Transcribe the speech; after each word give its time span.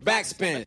Backspin. 0.00 0.64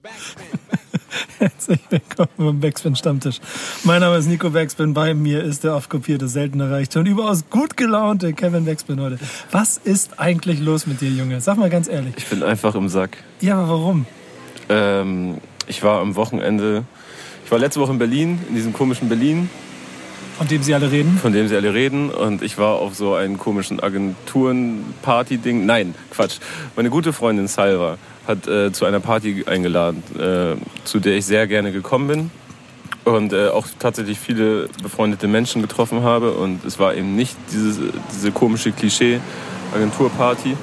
Herzlich 1.39 1.79
willkommen 1.89 2.29
beim 2.37 2.59
Backspin 2.59 2.95
Stammtisch. 2.95 3.39
Mein 3.83 4.01
Name 4.01 4.17
ist 4.17 4.27
Nico 4.27 4.49
Backspin. 4.49 4.93
Bei 4.93 5.13
mir 5.13 5.43
ist 5.43 5.63
der 5.63 5.75
oft 5.75 5.89
kopierte, 5.89 6.27
selten 6.27 6.59
erreichte 6.59 6.99
und 6.99 7.05
überaus 7.07 7.43
gut 7.49 7.75
gelaunte 7.77 8.33
Kevin 8.33 8.65
Backspin 8.65 8.99
heute. 9.01 9.17
Was 9.51 9.77
ist 9.77 10.19
eigentlich 10.19 10.59
los 10.59 10.85
mit 10.87 11.01
dir, 11.01 11.09
Junge? 11.09 11.41
Sag 11.41 11.57
mal 11.57 11.69
ganz 11.69 11.87
ehrlich. 11.87 12.13
Ich 12.17 12.27
bin 12.27 12.43
einfach 12.43 12.75
im 12.75 12.87
Sack. 12.89 13.17
Ja, 13.41 13.57
aber 13.59 13.69
warum? 13.69 14.05
Ähm, 14.69 15.37
ich 15.67 15.81
war 15.83 16.01
am 16.01 16.15
Wochenende, 16.15 16.83
ich 17.45 17.51
war 17.51 17.59
letzte 17.59 17.79
Woche 17.79 17.91
in 17.93 17.99
Berlin, 17.99 18.39
in 18.49 18.55
diesem 18.55 18.73
komischen 18.73 19.09
Berlin, 19.09 19.49
Von 20.37 20.47
dem 20.47 20.61
Sie 20.63 20.73
alle 20.73 20.91
reden? 20.91 21.17
von 21.17 21.31
dem 21.33 21.47
sie 21.47 21.55
alle 21.55 21.73
reden. 21.73 22.09
Und 22.09 22.41
ich 22.43 22.57
war 22.57 22.75
auf 22.75 22.95
so 22.95 23.15
einen 23.15 23.37
komischen 23.37 23.79
Agenturen-Party-Ding. 23.79 25.65
Nein, 25.65 25.95
Quatsch. 26.11 26.37
Meine 26.75 26.89
gute 26.89 27.13
Freundin 27.13 27.47
Salva 27.47 27.97
hat 28.27 28.47
äh, 28.47 28.71
zu 28.71 28.85
einer 28.85 28.99
Party 28.99 29.45
eingeladen, 29.47 30.03
äh, 30.17 30.55
zu 30.83 30.99
der 30.99 31.15
ich 31.15 31.25
sehr 31.25 31.47
gerne 31.47 31.71
gekommen 31.71 32.07
bin. 32.07 32.31
Und 33.03 33.33
äh, 33.33 33.49
auch 33.49 33.67
tatsächlich 33.77 34.19
viele 34.19 34.67
befreundete 34.81 35.27
Menschen 35.27 35.61
getroffen 35.61 36.01
habe. 36.01 36.31
Und 36.31 36.65
es 36.65 36.79
war 36.79 36.95
eben 36.95 37.15
nicht 37.15 37.35
dieses, 37.51 37.79
diese 38.11 38.31
komische 38.31 38.71
Klischee-Agenturparty. 38.71 40.57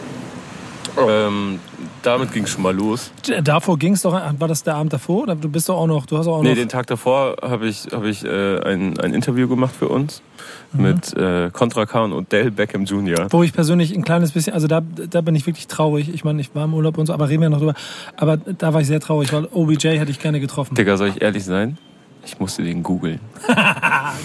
Ähm, 0.99 1.59
damit 2.03 2.33
ging 2.33 2.45
es 2.45 2.51
schon 2.51 2.63
mal 2.63 2.75
los. 2.75 3.13
Davor 3.43 3.79
ging 3.79 3.95
es 3.95 4.03
doch, 4.03 4.13
war 4.13 4.49
das 4.49 4.63
der 4.63 4.75
Abend 4.75 4.93
davor? 4.93 5.27
Du 5.37 5.49
bist 5.49 5.69
doch 5.69 5.77
auch 5.77 5.87
noch, 5.87 6.07
du 6.07 6.19
hast 6.19 6.27
auch 6.27 6.43
Nee, 6.43 6.51
noch... 6.51 6.57
den 6.57 6.69
Tag 6.69 6.87
davor 6.87 7.37
habe 7.43 7.67
ich, 7.67 7.89
hab 7.93 8.05
ich 8.05 8.25
äh, 8.25 8.59
ein, 8.61 8.99
ein 9.01 9.15
Interview 9.15 9.49
gemacht 9.49 9.75
für 9.77 9.89
uns 9.89 10.23
mit 10.73 11.17
äh, 11.17 11.51
Contra 11.53 11.87
K 11.87 12.05
und 12.05 12.13
Odell 12.13 12.51
Beckham 12.51 12.85
Jr. 12.85 13.27
Wo 13.31 13.43
ich 13.43 13.53
persönlich 13.53 13.95
ein 13.95 14.05
kleines 14.05 14.33
bisschen, 14.33 14.55
also 14.55 14.67
da, 14.67 14.81
da 14.81 15.21
bin 15.21 15.35
ich 15.35 15.47
wirklich 15.47 15.67
traurig. 15.67 16.13
Ich 16.13 16.25
meine, 16.25 16.41
ich 16.41 16.55
war 16.55 16.65
im 16.65 16.75
Urlaub 16.75 16.99
und 16.99 17.07
so, 17.07 17.13
aber 17.15 17.29
reden 17.29 17.43
wir 17.43 17.51
noch 17.51 17.59
drüber. 17.59 17.75
Aber 18.17 18.37
da 18.37 18.75
war 18.75 18.81
ich 18.81 18.87
sehr 18.87 19.01
traurig, 19.01 19.33
weil 19.33 19.47
OBJ 19.53 19.99
hätte 19.99 20.11
ich 20.11 20.19
gerne 20.19 20.41
getroffen. 20.41 20.75
Digga, 20.75 20.97
soll 20.97 21.09
ich 21.09 21.23
ehrlich 21.23 21.45
sein? 21.45 21.79
Ich 22.25 22.39
musste 22.39 22.63
den 22.63 22.83
googeln. 22.83 23.21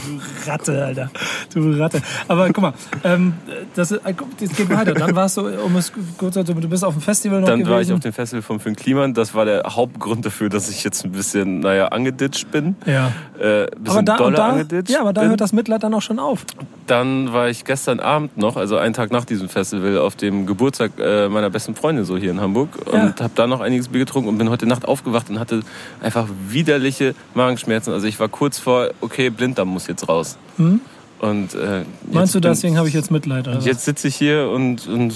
Du 0.06 0.52
Ratte, 0.52 0.86
Alter. 0.86 1.10
Du 1.54 1.72
Ratte. 1.80 2.02
Aber 2.28 2.48
guck 2.48 2.62
mal, 2.62 2.74
ähm, 3.04 3.34
das, 3.76 3.92
äh, 3.92 4.00
das 4.40 4.50
geht 4.56 4.70
weiter. 4.70 4.94
Dann 4.94 5.16
warst 5.16 5.38
du, 5.38 5.48
um 5.64 5.76
es 5.78 5.92
kurz 6.18 6.36
zu 6.36 6.44
du 6.44 6.54
bist 6.70 6.84
auf 6.84 6.94
dem 6.94 7.02
Festival 7.02 7.40
noch 7.42 7.48
Dann 7.48 7.60
gewesen. 7.60 7.74
war 7.74 7.82
ich 7.82 7.92
auf 7.94 8.00
dem 8.00 8.14
Festival 8.14 8.42
von 8.42 8.60
Finn 8.60 8.76
Kliman. 8.76 9.14
Das 9.14 9.34
war 9.34 9.46
der 9.46 9.64
Hauptgrund 9.68 10.26
dafür, 10.26 10.50
dass 10.50 10.70
ich 10.70 10.84
jetzt 10.84 11.04
ein 11.06 11.12
bisschen, 11.12 11.62
naja, 11.62 11.88
angeditscht 11.88 12.52
bin. 12.52 12.76
ja. 12.86 13.12
Äh, 13.40 13.64
ein 13.64 13.68
Aber 13.68 13.80
bisschen 13.84 14.06
da, 14.06 14.18
doller 14.18 14.36
da, 14.38 14.48
angeditscht 14.50 14.92
ja, 14.94 15.02
aber 15.02 15.14
da 15.14 15.22
bin. 15.22 15.30
hört 15.32 15.42
das 15.42 15.54
Mitleid 15.54 15.84
dann 15.84 15.94
auch 15.94 16.02
schon 16.02 16.20
auf. 16.20 16.46
Dann 16.88 17.34
war 17.34 17.50
ich 17.50 17.66
gestern 17.66 18.00
Abend 18.00 18.38
noch, 18.38 18.56
also 18.58 18.78
einen 18.78 18.94
Tag 18.94 19.12
nach 19.12 19.26
diesem 19.26 19.48
Festival, 19.50 19.98
auf 20.00 20.16
dem 20.16 20.46
Geburtstag 20.46 20.92
äh, 21.00 21.30
meiner 21.30 21.50
besten 21.50 21.76
Freundin 21.76 22.04
so 22.06 22.18
hier 22.18 22.32
in 22.32 22.42
Hamburg 22.42 22.70
Ja. 22.92 23.04
und 23.04 23.22
habe 23.22 23.34
da 23.36 23.46
noch 23.48 23.62
einiges 23.62 23.88
Bier 23.90 24.00
getrunken 24.00 24.30
und 24.30 24.38
bin 24.38 24.50
heute 24.50 24.66
Nacht 24.68 24.86
aufgewacht 24.86 25.30
und 25.30 25.40
hatte 25.40 25.62
einfach 26.02 26.28
widerliche 26.50 27.14
Magenschmerzen. 27.34 27.87
Also 27.94 28.08
ich 28.08 28.20
war 28.20 28.28
kurz 28.30 28.60
vor, 28.60 28.90
okay, 29.02 29.30
Blinddarm 29.30 29.70
muss 29.70 29.88
jetzt 29.88 30.08
raus. 30.08 30.38
Und 31.20 31.54
äh, 31.56 31.80
Hm? 31.80 31.86
Meinst 32.12 32.36
du, 32.36 32.40
deswegen 32.40 32.78
habe 32.78 32.88
ich 32.88 32.94
jetzt 32.94 33.10
Mitleid? 33.10 33.48
Was? 33.48 33.66
Jetzt 33.66 33.86
sitze 33.86 34.08
ich 34.08 34.16
hier 34.16 34.50
und, 34.50 34.88
und 34.88 35.16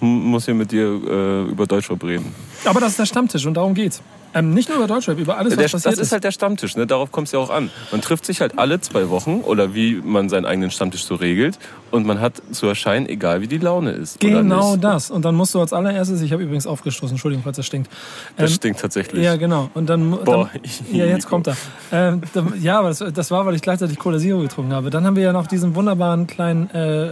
muss 0.00 0.44
hier 0.44 0.54
mit 0.54 0.70
dir 0.72 0.86
äh, 0.86 1.50
über 1.50 1.66
Deutschrap 1.66 2.02
reden. 2.04 2.32
Aber 2.64 2.78
das 2.80 2.90
ist 2.90 2.98
der 3.00 3.06
Stammtisch 3.06 3.46
und 3.46 3.54
darum 3.54 3.74
geht's. 3.74 4.00
Ähm, 4.34 4.54
nicht 4.54 4.68
nur 4.68 4.78
über 4.78 4.86
Deutschrap, 4.86 5.18
über 5.18 5.36
alles, 5.36 5.52
was 5.52 5.58
Der, 5.58 5.68
passiert 5.68 5.92
das 5.92 5.98
ist 5.98 6.12
halt 6.12 6.24
der 6.24 6.30
Stammtisch, 6.30 6.76
ne? 6.76 6.86
darauf 6.86 7.10
kommt 7.10 7.26
es 7.26 7.32
ja 7.32 7.38
auch 7.40 7.50
an. 7.50 7.70
Man 7.90 8.00
trifft 8.00 8.24
sich 8.24 8.40
halt 8.40 8.58
alle 8.58 8.80
zwei 8.80 9.08
Wochen 9.10 9.40
oder 9.40 9.74
wie 9.74 9.96
man 9.96 10.28
seinen 10.28 10.46
eigenen 10.46 10.70
Stammtisch 10.70 11.04
so 11.04 11.16
regelt 11.16 11.58
und 11.90 12.06
man 12.06 12.20
hat 12.20 12.40
zu 12.52 12.66
erscheinen, 12.66 13.08
egal 13.08 13.40
wie 13.40 13.48
die 13.48 13.58
Laune 13.58 13.90
ist. 13.90 14.20
Genau 14.20 14.76
das. 14.76 15.10
Und 15.10 15.24
dann 15.24 15.34
musst 15.34 15.54
du 15.54 15.60
als 15.60 15.72
allererstes, 15.72 16.20
ich 16.22 16.32
habe 16.32 16.42
übrigens 16.42 16.66
aufgestoßen, 16.66 17.14
Entschuldigung, 17.14 17.42
falls 17.42 17.56
das 17.56 17.66
stinkt. 17.66 17.90
Das 18.36 18.50
Ähm, 18.50 18.56
stinkt 18.56 18.80
tatsächlich. 18.80 19.24
Ja, 19.24 19.36
genau. 19.36 19.70
Und 19.74 19.88
dann, 19.90 20.10
Boah, 20.10 20.48
dann 20.52 20.60
ja, 20.92 21.06
jetzt 21.06 21.28
kommt 21.28 21.48
er. 21.48 21.56
Ähm, 21.90 22.22
dann, 22.32 22.54
ja, 22.62 22.78
aber 22.78 22.88
das, 22.90 23.04
das 23.12 23.30
war, 23.30 23.46
weil 23.46 23.56
ich 23.56 23.62
gleichzeitig 23.62 23.98
Cola 23.98 24.18
Zero 24.18 24.40
getrunken 24.40 24.72
habe. 24.72 24.90
Dann 24.90 25.04
haben 25.04 25.16
wir 25.16 25.24
ja 25.24 25.32
noch 25.32 25.48
diesen 25.48 25.74
wunderbaren 25.74 26.26
kleinen 26.28 26.70
äh, 26.70 27.10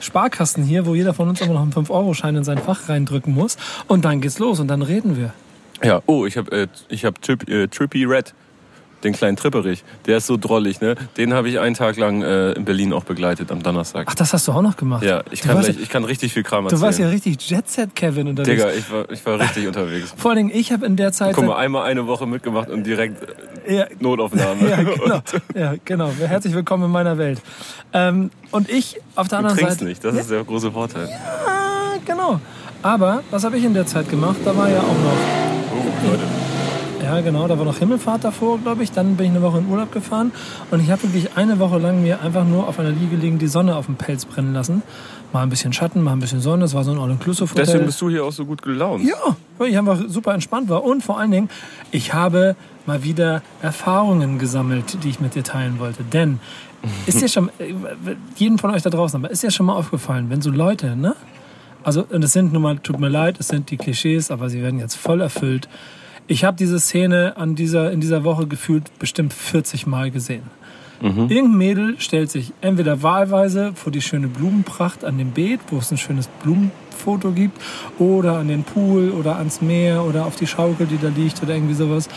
Sparkasten 0.00 0.62
hier, 0.62 0.86
wo 0.86 0.94
jeder 0.94 1.14
von 1.14 1.28
uns 1.28 1.40
immer 1.40 1.54
noch 1.54 1.62
einen 1.62 1.72
5-Euro-Schein 1.72 2.36
in 2.36 2.44
sein 2.44 2.58
Fach 2.58 2.88
reindrücken 2.88 3.34
muss. 3.34 3.56
Und 3.88 4.04
dann 4.04 4.20
geht's 4.20 4.38
los 4.38 4.60
und 4.60 4.68
dann 4.68 4.82
reden 4.82 5.16
wir. 5.16 5.32
Ja, 5.82 6.02
oh, 6.06 6.26
ich 6.26 6.36
habe 6.36 6.50
äh, 6.52 6.66
ich 6.88 7.04
hab 7.04 7.22
Trip, 7.22 7.48
äh, 7.48 7.68
Trippy 7.68 8.04
Red, 8.04 8.34
den 9.04 9.12
kleinen 9.12 9.36
Tripperich. 9.36 9.84
Der 10.06 10.16
ist 10.16 10.26
so 10.26 10.36
drollig, 10.36 10.80
ne? 10.80 10.96
Den 11.16 11.32
habe 11.32 11.48
ich 11.48 11.60
einen 11.60 11.76
Tag 11.76 11.96
lang 11.96 12.22
äh, 12.22 12.52
in 12.52 12.64
Berlin 12.64 12.92
auch 12.92 13.04
begleitet 13.04 13.52
am 13.52 13.62
Donnerstag. 13.62 14.06
Ach, 14.10 14.14
das 14.14 14.32
hast 14.32 14.48
du 14.48 14.52
auch 14.52 14.62
noch 14.62 14.76
gemacht? 14.76 15.04
ja, 15.04 15.22
ich 15.30 15.40
du 15.40 15.48
kann, 15.48 15.60
gleich, 15.60 15.78
ich 15.80 15.88
kann 15.88 16.02
richtig 16.02 16.32
viel 16.32 16.42
Kram 16.42 16.64
Du 16.64 16.70
erzählen. 16.70 16.82
warst 16.82 16.98
ja 16.98 17.08
richtig 17.08 17.48
Jet-Set-Kevin 17.48 18.26
unterwegs. 18.28 18.60
Digga, 18.60 18.72
ich 18.72 18.90
war, 18.90 19.10
ich 19.10 19.24
war 19.24 19.38
richtig 19.38 19.66
unterwegs. 19.68 20.12
Vor 20.16 20.32
allen 20.32 20.48
Dingen, 20.48 20.50
ich 20.52 20.72
habe 20.72 20.84
in 20.84 20.96
der 20.96 21.12
Zeit... 21.12 21.36
Guck 21.36 21.46
mal, 21.46 21.56
einmal 21.56 21.84
eine 21.84 22.08
Woche 22.08 22.26
mitgemacht 22.26 22.70
und 22.70 22.84
direkt 22.84 23.22
äh, 23.66 23.76
ja, 23.76 23.86
Notaufnahme. 24.00 24.68
ja, 24.68 24.82
genau. 24.82 25.22
ja, 25.54 25.74
genau. 25.84 26.10
Herzlich 26.18 26.54
willkommen 26.54 26.86
in 26.86 26.90
meiner 26.90 27.18
Welt. 27.18 27.40
Ähm, 27.92 28.30
und 28.50 28.68
ich 28.68 29.00
auf 29.14 29.28
der 29.28 29.38
Du 29.38 29.44
anderen 29.44 29.58
trinkst 29.58 29.78
Seite... 29.78 29.84
nicht, 29.88 30.04
das 30.04 30.16
ist 30.16 30.30
der 30.30 30.42
große 30.42 30.72
Vorteil. 30.72 31.08
Ah, 31.46 31.98
genau. 32.04 32.40
Aber, 32.82 33.22
was 33.30 33.44
habe 33.44 33.58
ich 33.58 33.64
in 33.64 33.74
der 33.74 33.86
Zeit 33.86 34.08
gemacht? 34.08 34.38
Da 34.44 34.56
war 34.56 34.68
ja 34.68 34.80
auch 34.80 34.82
noch... 34.82 35.47
Leute. 36.08 36.22
Ja, 37.02 37.20
genau, 37.20 37.46
da 37.48 37.58
war 37.58 37.64
noch 37.64 37.78
Himmelfahrt 37.78 38.24
davor, 38.24 38.58
glaube 38.58 38.82
ich. 38.82 38.92
Dann 38.92 39.16
bin 39.16 39.26
ich 39.26 39.32
eine 39.32 39.42
Woche 39.42 39.58
in 39.58 39.68
Urlaub 39.68 39.92
gefahren 39.92 40.32
und 40.70 40.82
ich 40.82 40.90
habe 40.90 41.02
wirklich 41.02 41.36
eine 41.36 41.58
Woche 41.58 41.78
lang 41.78 42.02
mir 42.02 42.22
einfach 42.22 42.44
nur 42.44 42.66
auf 42.66 42.78
einer 42.78 42.90
Liege 42.90 43.16
gelegen, 43.16 43.38
die 43.38 43.46
Sonne 43.46 43.76
auf 43.76 43.86
dem 43.86 43.96
Pelz 43.96 44.24
brennen 44.24 44.52
lassen. 44.52 44.82
Mal 45.32 45.42
ein 45.42 45.50
bisschen 45.50 45.72
Schatten, 45.72 46.02
mal 46.02 46.12
ein 46.12 46.20
bisschen 46.20 46.40
Sonne. 46.40 46.62
Das 46.62 46.74
war 46.74 46.84
so 46.84 46.92
ein 46.92 46.98
All-Inclusive-Hotel. 46.98 47.64
Deswegen 47.66 47.86
bist 47.86 48.00
du 48.00 48.08
hier 48.08 48.24
auch 48.24 48.32
so 48.32 48.46
gut 48.46 48.62
gelaunt. 48.62 49.04
Ja, 49.04 49.36
weil 49.58 49.68
ich 49.68 49.78
einfach 49.78 49.98
super 50.08 50.32
entspannt 50.32 50.68
war. 50.70 50.84
Und 50.84 51.02
vor 51.02 51.18
allen 51.18 51.30
Dingen, 51.30 51.50
ich 51.90 52.14
habe 52.14 52.56
mal 52.86 53.04
wieder 53.04 53.42
Erfahrungen 53.60 54.38
gesammelt, 54.38 54.98
die 55.04 55.10
ich 55.10 55.20
mit 55.20 55.34
dir 55.34 55.44
teilen 55.44 55.78
wollte. 55.78 56.02
Denn 56.04 56.40
ist 57.06 57.20
dir 57.20 57.28
schon, 57.30 57.50
jedem 58.36 58.58
von 58.58 58.70
euch 58.70 58.82
da 58.82 58.90
draußen, 58.90 59.22
aber 59.22 59.30
ist 59.30 59.42
dir 59.42 59.50
schon 59.50 59.66
mal 59.66 59.74
aufgefallen, 59.74 60.30
wenn 60.30 60.40
so 60.40 60.50
Leute, 60.50 60.96
ne? 60.96 61.14
Also, 61.84 62.04
und 62.10 62.22
es 62.24 62.32
sind 62.32 62.52
nun 62.52 62.62
mal, 62.62 62.78
tut 62.78 62.98
mir 62.98 63.08
leid, 63.08 63.36
es 63.38 63.48
sind 63.48 63.70
die 63.70 63.76
Klischees, 63.76 64.30
aber 64.30 64.50
sie 64.50 64.62
werden 64.62 64.78
jetzt 64.78 64.96
voll 64.96 65.20
erfüllt. 65.20 65.68
Ich 66.30 66.44
habe 66.44 66.58
diese 66.58 66.78
Szene 66.78 67.36
an 67.36 67.54
dieser, 67.54 67.90
in 67.90 68.00
dieser 68.00 68.22
Woche 68.22 68.46
gefühlt 68.46 68.98
bestimmt 68.98 69.32
40 69.32 69.86
Mal 69.86 70.10
gesehen. 70.10 70.42
Irgendein 71.00 71.56
Mädel 71.56 72.00
stellt 72.00 72.30
sich 72.30 72.52
entweder 72.60 73.02
wahlweise 73.02 73.72
vor 73.74 73.92
die 73.92 74.02
schöne 74.02 74.26
Blumenpracht 74.26 75.04
an 75.04 75.16
dem 75.16 75.30
Beet, 75.30 75.60
wo 75.70 75.78
es 75.78 75.90
ein 75.90 75.96
schönes 75.96 76.28
Blumenfoto 76.42 77.30
gibt, 77.30 77.56
oder 77.98 78.38
an 78.38 78.48
den 78.48 78.64
Pool 78.64 79.10
oder 79.10 79.36
ans 79.36 79.62
Meer 79.62 80.04
oder 80.04 80.26
auf 80.26 80.36
die 80.36 80.46
Schaukel, 80.46 80.86
die 80.86 80.98
da 80.98 81.08
liegt 81.08 81.42
oder 81.42 81.54
irgendwie 81.54 81.74
sowas. 81.74 82.08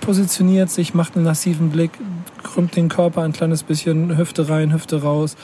Positioniert 0.00 0.70
sich, 0.70 0.94
macht 0.94 1.16
einen 1.16 1.24
lassiven 1.24 1.70
Blick, 1.70 1.90
krümmt 2.44 2.76
den 2.76 2.88
Körper 2.88 3.22
ein 3.22 3.32
kleines 3.32 3.64
bisschen, 3.64 4.16
Hüfte 4.16 4.48
rein, 4.48 4.72
Hüfte 4.72 5.02
raus, 5.02 5.36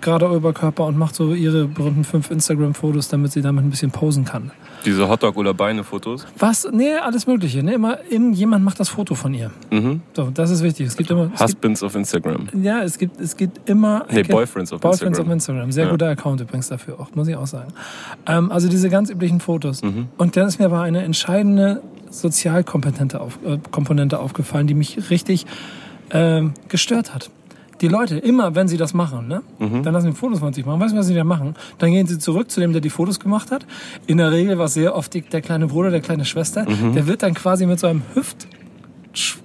gerade 0.00 0.30
Oberkörper 0.30 0.86
und 0.86 0.96
macht 0.96 1.16
so 1.16 1.34
ihre 1.34 1.66
berühmten 1.66 2.04
fünf 2.04 2.30
Instagram-Fotos, 2.30 3.08
damit 3.08 3.32
sie 3.32 3.42
damit 3.42 3.64
ein 3.64 3.70
bisschen 3.70 3.90
posen 3.90 4.24
kann. 4.24 4.52
Diese 4.84 5.08
Hotdog- 5.08 5.36
oder 5.36 5.54
Beine-Fotos. 5.54 6.26
Was? 6.38 6.68
Nee, 6.72 6.94
alles 6.96 7.26
Mögliche. 7.26 7.62
Ne? 7.62 7.74
Immer, 7.74 7.98
in, 8.10 8.32
jemand 8.32 8.64
macht 8.64 8.80
das 8.80 8.88
Foto 8.88 9.14
von 9.14 9.32
ihr. 9.34 9.50
Mhm. 9.70 10.02
So, 10.14 10.30
das 10.32 10.50
ist 10.50 10.62
wichtig. 10.62 10.86
Es 10.86 10.96
gibt 10.96 11.10
immer. 11.10 11.24
Es 11.24 11.30
gibt, 11.30 11.40
Husbands 11.40 11.82
auf 11.82 11.94
Instagram. 11.94 12.48
ja, 12.62 12.82
es 12.82 12.98
gibt, 12.98 13.20
es 13.20 13.36
gibt 13.36 13.68
immer. 13.68 14.04
Nee, 14.10 14.22
Boyfriends 14.22 14.72
auf 14.72 14.80
Boyfriends 14.80 15.02
Instagram. 15.18 15.28
auf 15.28 15.32
Instagram. 15.34 15.72
Sehr 15.72 15.84
Ja. 15.86 15.90
guter 15.90 16.08
Account 16.08 16.40
übrigens 16.40 16.68
dafür 16.68 16.98
auch, 17.00 17.14
muss 17.14 17.28
ich 17.28 17.36
auch 17.36 17.46
sagen. 17.46 17.72
Ähm, 18.26 18.50
also 18.50 18.68
diese 18.68 18.88
ganz 18.90 19.10
üblichen 19.10 19.40
Fotos. 19.40 19.82
Mhm. 19.82 20.08
Und 20.18 20.36
dann 20.36 20.46
ist 20.48 20.58
mir 20.58 20.66
aber 20.66 20.80
eine 20.82 21.02
entscheidende 21.02 21.82
sozialkompetente 22.10 23.20
auf, 23.20 23.38
äh, 23.44 23.58
Komponente 23.70 24.18
aufgefallen, 24.18 24.66
die 24.66 24.74
mich 24.74 25.10
richtig 25.10 25.46
ähm, 26.10 26.52
gestört 26.68 27.14
hat. 27.14 27.30
Die 27.82 27.88
Leute, 27.88 28.16
immer 28.16 28.54
wenn 28.54 28.68
sie 28.68 28.76
das 28.78 28.94
machen, 28.94 29.28
ne, 29.28 29.42
Mhm. 29.58 29.82
dann 29.82 29.92
lassen 29.92 30.12
sie 30.12 30.16
Fotos 30.16 30.38
von 30.38 30.52
sich 30.54 30.64
machen. 30.64 30.80
Weißt 30.80 30.94
du, 30.94 30.98
was 30.98 31.06
sie 31.08 31.14
da 31.14 31.24
machen? 31.24 31.54
Dann 31.78 31.90
gehen 31.90 32.06
sie 32.06 32.18
zurück 32.18 32.50
zu 32.50 32.60
dem, 32.60 32.72
der 32.72 32.80
die 32.80 32.90
Fotos 32.90 33.20
gemacht 33.20 33.50
hat. 33.50 33.66
In 34.06 34.16
der 34.18 34.30
Regel 34.32 34.56
war 34.56 34.66
es 34.66 34.74
sehr 34.74 34.94
oft 34.96 35.12
die, 35.12 35.20
der 35.22 35.42
kleine 35.42 35.66
Bruder, 35.66 35.90
der 35.90 36.00
kleine 36.00 36.24
Schwester. 36.24 36.64
Mhm. 36.68 36.94
Der 36.94 37.06
wird 37.06 37.22
dann 37.22 37.34
quasi 37.34 37.66
mit 37.66 37.78
so 37.80 37.88
einem 37.88 38.02
Hüft 38.14 38.46
Sch- 39.14 39.36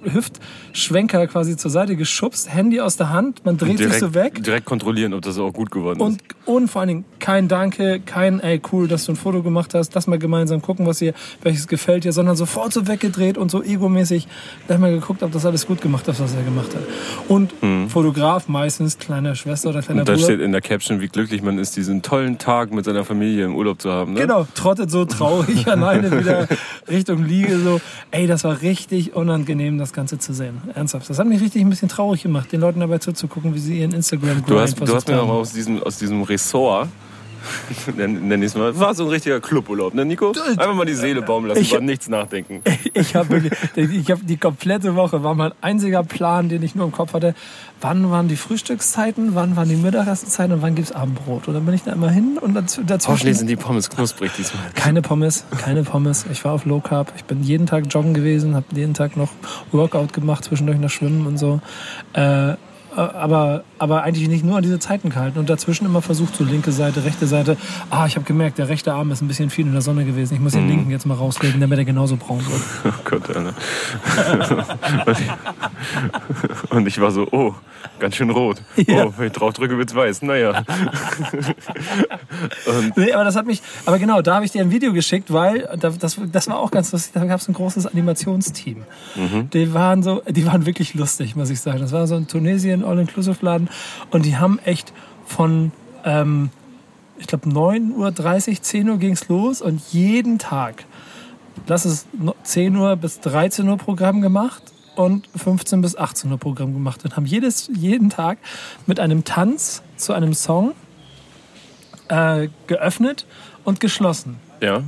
Hüftschwenker 0.68 1.26
quasi 1.26 1.56
zur 1.56 1.70
Seite 1.70 1.96
geschubst, 1.96 2.52
Handy 2.52 2.80
aus 2.80 2.96
der 2.96 3.10
Hand, 3.10 3.44
man 3.44 3.56
dreht 3.58 3.78
sich 3.78 3.92
so 3.94 4.14
weg. 4.14 4.42
direkt 4.42 4.66
kontrollieren, 4.66 5.14
ob 5.14 5.22
das 5.22 5.38
auch 5.38 5.52
gut 5.52 5.70
geworden 5.70 6.00
Und, 6.00 6.22
ist. 6.22 6.24
und 6.46 6.68
vor 6.68 6.80
allen 6.80 6.88
Dingen 6.88 7.04
kein 7.18 7.48
Danke, 7.48 8.00
kein 8.00 8.40
ey 8.40 8.60
cool, 8.72 8.88
dass 8.88 9.04
du 9.06 9.12
ein 9.12 9.16
Foto 9.16 9.42
gemacht 9.42 9.74
hast, 9.74 9.94
lass 9.94 10.06
mal 10.06 10.18
gemeinsam 10.18 10.62
gucken, 10.62 10.86
was 10.86 10.98
dir, 10.98 11.14
welches 11.42 11.66
gefällt 11.68 12.04
dir, 12.04 12.12
sondern 12.12 12.36
sofort 12.36 12.72
so 12.72 12.86
weggedreht 12.86 13.38
und 13.38 13.50
so 13.50 13.62
egomäßig 13.62 14.28
gleich 14.66 14.78
mal 14.78 14.92
geguckt, 14.92 15.22
ob 15.22 15.32
das 15.32 15.44
alles 15.46 15.66
gut 15.66 15.80
gemacht 15.80 16.06
ist, 16.08 16.20
was 16.20 16.34
er 16.34 16.42
gemacht 16.42 16.74
hat. 16.74 16.82
Und 17.28 17.52
Fotograf 17.88 18.48
meistens, 18.48 18.98
kleine 18.98 19.34
Schwester 19.36 19.70
oder 19.70 19.82
kleiner 19.82 19.98
Hm. 19.98 20.00
Und 20.00 20.08
da 20.08 20.12
Bruder. 20.14 20.24
steht 20.24 20.40
in 20.40 20.52
der 20.52 20.60
Caption, 20.60 21.00
wie 21.00 21.08
glücklich 21.08 21.42
man 21.42 21.58
ist, 21.58 21.76
diesen 21.76 22.02
tollen 22.02 22.38
Tag 22.38 22.72
mit 22.72 22.84
seiner 22.84 23.04
Familie 23.04 23.44
im 23.46 23.56
Urlaub 23.56 23.80
zu 23.80 23.90
haben. 23.90 24.12
Ne? 24.12 24.20
Genau, 24.20 24.46
trottet 24.54 24.90
so 24.90 25.04
traurig 25.04 25.66
alleine 25.70 26.10
wieder 26.18 26.46
Richtung 26.88 27.24
Liege 27.24 27.58
so. 27.58 27.80
Ey, 28.10 28.26
das 28.26 28.44
war 28.44 28.60
richtig 28.62 29.14
unangenehm, 29.14 29.78
das 29.78 29.92
Ganze 29.92 30.18
zu 30.18 30.32
sehen. 30.32 30.57
Ernsthaft. 30.74 31.08
Das 31.08 31.18
hat 31.18 31.26
mich 31.26 31.40
richtig 31.40 31.62
ein 31.62 31.70
bisschen 31.70 31.88
traurig 31.88 32.22
gemacht, 32.22 32.52
den 32.52 32.60
Leuten 32.60 32.80
dabei 32.80 32.98
zuzugucken, 32.98 33.54
wie 33.54 33.58
sie 33.58 33.80
ihren 33.80 33.92
instagram 33.92 34.44
Du 34.46 34.58
hast, 34.58 34.78
du 34.78 34.94
hast 34.94 35.08
mir 35.08 35.16
noch 35.16 35.28
aus 35.28 35.52
diesem, 35.52 35.82
aus 35.82 35.98
diesem 35.98 36.22
Ressort 36.22 36.88
Nenn 37.96 38.40
nächste 38.40 38.58
Mal. 38.58 38.78
War 38.78 38.94
so 38.94 39.04
ein 39.04 39.10
richtiger 39.10 39.40
Cluburlaub, 39.40 39.94
ne 39.94 40.04
Nico? 40.04 40.32
Einfach 40.50 40.74
mal 40.74 40.84
die 40.86 40.94
Seele 40.94 41.22
baumeln 41.22 41.48
lassen, 41.50 41.60
Ich- 41.62 41.72
über 41.72 41.80
nichts 41.80 42.08
nachdenken. 42.08 42.62
Ich 42.94 43.14
habe 43.14 43.42
ich 43.76 44.10
habe 44.10 44.24
die 44.24 44.36
komplette 44.36 44.94
Woche 44.96 45.22
war 45.22 45.34
mein 45.34 45.52
einziger 45.60 46.02
Plan, 46.02 46.48
den 46.48 46.62
ich 46.62 46.74
nur 46.74 46.86
im 46.86 46.92
Kopf 46.92 47.12
hatte. 47.12 47.34
Wann 47.80 48.10
waren 48.10 48.26
die 48.26 48.34
Frühstückszeiten, 48.36 49.34
wann 49.36 49.54
waren 49.56 49.68
die 49.68 49.76
Mittagszeiten 49.76 50.52
und 50.54 50.62
wann 50.62 50.74
gibt's 50.74 50.90
Abendbrot? 50.92 51.46
Und 51.48 51.54
dann 51.54 51.64
bin 51.64 51.74
ich 51.74 51.82
da 51.84 51.92
immer 51.92 52.10
hin 52.10 52.38
und 52.40 52.54
daz- 52.54 52.80
Hoffentlich 53.06 53.38
sind 53.38 53.46
die 53.48 53.56
Pommes 53.56 53.88
knusprig 53.88 54.32
diesmal. 54.36 54.62
keine 54.74 55.00
Pommes, 55.02 55.44
keine 55.62 55.84
Pommes. 55.84 56.26
Ich 56.32 56.44
war 56.44 56.52
auf 56.52 56.64
Low 56.64 56.80
Carb. 56.80 57.12
Ich 57.16 57.24
bin 57.24 57.42
jeden 57.44 57.66
Tag 57.66 57.84
joggen 57.90 58.14
gewesen, 58.14 58.54
habe 58.56 58.66
jeden 58.74 58.94
Tag 58.94 59.16
noch 59.16 59.30
Workout 59.70 60.12
gemacht, 60.12 60.44
zwischendurch 60.44 60.78
noch 60.78 60.90
Schwimmen 60.90 61.26
und 61.26 61.38
so. 61.38 61.60
Äh, 62.14 62.54
aber, 62.96 63.62
aber 63.78 64.02
eigentlich 64.02 64.28
nicht 64.28 64.44
nur 64.44 64.56
an 64.56 64.62
diese 64.62 64.78
Zeiten 64.78 65.10
gehalten 65.10 65.38
und 65.38 65.48
dazwischen 65.50 65.84
immer 65.86 66.02
versucht, 66.02 66.34
so 66.36 66.44
linke 66.44 66.72
Seite, 66.72 67.04
rechte 67.04 67.26
Seite. 67.26 67.56
Ah, 67.90 68.06
ich 68.06 68.16
habe 68.16 68.24
gemerkt, 68.24 68.58
der 68.58 68.68
rechte 68.68 68.92
Arm 68.92 69.10
ist 69.10 69.20
ein 69.22 69.28
bisschen 69.28 69.50
viel 69.50 69.66
in 69.66 69.72
der 69.72 69.82
Sonne 69.82 70.04
gewesen. 70.04 70.34
Ich 70.34 70.40
muss 70.40 70.52
den 70.52 70.68
linken 70.68 70.90
jetzt 70.90 71.06
mal 71.06 71.14
rauslegen, 71.14 71.60
damit 71.60 71.78
er 71.78 71.84
genauso 71.84 72.16
braun 72.16 72.40
wird. 72.46 72.62
Oh 72.84 72.92
Gott, 73.04 73.28
Alter. 73.36 73.54
Und 76.70 76.86
ich 76.86 77.00
war 77.00 77.10
so, 77.10 77.26
oh, 77.30 77.54
ganz 77.98 78.16
schön 78.16 78.30
rot. 78.30 78.62
Ja. 78.76 79.06
Oh, 79.06 79.14
wenn 79.16 79.26
ich 79.28 79.32
drauf 79.32 79.52
drücke, 79.54 79.76
wird's 79.78 79.94
weiß. 79.94 80.22
Naja. 80.22 80.62
Nee, 82.96 83.12
aber 83.12 83.24
das 83.24 83.36
hat 83.36 83.46
mich, 83.46 83.62
aber 83.86 83.98
genau, 83.98 84.22
da 84.22 84.36
habe 84.36 84.44
ich 84.44 84.50
dir 84.52 84.60
ein 84.62 84.70
Video 84.70 84.92
geschickt, 84.92 85.32
weil 85.32 85.68
da- 85.78 85.90
das, 85.90 86.18
das 86.32 86.48
war 86.48 86.58
auch 86.58 86.70
ganz 86.70 86.92
lustig. 86.92 87.12
Da 87.14 87.24
gab 87.24 87.40
es 87.40 87.48
ein 87.48 87.54
großes 87.54 87.86
Animationsteam. 87.86 88.82
Die 89.52 89.74
waren 89.74 90.02
so, 90.02 90.22
die 90.28 90.46
waren 90.46 90.66
wirklich 90.66 90.94
lustig, 90.94 91.34
muss 91.36 91.50
ich 91.50 91.60
sagen. 91.60 91.80
Das 91.80 91.92
war 91.92 92.06
so 92.06 92.14
ein 92.16 92.26
Tunesien 92.28 92.84
All-Inclusive-Laden 92.84 93.67
und 94.10 94.24
die 94.24 94.36
haben 94.36 94.58
echt 94.60 94.92
von, 95.26 95.72
ähm, 96.04 96.50
ich 97.18 97.26
glaube 97.26 97.48
9.30 97.48 98.48
Uhr, 98.56 98.62
10 98.62 98.88
Uhr 98.90 98.98
ging's 98.98 99.28
los 99.28 99.60
und 99.62 99.80
jeden 99.92 100.38
Tag, 100.38 100.84
lass 101.66 101.84
es 101.84 102.06
no- 102.12 102.34
10 102.42 102.76
Uhr 102.76 102.96
bis 102.96 103.20
13 103.20 103.68
Uhr 103.68 103.76
Programm 103.76 104.20
gemacht 104.20 104.62
und 104.96 105.28
15 105.36 105.80
bis 105.80 105.96
18 105.96 106.30
Uhr 106.32 106.38
Programm 106.38 106.72
gemacht 106.74 107.04
und 107.04 107.16
haben 107.16 107.26
jedes, 107.26 107.70
jeden 107.72 108.10
Tag 108.10 108.38
mit 108.86 108.98
einem 109.00 109.24
Tanz 109.24 109.82
zu 109.96 110.12
einem 110.12 110.34
Song 110.34 110.72
äh, 112.08 112.48
geöffnet 112.66 113.26
und 113.64 113.80
geschlossen. 113.80 114.36
Ja. 114.60 114.82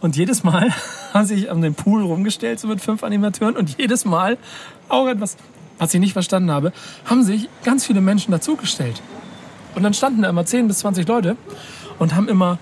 Und 0.00 0.16
jedes 0.16 0.42
Mal 0.42 0.70
haben 1.14 1.24
sie 1.24 1.36
sich 1.36 1.50
an 1.50 1.62
den 1.62 1.74
Pool 1.74 2.02
rumgestellt, 2.02 2.58
so 2.60 2.66
mit 2.68 2.80
fünf 2.80 3.04
Animateuren. 3.04 3.56
Und 3.56 3.78
jedes 3.78 4.04
Mal, 4.04 4.36
auch 4.88 5.06
etwas, 5.06 5.36
was 5.78 5.92
ich 5.94 6.00
nicht 6.00 6.12
verstanden 6.12 6.50
habe, 6.50 6.72
haben 7.04 7.22
sich 7.22 7.48
ganz 7.64 7.86
viele 7.86 8.00
Menschen 8.00 8.30
dazugestellt. 8.32 9.02
Und 9.74 9.82
dann 9.82 9.94
standen 9.94 10.22
da 10.22 10.28
immer 10.28 10.44
10 10.44 10.68
bis 10.68 10.78
20 10.80 11.08
Leute 11.08 11.36
und 11.98 12.14
haben 12.14 12.28
immer, 12.28 12.58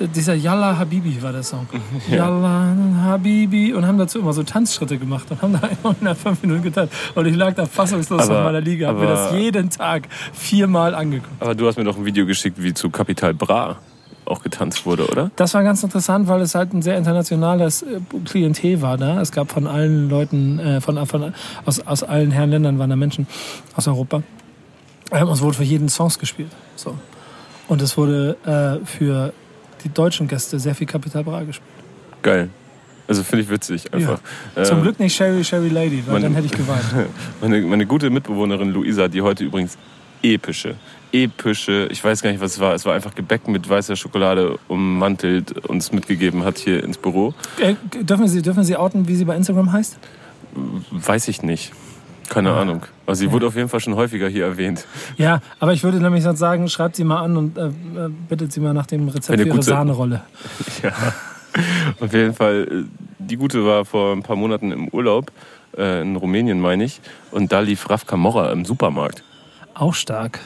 dieser 0.00 0.34
Yalla 0.34 0.76
Habibi 0.78 1.22
war 1.22 1.30
der 1.32 1.44
Song. 1.44 1.68
Yalla 2.10 2.74
Habibi. 3.04 3.72
Und 3.72 3.86
haben 3.86 3.98
dazu 3.98 4.18
immer 4.18 4.32
so 4.32 4.42
Tanzschritte 4.42 4.98
gemacht 4.98 5.30
und 5.30 5.40
haben 5.40 5.52
da 5.52 5.68
immer 6.00 6.10
in 6.10 6.16
fünf 6.16 6.42
Minuten 6.42 6.62
getanzt. 6.64 6.92
Und 7.14 7.26
ich 7.26 7.36
lag 7.36 7.54
da 7.54 7.66
fassungslos 7.66 8.22
Aber- 8.22 8.38
auf 8.38 8.44
meiner 8.44 8.60
Liga, 8.60 8.88
hab 8.88 8.98
mir 8.98 9.06
das 9.06 9.32
jeden 9.32 9.70
Tag 9.70 10.08
viermal 10.32 10.94
angeguckt. 10.94 11.30
Aber 11.40 11.54
du 11.54 11.66
hast 11.68 11.76
mir 11.78 11.84
doch 11.84 11.96
ein 11.96 12.04
Video 12.04 12.26
geschickt, 12.26 12.60
wie 12.60 12.74
zu 12.74 12.90
Capital 12.90 13.34
Bra 13.34 13.78
auch 14.26 14.42
getanzt 14.42 14.86
wurde, 14.86 15.06
oder? 15.08 15.30
Das 15.36 15.54
war 15.54 15.62
ganz 15.62 15.82
interessant, 15.82 16.28
weil 16.28 16.40
es 16.40 16.54
halt 16.54 16.72
ein 16.72 16.82
sehr 16.82 16.96
internationales 16.96 17.82
äh, 17.82 18.00
Klientel 18.24 18.80
war 18.82 18.96
da. 18.96 19.20
Es 19.20 19.32
gab 19.32 19.50
von 19.52 19.66
allen 19.66 20.08
Leuten, 20.08 20.58
äh, 20.58 20.80
von, 20.80 21.04
von, 21.06 21.34
aus, 21.66 21.80
aus 21.80 22.02
allen 22.02 22.30
Herren 22.30 22.50
Ländern 22.50 22.78
waren 22.78 22.90
da 22.90 22.96
Menschen 22.96 23.26
aus 23.76 23.86
Europa. 23.88 24.22
Ähm, 25.12 25.28
es 25.28 25.40
wurde 25.42 25.56
für 25.58 25.64
jeden 25.64 25.88
Songs 25.88 26.18
gespielt. 26.18 26.50
So. 26.76 26.96
Und 27.68 27.82
es 27.82 27.96
wurde 27.96 28.36
äh, 28.82 28.84
für 28.86 29.32
die 29.84 29.88
deutschen 29.90 30.28
Gäste 30.28 30.58
sehr 30.58 30.74
viel 30.74 30.86
Capital 30.86 31.24
Bra 31.24 31.42
gespielt. 31.42 31.68
Geil. 32.22 32.48
Also 33.06 33.22
finde 33.22 33.42
ich 33.44 33.50
witzig 33.50 33.92
einfach. 33.92 34.18
Zum 34.62 34.78
Ähm, 34.78 34.82
Glück 34.82 34.98
nicht 34.98 35.14
Sherry 35.14 35.44
Sherry 35.44 35.68
Lady, 35.68 36.02
weil 36.06 36.14
man- 36.14 36.22
dann 36.22 36.34
hätte 36.34 36.46
ich 36.46 36.52
geweint. 36.52 36.82
Meine, 37.42 37.60
meine 37.60 37.84
gute 37.84 38.08
Mitbewohnerin 38.08 38.70
Luisa, 38.70 39.08
die 39.08 39.20
heute 39.20 39.44
übrigens 39.44 39.76
epische, 40.24 40.74
epische, 41.12 41.86
ich 41.92 42.02
weiß 42.02 42.22
gar 42.22 42.30
nicht, 42.30 42.40
was 42.40 42.52
es 42.52 42.60
war. 42.60 42.74
Es 42.74 42.84
war 42.86 42.94
einfach 42.94 43.14
Gebäck 43.14 43.46
mit 43.46 43.68
weißer 43.68 43.94
Schokolade 43.94 44.58
ummantelt, 44.68 45.52
uns 45.68 45.92
mitgegeben 45.92 46.44
hat 46.44 46.58
hier 46.58 46.82
ins 46.82 46.98
Büro. 46.98 47.34
Äh, 47.60 47.74
dürfen, 48.02 48.26
Sie, 48.26 48.42
dürfen 48.42 48.64
Sie 48.64 48.76
outen, 48.76 49.06
wie 49.06 49.14
sie 49.14 49.24
bei 49.24 49.36
Instagram 49.36 49.70
heißt? 49.72 49.98
Weiß 50.90 51.28
ich 51.28 51.42
nicht. 51.42 51.72
Keine 52.30 52.50
Ah. 52.52 52.62
Ahnung. 52.62 52.82
Also 53.06 53.20
sie 53.20 53.30
wurde 53.32 53.46
auf 53.46 53.54
jeden 53.54 53.68
Fall 53.68 53.80
schon 53.80 53.96
häufiger 53.96 54.28
hier 54.28 54.46
erwähnt. 54.46 54.86
Ja, 55.18 55.40
aber 55.60 55.74
ich 55.74 55.84
würde 55.84 55.98
nämlich 56.00 56.22
sonst 56.24 56.38
sagen, 56.38 56.68
schreibt 56.70 56.96
sie 56.96 57.04
mal 57.04 57.20
an 57.20 57.36
und 57.36 57.58
äh, 57.58 57.66
äh, 57.66 57.72
bittet 58.28 58.50
sie 58.50 58.60
mal 58.60 58.72
nach 58.72 58.86
dem 58.86 59.08
Rezept 59.08 59.38
für 59.38 59.46
ihr 59.46 59.52
ihre 59.52 59.62
Sahnerolle. 59.62 60.22
Ja. 60.82 60.92
Auf 62.00 62.12
jeden 62.12 62.34
Fall, 62.34 62.66
äh, 62.68 62.84
die 63.18 63.36
Gute 63.36 63.64
war 63.66 63.84
vor 63.84 64.12
ein 64.12 64.22
paar 64.22 64.36
Monaten 64.36 64.72
im 64.72 64.88
Urlaub, 64.88 65.30
äh, 65.76 66.00
in 66.02 66.16
Rumänien 66.16 66.60
meine 66.60 66.84
ich, 66.84 67.00
und 67.30 67.52
da 67.52 67.60
lief 67.60 67.88
Raf 67.90 68.06
Camorra 68.06 68.50
im 68.52 68.64
Supermarkt. 68.64 69.22
Auch 69.74 69.94
stark. 69.94 70.40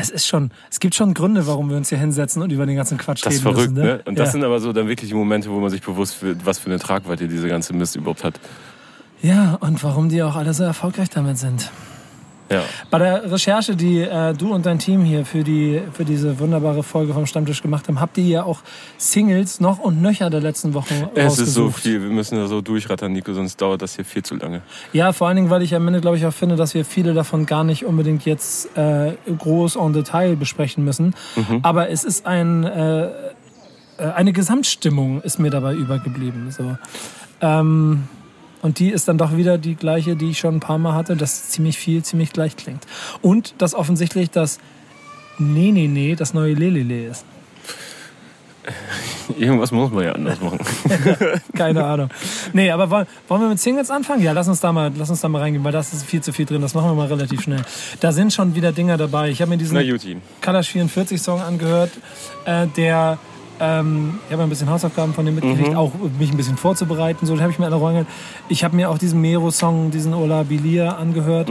Es 0.00 0.10
ist 0.10 0.26
schon, 0.28 0.52
es 0.70 0.78
gibt 0.78 0.94
schon 0.94 1.12
Gründe, 1.12 1.46
warum 1.48 1.70
wir 1.70 1.76
uns 1.76 1.88
hier 1.88 1.98
hinsetzen 1.98 2.40
und 2.42 2.52
über 2.52 2.66
den 2.66 2.76
ganzen 2.76 2.98
Quatsch 2.98 3.24
Das 3.24 3.34
ist 3.34 3.44
reden 3.44 3.54
verrückt, 3.54 3.72
müssen. 3.72 3.86
ne? 3.86 4.02
Und 4.04 4.16
das 4.18 4.28
ja. 4.28 4.32
sind 4.32 4.44
aber 4.44 4.60
so 4.60 4.72
dann 4.72 4.86
wirklich 4.86 5.10
die 5.10 5.16
Momente, 5.16 5.50
wo 5.50 5.58
man 5.58 5.70
sich 5.70 5.82
bewusst 5.82 6.22
wird, 6.22 6.46
was 6.46 6.58
für 6.60 6.66
eine 6.70 6.78
Tragweite 6.78 7.26
diese 7.26 7.48
ganze 7.48 7.72
Mist 7.72 7.96
überhaupt 7.96 8.22
hat. 8.22 8.38
ja, 9.22 9.54
und 9.60 9.82
warum 9.82 10.08
die 10.08 10.22
auch 10.22 10.36
alle 10.36 10.54
so 10.54 10.62
erfolgreich 10.62 11.10
damit 11.10 11.38
sind. 11.38 11.72
Ja. 12.50 12.62
Bei 12.90 12.98
der 12.98 13.30
Recherche, 13.30 13.76
die 13.76 14.00
äh, 14.00 14.32
du 14.34 14.52
und 14.54 14.64
dein 14.66 14.78
Team 14.78 15.04
hier 15.04 15.24
für, 15.24 15.44
die, 15.44 15.82
für 15.92 16.04
diese 16.04 16.38
wunderbare 16.38 16.82
Folge 16.82 17.12
vom 17.12 17.26
Stammtisch 17.26 17.62
gemacht 17.62 17.88
haben, 17.88 18.00
habt 18.00 18.16
ihr 18.18 18.24
ja 18.24 18.42
auch 18.44 18.60
Singles 18.96 19.60
noch 19.60 19.78
und 19.78 20.00
nöcher 20.00 20.30
der 20.30 20.40
letzten 20.40 20.74
Wochen 20.74 21.08
Es 21.14 21.38
ist 21.38 21.54
so 21.54 21.70
viel, 21.70 22.02
wir 22.02 22.10
müssen 22.10 22.36
da 22.36 22.46
so 22.46 22.60
durchrattern, 22.60 23.12
Nico, 23.12 23.32
sonst 23.34 23.60
dauert 23.60 23.82
das 23.82 23.96
hier 23.96 24.04
viel 24.04 24.22
zu 24.22 24.36
lange. 24.36 24.62
Ja, 24.92 25.12
vor 25.12 25.28
allen 25.28 25.36
Dingen, 25.36 25.50
weil 25.50 25.62
ich 25.62 25.74
am 25.74 25.86
Ende, 25.86 26.00
glaube 26.00 26.16
ich, 26.16 26.26
auch 26.26 26.32
finde, 26.32 26.56
dass 26.56 26.74
wir 26.74 26.84
viele 26.84 27.14
davon 27.14 27.46
gar 27.46 27.64
nicht 27.64 27.84
unbedingt 27.84 28.24
jetzt 28.24 28.76
äh, 28.76 29.12
groß 29.36 29.76
en 29.76 29.92
Detail 29.92 30.36
besprechen 30.36 30.84
müssen. 30.84 31.14
Mhm. 31.36 31.60
Aber 31.62 31.90
es 31.90 32.04
ist 32.04 32.26
ein, 32.26 32.64
äh, 32.64 33.06
äh, 33.06 33.10
eine 34.14 34.32
Gesamtstimmung 34.32 35.20
ist 35.22 35.38
mir 35.38 35.50
dabei 35.50 35.74
übergeblieben. 35.74 36.50
So. 36.50 36.76
Ähm, 37.40 38.04
und 38.62 38.78
die 38.78 38.90
ist 38.90 39.08
dann 39.08 39.18
doch 39.18 39.36
wieder 39.36 39.58
die 39.58 39.74
gleiche, 39.74 40.16
die 40.16 40.30
ich 40.30 40.38
schon 40.38 40.56
ein 40.56 40.60
paar 40.60 40.78
Mal 40.78 40.94
hatte, 40.94 41.16
dass 41.16 41.48
ziemlich 41.50 41.78
viel, 41.78 42.02
ziemlich 42.02 42.32
gleich 42.32 42.56
klingt. 42.56 42.86
Und 43.22 43.54
dass 43.58 43.74
offensichtlich 43.74 44.30
das 44.30 44.58
Nee, 45.38 45.70
nee, 45.70 45.86
nee, 45.86 46.16
das 46.16 46.34
neue 46.34 46.54
Lelele 46.54 47.06
ist. 47.06 47.24
Irgendwas 49.38 49.70
muss 49.70 49.90
man 49.92 50.04
ja 50.04 50.12
anders 50.12 50.40
machen. 50.40 50.58
Keine 51.56 51.84
Ahnung. 51.84 52.10
Nee, 52.52 52.70
aber 52.70 52.90
wollen, 52.90 53.06
wollen 53.28 53.42
wir 53.42 53.48
mit 53.48 53.60
Singles 53.60 53.90
anfangen? 53.90 54.22
Ja, 54.22 54.32
lass 54.32 54.48
uns 54.48 54.60
da 54.60 54.72
mal, 54.72 54.90
lass 54.96 55.10
uns 55.10 55.20
da 55.20 55.28
mal 55.28 55.40
reingehen, 55.40 55.62
weil 55.64 55.72
das 55.72 55.92
ist 55.92 56.04
viel 56.04 56.22
zu 56.22 56.32
viel 56.32 56.44
drin. 56.44 56.60
Das 56.60 56.74
machen 56.74 56.90
wir 56.90 56.94
mal 56.94 57.06
relativ 57.06 57.42
schnell. 57.42 57.62
Da 58.00 58.12
sind 58.12 58.32
schon 58.32 58.54
wieder 58.56 58.72
Dinger 58.72 58.96
dabei. 58.96 59.30
Ich 59.30 59.40
habe 59.40 59.50
mir 59.50 59.58
diesen 59.58 59.76
Na. 59.76 60.18
Kalash 60.40 60.70
44 60.70 61.22
Song 61.22 61.40
angehört, 61.40 61.92
äh, 62.44 62.66
der 62.76 63.18
ähm, 63.60 64.18
ich 64.26 64.32
habe 64.32 64.42
ein 64.42 64.48
bisschen 64.48 64.70
Hausaufgaben 64.70 65.14
von 65.14 65.24
dem 65.26 65.34
mitgekriegt, 65.34 65.74
auch 65.76 65.92
mich 66.18 66.30
ein 66.30 66.36
bisschen 66.36 66.56
vorzubereiten. 66.56 67.26
So, 67.26 67.34
habe 67.40 67.50
ich 67.52 67.58
mir 67.58 67.66
alle 67.66 67.76
angehört. 67.76 68.06
Ich 68.48 68.64
habe 68.64 68.76
mir 68.76 68.90
auch 68.90 68.98
diesen 68.98 69.20
Mero-Song, 69.20 69.90
diesen 69.90 70.14
Ola 70.14 70.42
Bilia 70.44 70.96
angehört. 70.96 71.48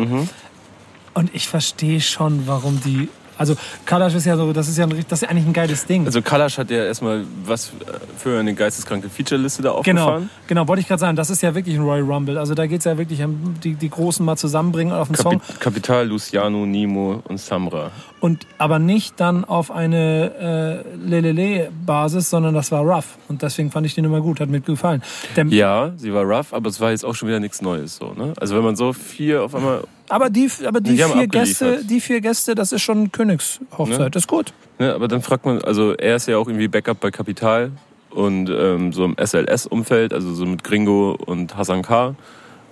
Und 1.13 1.33
ich 1.33 1.47
verstehe 1.47 1.99
schon, 2.01 2.47
warum 2.47 2.79
die. 2.81 3.09
Also 3.37 3.55
Kalash 3.85 4.15
ist 4.15 4.25
ja 4.25 4.35
so, 4.37 4.51
das 4.53 4.67
ist 4.67 4.77
ja, 4.77 4.85
ein, 4.85 5.05
das 5.07 5.21
ist 5.21 5.29
eigentlich 5.29 5.45
ein 5.45 5.53
geiles 5.53 5.85
Ding. 5.85 6.05
Also 6.05 6.21
Kalash 6.21 6.57
hat 6.57 6.69
ja 6.71 6.83
erstmal 6.85 7.23
was 7.45 7.71
für 8.17 8.39
eine 8.39 8.53
geisteskranke 8.53 9.09
Featureliste 9.09 9.61
da 9.61 9.79
Genau, 9.83 10.01
aufgefahren. 10.01 10.29
genau, 10.47 10.67
wollte 10.67 10.81
ich 10.81 10.87
gerade 10.87 10.99
sagen, 10.99 11.15
das 11.15 11.29
ist 11.29 11.41
ja 11.41 11.53
wirklich 11.55 11.75
ein 11.75 11.81
Royal 11.83 12.03
Rumble. 12.03 12.37
Also 12.37 12.53
da 12.55 12.65
geht 12.67 12.79
es 12.79 12.85
ja 12.85 12.97
wirklich 12.97 13.23
um 13.23 13.55
die, 13.63 13.75
die 13.75 13.89
Großen 13.89 14.25
mal 14.25 14.37
zusammenbringen 14.37 14.93
auf 14.93 15.07
einen 15.09 15.15
Song. 15.15 15.39
Kapi 15.39 15.77
Kapital, 15.77 16.07
Luciano, 16.07 16.65
Nimo 16.65 17.21
und 17.27 17.39
Samra. 17.39 17.91
Und 18.19 18.47
aber 18.57 18.79
nicht 18.79 19.19
dann 19.19 19.45
auf 19.45 19.69
eine 19.69 20.83
äh, 20.95 20.97
Lelele-Basis, 21.41 22.29
sondern 22.29 22.53
das 22.53 22.71
war 22.71 22.81
rough. 22.81 23.17
Und 23.27 23.41
deswegen 23.41 23.71
fand 23.71 23.85
ich 23.85 23.95
den 23.95 24.05
immer 24.05 24.21
gut, 24.21 24.39
hat 24.39 24.49
mir 24.49 24.61
gefallen. 24.61 25.03
Der, 25.35 25.45
Ja, 25.47 25.91
sie 25.97 26.13
war 26.13 26.23
rough, 26.23 26.53
aber 26.53 26.69
es 26.69 26.79
war 26.79 26.91
jetzt 26.91 27.05
auch 27.05 27.13
schon 27.15 27.27
wieder 27.27 27.39
nichts 27.39 27.61
Neues. 27.61 27.97
So, 27.97 28.13
ne? 28.13 28.33
Also 28.39 28.55
wenn 28.55 28.63
man 28.63 28.75
so 28.75 28.93
vier 28.93 29.43
auf 29.43 29.53
einmal... 29.55 29.83
Aber 30.09 30.29
die, 30.29 30.49
aber 30.65 30.79
die 30.79 30.95
Die 30.95 31.03
vier. 31.03 31.27
Gäste, 31.27 31.83
die 31.83 31.99
vier 31.99 32.21
Gäste, 32.21 32.55
das 32.55 32.71
ist 32.71 32.81
schon 32.81 33.11
Königshochzeit. 33.11 33.99
Ne? 33.99 34.11
Das 34.11 34.23
ist 34.23 34.27
gut. 34.27 34.53
Ne, 34.79 34.93
aber 34.93 35.07
dann 35.07 35.21
fragt 35.21 35.45
man, 35.45 35.61
also 35.61 35.93
er 35.93 36.15
ist 36.15 36.27
ja 36.27 36.37
auch 36.37 36.47
irgendwie 36.47 36.67
Backup 36.67 36.99
bei 36.99 37.11
Kapital 37.11 37.71
und 38.11 38.49
ähm, 38.49 38.93
so 38.93 39.03
im 39.03 39.15
SLS-Umfeld, 39.17 40.13
also 40.13 40.33
so 40.33 40.45
mit 40.45 40.63
Gringo 40.63 41.17
und 41.25 41.57
Hassan 41.57 41.81
K. 41.81 42.15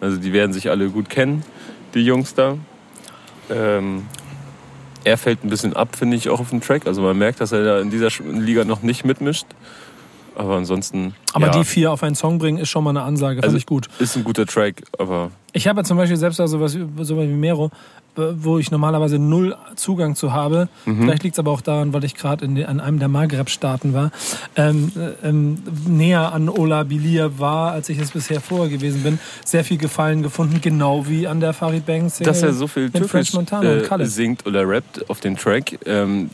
Also 0.01 0.17
die 0.17 0.33
werden 0.33 0.53
sich 0.53 0.69
alle 0.69 0.89
gut 0.89 1.09
kennen, 1.09 1.43
die 1.93 2.01
Jungs 2.01 2.35
da. 2.35 2.57
Ähm, 3.49 4.05
er 5.03 5.17
fällt 5.17 5.43
ein 5.43 5.49
bisschen 5.49 5.75
ab, 5.75 5.95
finde 5.95 6.17
ich, 6.17 6.29
auch 6.29 6.39
auf 6.39 6.49
dem 6.49 6.61
Track. 6.61 6.87
Also 6.87 7.01
man 7.01 7.17
merkt, 7.17 7.39
dass 7.41 7.51
er 7.51 7.63
da 7.63 7.79
in 7.79 7.91
dieser 7.91 8.09
Liga 8.23 8.65
noch 8.65 8.81
nicht 8.81 9.05
mitmischt. 9.05 9.45
Aber 10.35 10.55
ansonsten. 10.55 11.15
Aber 11.33 11.47
ja, 11.47 11.51
die 11.53 11.63
vier 11.63 11.91
auf 11.91 12.03
einen 12.03 12.15
Song 12.15 12.37
bringen, 12.37 12.57
ist 12.57 12.69
schon 12.69 12.83
mal 12.83 12.89
eine 12.91 13.03
Ansage. 13.03 13.37
Fand 13.37 13.45
Also- 13.45 13.57
ich 13.57 13.65
gut. 13.65 13.87
ist 13.99 14.15
ein 14.15 14.23
guter 14.23 14.45
Track, 14.45 14.83
aber 14.97 15.31
Ich 15.53 15.67
habe 15.67 15.79
ja 15.79 15.83
zum 15.83 15.97
Beispiel 15.97 16.17
selbst 16.17 16.39
da 16.39 16.47
sowas, 16.47 16.73
sowas 16.73 17.27
wie 17.27 17.33
Mero, 17.33 17.71
wo 18.15 18.59
ich 18.59 18.71
normalerweise 18.71 19.19
null 19.19 19.55
Zugang 19.75 20.15
zu 20.15 20.33
habe. 20.33 20.69
Mhm. 20.85 21.01
Vielleicht 21.01 21.23
liegt 21.23 21.35
es 21.35 21.39
aber 21.39 21.51
auch 21.51 21.61
daran, 21.61 21.93
weil 21.93 22.03
ich 22.03 22.15
gerade 22.15 22.45
an 22.45 22.79
einem 22.79 22.99
der 22.99 23.07
Maghreb-Staaten 23.07 23.93
war, 23.93 24.11
ähm, 24.55 24.91
äh, 24.95 25.27
ähm, 25.27 25.57
näher 25.87 26.33
an 26.33 26.49
Ola 26.49 26.83
Bilir 26.83 27.39
war, 27.39 27.71
als 27.71 27.89
ich 27.89 27.99
es 27.99 28.11
bisher 28.11 28.41
vorher 28.41 28.69
gewesen 28.69 29.03
bin. 29.03 29.19
Sehr 29.45 29.63
viel 29.63 29.77
Gefallen 29.77 30.23
gefunden, 30.23 30.59
genau 30.61 31.07
wie 31.07 31.27
an 31.27 31.39
der 31.39 31.53
Farid 31.53 31.85
Single 31.85 32.09
dass 32.21 32.41
er 32.41 32.53
so 32.53 32.67
viel 32.67 32.89
Türkisch 32.89 33.33
äh, 33.33 34.05
singt 34.05 34.45
oder 34.45 34.67
rappt 34.67 35.09
auf 35.09 35.19
dem 35.19 35.37
Track, 35.37 35.79
ähm, 35.85 36.29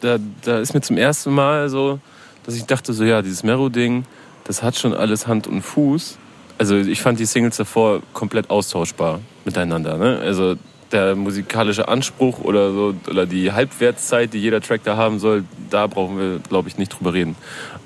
da, 0.00 0.18
da 0.42 0.58
ist 0.60 0.74
mir 0.74 0.80
zum 0.80 0.96
ersten 0.96 1.32
Mal 1.32 1.68
so, 1.68 1.98
dass 2.44 2.54
ich 2.54 2.64
dachte 2.64 2.92
so, 2.92 3.04
ja, 3.04 3.22
dieses 3.22 3.42
Mero-Ding, 3.42 4.04
das 4.44 4.62
hat 4.62 4.76
schon 4.76 4.94
alles 4.94 5.26
Hand 5.26 5.46
und 5.46 5.62
Fuß. 5.62 6.18
Also 6.58 6.76
ich 6.76 7.00
fand 7.00 7.18
die 7.18 7.24
Singles 7.24 7.56
davor 7.56 8.02
komplett 8.12 8.50
austauschbar 8.50 9.20
miteinander. 9.44 9.96
Ne? 9.96 10.18
Also 10.18 10.56
der 10.92 11.14
musikalische 11.14 11.88
Anspruch 11.88 12.40
oder 12.40 12.72
so 12.72 12.94
oder 13.08 13.26
die 13.26 13.52
Halbwertszeit, 13.52 14.32
die 14.32 14.38
jeder 14.38 14.60
Track 14.60 14.82
da 14.84 14.96
haben 14.96 15.18
soll, 15.18 15.44
da 15.70 15.86
brauchen 15.86 16.18
wir, 16.18 16.38
glaube 16.40 16.68
ich, 16.68 16.78
nicht 16.78 16.90
drüber 16.90 17.14
reden. 17.14 17.36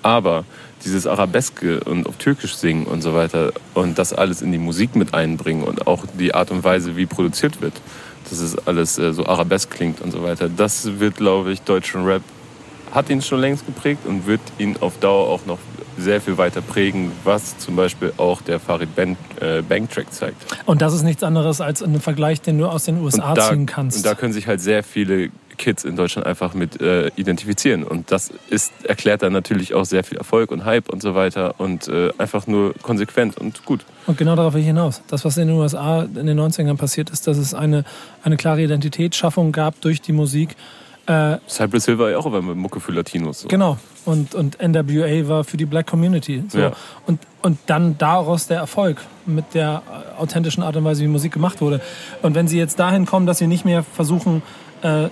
Aber 0.03 0.45
dieses 0.85 1.07
Arabeske 1.07 1.81
und 1.81 2.07
auf 2.07 2.17
Türkisch 2.17 2.57
singen 2.57 2.87
und 2.87 3.03
so 3.03 3.15
weiter 3.15 3.53
und 3.75 3.99
das 3.99 4.13
alles 4.13 4.43
in 4.43 4.53
die 4.53 4.59
Musik 4.59 4.97
mit 4.97 5.15
einbringen 5.15 5.65
und 5.65 5.87
auch 5.87 6.05
die 6.19 6.35
Art 6.35 6.51
und 6.51 6.65
Weise, 6.65 6.97
wie 6.97 7.07
produziert 7.07 7.61
wird, 7.61 7.75
dass 8.29 8.39
es 8.41 8.57
alles 8.67 8.99
äh, 8.99 9.13
so 9.13 9.27
arabesk 9.27 9.71
klingt 9.71 10.01
und 10.01 10.11
so 10.11 10.23
weiter, 10.23 10.49
das 10.49 10.99
wird, 10.99 11.17
glaube 11.17 11.53
ich, 11.53 11.63
deutschen 11.63 12.05
Rap 12.05 12.23
hat 12.95 13.11
ihn 13.11 13.21
schon 13.21 13.41
längst 13.41 13.67
geprägt 13.67 14.07
und 14.07 14.27
wird 14.27 14.41
ihn 14.59 14.77
auf 14.81 14.99
Dauer 14.99 15.29
auch 15.29 15.45
noch 15.47 15.59
sehr 15.97 16.21
viel 16.21 16.39
weiter 16.39 16.61
prägen, 16.61 17.13
was 17.25 17.59
zum 17.59 17.77
Beispiel 17.77 18.13
auch 18.17 18.43
der 18.43 18.59
Farid 18.59 18.95
Bang, 18.97 19.17
äh, 19.41 19.63
Bang 19.63 19.89
Track 19.89 20.13
zeigt. 20.13 20.37
Und 20.67 20.83
das 20.83 20.95
ist 20.95 21.03
nichts 21.03 21.23
anderes 21.23 21.61
als 21.61 21.83
ein 21.83 22.01
Vergleich, 22.01 22.41
den 22.41 22.59
du 22.59 22.67
aus 22.67 22.85
den 22.85 23.01
USA 23.01 23.35
da, 23.35 23.51
ziehen 23.51 23.67
kannst. 23.67 23.99
und 23.99 24.07
da 24.07 24.15
können 24.15 24.33
sich 24.33 24.47
halt 24.47 24.61
sehr 24.61 24.83
viele 24.83 25.31
Kids 25.57 25.85
in 25.85 25.95
Deutschland 25.97 26.27
einfach 26.27 26.55
mit 26.55 26.81
äh, 26.81 27.09
identifizieren. 27.17 27.85
Und 27.85 28.11
das 28.11 28.33
ist, 28.51 28.73
erklärt 28.85 29.23
dann 29.23 29.33
natürlich 29.33 29.75
auch 29.75 29.85
sehr 29.85 30.05
viel 30.05 30.19
Erfolg 30.19 30.51
und 30.51 30.65
Hype 30.65 30.89
und 30.89 31.01
so 31.01 31.15
weiter 31.15 31.55
und 31.59 31.89
äh, 31.89 32.11
einfach 32.19 32.47
nur 32.47 32.75
konsequent 32.83 33.39
und 33.39 33.65
gut. 33.65 33.85
Und 34.07 34.19
genau 34.19 34.35
darauf 34.37 34.55
will 34.55 34.61
ich 34.61 34.67
hinaus. 34.67 35.03
Das, 35.09 35.25
was 35.25 35.37
in 35.37 35.49
den 35.49 35.57
USA 35.57 36.03
in 36.03 36.27
den 36.27 36.39
90ern 36.39 36.77
passiert 36.77 37.11
ist, 37.11 37.27
dass 37.27 37.39
es 37.39 37.55
eine, 37.55 37.85
eine 38.23 38.37
klare 38.37 38.63
Identitätsschaffung 38.63 39.53
gab 39.53 39.81
durch 39.81 40.01
die 40.01 40.13
Musik. 40.13 40.57
Äh, 41.07 41.39
Cypress 41.49 41.87
Hill 41.87 41.99
war 41.99 42.11
ja 42.11 42.19
auch 42.19 42.27
auf 42.27 42.35
einmal 42.35 42.55
Mucke 42.55 42.81
für 42.81 42.93
Latinos. 42.93 43.41
So. 43.41 43.49
genau. 43.49 43.79
Und, 44.05 44.35
und 44.35 44.59
NWA 44.61 45.29
war 45.29 45.45
für 45.45 45.57
die 45.57 45.65
Black 45.65 45.87
Community. 45.87 46.45
So. 46.49 46.59
Ja. 46.59 46.73
Und, 47.07 47.21
und 47.43 47.59
dann 47.67 47.97
daraus 47.99 48.47
der 48.47 48.59
Erfolg 48.59 49.01
mit 49.27 49.55
der 49.55 49.83
äh, 50.19 50.21
authentischen 50.21 50.63
Art 50.63 50.77
und 50.77 50.85
Weise, 50.85 51.03
wie 51.03 51.09
Musik 51.09 51.33
gemacht 51.33 51.61
wurde. 51.61 51.81
Und 52.23 52.35
wenn 52.35 52.49
sie 52.49 52.59
jetzt 52.59 52.79
dahin 52.79 53.07
kommen, 53.07 53.27
dass 53.27 53.39
sie 53.39 53.47
nicht 53.47 53.65
mehr 53.65 53.83
versuchen, 53.83 54.43
äh, 54.83 55.09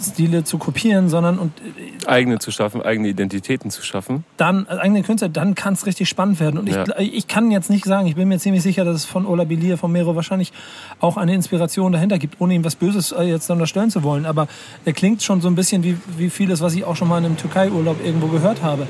Stile 0.00 0.44
zu 0.44 0.58
kopieren, 0.58 1.08
sondern 1.08 1.38
und 1.38 1.52
äh, 1.60 2.06
Eigene 2.06 2.38
zu 2.38 2.50
schaffen, 2.50 2.82
eigene 2.82 3.08
Identitäten 3.08 3.70
zu 3.70 3.82
schaffen. 3.82 4.24
dann 4.36 4.66
als 4.66 4.80
eigene 4.80 5.02
Künstler, 5.02 5.28
dann 5.28 5.54
kann 5.54 5.74
es 5.74 5.86
richtig 5.86 6.08
spannend 6.08 6.40
werden. 6.40 6.58
Und 6.58 6.68
Ja. 6.68 6.84
ich, 6.98 7.14
ich 7.14 7.28
kann 7.28 7.50
jetzt 7.50 7.70
nicht 7.70 7.84
sagen, 7.84 8.06
ich 8.06 8.14
bin 8.16 8.28
mir 8.28 8.38
ziemlich 8.38 8.62
sicher, 8.62 8.84
dass 8.84 8.96
es 8.96 9.04
von 9.04 9.26
Ola 9.26 9.44
Bilir, 9.44 9.78
von 9.78 9.90
Mero 9.92 10.14
wahrscheinlich 10.16 10.52
auch 11.00 11.16
eine 11.16 11.34
Inspiration 11.34 11.92
dahinter 11.92 12.18
gibt, 12.18 12.40
ohne 12.40 12.54
ihm 12.54 12.64
was 12.64 12.74
Böses 12.76 13.12
äh, 13.12 13.22
jetzt 13.22 13.48
unterstellen 13.50 13.90
zu 13.90 14.02
wollen. 14.02 14.26
Aber 14.26 14.48
er 14.84 14.92
klingt 14.92 15.22
schon 15.22 15.40
so 15.40 15.48
ein 15.48 15.54
bisschen 15.54 15.82
wie, 15.82 15.96
wie 16.18 16.30
vieles, 16.30 16.60
was 16.60 16.74
ich 16.74 16.84
auch 16.84 16.96
schon 16.96 17.08
mal 17.08 17.18
in 17.18 17.24
einem 17.26 17.36
Türkei-Urlaub 17.36 18.04
irgendwo 18.04 18.26
gehört 18.28 18.62
habe. 18.62 18.86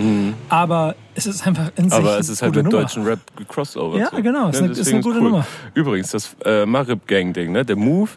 Aber 0.49 0.95
es 1.15 1.27
ist 1.27 1.47
einfach 1.47 1.71
in 1.77 1.91
sich 1.91 1.99
Mhm. 2.01 2.07
Aber 2.07 2.19
es 2.19 2.29
ist 2.29 2.43
halt 2.43 2.55
mit 2.57 2.65
Nummer. 2.65 2.79
deutschen 2.83 3.05
Rap 3.05 3.21
gecrossovert. 3.37 4.01
Ja, 4.13 4.21
genau, 4.21 4.49
ist 4.49 4.61
eine- 4.63 4.73
ist 4.73 4.93
eine 4.93 5.01
gute 5.03 5.21
Nummer. 5.23 5.47
Übrigens, 5.75 6.11
das 6.11 6.35
äh, 6.45 6.67
Maghreb-Gang-Ding, 6.67 7.53
ne? 7.53 7.65
der 7.65 7.77
Move, 7.77 8.11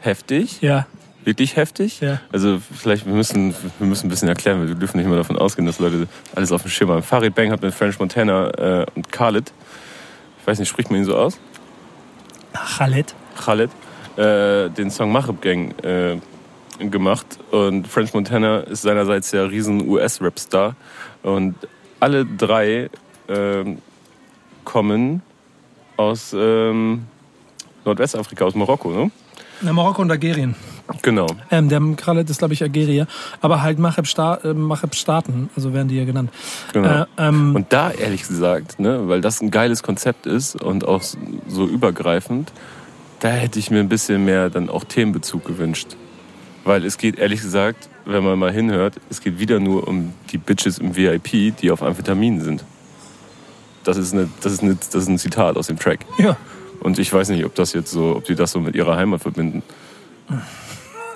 heftig. 0.00 0.60
Ja, 0.60 0.86
Wirklich 1.26 1.56
heftig. 1.56 2.00
Ja. 2.00 2.20
Also 2.30 2.60
vielleicht, 2.72 3.04
wir 3.04 3.12
müssen, 3.12 3.52
wir 3.80 3.86
müssen 3.88 4.06
ein 4.06 4.10
bisschen 4.10 4.28
erklären, 4.28 4.64
wir 4.64 4.76
dürfen 4.76 4.98
nicht 4.98 5.06
immer 5.06 5.16
davon 5.16 5.36
ausgehen, 5.36 5.66
dass 5.66 5.80
Leute 5.80 6.06
alles 6.36 6.52
auf 6.52 6.62
dem 6.62 6.70
Schirm 6.70 6.90
haben. 6.90 7.02
Farid 7.02 7.34
Bang 7.34 7.50
hat 7.50 7.62
mit 7.62 7.74
French 7.74 7.98
Montana 7.98 8.82
äh, 8.82 8.86
und 8.94 9.10
Khaled, 9.10 9.52
ich 10.40 10.46
weiß 10.46 10.60
nicht, 10.60 10.68
spricht 10.68 10.88
man 10.88 11.00
ihn 11.00 11.04
so 11.04 11.16
aus? 11.16 11.40
Khaled. 12.52 13.12
Khaled, 13.44 13.70
äh, 14.16 14.70
den 14.70 14.88
Song 14.92 15.10
Maghreb 15.10 15.42
Gang 15.42 15.74
äh, 15.84 16.16
gemacht. 16.78 17.26
Und 17.50 17.88
French 17.88 18.14
Montana 18.14 18.60
ist 18.60 18.82
seinerseits 18.82 19.32
der 19.32 19.50
riesen 19.50 19.88
US-Rap-Star. 19.88 20.76
Und 21.24 21.56
alle 21.98 22.24
drei 22.24 22.88
ähm, 23.28 23.78
kommen 24.62 25.22
aus 25.96 26.32
ähm, 26.38 27.06
Nordwestafrika, 27.84 28.44
aus 28.44 28.54
Marokko, 28.54 28.92
ne? 28.92 29.10
Na, 29.60 29.72
Marokko 29.72 30.02
und 30.02 30.10
Algerien. 30.12 30.54
Genau. 31.02 31.26
Ähm, 31.50 31.68
der 31.68 31.80
Khaled 31.96 32.30
ist, 32.30 32.38
glaube 32.38 32.54
ich, 32.54 32.62
Algerier. 32.62 33.06
Aber 33.40 33.62
halt 33.62 33.78
Maghreb-Sta- 33.78 34.36
äh, 34.44 34.54
Maghreb-Staaten, 34.54 35.50
also 35.56 35.72
werden 35.74 35.88
die 35.88 35.96
ja 35.96 36.04
genannt. 36.04 36.30
genau. 36.72 37.02
Äh, 37.02 37.06
ähm, 37.18 37.54
Und 37.56 37.72
da 37.72 37.90
ehrlich 37.90 38.26
gesagt, 38.26 38.78
ne, 38.78 39.08
weil 39.08 39.20
das 39.20 39.40
ein 39.40 39.50
geiles 39.50 39.82
Konzept 39.82 40.26
ist 40.26 40.60
und 40.60 40.86
auch 40.86 41.02
so 41.02 41.66
übergreifend, 41.66 42.52
da 43.20 43.28
hätte 43.28 43.58
ich 43.58 43.70
mir 43.70 43.80
ein 43.80 43.88
bisschen 43.88 44.24
mehr 44.24 44.50
dann 44.50 44.68
auch 44.68 44.84
Themenbezug 44.84 45.44
gewünscht. 45.44 45.96
Weil 46.64 46.84
es 46.84 46.98
geht 46.98 47.18
ehrlich 47.18 47.40
gesagt, 47.40 47.88
wenn 48.04 48.22
man 48.24 48.38
mal 48.38 48.52
hinhört, 48.52 48.94
es 49.10 49.20
geht 49.20 49.38
wieder 49.38 49.58
nur 49.60 49.86
um 49.88 50.12
die 50.30 50.38
Bitches 50.38 50.78
im 50.78 50.96
VIP, 50.96 51.56
die 51.56 51.70
auf 51.70 51.82
Amphetaminen 51.82 52.40
sind. 52.42 52.64
Das 53.84 53.96
ist, 53.96 54.12
eine, 54.12 54.28
das, 54.42 54.52
ist 54.52 54.62
eine, 54.62 54.74
das 54.76 54.94
ist 55.02 55.08
ein 55.08 55.18
Zitat 55.18 55.56
aus 55.56 55.68
dem 55.68 55.78
Track. 55.78 56.00
ja. 56.18 56.36
Und 56.80 56.98
ich 56.98 57.12
weiß 57.12 57.30
nicht, 57.30 57.44
ob 57.44 57.54
das 57.54 57.72
jetzt 57.72 57.90
so, 57.90 58.14
ob 58.16 58.24
die 58.26 58.34
das 58.34 58.52
so 58.52 58.60
mit 58.60 58.74
ihrer 58.76 58.96
Heimat 58.96 59.22
verbinden. 59.22 59.62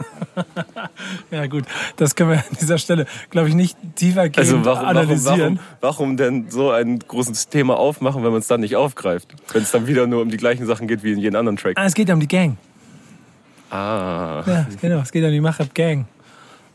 Ja 1.31 1.47
gut, 1.47 1.65
das 1.97 2.15
können 2.15 2.31
wir 2.31 2.39
an 2.39 2.57
dieser 2.61 2.79
Stelle, 2.79 3.07
glaube 3.31 3.49
ich, 3.49 3.55
nicht 3.55 3.77
tiefergehend 3.97 4.39
Also 4.39 4.65
warum, 4.65 4.85
warum, 4.85 4.89
analysieren. 4.89 5.59
warum, 5.81 5.99
warum 5.99 6.17
denn 6.17 6.51
so 6.51 6.71
ein 6.71 6.99
großes 6.99 7.49
Thema 7.49 7.77
aufmachen, 7.77 8.23
wenn 8.25 8.31
man 8.31 8.41
es 8.41 8.47
dann 8.47 8.61
nicht 8.61 8.77
aufgreift? 8.77 9.35
Wenn 9.53 9.63
es 9.63 9.71
dann 9.71 9.87
wieder 9.87 10.07
nur 10.07 10.23
um 10.23 10.31
die 10.31 10.37
gleichen 10.37 10.67
Sachen 10.67 10.87
geht 10.89 11.03
wie 11.03 11.13
in 11.13 11.19
jedem 11.19 11.37
anderen 11.39 11.57
Track. 11.57 11.75
Ah, 11.77 11.85
es 11.87 11.95
geht 11.95 12.09
ja 12.09 12.15
um 12.15 12.21
die 12.21 12.29
Gang. 12.29 12.57
Ah. 13.71 14.43
Ja, 14.47 14.67
genau, 14.81 15.01
es 15.01 15.13
geht 15.13 15.25
um 15.25 15.31
die 15.31 15.41
Maghreb-Gang. 15.41 16.07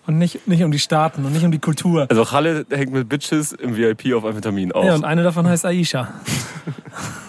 Und 0.07 0.19
nicht, 0.19 0.47
nicht 0.47 0.63
um 0.63 0.71
die 0.71 0.79
Staaten 0.79 1.25
und 1.25 1.33
nicht 1.33 1.43
um 1.43 1.51
die 1.51 1.59
Kultur. 1.59 2.05
Also 2.09 2.31
Halle 2.31 2.65
hängt 2.69 2.91
mit 2.93 3.09
Bitches 3.09 3.53
im 3.53 3.75
VIP 3.75 4.13
auf 4.13 4.23
Amphetamin 4.23 4.71
auf. 4.71 4.85
Ja, 4.85 4.93
und 4.93 5.03
eine 5.03 5.23
davon 5.23 5.47
heißt 5.47 5.65
Aisha. 5.65 6.13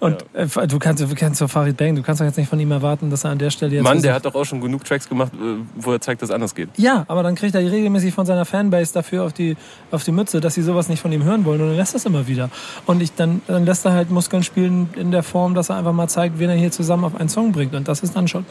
Und 0.00 0.24
äh, 0.32 0.66
du 0.66 0.78
kannst, 0.78 1.02
du 1.02 1.14
kennst 1.14 1.38
so 1.38 1.48
Farid 1.48 1.76
Bang, 1.76 1.96
du 1.96 2.02
kannst 2.02 2.20
doch 2.20 2.26
jetzt 2.26 2.36
nicht 2.36 2.48
von 2.48 2.58
ihm 2.60 2.70
erwarten, 2.70 3.10
dass 3.10 3.24
er 3.24 3.30
an 3.30 3.38
der 3.38 3.50
Stelle 3.50 3.74
jetzt. 3.74 3.84
Mann, 3.84 4.02
der 4.02 4.14
hat 4.14 4.24
doch 4.24 4.34
auch 4.34 4.44
schon 4.44 4.60
genug 4.60 4.84
Tracks 4.84 5.08
gemacht, 5.08 5.32
äh, 5.34 5.62
wo 5.76 5.92
er 5.92 6.00
zeigt, 6.00 6.22
dass 6.22 6.30
es 6.30 6.34
anders 6.34 6.54
geht. 6.54 6.68
Ja, 6.76 7.04
aber 7.08 7.22
dann 7.22 7.34
kriegt 7.34 7.54
er 7.54 7.60
regelmäßig 7.60 8.14
von 8.14 8.26
seiner 8.26 8.44
Fanbase 8.44 8.92
dafür 8.92 9.24
auf 9.24 9.32
die, 9.32 9.56
auf 9.90 10.04
die 10.04 10.12
Mütze, 10.12 10.40
dass 10.40 10.54
sie 10.54 10.62
sowas 10.62 10.88
nicht 10.88 11.00
von 11.00 11.12
ihm 11.12 11.24
hören 11.24 11.44
wollen 11.44 11.60
und 11.60 11.68
dann 11.68 11.76
lässt 11.76 11.94
es 11.94 12.04
immer 12.04 12.26
wieder. 12.26 12.50
Und 12.86 13.02
ich, 13.02 13.14
dann, 13.14 13.42
dann 13.46 13.64
lässt 13.64 13.84
er 13.84 13.92
halt 13.92 14.10
Muskeln 14.10 14.42
spielen 14.42 14.88
in 14.96 15.10
der 15.10 15.22
Form, 15.22 15.54
dass 15.54 15.70
er 15.70 15.76
einfach 15.76 15.92
mal 15.92 16.08
zeigt, 16.08 16.38
wen 16.38 16.50
er 16.50 16.56
hier 16.56 16.70
zusammen 16.70 17.04
auf 17.04 17.14
einen 17.16 17.28
Song 17.28 17.52
bringt. 17.52 17.74
Und 17.74 17.88
das 17.88 18.02
ist 18.02 18.16
dann 18.16 18.28
schon 18.28 18.44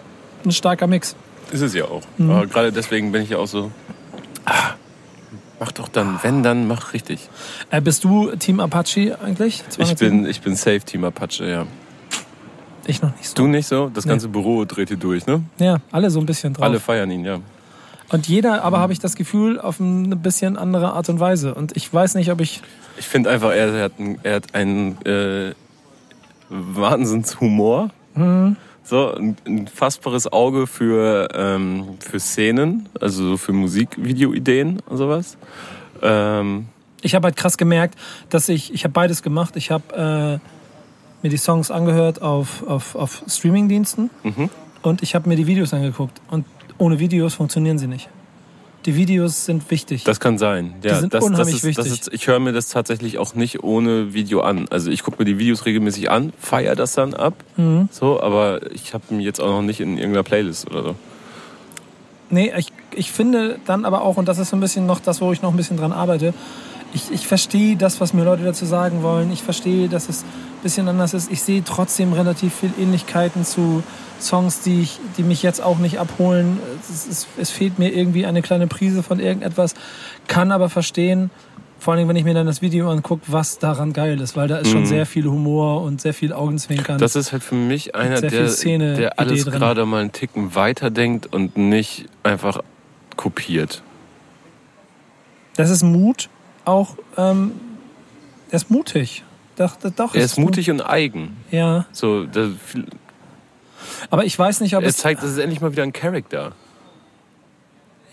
ein 0.45 0.51
starker 0.51 0.87
Mix. 0.87 1.15
Ist 1.51 1.61
es 1.61 1.73
ja 1.73 1.85
auch. 1.85 2.01
Mhm. 2.17 2.31
Aber 2.31 2.47
gerade 2.47 2.71
deswegen 2.71 3.11
bin 3.11 3.23
ich 3.23 3.29
ja 3.29 3.37
auch 3.37 3.47
so. 3.47 3.71
Ah, 4.45 4.73
mach 5.63 5.71
doch 5.71 5.87
dann, 5.87 6.19
wenn, 6.23 6.43
dann 6.43 6.67
mach 6.67 6.91
richtig. 6.93 7.29
Äh, 7.71 7.79
bist 7.79 8.03
du 8.03 8.31
Team 8.35 8.59
Apache 8.59 9.17
eigentlich? 9.23 9.63
Ich 9.69 9.69
207? 9.75 10.21
bin, 10.23 10.29
ich 10.29 10.41
bin 10.41 10.55
safe 10.57 10.81
Team 10.81 11.05
Apache, 11.05 11.45
ja. 11.49 11.65
Ich 12.85 13.01
noch 13.01 13.15
nicht 13.15 13.29
so. 13.29 13.35
Du 13.35 13.47
nicht 13.47 13.65
so? 13.67 13.89
Das 13.93 14.03
Nee. 14.05 14.09
ganze 14.09 14.27
Büro 14.27 14.65
dreht 14.65 14.89
hier 14.89 14.97
durch, 14.97 15.25
ne? 15.25 15.41
Ja, 15.59 15.77
alle 15.91 16.09
so 16.09 16.19
ein 16.19 16.25
bisschen 16.25 16.53
drauf. 16.53 16.65
Alle 16.65 16.81
feiern 16.81 17.09
ihn, 17.11 17.23
ja. 17.23 17.37
Und 18.09 18.27
jeder, 18.27 18.63
aber 18.63 18.79
habe 18.79 18.91
ich 18.91 18.99
das 18.99 19.15
Gefühl, 19.15 19.57
auf 19.59 19.79
eine 19.79 20.17
bisschen 20.17 20.57
andere 20.57 20.91
Art 20.91 21.07
und 21.07 21.21
Weise. 21.21 21.55
Und 21.55 21.77
ich 21.77 21.91
weiß 21.93 22.15
nicht, 22.15 22.29
ob 22.29 22.41
ich. 22.41 22.61
Ich 22.97 23.07
finde 23.07 23.29
einfach, 23.29 23.51
er 23.51 23.83
hat, 23.85 23.97
ein- 23.99 24.19
er 24.23 24.35
hat 24.35 24.53
einen 24.53 25.01
äh, 25.05 25.53
Wahnsinnshumor. 26.49 27.89
Mhm. 28.15 28.57
So, 28.83 29.13
ein, 29.15 29.37
ein 29.47 29.67
fassbares 29.67 30.31
Auge 30.31 30.67
für, 30.67 31.29
ähm, 31.33 31.97
für 31.99 32.19
Szenen, 32.19 32.89
also 32.99 33.29
so 33.29 33.37
für 33.37 33.53
Musikvideoideen 33.53 34.81
und 34.89 34.97
sowas. 34.97 35.37
Ähm, 36.01 36.67
Ich 37.01 37.15
habe 37.15 37.25
halt 37.27 37.35
krass 37.37 37.57
gemerkt, 37.57 37.95
dass 38.29 38.49
ich. 38.49 38.73
Ich 38.73 38.83
habe 38.83 38.91
beides 38.91 39.23
gemacht. 39.23 39.55
Ich 39.55 39.71
habe 39.71 40.39
äh, 40.43 41.23
mir 41.23 41.29
die 41.29 41.37
Songs 41.37 41.71
angehört 41.71 42.21
auf, 42.21 42.67
auf, 42.67 42.95
auf 42.95 43.23
Streamingdiensten 43.27 44.09
Mhm. 44.23 44.49
und 44.81 45.01
ich 45.01 45.15
habe 45.15 45.29
mir 45.29 45.37
die 45.37 45.47
Videos 45.47 45.73
angeguckt. 45.73 46.19
Und 46.29 46.45
ohne 46.77 46.99
Videos 46.99 47.35
funktionieren 47.35 47.77
sie 47.77 47.87
nicht. 47.87 48.09
Die 48.85 48.95
Videos 48.95 49.45
sind 49.45 49.69
wichtig. 49.71 50.03
das 50.03 50.19
kann 50.19 50.37
sein. 50.37 50.75
Ja, 50.83 50.99
sind 50.99 51.13
das, 51.13 51.23
unheimlich 51.23 51.55
das 51.55 51.63
ist, 51.63 51.77
wichtig. 51.77 51.91
ist, 51.91 52.13
ich 52.13 52.27
höre 52.27 52.39
mir 52.39 52.51
das 52.51 52.67
tatsächlich 52.69 53.17
auch 53.17 53.33
nicht 53.33 53.63
ohne 53.63 54.13
Video 54.13 54.41
an. 54.41 54.67
Also 54.69 54.91
ich 54.91 55.03
gucke 55.03 55.19
mir 55.19 55.25
die 55.25 55.39
Videos 55.39 55.65
regelmäßig 55.65 56.11
an, 56.11 56.33
feiere 56.39 56.75
das 56.75 56.93
dann 56.93 57.13
ab. 57.13 57.33
Mhm. 57.55 57.87
So, 57.91 58.21
aber 58.21 58.71
ich 58.73 58.93
habe 58.93 59.03
ihn 59.11 59.19
jetzt 59.19 59.39
auch 59.39 59.47
noch 59.47 59.61
nicht 59.61 59.79
in 59.79 59.97
irgendeiner 59.97 60.23
Playlist 60.23 60.69
oder 60.69 60.83
so. 60.83 60.95
Nee, 62.29 62.51
ich, 62.57 62.73
ich 62.95 63.11
finde 63.11 63.59
dann 63.65 63.85
aber 63.85 64.01
auch, 64.01 64.17
und 64.17 64.27
das 64.27 64.37
ist 64.39 64.49
so 64.49 64.57
ein 64.57 64.59
bisschen 64.59 64.85
noch 64.85 64.99
das, 64.99 65.21
wo 65.21 65.31
ich 65.31 65.41
noch 65.41 65.51
ein 65.51 65.57
bisschen 65.57 65.77
dran 65.77 65.91
arbeite, 65.91 66.33
ich, 66.93 67.11
ich 67.11 67.27
verstehe 67.27 67.75
das, 67.75 68.01
was 68.01 68.13
mir 68.13 68.23
Leute 68.23 68.43
dazu 68.43 68.65
sagen 68.65 69.01
wollen. 69.01 69.31
Ich 69.31 69.41
verstehe, 69.41 69.89
dass 69.89 70.09
es 70.09 70.23
ein 70.23 70.61
bisschen 70.61 70.87
anders 70.87 71.13
ist. 71.13 71.31
Ich 71.31 71.41
sehe 71.41 71.63
trotzdem 71.63 72.13
relativ 72.13 72.53
viel 72.53 72.71
Ähnlichkeiten 72.79 73.45
zu 73.45 73.83
Songs, 74.19 74.61
die, 74.61 74.81
ich, 74.81 74.99
die 75.17 75.23
mich 75.23 75.43
jetzt 75.43 75.61
auch 75.61 75.77
nicht 75.79 75.99
abholen. 75.99 76.59
Es, 76.89 77.05
ist, 77.07 77.27
es 77.37 77.49
fehlt 77.49 77.79
mir 77.79 77.89
irgendwie 77.93 78.25
eine 78.25 78.41
kleine 78.41 78.67
Prise 78.67 79.03
von 79.03 79.19
irgendetwas, 79.19 79.73
kann 80.27 80.51
aber 80.51 80.69
verstehen, 80.69 81.29
vor 81.79 81.93
allem, 81.95 82.07
wenn 82.07 82.15
ich 82.15 82.23
mir 82.23 82.33
dann 82.33 82.45
das 82.45 82.61
Video 82.61 82.89
angucke, 82.89 83.23
was 83.27 83.59
daran 83.59 83.91
geil 83.91 84.21
ist, 84.21 84.37
weil 84.37 84.47
da 84.47 84.57
ist 84.59 84.69
schon 84.71 84.81
Mhm. 84.83 84.85
sehr 84.85 85.05
viel 85.05 85.25
Humor 85.25 85.81
und 85.81 85.99
sehr 85.99 86.13
viel 86.13 86.31
Augenzwinkern. 86.31 86.97
Das 86.97 87.17
ist 87.17 87.33
halt 87.33 87.43
für 87.43 87.55
mich 87.55 87.93
einer, 87.93 88.21
der, 88.21 88.29
der 88.29 89.19
alles 89.19 89.45
gerade 89.45 89.85
mal 89.85 89.99
einen 89.99 90.13
Ticken 90.13 90.55
weiterdenkt 90.55 91.33
und 91.33 91.57
nicht 91.57 92.05
einfach 92.23 92.61
kopiert. 93.17 93.83
Das 95.57 95.69
ist 95.69 95.83
Mut, 95.83 96.29
auch, 96.63 96.95
ähm, 97.17 97.51
er 98.49 98.55
ist 98.55 98.71
mutig. 98.71 99.23
Doch, 99.57 99.75
doch, 99.95 100.15
Er 100.15 100.21
es 100.23 100.31
ist 100.31 100.39
mutig 100.39 100.71
und 100.71 100.81
eigen. 100.81 101.35
Ja, 101.51 101.85
So, 101.91 102.23
da, 102.25 102.47
aber 104.09 104.25
ich 104.25 104.37
weiß 104.37 104.61
nicht, 104.61 104.75
ob 104.75 104.83
er 104.83 104.89
es. 104.89 104.97
zeigt, 104.97 105.23
das 105.23 105.31
ist 105.31 105.37
endlich 105.37 105.61
mal 105.61 105.71
wieder 105.71 105.83
ein 105.83 105.93
Charakter. 105.93 106.53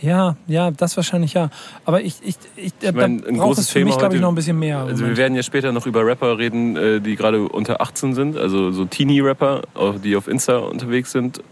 Ja, 0.01 0.37
ja, 0.47 0.71
das 0.71 0.97
wahrscheinlich 0.97 1.35
ja. 1.35 1.51
Aber 1.85 2.01
ich, 2.01 2.17
ich, 2.23 2.37
ich, 2.57 2.73
Ich 2.81 2.93
mein, 2.93 3.19
da 3.19 3.29
ein 3.29 3.37
braucht 3.37 3.49
großes 3.49 3.67
es 3.67 3.71
für 3.71 3.85
mich, 3.85 3.99
glaube 3.99 4.15
ich, 4.15 4.21
noch 4.21 4.31
ein 4.31 4.35
bisschen 4.35 4.59
mehr. 4.59 4.79
Also 4.79 5.07
wir 5.07 5.17
werden 5.17 5.35
ja 5.35 5.43
später 5.43 5.73
noch 5.73 5.87
über 5.87 6.07
Rapper 6.07 6.39
reden, 6.39 6.77
äh, 6.77 7.01
die 7.01 7.17
gerade 7.17 7.43
unter 7.43 7.83
18 7.83 8.15
sind, 8.15 8.37
also 8.39 8.71
so 8.71 8.87
Teenie-Rapper, 8.87 9.63
die 10.03 10.17
auf 10.17 10.27
Insta 10.27 10.59
unterwegs 10.59 11.13
sind. 11.13 11.43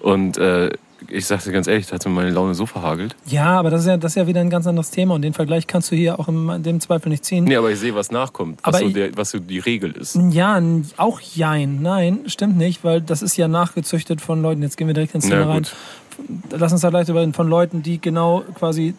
Und 0.00 0.38
äh, 0.38 0.70
ich 1.08 1.26
sag 1.26 1.42
dir 1.44 1.52
ganz 1.52 1.66
ehrlich, 1.66 1.86
da 1.86 1.94
hat 1.94 2.04
mir 2.04 2.10
meine 2.10 2.30
Laune 2.30 2.54
so 2.54 2.66
verhagelt. 2.66 3.14
ja, 3.26 3.58
aber 3.58 3.70
das 3.70 3.82
ist 3.82 3.86
ja, 3.86 3.96
das 3.96 4.12
ist 4.12 4.16
ja 4.16 4.26
wieder 4.26 4.40
ein 4.40 4.50
ganz 4.50 4.66
anderes 4.66 4.90
Thema 4.90 5.14
und 5.14 5.22
den 5.22 5.32
Vergleich 5.32 5.66
kannst 5.66 5.90
du 5.90 5.96
hier 5.96 6.18
auch 6.18 6.28
in 6.28 6.62
dem 6.62 6.80
Zweifel 6.80 7.08
nicht 7.08 7.24
ziehen. 7.24 7.44
Nee, 7.44 7.56
aber 7.56 7.70
ich 7.70 7.78
sehe, 7.78 7.94
was 7.94 8.10
nachkommt, 8.10 8.60
was, 8.62 8.74
Aber 8.74 8.84
so, 8.84 8.90
der, 8.90 9.16
was 9.16 9.30
so 9.30 9.38
die 9.38 9.58
Regel 9.58 9.92
ist. 9.92 10.18
Ja, 10.30 10.60
auch 10.96 11.20
jein. 11.20 11.82
Nein, 11.82 12.20
stimmt 12.26 12.56
nicht, 12.56 12.84
weil 12.84 13.00
das 13.00 13.22
ist 13.22 13.36
ja 13.36 13.48
nachgezüchtet 13.48 14.20
von 14.20 14.42
Leuten. 14.42 14.62
Jetzt 14.62 14.76
gehen 14.76 14.86
wir 14.86 14.94
direkt 14.94 15.14
ins 15.14 15.28
Thema 15.28 15.46
rein. 15.46 15.66
Lass 16.50 16.72
uns 16.72 16.80
da 16.80 16.90
gleich 16.90 17.08
reden. 17.08 17.32
Von 17.32 17.48
Leuten, 17.48 17.82
die 17.82 18.00
genau 18.00 18.42
quasi 18.54 18.94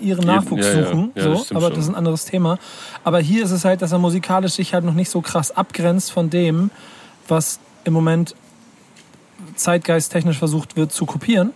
ihren 0.00 0.26
Nachwuchs 0.26 0.66
ja, 0.66 0.80
ja. 0.80 0.86
suchen. 0.86 1.12
Ja, 1.14 1.22
so, 1.22 1.30
das 1.34 1.50
aber 1.52 1.60
schon. 1.62 1.70
das 1.70 1.84
ist 1.84 1.88
ein 1.88 1.94
anderes 1.94 2.24
Thema. 2.24 2.58
Aber 3.04 3.20
hier 3.20 3.44
ist 3.44 3.50
es 3.50 3.64
halt, 3.64 3.82
dass 3.82 3.92
er 3.92 3.98
musikalisch 3.98 4.52
sich 4.52 4.74
halt 4.74 4.84
noch 4.84 4.94
nicht 4.94 5.10
so 5.10 5.20
krass 5.20 5.56
abgrenzt 5.56 6.12
von 6.12 6.30
dem, 6.30 6.70
was 7.28 7.60
im 7.84 7.92
Moment 7.92 8.34
zeitgeisttechnisch 9.62 10.38
versucht 10.38 10.76
wird 10.76 10.92
zu 10.92 11.06
kopieren. 11.06 11.52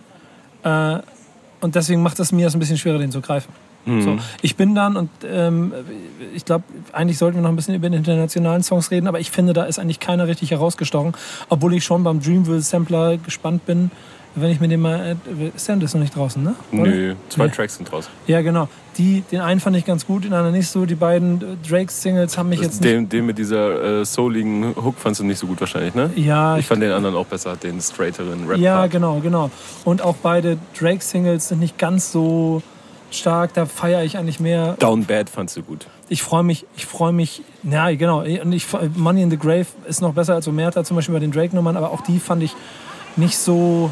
Äh, 0.63 0.99
und 1.61 1.75
deswegen 1.75 2.01
macht 2.01 2.19
es 2.19 2.31
mir 2.31 2.47
es 2.47 2.55
ein 2.55 2.59
bisschen 2.59 2.77
schwerer, 2.77 2.99
den 2.99 3.11
zu 3.11 3.21
greifen. 3.21 3.51
Mhm. 3.85 4.01
So, 4.01 4.17
ich 4.41 4.55
bin 4.55 4.73
dann 4.75 4.97
und 4.97 5.09
ähm, 5.23 5.71
ich 6.33 6.43
glaube, 6.43 6.63
eigentlich 6.91 7.17
sollten 7.17 7.37
wir 7.37 7.43
noch 7.43 7.49
ein 7.49 7.55
bisschen 7.55 7.75
über 7.75 7.87
den 7.87 7.99
internationalen 7.99 8.63
Songs 8.63 8.89
reden, 8.89 9.07
aber 9.07 9.19
ich 9.19 9.29
finde, 9.29 9.53
da 9.53 9.63
ist 9.63 9.77
eigentlich 9.77 9.99
keiner 9.99 10.27
richtig 10.27 10.51
herausgestochen, 10.51 11.13
obwohl 11.49 11.73
ich 11.75 11.83
schon 11.83 12.03
beim 12.03 12.19
Dreamville 12.19 12.61
Sampler 12.61 13.17
gespannt 13.17 13.65
bin, 13.65 13.91
wenn 14.35 14.51
ich 14.51 14.59
mir 14.59 14.67
den 14.67 14.81
mal. 14.81 15.15
Äh, 15.27 15.47
ist 15.55 15.67
das 15.69 15.81
ist 15.81 15.93
noch 15.93 16.01
nicht 16.01 16.15
draußen, 16.15 16.43
ne? 16.43 16.55
Oder? 16.71 16.81
Nö, 16.83 17.15
zwei 17.29 17.45
Nee. 17.47 17.51
Tracks 17.51 17.75
sind 17.77 17.91
draus. 17.91 18.09
Ja, 18.27 18.41
genau. 18.41 18.67
Die, 18.97 19.21
den 19.31 19.41
einen 19.41 19.59
fand 19.59 19.75
ich 19.75 19.85
ganz 19.85 20.05
gut, 20.05 20.23
den 20.23 20.33
anderen 20.33 20.55
nicht 20.55 20.69
so. 20.69 20.85
Die 20.85 20.95
beiden 20.95 21.41
äh, 21.41 21.67
Drake-Singles 21.67 22.37
haben 22.37 22.49
mich 22.49 22.61
jetzt 22.61 22.81
nicht. 22.81 22.93
Den, 22.93 23.09
den 23.09 23.25
mit 23.25 23.37
dieser 23.37 24.01
äh, 24.01 24.05
souligen 24.05 24.75
Hook 24.75 24.95
fandst 24.97 25.19
du 25.21 25.25
nicht 25.25 25.39
so 25.39 25.47
gut 25.47 25.59
wahrscheinlich, 25.59 25.95
ne? 25.95 26.09
Ja, 26.15 26.57
Ich 26.57 26.65
fand 26.65 26.81
den 26.81 26.91
anderen 26.91 27.15
auch 27.15 27.25
besser, 27.25 27.55
den 27.55 27.81
straighteren 27.81 28.47
Rap. 28.47 28.57
Ja, 28.57 28.87
genau, 28.87 29.19
genau. 29.19 29.51
Und 29.83 30.01
auch 30.01 30.15
beide 30.21 30.57
Drake-Singles 30.79 31.49
sind 31.49 31.59
nicht 31.59 31.77
ganz 31.77 32.11
so 32.11 32.61
stark. 33.11 33.53
Da 33.53 33.65
feiere 33.65 34.03
ich 34.03 34.17
eigentlich 34.17 34.39
mehr. 34.39 34.75
Down 34.79 35.05
Bad 35.05 35.29
fandst 35.29 35.57
du 35.57 35.63
gut. 35.63 35.87
Ich 36.07 36.21
freue 36.21 36.43
mich, 36.43 36.65
ich 36.77 36.85
freue 36.85 37.11
mich. 37.11 37.41
Ja, 37.63 37.91
genau. 37.95 38.19
Und 38.21 38.53
ich, 38.53 38.67
Money 38.95 39.23
in 39.23 39.31
the 39.31 39.37
Grave 39.37 39.65
ist 39.87 40.01
noch 40.01 40.13
besser 40.13 40.35
als 40.35 40.47
Omerta, 40.47 40.83
zum 40.83 40.95
Beispiel 40.95 41.13
bei 41.13 41.19
den 41.19 41.31
Drake-Nummern, 41.31 41.75
aber 41.75 41.91
auch 41.91 42.01
die 42.01 42.19
fand 42.19 42.43
ich 42.43 42.55
nicht 43.15 43.37
so 43.37 43.89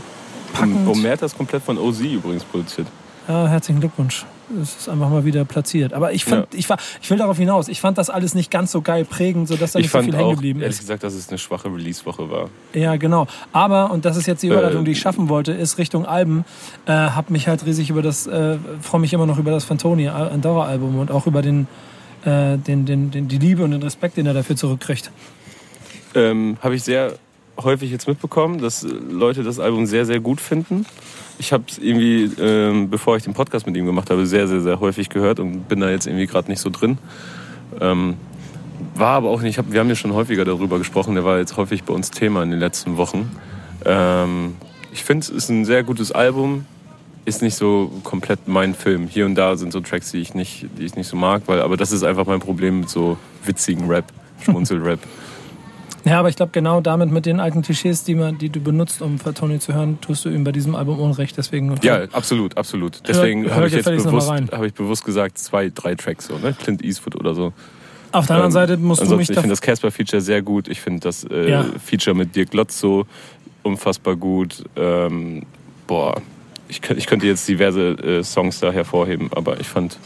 packend. 0.53 0.87
Omerta 0.87 1.25
ist 1.25 1.37
komplett 1.37 1.63
von 1.63 1.77
OZ 1.77 1.99
übrigens 1.99 2.43
produziert. 2.45 2.87
Ja, 3.27 3.47
herzlichen 3.47 3.79
Glückwunsch. 3.79 4.25
Es 4.61 4.75
ist 4.75 4.89
einfach 4.89 5.09
mal 5.09 5.23
wieder 5.23 5.45
platziert. 5.45 5.93
Aber 5.93 6.11
ich, 6.11 6.25
fand, 6.25 6.53
ich, 6.53 6.69
war, 6.69 6.77
ich 7.01 7.09
will 7.09 7.17
darauf 7.17 7.37
hinaus. 7.37 7.69
Ich 7.69 7.79
fand 7.79 7.97
das 7.97 8.09
alles 8.09 8.35
nicht 8.35 8.51
ganz 8.51 8.71
so 8.73 8.81
geil 8.81 9.05
prägend, 9.05 9.47
sodass 9.47 9.71
da 9.71 9.79
Ich 9.79 9.83
nicht 9.85 9.91
so 9.91 9.97
fand 9.97 10.09
viel 10.09 10.17
hängen 10.17 10.31
geblieben 10.31 10.59
ehrlich 10.59 10.75
ist. 10.75 10.81
gesagt, 10.81 11.03
dass 11.03 11.13
es 11.13 11.29
eine 11.29 11.37
schwache 11.37 11.73
Release-Woche 11.73 12.29
war. 12.29 12.49
Ja, 12.73 12.97
genau. 12.97 13.25
Aber, 13.53 13.91
und 13.91 14.03
das 14.03 14.17
ist 14.17 14.27
jetzt 14.27 14.43
die 14.43 14.47
Überleitung, 14.47 14.81
Äh, 14.81 14.85
die 14.85 14.91
ich 14.91 14.99
schaffen 14.99 15.29
wollte, 15.29 15.53
ist 15.53 15.77
Richtung 15.77 16.05
Alben. 16.05 16.43
Äh, 16.85 16.91
hab 16.91 17.29
mich 17.29 17.47
halt 17.47 17.65
riesig 17.65 17.89
über 17.89 18.01
das, 18.01 18.27
äh, 18.27 18.57
freue 18.81 18.99
mich 19.01 19.13
immer 19.13 19.25
noch 19.25 19.37
über 19.39 19.51
das 19.51 19.63
Fantoni 19.63 20.09
Andorra-Album 20.09 20.99
und 20.99 21.09
auch 21.09 21.25
über 21.25 21.41
den, 21.41 21.67
äh, 22.25 22.57
den, 22.57 22.85
den, 22.85 23.09
den, 23.09 23.29
die 23.29 23.37
Liebe 23.39 23.63
und 23.63 23.71
den 23.71 23.81
Respekt, 23.81 24.17
den 24.17 24.25
er 24.25 24.33
dafür 24.33 24.57
zurückkriegt. 24.57 25.09
Ähm, 26.13 26.57
Habe 26.61 26.75
ich 26.75 26.83
sehr 26.83 27.13
häufig 27.57 27.91
jetzt 27.91 28.07
mitbekommen, 28.07 28.59
dass 28.59 28.83
äh, 28.83 28.87
Leute 28.87 29.43
das 29.43 29.59
Album 29.59 29.85
sehr, 29.85 30.05
sehr 30.05 30.19
gut 30.19 30.41
finden. 30.41 30.85
Ich 31.39 31.51
habe 31.51 31.63
es 31.67 31.77
irgendwie, 31.77 32.29
ähm, 32.39 32.89
bevor 32.89 33.17
ich 33.17 33.23
den 33.23 33.33
Podcast 33.33 33.65
mit 33.65 33.75
ihm 33.75 33.85
gemacht 33.85 34.09
habe, 34.09 34.25
sehr, 34.25 34.47
sehr, 34.47 34.61
sehr 34.61 34.79
häufig 34.79 35.09
gehört 35.09 35.39
und 35.39 35.67
bin 35.67 35.79
da 35.79 35.89
jetzt 35.89 36.07
irgendwie 36.07 36.27
gerade 36.27 36.49
nicht 36.49 36.59
so 36.59 36.69
drin. 36.69 36.97
Ähm, 37.81 38.15
war 38.95 39.15
aber 39.15 39.29
auch 39.29 39.41
nicht, 39.41 39.51
ich 39.51 39.57
hab, 39.57 39.71
wir 39.71 39.79
haben 39.79 39.89
ja 39.89 39.95
schon 39.95 40.13
häufiger 40.13 40.45
darüber 40.45 40.77
gesprochen, 40.77 41.15
der 41.15 41.23
war 41.23 41.39
jetzt 41.39 41.57
häufig 41.57 41.83
bei 41.83 41.93
uns 41.93 42.11
Thema 42.11 42.43
in 42.43 42.51
den 42.51 42.59
letzten 42.59 42.97
Wochen. 42.97 43.31
Ähm, 43.85 44.55
ich 44.91 45.03
finde, 45.03 45.25
es 45.25 45.29
ist 45.29 45.49
ein 45.49 45.65
sehr 45.65 45.83
gutes 45.83 46.11
Album, 46.11 46.65
ist 47.25 47.41
nicht 47.41 47.55
so 47.55 47.91
komplett 48.03 48.47
mein 48.47 48.75
Film. 48.75 49.07
Hier 49.07 49.25
und 49.25 49.35
da 49.35 49.55
sind 49.55 49.73
so 49.73 49.79
Tracks, 49.79 50.11
die 50.11 50.19
ich 50.19 50.33
nicht, 50.33 50.67
die 50.77 50.83
ich 50.83 50.95
nicht 50.95 51.07
so 51.07 51.15
mag, 51.15 51.43
weil, 51.47 51.61
aber 51.61 51.77
das 51.77 51.91
ist 51.91 52.03
einfach 52.03 52.25
mein 52.25 52.39
Problem 52.39 52.81
mit 52.81 52.89
so 52.89 53.17
witzigen 53.45 53.87
Rap, 53.87 54.05
Schmunzel-Rap. 54.43 54.99
Ja, 56.05 56.19
aber 56.19 56.29
ich 56.29 56.35
glaube, 56.35 56.51
genau 56.51 56.81
damit 56.81 57.11
mit 57.11 57.25
den 57.25 57.39
alten 57.39 57.61
Klischees, 57.61 58.03
die, 58.03 58.15
man, 58.15 58.37
die 58.37 58.49
du 58.49 58.59
benutzt, 58.59 59.01
um 59.01 59.19
Fantoni 59.19 59.59
zu 59.59 59.73
hören, 59.73 59.99
tust 60.01 60.25
du 60.25 60.29
ihm 60.29 60.43
bei 60.43 60.51
diesem 60.51 60.75
Album 60.75 60.99
Unrecht. 60.99 61.37
Deswegen 61.37 61.73
Ja, 61.81 62.03
absolut, 62.11 62.57
absolut. 62.57 63.01
Deswegen 63.07 63.49
habe 63.49 63.67
ich 63.67 63.73
jetzt 63.73 63.85
bewusst, 63.85 64.29
habe 64.29 64.67
ich 64.67 64.73
bewusst 64.73 65.05
gesagt, 65.05 65.37
zwei, 65.37 65.71
drei 65.73 65.95
Tracks 65.95 66.27
so, 66.27 66.37
ne? 66.37 66.53
Clint 66.53 66.83
Eastwood 66.83 67.15
oder 67.15 67.33
so. 67.33 67.53
Auf 68.11 68.27
der 68.27 68.35
anderen 68.35 68.51
Ähm, 68.51 68.53
Seite 68.53 68.77
musst 68.77 69.01
du 69.01 69.15
mich 69.15 69.29
ich 69.29 69.35
finde 69.35 69.49
das 69.49 69.61
Casper-Feature 69.61 70.21
sehr 70.21 70.41
gut. 70.41 70.67
Ich 70.67 70.81
finde 70.81 70.99
das 70.99 71.23
äh, 71.23 71.49
Ja. 71.49 71.65
Feature 71.83 72.15
mit 72.15 72.35
Dirk 72.35 72.53
Lotzo 72.53 73.05
unfassbar 73.63 74.15
gut. 74.15 74.63
Ähm, 74.75 75.43
boah, 75.87 76.21
ich, 76.67 76.81
ich 76.95 77.07
könnte 77.07 77.25
jetzt 77.25 77.47
diverse 77.47 77.91
äh, 77.91 78.23
Songs 78.23 78.59
da 78.59 78.71
hervorheben, 78.71 79.29
aber 79.33 79.59
ich 79.59 79.67
fand, 79.67 79.97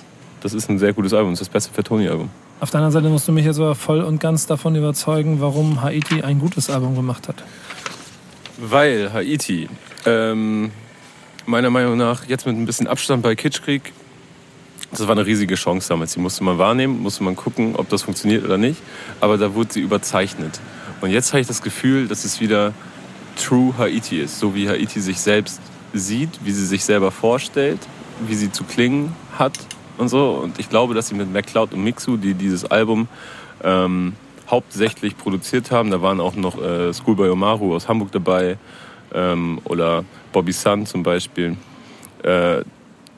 das 0.41 0.53
ist 0.53 0.69
ein 0.69 0.79
sehr 0.79 0.93
gutes 0.93 1.13
Album. 1.13 1.31
Das 1.31 1.41
ist 1.41 1.47
das 1.47 1.53
beste 1.53 1.73
für 1.73 1.83
Tony-Album. 1.83 2.29
Auf 2.59 2.71
der 2.71 2.79
anderen 2.79 2.91
Seite 2.91 3.09
musst 3.09 3.27
du 3.27 3.31
mich 3.31 3.45
jetzt 3.45 3.59
aber 3.59 3.75
voll 3.75 4.01
und 4.01 4.19
ganz 4.19 4.47
davon 4.47 4.75
überzeugen, 4.75 5.39
warum 5.41 5.83
Haiti 5.83 6.23
ein 6.23 6.39
gutes 6.39 6.71
Album 6.71 6.95
gemacht 6.95 7.27
hat. 7.27 7.43
Weil 8.57 9.13
Haiti, 9.13 9.69
ähm, 10.07 10.71
meiner 11.45 11.69
Meinung 11.69 11.97
nach, 11.97 12.25
jetzt 12.27 12.47
mit 12.47 12.57
ein 12.57 12.65
bisschen 12.65 12.87
Abstand 12.87 13.21
bei 13.21 13.35
Kitschkrieg, 13.35 13.93
das 14.89 15.01
war 15.01 15.11
eine 15.11 15.25
riesige 15.25 15.53
Chance 15.53 15.87
damals. 15.89 16.13
Die 16.13 16.19
musste 16.19 16.43
man 16.43 16.57
wahrnehmen, 16.57 16.99
musste 16.99 17.23
man 17.23 17.35
gucken, 17.35 17.75
ob 17.75 17.89
das 17.89 18.01
funktioniert 18.01 18.43
oder 18.43 18.57
nicht. 18.57 18.81
Aber 19.19 19.37
da 19.37 19.53
wurde 19.53 19.73
sie 19.73 19.81
überzeichnet. 19.81 20.59
Und 21.01 21.11
jetzt 21.11 21.33
habe 21.33 21.41
ich 21.41 21.47
das 21.47 21.61
Gefühl, 21.61 22.07
dass 22.07 22.25
es 22.25 22.39
wieder 22.39 22.73
True 23.35 23.75
Haiti 23.77 24.19
ist. 24.19 24.39
So 24.39 24.55
wie 24.55 24.67
Haiti 24.67 24.99
sich 24.99 25.19
selbst 25.19 25.61
sieht, 25.93 26.29
wie 26.43 26.51
sie 26.51 26.65
sich 26.65 26.83
selber 26.83 27.11
vorstellt, 27.11 27.79
wie 28.25 28.33
sie 28.33 28.51
zu 28.51 28.63
klingen 28.63 29.13
hat 29.37 29.59
und 29.97 30.09
so. 30.09 30.31
Und 30.43 30.59
ich 30.59 30.69
glaube, 30.69 30.93
dass 30.93 31.07
sie 31.07 31.15
mit 31.15 31.31
MacLeod 31.31 31.73
und 31.73 31.83
Mixu, 31.83 32.17
die 32.17 32.33
dieses 32.33 32.65
Album 32.65 33.07
ähm, 33.63 34.13
hauptsächlich 34.49 35.17
produziert 35.17 35.71
haben, 35.71 35.91
da 35.91 36.01
waren 36.01 36.19
auch 36.19 36.35
noch 36.35 36.61
äh, 36.61 36.93
Schoolboy 36.93 37.29
Omaru 37.29 37.75
aus 37.75 37.87
Hamburg 37.87 38.11
dabei 38.11 38.57
ähm, 39.13 39.59
oder 39.65 40.05
Bobby 40.31 40.53
Sun 40.53 40.85
zum 40.85 41.03
Beispiel, 41.03 41.57
äh, 42.23 42.63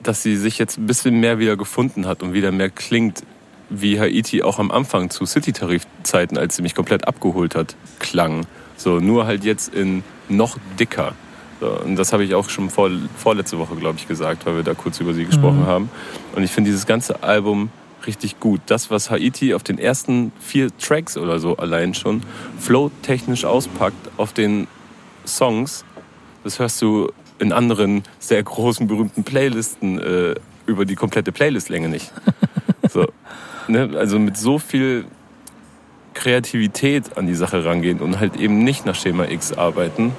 dass 0.04 0.24
sie 0.24 0.36
sich 0.38 0.58
jetzt 0.58 0.78
ein 0.78 0.88
bisschen 0.88 1.20
mehr 1.20 1.40
wieder 1.40 1.58
gefunden 1.58 2.08
hat 2.08 2.24
und 2.24 2.34
wieder 2.34 2.52
mehr 2.52 2.70
klingt, 2.70 3.24
wie 3.70 4.00
Haiti 4.00 4.42
auch 4.42 4.58
am 4.58 4.72
Anfang 4.72 5.10
zu 5.10 5.26
City-Tarifzeiten, 5.26 6.38
als 6.38 6.56
sie 6.56 6.62
mich 6.64 6.74
komplett 6.74 7.08
abgeholt 7.08 7.54
hat, 7.56 7.76
klang. 8.00 8.46
So, 8.78 9.00
nur 9.00 9.26
halt 9.26 9.44
jetzt 9.44 9.74
in 9.74 10.04
noch 10.28 10.58
dicker. 10.80 11.14
Und 11.62 11.96
das 11.98 12.14
habe 12.14 12.24
ich 12.24 12.36
auch 12.36 12.50
schon 12.50 12.70
vor, 12.70 12.90
vorletzte 13.18 13.60
Woche, 13.60 13.76
glaube 13.76 13.98
ich, 13.98 14.08
gesagt, 14.08 14.46
weil 14.46 14.56
wir 14.56 14.64
da 14.64 14.74
kurz 14.74 15.00
über 15.00 15.14
sie 15.14 15.26
gesprochen 15.26 15.62
Mhm. 15.62 15.68
haben. 15.68 15.90
Und 16.36 16.44
ich 16.44 16.52
finde 16.52 16.70
dieses 16.70 16.86
ganze 16.86 17.24
Album 17.24 17.70
richtig 18.08 18.40
gut. 18.40 18.62
Das, 18.68 18.90
was 18.90 19.10
Haiti 19.12 19.54
auf 19.54 19.64
den 19.64 19.78
ersten 19.78 20.32
vier 20.40 20.70
Tracks 20.78 21.18
oder 21.18 21.40
so 21.40 21.58
allein 21.58 21.94
schon 21.94 22.22
flow-technisch 22.60 23.44
auspackt 23.46 24.10
auf 24.18 24.32
den 24.32 24.68
Songs, 25.26 25.84
das 26.44 26.60
hörst 26.60 26.82
du 26.82 27.12
in 27.40 27.52
anderen 27.52 28.04
sehr 28.20 28.42
großen, 28.42 28.88
berühmten 28.88 29.24
Playlisten 29.24 30.00
äh, 30.00 30.36
über 30.66 30.86
die 30.86 30.96
komplette 30.96 31.32
Playlistlänge 31.32 31.90
nicht. 31.90 32.12
So, 32.92 33.06
ne? 33.68 33.92
Also 33.98 34.18
mit 34.18 34.36
so 34.36 34.58
viel 34.58 35.06
Kreativität 36.16 37.18
an 37.18 37.28
die 37.28 37.36
Sache 37.36 37.64
rangehen 37.64 38.00
und 38.00 38.20
halt 38.20 38.36
eben 38.36 38.64
nicht 38.64 38.86
nach 38.86 38.96
Schema 38.96 39.26
X 39.26 39.54
arbeiten, 39.54 40.14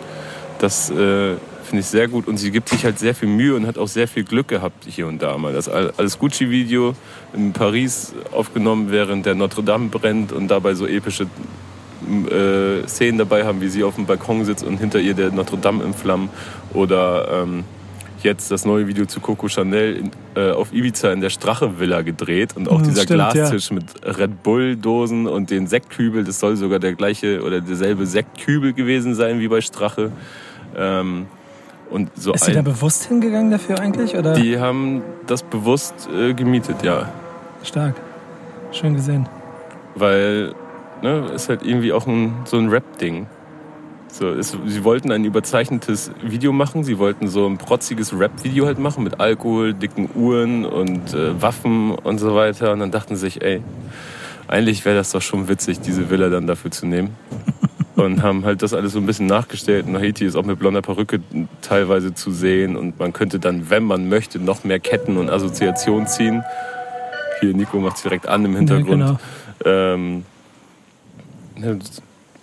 das 0.61 0.91
äh, 0.91 1.37
Finde 1.71 1.83
ich 1.83 1.87
sehr 1.87 2.09
gut. 2.09 2.27
Und 2.27 2.37
sie 2.37 2.51
gibt 2.51 2.69
sich 2.69 2.85
halt 2.85 2.99
sehr 2.99 3.15
viel 3.15 3.29
Mühe 3.29 3.55
und 3.55 3.65
hat 3.65 3.79
auch 3.79 3.87
sehr 3.87 4.09
viel 4.09 4.25
Glück 4.25 4.49
gehabt 4.49 4.87
hier 4.89 5.07
und 5.07 5.23
da 5.23 5.39
mal. 5.39 5.53
Das 5.53 5.69
alles 5.69 6.19
Gucci-Video 6.19 6.97
in 7.33 7.53
Paris 7.53 8.13
aufgenommen, 8.33 8.91
während 8.91 9.25
der 9.25 9.37
Notre 9.37 9.63
Dame 9.63 9.89
brennt 9.89 10.33
und 10.33 10.49
dabei 10.49 10.75
so 10.75 10.89
epische 10.89 11.29
äh, 12.29 12.85
Szenen 12.89 13.19
dabei 13.19 13.45
haben, 13.45 13.61
wie 13.61 13.69
sie 13.69 13.85
auf 13.85 13.95
dem 13.95 14.05
Balkon 14.05 14.45
sitzt 14.45 14.65
und 14.65 14.79
hinter 14.79 14.99
ihr 14.99 15.15
der 15.15 15.31
Notre 15.31 15.59
Dame 15.59 15.85
in 15.85 15.95
Flammen. 15.95 16.29
Oder 16.75 17.45
ähm, 17.45 17.63
jetzt 18.25 18.51
das 18.51 18.65
neue 18.65 18.89
Video 18.89 19.07
zu 19.07 19.21
Coco 19.21 19.47
Chanel 19.47 19.95
in, 19.95 20.11
äh, 20.35 20.51
auf 20.51 20.73
Ibiza 20.73 21.13
in 21.13 21.21
der 21.21 21.31
Strache-Villa 21.31 22.03
gedreht 22.03 22.57
und 22.57 22.69
auch 22.69 22.81
mhm, 22.81 22.85
dieser 22.89 23.03
stimmt, 23.03 23.33
Glastisch 23.33 23.71
ja. 23.71 23.77
mit 23.77 24.19
Red 24.19 24.43
Bull-Dosen 24.43 25.29
und 25.29 25.51
den 25.51 25.69
Sektkübel, 25.69 26.25
das 26.25 26.41
soll 26.41 26.57
sogar 26.57 26.81
der 26.81 26.95
gleiche 26.95 27.45
oder 27.45 27.61
derselbe 27.61 28.07
Sektkübel 28.07 28.73
gewesen 28.73 29.15
sein 29.15 29.39
wie 29.39 29.47
bei 29.47 29.61
Strache. 29.61 30.11
Ähm, 30.77 31.27
und 31.91 32.11
so 32.15 32.33
Ist 32.33 32.45
sie 32.45 32.53
da 32.53 32.63
bewusst 32.63 33.05
hingegangen 33.07 33.51
dafür 33.51 33.81
eigentlich? 33.81 34.17
Oder? 34.17 34.35
Die 34.35 34.59
haben 34.59 35.03
das 35.27 35.43
bewusst 35.43 36.09
äh, 36.15 36.35
gemietet, 36.35 36.83
ja. 36.83 37.09
Stark. 37.65 37.97
Schön 38.71 38.95
gesehen. 38.95 39.29
Weil, 39.97 40.55
ne, 41.03 41.31
ist 41.35 41.49
halt 41.49 41.65
irgendwie 41.65 41.93
auch 41.93 42.07
ein, 42.07 42.33
so 42.45 42.59
ein 42.59 42.69
Rap-Ding. 42.69 43.27
So, 44.13 44.29
es, 44.29 44.57
sie 44.67 44.85
wollten 44.85 45.11
ein 45.11 45.25
überzeichnetes 45.25 46.13
Video 46.23 46.53
machen. 46.53 46.85
Sie 46.85 46.99
wollten 46.99 47.29
so 47.29 47.47
ein 47.47 47.59
protziges 47.59 48.17
Rap-Video 48.17 48.67
halt 48.67 48.79
machen 48.79 49.03
mit 49.03 49.21
Alkohol, 49.21 49.75
dicken 49.75 50.09
Uhren 50.15 50.65
und 50.65 51.13
äh, 51.13 51.41
Waffen 51.43 51.93
und 51.93 52.19
so 52.19 52.35
weiter. 52.35 52.73
Und 52.73 52.81
dann 52.81 52.91
dachten 52.93 53.17
sie 53.17 53.23
sich, 53.23 53.43
ey, 53.43 53.63
eigentlich 54.47 54.85
wäre 54.85 54.97
das 54.97 55.13
doch 55.13 55.23
schon 55.23 55.49
witzig, 55.49 55.81
diese 55.81 56.11
Villa 56.11 56.29
dann 56.29 56.47
dafür 56.47 56.71
zu 56.71 56.87
nehmen. 56.87 57.17
und 57.97 58.23
haben 58.23 58.45
halt 58.45 58.63
das 58.63 58.73
alles 58.73 58.93
so 58.93 58.99
ein 58.99 59.07
bisschen 59.07 59.27
nachgestellt. 59.27 59.87
Und 59.87 59.97
Haiti 59.97 60.25
ist 60.25 60.37
auch 60.37 60.45
mit 60.45 60.59
blonder 60.59 60.83
Perücke 60.83 61.21
teilweise 61.61 62.15
zu 62.15 62.31
sehen. 62.31 62.77
Und 62.77 62.99
man 62.99 63.13
könnte 63.13 63.39
dann, 63.39 63.71
wenn 63.71 63.85
man 63.85 64.09
möchte, 64.09 64.39
noch 64.39 64.65
mehr 64.65 64.79
Ketten 64.79 65.17
und 65.17 65.29
Assoziationen 65.29 66.07
ziehen. 66.07 66.43
Hier, 67.41 67.55
Nico 67.55 67.79
macht 67.79 67.97
es 67.97 68.03
direkt 68.03 68.29
an 68.29 68.45
im 68.45 68.57
Hintergrund. 68.57 69.01
Ja, 69.01 69.19
genau. 69.65 69.71
ähm, 69.95 70.25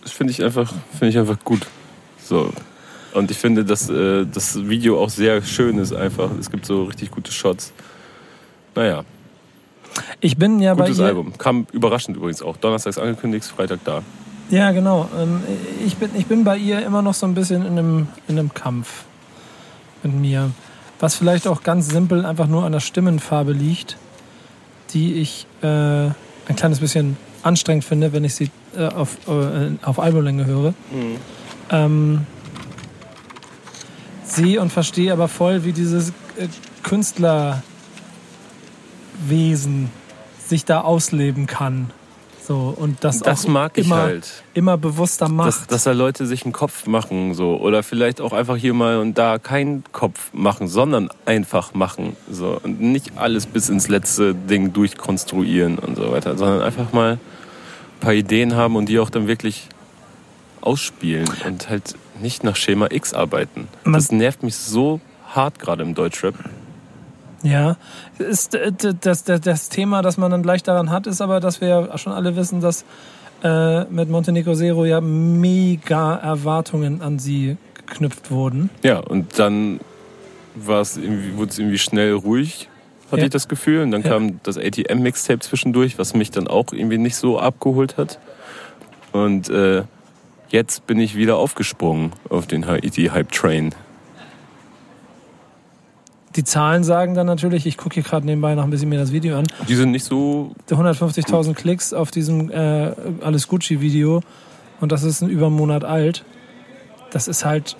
das 0.03 0.11
finde 0.11 0.31
ich, 0.31 0.43
einfach, 0.43 0.71
find 0.97 1.11
ich 1.11 1.17
einfach 1.17 1.39
gut. 1.43 1.65
So. 2.23 2.51
Und 3.13 3.31
ich 3.31 3.37
finde, 3.37 3.65
dass 3.65 3.89
äh, 3.89 4.25
das 4.25 4.67
Video 4.67 5.01
auch 5.01 5.09
sehr 5.09 5.41
schön 5.41 5.79
ist 5.79 5.93
einfach. 5.93 6.29
Es 6.39 6.51
gibt 6.51 6.65
so 6.65 6.83
richtig 6.83 7.09
gute 7.09 7.31
Shots. 7.31 7.73
Naja. 8.75 9.03
Ich 10.19 10.37
bin 10.37 10.59
ja 10.59 10.73
Gutes 10.75 10.97
bei 10.97 11.03
ihr 11.03 11.07
Album. 11.07 11.33
Kam 11.37 11.65
überraschend 11.71 12.17
übrigens 12.17 12.41
auch. 12.41 12.57
Donnerstags 12.57 12.97
angekündigt, 12.99 13.45
Freitag 13.45 13.79
da. 13.85 14.03
Ja, 14.49 14.71
genau. 14.71 15.09
Ähm, 15.17 15.41
ich 15.85 15.97
bin, 15.97 16.11
ich 16.15 16.27
bin 16.27 16.43
bei 16.43 16.57
ihr 16.57 16.85
immer 16.85 17.01
noch 17.01 17.13
so 17.13 17.25
ein 17.25 17.33
bisschen 17.33 17.65
in 17.65 17.77
einem, 17.77 18.07
in 18.27 18.39
einem 18.39 18.53
Kampf 18.53 19.03
mit 20.03 20.13
mir. 20.13 20.51
Was 20.99 21.15
vielleicht 21.15 21.47
auch 21.47 21.63
ganz 21.63 21.89
simpel 21.89 22.25
einfach 22.25 22.47
nur 22.47 22.63
an 22.63 22.71
der 22.71 22.79
Stimmenfarbe 22.79 23.51
liegt, 23.51 23.97
die 24.91 25.15
ich 25.15 25.45
äh, 25.61 25.67
ein 25.67 26.55
kleines 26.55 26.79
bisschen 26.79 27.17
anstrengend 27.43 27.83
finde, 27.83 28.13
wenn 28.13 28.23
ich 28.23 28.35
sie 28.35 28.49
äh, 28.75 28.87
auf, 28.87 29.17
äh, 29.27 29.71
auf 29.83 29.99
Albumlänge 29.99 30.45
höre. 30.45 30.73
Mhm. 30.91 31.17
Ähm, 31.69 32.25
sehe 34.23 34.61
und 34.61 34.71
verstehe 34.71 35.11
aber 35.11 35.27
voll, 35.27 35.65
wie 35.65 35.73
dieses 35.73 36.09
äh, 36.37 36.47
Künstlerwesen 36.83 37.61
sich 40.47 40.65
da 40.65 40.81
ausleben 40.81 41.47
kann. 41.47 41.91
So, 42.47 42.73
und 42.77 43.03
das, 43.03 43.19
das 43.19 43.43
auch 43.43 43.49
mag 43.49 43.77
ich 43.77 43.87
immer, 43.87 43.97
halt. 43.97 44.43
immer 44.53 44.77
bewusster 44.77 45.27
macht. 45.27 45.49
Dass, 45.49 45.67
dass 45.67 45.83
da 45.83 45.91
Leute 45.91 46.25
sich 46.25 46.45
einen 46.45 46.53
Kopf 46.53 46.87
machen 46.87 47.33
so 47.33 47.57
oder 47.57 47.83
vielleicht 47.83 48.21
auch 48.21 48.31
einfach 48.31 48.55
hier 48.55 48.73
mal 48.73 48.99
und 48.99 49.17
da 49.17 49.37
keinen 49.37 49.83
Kopf 49.91 50.31
machen, 50.31 50.69
sondern 50.69 51.09
einfach 51.25 51.73
machen 51.73 52.15
so 52.31 52.57
und 52.63 52.79
nicht 52.79 53.17
alles 53.17 53.47
bis 53.47 53.67
ins 53.67 53.89
letzte 53.89 54.33
Ding 54.33 54.71
durchkonstruieren 54.71 55.77
und 55.77 55.97
so 55.97 56.09
weiter, 56.09 56.37
sondern 56.37 56.61
einfach 56.61 56.93
mal 56.93 57.13
ein 57.13 57.99
paar 57.99 58.13
Ideen 58.13 58.55
haben 58.55 58.77
und 58.77 58.87
die 58.87 58.99
auch 58.99 59.09
dann 59.09 59.27
wirklich 59.27 59.67
ausspielen 60.61 61.27
und 61.45 61.69
halt 61.69 61.95
nicht 62.21 62.45
nach 62.45 62.55
Schema 62.55 62.87
X 62.89 63.13
arbeiten. 63.13 63.67
das 63.83 64.09
nervt 64.13 64.43
mich 64.43 64.55
so 64.55 65.01
hart 65.33 65.59
gerade 65.59 65.83
im 65.83 65.95
Deutschrap. 65.95 66.35
Ja, 67.43 67.77
ist 68.17 68.55
äh, 68.55 68.71
das, 68.71 69.23
das, 69.23 69.41
das 69.41 69.69
Thema, 69.69 70.01
das 70.01 70.17
man 70.17 70.31
dann 70.31 70.43
gleich 70.43 70.63
daran 70.63 70.89
hat, 70.89 71.07
ist 71.07 71.21
aber, 71.21 71.39
dass 71.39 71.61
wir 71.61 71.67
ja 71.67 71.97
schon 71.97 72.13
alle 72.13 72.35
wissen, 72.35 72.61
dass 72.61 72.85
äh, 73.43 73.83
mit 73.85 74.09
Montenegro 74.09 74.55
Zero 74.55 74.85
ja 74.85 75.01
mega 75.01 76.15
Erwartungen 76.15 77.01
an 77.01 77.19
sie 77.19 77.57
geknüpft 77.75 78.31
wurden. 78.31 78.69
Ja, 78.83 78.99
und 78.99 79.37
dann 79.39 79.79
war 80.55 80.81
es 80.81 80.97
irgendwie, 80.97 81.37
wurde 81.37 81.51
es 81.51 81.59
irgendwie 81.59 81.77
schnell 81.77 82.13
ruhig, 82.13 82.69
hatte 83.11 83.19
ja. 83.19 83.25
ich 83.25 83.31
das 83.31 83.47
Gefühl. 83.47 83.83
Und 83.83 83.91
dann 83.91 84.01
ja. 84.01 84.09
kam 84.09 84.39
das 84.43 84.57
ATM-Mixtape 84.57 85.39
zwischendurch, 85.39 85.99
was 85.99 86.13
mich 86.13 86.31
dann 86.31 86.47
auch 86.47 86.73
irgendwie 86.73 86.97
nicht 86.97 87.15
so 87.15 87.39
abgeholt 87.39 87.97
hat. 87.97 88.19
Und 89.11 89.49
äh, 89.49 89.83
jetzt 90.49 90.87
bin 90.87 90.99
ich 90.99 91.15
wieder 91.15 91.37
aufgesprungen 91.37 92.11
auf 92.29 92.47
den 92.47 92.67
Haiti-Hype-Train 92.67 93.73
die 96.37 96.43
Zahlen 96.43 96.83
sagen 96.83 97.15
dann 97.15 97.27
natürlich, 97.27 97.65
ich 97.65 97.77
gucke 97.77 97.95
hier 97.95 98.03
gerade 98.03 98.25
nebenbei 98.25 98.53
noch 98.55 98.63
ein 98.63 98.69
bisschen 98.69 98.89
mir 98.89 98.99
das 98.99 99.11
Video 99.11 99.37
an. 99.37 99.47
Die 99.67 99.75
sind 99.75 99.91
nicht 99.91 100.05
so. 100.05 100.55
150.000 100.69 101.53
Klicks 101.55 101.93
auf 101.93 102.11
diesem 102.11 102.51
äh, 102.51 102.91
Alles 103.21 103.47
Gucci-Video 103.47 104.21
und 104.79 104.91
das 104.91 105.03
ist 105.03 105.21
ein 105.21 105.29
über 105.29 105.47
einen 105.47 105.55
Monat 105.55 105.83
alt. 105.83 106.23
Das 107.11 107.27
ist 107.27 107.43
halt 107.43 107.75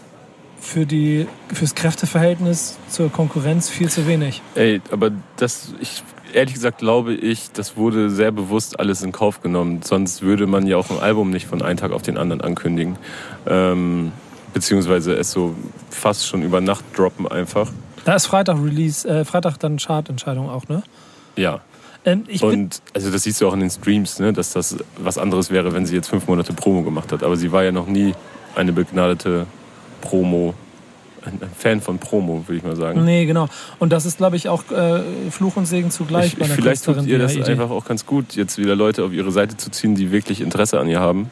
für 0.60 0.88
die 0.88 1.28
fürs 1.54 1.76
Kräfteverhältnis 1.76 2.78
zur 2.90 3.12
Konkurrenz 3.12 3.70
viel 3.70 3.90
zu 3.90 4.08
wenig. 4.08 4.42
Ey, 4.56 4.82
aber 4.92 5.12
das 5.36 5.74
ich 5.80 6.04
ehrlich 6.34 6.56
gesagt 6.56 6.80
glaube 6.80 7.14
ich, 7.14 7.52
das 7.52 7.78
wurde 7.78 8.10
sehr 8.10 8.32
bewusst 8.32 8.80
alles 8.80 9.04
in 9.04 9.12
Kauf 9.12 9.42
genommen. 9.42 9.82
Sonst 9.84 10.24
würde 10.24 10.48
man 10.48 10.66
ja 10.66 10.78
auch 10.78 10.90
ein 10.90 11.00
Album 11.00 11.30
nicht 11.30 11.46
von 11.46 11.62
einem 11.62 11.78
Tag 11.78 11.92
auf 11.92 12.02
den 12.02 12.18
anderen 12.18 12.42
ankündigen. 12.42 12.98
Ähm, 13.46 14.12
beziehungsweise 14.54 15.14
es 15.14 15.32
so 15.32 15.56
fast 15.92 16.26
schon 16.26 16.42
über 16.42 16.60
Nacht 16.60 16.84
droppen 16.96 17.28
einfach. 17.28 17.72
Da 18.08 18.16
ist 18.16 18.28
Freitag 18.28 18.56
Release, 18.64 19.06
äh, 19.06 19.26
Freitag 19.26 19.58
dann 19.58 19.76
Chartentscheidung 19.76 20.50
auch, 20.50 20.70
ne? 20.70 20.82
Ja. 21.36 21.60
Ähm, 22.06 22.24
und 22.40 22.82
also 22.94 23.12
das 23.12 23.24
siehst 23.24 23.42
du 23.42 23.50
auch 23.50 23.54
in 23.54 23.60
den 23.60 23.70
Streams, 23.70 24.20
ne, 24.20 24.32
dass 24.32 24.54
das 24.54 24.78
was 24.98 25.18
anderes 25.18 25.52
wäre, 25.52 25.74
wenn 25.74 25.86
sie 25.86 25.94
jetzt 25.94 26.08
fünf 26.08 26.26
Monate 26.26 26.54
Promo 26.54 26.84
gemacht 26.84 27.12
hat. 27.12 27.22
Aber 27.22 27.36
sie 27.36 27.52
war 27.52 27.66
ja 27.66 27.74
noch 27.74 27.88
nie 27.88 28.16
eine 28.56 28.72
begnadete 28.72 29.46
Promo, 30.00 30.54
ein 31.26 31.38
Fan 31.58 31.82
von 31.82 32.00
Promo, 32.00 32.46
würde 32.48 32.60
ich 32.60 32.64
mal 32.64 32.78
sagen. 32.78 33.04
Nee, 33.04 33.26
genau. 33.26 33.50
Und 33.78 33.92
das 33.92 34.06
ist, 34.06 34.20
glaube 34.20 34.38
ich, 34.38 34.48
auch 34.48 34.72
äh, 34.72 35.02
Fluch 35.30 35.58
und 35.58 35.66
Segen 35.66 35.92
zugleich 35.92 36.28
ich, 36.28 36.40
bei 36.40 36.46
einer 36.46 36.54
Vielleicht 36.54 36.86
tut 36.86 37.06
ihr 37.06 37.20
das 37.20 37.36
Idee. 37.36 37.52
einfach 37.52 37.72
auch 37.72 37.84
ganz 37.84 38.06
gut, 38.06 38.38
jetzt 38.38 38.58
wieder 38.58 38.78
Leute 38.78 39.04
auf 39.04 39.12
ihre 39.12 39.34
Seite 39.34 39.58
zu 39.58 39.70
ziehen, 39.70 39.96
die 39.96 40.14
wirklich 40.14 40.40
Interesse 40.40 40.80
an 40.80 40.88
ihr 40.88 41.02
haben. 41.02 41.30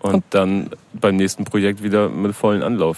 Und, 0.00 0.14
und 0.14 0.24
dann 0.30 0.70
beim 0.94 1.16
nächsten 1.16 1.44
Projekt 1.44 1.82
wieder 1.82 2.08
mit 2.08 2.34
vollen 2.34 2.62
Anlauf. 2.62 2.96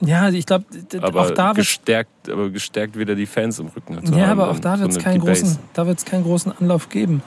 Ja, 0.00 0.28
ich 0.28 0.44
glaube, 0.44 0.66
auch 1.02 1.30
da 1.30 1.48
wird 1.48 1.56
gestärkt, 1.56 2.28
aber 2.28 2.50
gestärkt 2.50 2.98
wieder 2.98 3.14
die 3.14 3.26
Fans 3.26 3.58
im 3.58 3.68
Rücken. 3.68 4.04
Zu 4.04 4.12
ja, 4.12 4.26
haben, 4.26 4.40
aber 4.40 4.50
auch 4.50 4.58
da 4.58 4.78
wird 4.78 4.90
es 4.90 4.98
keinen 4.98 5.20
großen, 5.20 5.58
da 5.72 5.86
wird's 5.86 6.04
keinen 6.04 6.24
großen 6.24 6.52
Anlauf 6.52 6.90
geben. 6.90 7.22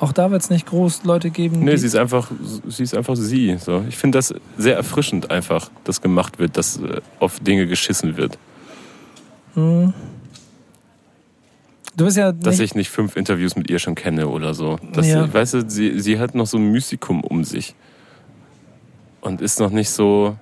Auch 0.00 0.12
da 0.12 0.30
wird 0.30 0.42
es 0.42 0.50
nicht 0.50 0.66
groß 0.66 1.04
Leute 1.04 1.30
geben. 1.30 1.60
Nee, 1.60 1.76
sie 1.76 1.86
ist 1.86 1.96
einfach, 1.96 2.30
sie 2.66 2.82
ist 2.82 2.96
einfach 2.96 3.16
sie. 3.16 3.56
So. 3.58 3.84
Ich 3.88 3.96
finde 3.96 4.18
das 4.18 4.34
sehr 4.58 4.76
erfrischend 4.76 5.30
einfach, 5.30 5.70
dass 5.84 6.00
gemacht 6.00 6.38
wird, 6.38 6.56
dass 6.56 6.78
äh, 6.78 7.00
auf 7.20 7.40
Dinge 7.40 7.66
geschissen 7.66 8.16
wird. 8.16 8.38
Hm. 9.54 9.94
Du 11.96 12.04
bist 12.06 12.16
ja 12.16 12.32
dass 12.32 12.58
ich 12.58 12.74
nicht 12.74 12.90
fünf 12.90 13.16
Interviews 13.16 13.54
mit 13.54 13.70
ihr 13.70 13.78
schon 13.78 13.94
kenne 13.94 14.28
oder 14.28 14.52
so. 14.52 14.78
Das, 14.92 15.06
ja. 15.06 15.32
Weißt 15.32 15.54
du, 15.54 15.70
sie, 15.70 16.00
sie 16.00 16.18
hat 16.18 16.34
noch 16.34 16.46
so 16.46 16.56
ein 16.58 16.72
Mystikum 16.72 17.22
um 17.22 17.44
sich. 17.44 17.74
Und 19.20 19.40
ist 19.40 19.60
noch 19.60 19.70
nicht 19.70 19.90
so 19.90 20.36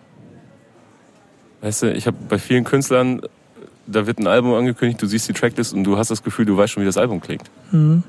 Weißt 1.62 1.83
du, 1.83 1.92
ich 1.92 2.07
habe 2.07 2.16
bei 2.29 2.38
vielen 2.38 2.64
Künstlern, 2.64 3.22
da 3.87 4.07
wird 4.07 4.18
ein 4.18 4.27
Album 4.27 4.53
angekündigt, 4.55 5.01
du 5.01 5.07
siehst 5.07 5.29
die 5.29 5.33
Tracklist 5.33 5.72
und 5.72 5.85
du 5.85 5.96
hast 5.96 6.11
das 6.11 6.22
Gefühl, 6.22 6.44
du 6.44 6.57
weißt 6.57 6.72
schon, 6.72 6.83
wie 6.83 6.87
das 6.87 6.96
Album 6.96 7.20
klingt. 7.20 7.44
Mhm. 7.70 8.03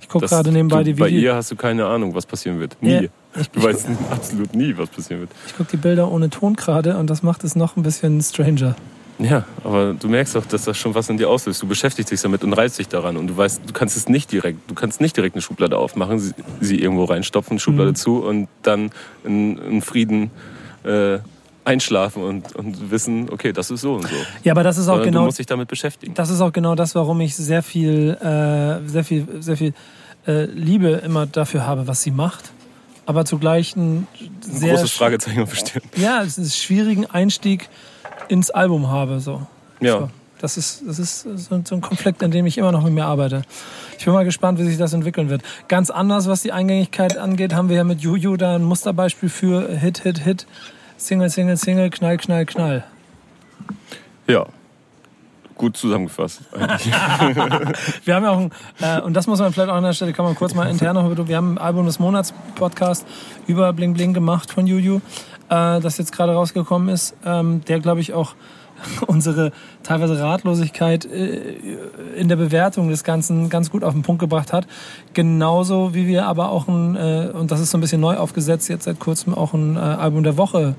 Ich 0.00 0.08
gucke 0.08 0.26
gerade 0.26 0.52
nebenbei 0.52 0.78
du, 0.78 0.84
die 0.84 0.96
Videos. 0.96 1.10
Bei 1.10 1.16
ihr 1.16 1.34
hast 1.34 1.50
du 1.50 1.56
keine 1.56 1.86
Ahnung, 1.86 2.14
was 2.14 2.26
passieren 2.26 2.60
wird. 2.60 2.76
Nie. 2.82 2.90
Yeah. 2.90 3.08
Ich, 3.40 3.50
du 3.50 3.62
weißt 3.62 3.88
absolut 4.10 4.54
nie, 4.54 4.76
was 4.76 4.88
passieren 4.88 5.20
wird. 5.20 5.30
Ich 5.46 5.56
gucke 5.56 5.70
die 5.70 5.76
Bilder 5.76 6.10
ohne 6.10 6.30
Ton 6.30 6.54
gerade 6.54 6.98
und 6.98 7.08
das 7.08 7.22
macht 7.22 7.44
es 7.44 7.56
noch 7.56 7.76
ein 7.76 7.82
bisschen 7.82 8.20
stranger. 8.20 8.76
Ja, 9.20 9.44
aber 9.62 9.94
du 9.94 10.08
merkst 10.08 10.36
auch, 10.36 10.44
dass 10.46 10.64
das 10.64 10.76
schon 10.76 10.94
was 10.96 11.08
in 11.08 11.16
dir 11.16 11.30
auslöst. 11.30 11.62
Du 11.62 11.68
beschäftigst 11.68 12.10
dich 12.10 12.20
damit 12.20 12.42
und 12.42 12.52
reißt 12.52 12.80
dich 12.80 12.88
daran 12.88 13.16
und 13.16 13.28
du 13.28 13.36
weißt, 13.36 13.62
du 13.64 13.72
kannst 13.72 13.96
es 13.96 14.08
nicht 14.08 14.32
direkt, 14.32 14.68
du 14.68 14.74
kannst 14.74 15.00
nicht 15.00 15.16
direkt 15.16 15.36
eine 15.36 15.42
Schublade 15.42 15.78
aufmachen, 15.78 16.18
sie, 16.18 16.34
sie 16.60 16.80
irgendwo 16.80 17.04
reinstopfen, 17.04 17.60
Schublade 17.60 17.90
mhm. 17.90 17.94
zu 17.94 18.24
und 18.24 18.48
dann 18.62 18.90
in, 19.22 19.58
in 19.58 19.82
Frieden 19.82 20.32
äh, 20.82 21.18
einschlafen 21.64 22.22
und, 22.22 22.54
und 22.56 22.90
wissen, 22.90 23.30
okay, 23.30 23.52
das 23.52 23.70
ist 23.70 23.80
so 23.80 23.94
und 23.94 24.02
so. 24.08 24.16
Ja, 24.42 24.52
aber 24.52 24.62
das 24.62 24.76
ist 24.76 24.84
auch 24.88 24.94
Sondern 24.94 25.06
genau. 25.06 25.20
Du 25.20 25.26
musst 25.26 25.38
dich 25.38 25.46
damit 25.46 25.68
beschäftigen. 25.68 26.14
Das 26.14 26.30
ist 26.30 26.40
auch 26.40 26.52
genau 26.52 26.74
das, 26.74 26.94
warum 26.94 27.20
ich 27.20 27.34
sehr 27.36 27.62
viel, 27.62 28.10
äh, 28.20 28.86
sehr 28.88 29.04
viel, 29.04 29.26
sehr 29.40 29.56
viel 29.56 29.72
äh, 30.26 30.44
Liebe 30.44 30.88
immer 31.04 31.26
dafür 31.26 31.66
habe, 31.66 31.86
was 31.86 32.02
sie 32.02 32.10
macht. 32.10 32.52
aber 33.06 33.24
zugleich 33.24 33.76
ein 33.76 34.06
Ein 34.20 34.30
sehr 34.40 34.74
großes 34.74 34.92
Fragezeichen 34.92 35.42
auf 35.42 35.54
Stirn. 35.54 35.82
ja, 35.96 36.22
es 36.22 36.38
ist 36.38 36.56
schwierigen 36.58 37.06
Einstieg 37.06 37.68
ins 38.28 38.50
Album 38.50 38.88
habe. 38.88 39.20
So. 39.20 39.46
Ja. 39.80 40.00
So. 40.00 40.10
Das 40.40 40.58
ist, 40.58 40.82
das 40.86 40.98
ist 40.98 41.20
so, 41.22 41.62
so 41.64 41.74
ein 41.74 41.80
Konflikt, 41.80 42.22
an 42.22 42.30
dem 42.30 42.44
ich 42.44 42.58
immer 42.58 42.72
noch 42.72 42.82
mit 42.84 42.92
mir 42.92 43.06
arbeite. 43.06 43.42
Ich 43.98 44.04
bin 44.04 44.12
mal 44.12 44.24
gespannt, 44.26 44.58
wie 44.58 44.64
sich 44.64 44.76
das 44.76 44.92
entwickeln 44.92 45.30
wird. 45.30 45.40
Ganz 45.68 45.88
anders, 45.88 46.28
was 46.28 46.42
die 46.42 46.52
Eingängigkeit 46.52 47.16
angeht, 47.16 47.54
haben 47.54 47.70
wir 47.70 47.76
ja 47.76 47.84
mit 47.84 48.00
Juju 48.00 48.36
da 48.36 48.56
ein 48.56 48.64
Musterbeispiel 48.64 49.30
für 49.30 49.68
Hit, 49.74 49.98
Hit, 50.00 50.18
Hit, 50.18 50.46
Single, 51.04 51.28
Single, 51.28 51.58
Single, 51.58 51.90
Knall, 51.90 52.16
Knall, 52.16 52.46
Knall. 52.46 52.84
Ja. 54.26 54.46
Gut 55.54 55.76
zusammengefasst. 55.76 56.40
eigentlich. 56.58 56.86
Wir 58.06 58.14
haben 58.14 58.24
ja 58.24 58.30
auch, 58.30 58.38
ein, 58.38 58.50
äh, 58.80 59.02
und 59.02 59.12
das 59.12 59.26
muss 59.26 59.38
man 59.38 59.52
vielleicht 59.52 59.68
auch 59.68 59.76
an 59.76 59.84
der 59.84 59.92
Stelle, 59.92 60.14
kann 60.14 60.24
man 60.24 60.34
kurz 60.34 60.54
mal 60.54 60.64
intern 60.64 60.94
noch, 60.94 61.28
wir 61.28 61.36
haben 61.36 61.56
ein 61.56 61.58
Album 61.58 61.84
des 61.84 61.98
Monats 61.98 62.32
Podcast 62.54 63.06
über 63.46 63.72
Bling 63.74 63.92
Bling 63.92 64.14
gemacht 64.14 64.50
von 64.50 64.66
Juju, 64.66 64.96
äh, 65.50 65.80
das 65.80 65.98
jetzt 65.98 66.10
gerade 66.10 66.32
rausgekommen 66.32 66.88
ist, 66.88 67.14
ähm, 67.26 67.62
der 67.66 67.80
glaube 67.80 68.00
ich 68.00 68.14
auch 68.14 68.34
unsere 69.06 69.52
teilweise 69.82 70.18
Ratlosigkeit 70.18 71.04
äh, 71.04 71.56
in 72.16 72.28
der 72.28 72.36
Bewertung 72.36 72.88
des 72.88 73.04
Ganzen 73.04 73.48
ganz 73.48 73.70
gut 73.70 73.84
auf 73.84 73.92
den 73.92 74.02
Punkt 74.02 74.20
gebracht 74.20 74.52
hat. 74.52 74.66
Genauso 75.12 75.94
wie 75.94 76.06
wir 76.06 76.26
aber 76.26 76.50
auch 76.50 76.68
ein, 76.68 76.96
äh, 76.96 77.30
und 77.32 77.50
das 77.50 77.60
ist 77.60 77.70
so 77.70 77.78
ein 77.78 77.80
bisschen 77.80 78.00
neu 78.00 78.16
aufgesetzt, 78.16 78.68
jetzt 78.68 78.84
seit 78.84 79.00
kurzem 79.00 79.34
auch 79.34 79.54
ein 79.54 79.76
äh, 79.76 79.80
Album 79.80 80.22
der 80.22 80.36
Woche 80.36 80.76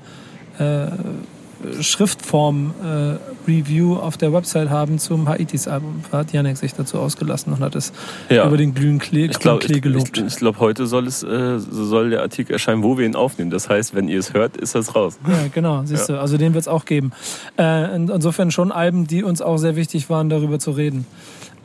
äh, 1.64 1.82
Schriftform 1.82 2.74
äh, 2.82 3.50
Review 3.50 3.96
auf 3.96 4.16
der 4.16 4.32
Website 4.32 4.70
haben 4.70 4.98
zum 4.98 5.28
Haitis 5.28 5.68
Album. 5.68 6.02
Da 6.10 6.18
hat 6.18 6.32
Janek 6.32 6.56
sich 6.56 6.74
dazu 6.74 6.98
ausgelassen 6.98 7.52
und 7.52 7.60
hat 7.60 7.74
es 7.74 7.92
Ja. 8.28 8.46
über 8.46 8.56
den 8.56 8.74
glühen 8.74 8.98
Klee, 8.98 9.26
Ich 9.26 9.38
glaube, 9.38 9.64
Klee 9.64 9.76
ich, 9.76 9.82
gelobt. 9.82 10.16
ich, 10.18 10.24
ich 10.24 10.36
glaub, 10.36 10.58
heute 10.60 10.86
soll, 10.86 11.06
es, 11.06 11.22
äh, 11.22 11.58
soll 11.58 12.10
der 12.10 12.22
Artikel 12.22 12.52
erscheinen, 12.52 12.82
wo 12.82 12.98
wir 12.98 13.06
ihn 13.06 13.16
aufnehmen. 13.16 13.50
Das 13.50 13.68
heißt, 13.68 13.94
wenn 13.94 14.08
ihr 14.08 14.18
es 14.18 14.34
hört, 14.34 14.56
ist 14.56 14.74
das 14.74 14.94
raus. 14.94 15.18
Ja, 15.28 15.34
genau, 15.52 15.82
siehst 15.84 16.08
du. 16.08 16.20
Also 16.20 16.36
den 16.38 16.54
wird 16.54 16.62
es 16.62 16.68
auch 16.68 16.84
geben. 16.84 17.12
Äh, 17.58 17.94
in, 17.96 18.08
insofern 18.08 18.50
schon 18.50 18.72
Alben, 18.72 19.06
die 19.06 19.22
uns 19.22 19.40
auch 19.42 19.56
sehr 19.58 19.76
wichtig 19.76 20.10
waren, 20.10 20.28
darüber 20.28 20.58
zu 20.58 20.72
reden. 20.72 21.06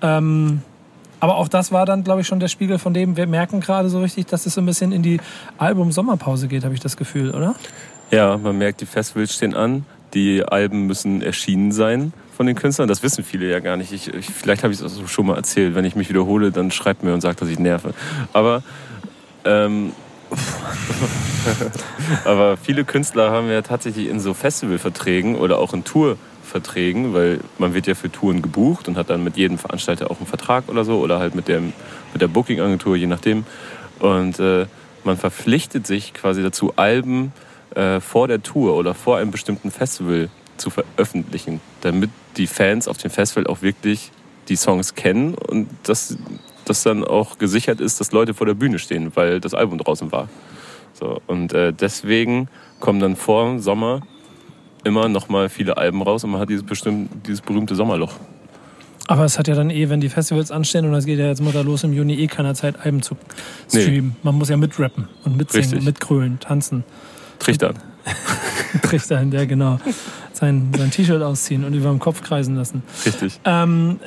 Ähm, 0.02 0.62
aber 1.20 1.36
auch 1.38 1.48
das 1.48 1.72
war 1.72 1.86
dann, 1.86 2.04
glaube 2.04 2.22
ich, 2.22 2.28
schon 2.28 2.40
der 2.40 2.48
Spiegel 2.48 2.80
von 2.80 2.96
dem, 2.96 3.16
wir 3.16 3.28
merken 3.28 3.60
gerade 3.60 3.90
so 3.90 4.02
richtig, 4.02 4.26
dass 4.26 4.48
es 4.48 4.56
so 4.56 4.62
ein 4.62 4.66
bisschen 4.66 4.92
in 4.92 5.04
die 5.04 5.20
Album-Sommerpause 5.60 6.48
geht, 6.48 6.64
habe 6.64 6.74
ich 6.74 6.80
das 6.80 6.98
Gefühl, 6.98 7.30
oder? 7.30 7.54
Ja, 8.12 8.38
man 8.38 8.58
merkt, 8.58 8.82
die 8.82 8.86
Festivals 8.86 9.34
stehen 9.34 9.56
an. 9.56 9.86
Die 10.14 10.44
Alben 10.44 10.86
müssen 10.86 11.22
erschienen 11.22 11.72
sein 11.72 12.12
von 12.36 12.46
den 12.46 12.58
Künstlern. 12.58 12.90
Das 12.90 13.04
wissen 13.04 13.24
viele 13.24 13.50
ja 13.50 13.60
gar 13.62 13.78
nicht. 13.78 13.94
Ich, 13.94 14.14
ich, 14.14 14.26
vielleicht 14.26 14.64
habe 14.64 14.74
ich 14.74 14.82
es 14.82 15.00
auch 15.00 15.08
schon 15.08 15.28
mal 15.28 15.38
erzählt. 15.38 15.76
Wenn 15.76 15.86
ich 15.86 15.96
mich 15.96 16.10
wiederhole, 16.10 16.52
dann 16.52 16.72
schreibt 16.72 17.04
mir 17.04 17.14
und 17.14 17.22
sagt, 17.22 17.42
dass 17.42 17.48
ich 17.48 17.58
nerve. 17.58 17.94
Aber, 18.34 18.64
ähm, 19.46 19.94
aber 22.26 22.58
viele 22.58 22.84
Künstler 22.84 23.32
haben 23.32 23.50
ja 23.50 23.62
tatsächlich 23.62 24.10
in 24.10 24.20
so 24.20 24.34
Festivalverträgen 24.34 25.36
oder 25.36 25.60
auch 25.60 25.74
in 25.74 25.86
Tourverträgen, 25.86 27.14
weil 27.14 27.40
man 27.60 27.74
wird 27.74 27.88
ja 27.88 27.96
für 27.96 28.12
Touren 28.12 28.42
gebucht 28.42 28.90
und 28.90 28.98
hat 28.98 29.10
dann 29.10 29.24
mit 29.24 29.38
jedem 29.38 29.58
Veranstalter 29.58 30.12
auch 30.12 30.18
einen 30.18 30.28
Vertrag 30.28 30.68
oder 30.68 30.84
so 30.84 31.00
oder 31.00 31.20
halt 31.20 31.34
mit, 31.34 31.48
dem, 31.48 31.72
mit 32.12 32.22
der 32.22 32.28
Booking-Agentur, 32.28 32.98
je 32.98 33.08
nachdem. 33.08 33.46
Und 34.00 34.38
äh, 34.40 34.66
man 35.06 35.16
verpflichtet 35.16 35.88
sich 35.88 36.14
quasi 36.14 36.44
dazu, 36.44 36.74
Alben 36.76 37.32
vor 38.02 38.28
der 38.28 38.44
Tour 38.44 38.76
oder 38.76 38.94
vor 38.94 39.18
einem 39.18 39.32
bestimmten 39.32 39.72
Festival 39.72 40.30
zu 40.58 40.70
veröffentlichen, 40.70 41.60
damit 41.82 42.10
die 42.38 42.48
Fans 42.48 42.88
auf 42.88 42.98
dem 42.98 43.12
Festival 43.12 43.48
auch 43.48 43.62
wirklich 43.62 44.12
die 44.50 44.56
Songs 44.56 44.96
kennen 44.96 45.34
und 45.36 45.68
dass, 45.84 46.18
dass 46.66 46.84
dann 46.84 47.04
auch 47.04 47.38
gesichert 47.38 47.80
ist, 47.80 48.00
dass 48.00 48.12
Leute 48.12 48.34
vor 48.34 48.46
der 48.48 48.54
Bühne 48.54 48.78
stehen, 48.80 49.12
weil 49.16 49.40
das 49.40 49.54
Album 49.54 49.78
draußen 49.78 50.12
war. 50.12 50.28
So, 50.94 51.22
und 51.28 51.54
äh, 51.54 51.72
deswegen 51.74 52.48
kommen 52.80 53.00
dann 53.00 53.16
vor 53.16 53.60
Sommer 53.60 54.02
immer 54.84 55.08
noch 55.08 55.30
mal 55.30 55.48
viele 55.50 55.78
Alben 55.78 56.02
raus 56.02 56.24
und 56.24 56.32
man 56.32 56.42
hat 56.42 56.50
dieses, 56.50 56.64
bestimmt, 56.64 57.10
dieses 57.28 57.42
berühmte 57.42 57.76
Sommerloch. 57.76 58.14
Aber 59.08 59.26
es 59.26 59.38
hat 59.40 59.48
ja 59.48 59.56
dann 59.56 59.70
eh, 59.70 59.90
wenn 59.90 60.00
die 60.00 60.10
Festivals 60.10 60.52
anstehen 60.52 60.86
und 60.86 60.94
es 60.94 61.06
geht 61.06 61.20
ja 61.20 61.28
jetzt 61.28 61.42
mal 61.42 61.52
da 61.52 61.62
los 61.62 61.84
im 61.84 61.94
Juni, 61.94 62.16
eh 62.16 62.28
keiner 62.28 62.54
Zeit, 62.56 62.80
Alben 62.80 63.02
zu 63.02 63.16
Nee. 63.74 63.82
streamen. 63.82 64.16
Man 64.24 64.36
muss 64.36 64.50
ja 64.50 64.58
mitrappen 64.58 65.08
und 65.24 65.38
mitsingen, 65.38 65.70
Richtig. 65.70 65.86
mitkrölen, 65.86 66.40
tanzen. 66.40 66.84
Trichter. 67.42 67.74
Trichter 68.84 69.20
hin, 69.20 69.32
der 69.32 69.46
genau 69.48 69.80
sein, 70.34 70.70
sein 70.78 70.92
T-Shirt 70.92 71.22
ausziehen 71.22 71.64
und 71.66 71.74
über 71.74 71.90
dem 71.90 72.00
Kopf 72.00 72.22
kreisen 72.24 72.56
lassen. 72.56 72.84
Richtig. 73.06 73.40
Ähm, 73.46 74.00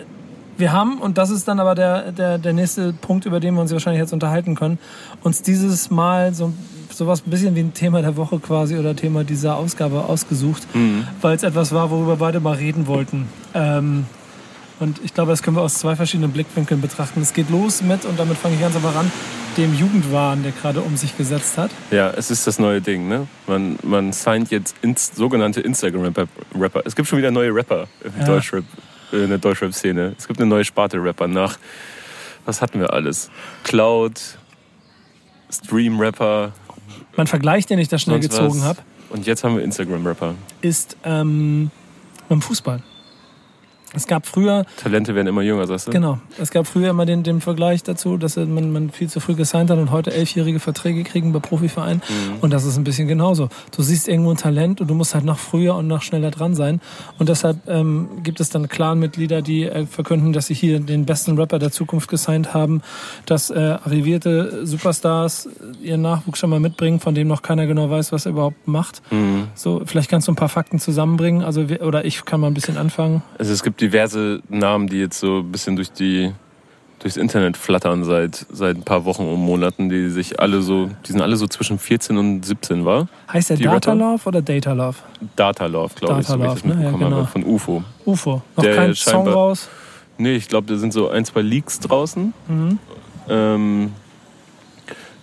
wir 0.57 0.73
haben, 0.73 0.99
und 0.99 1.19
das 1.19 1.31
ist 1.31 1.47
dann 1.49 1.59
aber 1.61 1.75
der, 1.75 2.13
der, 2.13 2.39
der 2.39 2.53
nächste 2.53 2.93
Punkt, 2.93 3.27
über 3.27 3.41
den 3.41 3.55
wir 3.55 3.61
uns 3.61 3.73
wahrscheinlich 3.73 4.01
jetzt 4.01 4.13
unterhalten 4.13 4.55
können, 4.55 4.79
uns 5.23 5.43
dieses 5.43 5.91
Mal 5.91 6.33
so 6.35 6.53
sowas 6.91 7.25
ein 7.27 7.31
bisschen 7.31 7.57
wie 7.57 7.61
ein 7.61 7.75
Thema 7.75 8.03
der 8.03 8.17
Woche 8.17 8.39
quasi 8.39 8.77
oder 8.79 8.95
Thema 8.95 9.25
dieser 9.25 9.57
Ausgabe 9.57 10.05
ausgesucht, 10.05 10.63
Mhm. 10.75 11.05
weil 11.21 11.35
es 11.35 11.43
etwas 11.43 11.73
war, 11.73 11.91
worüber 11.91 12.17
beide 12.17 12.39
mal 12.39 12.55
reden 12.55 12.87
wollten. 12.87 13.27
Ähm, 13.53 14.07
und 14.81 15.01
ich 15.05 15.15
glaube, 15.15 15.31
das 15.31 15.43
können 15.43 15.57
wir 15.57 15.63
aus 15.63 15.75
zwei 15.75 15.97
verschiedenen 15.97 16.33
Blickwinkeln 16.33 16.81
betrachten. 16.81 17.21
Es 17.23 17.33
geht 17.33 17.51
los 17.51 17.83
mit, 17.83 18.05
und 18.05 18.19
damit 18.19 18.37
fange 18.39 18.55
ich 18.57 18.61
ganz 18.61 18.75
aber 18.77 18.95
ran, 18.95 19.11
dem 19.57 19.73
Jugendwahn, 19.75 20.43
der 20.43 20.53
gerade 20.53 20.81
um 20.81 20.97
sich 20.97 21.17
gesetzt 21.17 21.59
hat. 21.59 21.71
Ja, 21.91 22.11
es 22.11 22.31
ist 22.31 22.47
das 22.47 22.59
neue 22.59 22.81
Ding, 22.81 23.07
ne? 23.09 23.27
Man, 23.47 23.79
man 23.85 24.13
signed 24.13 24.51
jetzt 24.51 24.75
ins, 24.83 25.15
sogenannte 25.15 25.61
Instagram-Rapper. 25.61 26.83
Es 26.85 26.97
gibt 26.97 27.09
schon 27.09 27.19
wieder 27.19 27.31
neue 27.31 27.55
Rapper 27.55 27.87
im 28.03 28.13
Ja. 28.19 28.27
Deutschrap, 28.27 28.65
äh, 29.13 29.23
in 29.25 29.29
der 29.29 29.39
Deutschrap-Szene. 29.39 30.15
Es 30.19 30.27
gibt 30.27 30.41
eine 30.41 30.49
neue 30.49 30.65
Sparte 30.65 31.03
Rapper 31.03 31.29
nach, 31.29 31.57
was 32.47 32.61
hatten 32.61 32.81
wir 32.81 32.93
alles? 32.93 33.31
Cloud, 33.63 34.21
Stream-Rapper, 35.51 36.53
Mein 37.17 37.27
Vergleich, 37.29 37.67
den 37.67 37.79
ich 37.79 37.89
da 37.89 37.97
schnell 37.99 38.19
gezogen 38.19 38.63
habe, 38.65 38.81
Und 39.11 39.25
jetzt 39.27 39.45
haben 39.45 39.57
wir 39.57 39.63
Instagram-Rapper. 39.63 40.35
ist 40.63 40.97
ähm, 41.05 41.71
beim 42.29 42.43
Fußball. 42.43 42.83
Es 43.95 44.07
gab 44.07 44.27
früher 44.27 44.65
Talente 44.83 45.15
werden 45.15 45.27
immer 45.29 45.43
jünger, 45.43 45.67
sagst 45.67 45.87
du? 45.89 45.91
Genau. 45.93 46.19
Es 46.41 46.51
gab 46.51 46.67
früher 46.67 46.91
immer 46.91 47.07
den, 47.07 47.23
den 47.23 47.41
Vergleich 47.41 47.83
dazu, 47.83 48.17
dass 48.17 48.37
man, 48.37 48.73
man 48.73 48.91
viel 48.91 49.09
zu 49.09 49.21
früh 49.21 49.35
gesigned 49.35 49.71
hat 49.71 49.79
und 49.79 49.91
heute 49.91 50.13
elfjährige 50.13 50.61
Verträge 50.61 51.05
kriegen 51.05 51.33
bei 51.33 51.39
Profivereinen. 51.39 52.03
Mhm. 52.09 52.39
Und 52.41 52.53
das 52.53 52.65
ist 52.65 52.77
ein 52.77 52.85
bisschen 52.85 53.09
genauso. 53.09 53.49
Du 53.77 53.83
siehst 53.83 54.09
irgendwo 54.09 54.31
ein 54.31 54.37
Talent 54.37 54.81
und 54.81 54.89
du 54.89 54.95
musst 54.95 55.15
halt 55.15 55.25
noch 55.25 55.39
früher 55.39 55.75
und 55.77 55.87
noch 55.87 56.03
schneller 56.03 56.31
dran 56.31 56.55
sein. 56.55 56.81
Und 57.19 57.29
deshalb 57.29 57.59
ähm, 57.69 58.09
gibt 58.23 58.41
es 58.41 58.51
dann 58.51 58.69
Clan-Mitglieder, 58.69 59.43
die 59.43 59.65
äh, 59.65 59.87
verkünden, 59.87 60.33
dass 60.33 60.47
sie 60.47 60.55
hier 60.55 60.81
den 60.81 61.05
besten 61.07 61.39
Rapper 61.39 61.59
der 61.59 61.71
Zukunft 61.71 62.09
gesigned 62.09 62.55
haben, 62.55 62.83
dass 63.27 63.51
äh, 63.51 63.59
arrivierte 63.59 64.67
Superstars 64.67 65.49
ihren 65.83 66.03
Nachwuchs 66.03 66.39
schon 66.39 66.51
mal 66.51 66.61
mitbringen, 66.61 67.01
von 67.01 67.15
dem 67.15 67.29
noch 67.29 67.43
keiner 67.43 67.67
genau 67.67 67.91
weiß, 67.91 68.13
was 68.13 68.27
er 68.27 68.33
überhaupt 68.33 68.67
macht. 68.67 69.03
Mhm. 69.11 69.49
So, 69.55 69.83
vielleicht 69.87 70.11
kannst 70.11 70.29
du 70.29 70.33
ein 70.33 70.37
paar 70.37 70.49
Fakten 70.49 70.79
zusammenbringen. 70.79 71.43
Also, 71.43 71.69
wir- 71.69 71.83
oder 71.83 72.05
ich 72.05 72.25
kann 72.25 72.41
mal 72.41 72.49
ein 72.49 72.55
bisschen 72.55 72.77
anfangen. 72.77 73.23
Also 73.39 73.53
es 73.53 73.63
gibt 73.63 73.81
diverse 73.85 74.41
Namen, 74.49 74.87
die 74.89 74.99
jetzt 74.99 75.21
so 75.21 75.39
ein 75.39 75.53
bisschen 75.53 75.77
durch 75.77 75.93
die 75.93 76.33
durchs 77.01 77.19
Internet 77.19 77.59
flattern 77.59 78.03
seit 78.03 78.47
seit 78.51 78.79
ein 78.79 78.83
paar 78.83 79.05
Wochen 79.05 79.25
und 79.25 79.39
Monaten, 79.41 79.91
die 79.91 80.09
sich 80.09 80.41
alle 80.41 80.63
so, 80.63 80.89
die 81.07 81.13
sind 81.13 81.21
alle 81.21 81.37
so 81.37 81.47
zwischen 81.47 81.79
14 81.79 82.17
und 82.17 82.47
17, 82.47 82.85
war? 82.87 83.09
Heißt 83.31 83.51
der 83.51 83.59
Data 83.59 83.93
Rapper? 83.93 83.95
Love 83.95 84.23
oder 84.25 84.41
Data 84.41 84.73
Love? 84.73 84.97
Data 85.37 85.67
Love, 85.67 85.95
glaube 85.97 86.21
ich, 86.23 86.27
so 86.27 86.39
wie 86.39 86.47
ich 86.47 86.65
Love, 86.65 86.69
ne? 86.69 86.83
Ja, 86.83 86.93
habe, 86.93 87.05
genau. 87.05 87.25
von 87.25 87.45
UFO. 87.45 87.85
UFO. 88.07 88.43
Noch 88.57 88.65
Der 88.65 88.75
kein 88.75 88.95
Song 88.95 89.29
raus. 89.29 89.69
Nee, 90.17 90.37
ich 90.37 90.49
glaube, 90.49 90.67
da 90.67 90.79
sind 90.79 90.93
so 90.93 91.11
ein, 91.11 91.25
zwei 91.27 91.43
Leaks 91.43 91.81
draußen. 91.81 92.33
Mhm. 92.49 92.79
Ähm, 93.29 93.93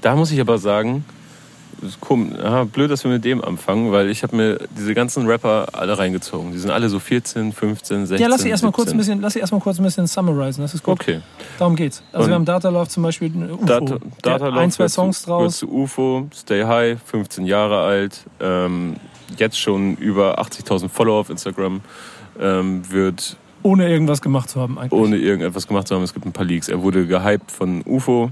da 0.02 0.16
muss 0.16 0.32
ich 0.32 0.40
aber 0.40 0.60
sagen, 0.60 1.04
komisch, 2.00 2.38
aha, 2.44 2.64
blöd, 2.66 2.92
dass 2.92 3.04
wir 3.04 3.12
mit 3.12 3.26
dem 3.26 3.44
anfangen, 3.44 3.92
weil 3.92 4.10
ich 4.10 4.24
habe 4.24 4.36
mir 4.36 4.60
diese 4.78 4.94
ganzen 4.94 5.26
Rapper 5.28 5.68
alle 5.74 5.98
reingezogen. 5.98 6.52
Die 6.52 6.58
sind 6.60 6.70
alle 6.72 6.90
so 6.90 7.00
14, 7.00 7.52
15, 7.54 8.06
16. 8.06 8.22
Ja, 8.24 8.28
lass 8.30 8.44
ich 8.44 8.52
erstmal 8.52 8.72
kurz 8.72 8.88
ein 8.90 8.92
17. 8.92 8.98
bisschen, 9.00 9.22
lass 9.22 9.36
ich 9.36 9.42
erstmal 9.42 9.62
kurz 9.62 9.80
ein 9.80 9.84
bisschen 9.84 10.08
summarisen. 10.08 10.64
Das 10.64 10.74
ist 10.74 10.84
gut. 10.84 11.00
Okay. 11.02 11.22
Darum 11.60 11.76
geht's. 11.76 12.04
Also 12.12 12.24
Und- 12.26 12.30
wir 12.32 12.36
haben 12.36 12.46
Data 12.46 12.70
Love 12.70 12.88
zum 12.88 13.04
Beispiel 13.04 13.28
äh, 13.36 13.52
UFO. 13.52 13.66
Data, 13.66 13.98
Data 14.22 14.48
Love 14.48 14.60
ein, 14.60 14.72
zwei 14.72 14.88
Songs 14.88 15.24
draus. 15.24 15.58
zu 15.60 15.70
UFO, 15.72 16.28
Stay 16.34 16.64
High, 16.64 17.00
15 17.06 17.46
Jahre 17.46 17.82
alt, 17.82 18.26
ähm, 18.40 18.96
jetzt 19.38 19.60
schon 19.60 19.96
über 19.98 20.40
80.000 20.40 20.90
Follower 20.90 21.20
auf 21.20 21.30
Instagram, 21.30 21.82
ähm, 22.40 22.82
wird 22.92 23.38
Ohne 23.64 23.90
irgendwas 23.90 24.22
gemacht 24.22 24.50
zu 24.50 24.60
haben 24.60 24.78
eigentlich. 24.78 25.00
ohne 25.00 25.18
irgendetwas 25.18 25.68
gemacht 25.68 25.88
zu 25.88 25.96
haben. 25.96 26.04
Es 26.04 26.14
gibt 26.14 26.26
ein 26.26 26.32
paar 26.34 26.46
Leaks. 26.46 26.68
Er 26.70 26.82
wurde 26.82 27.06
gehypt 27.08 27.52
von 27.52 27.82
UFO. 27.86 28.32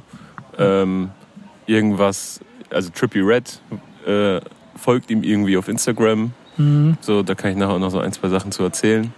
Ähm, 0.57 1.09
irgendwas, 1.67 2.39
also 2.71 2.89
Trippy 2.89 3.21
Red 3.21 3.59
äh, 4.05 4.41
folgt 4.75 5.09
ihm 5.09 5.23
irgendwie 5.23 5.57
auf 5.57 5.67
Instagram. 5.67 6.33
Mhm. 6.57 6.97
So, 7.01 7.23
da 7.23 7.35
kann 7.35 7.51
ich 7.51 7.57
nachher 7.57 7.73
auch 7.73 7.79
noch 7.79 7.91
so 7.91 7.99
ein, 7.99 8.11
zwei 8.13 8.29
Sachen 8.29 8.51
zu 8.51 8.63
erzählen. 8.63 9.13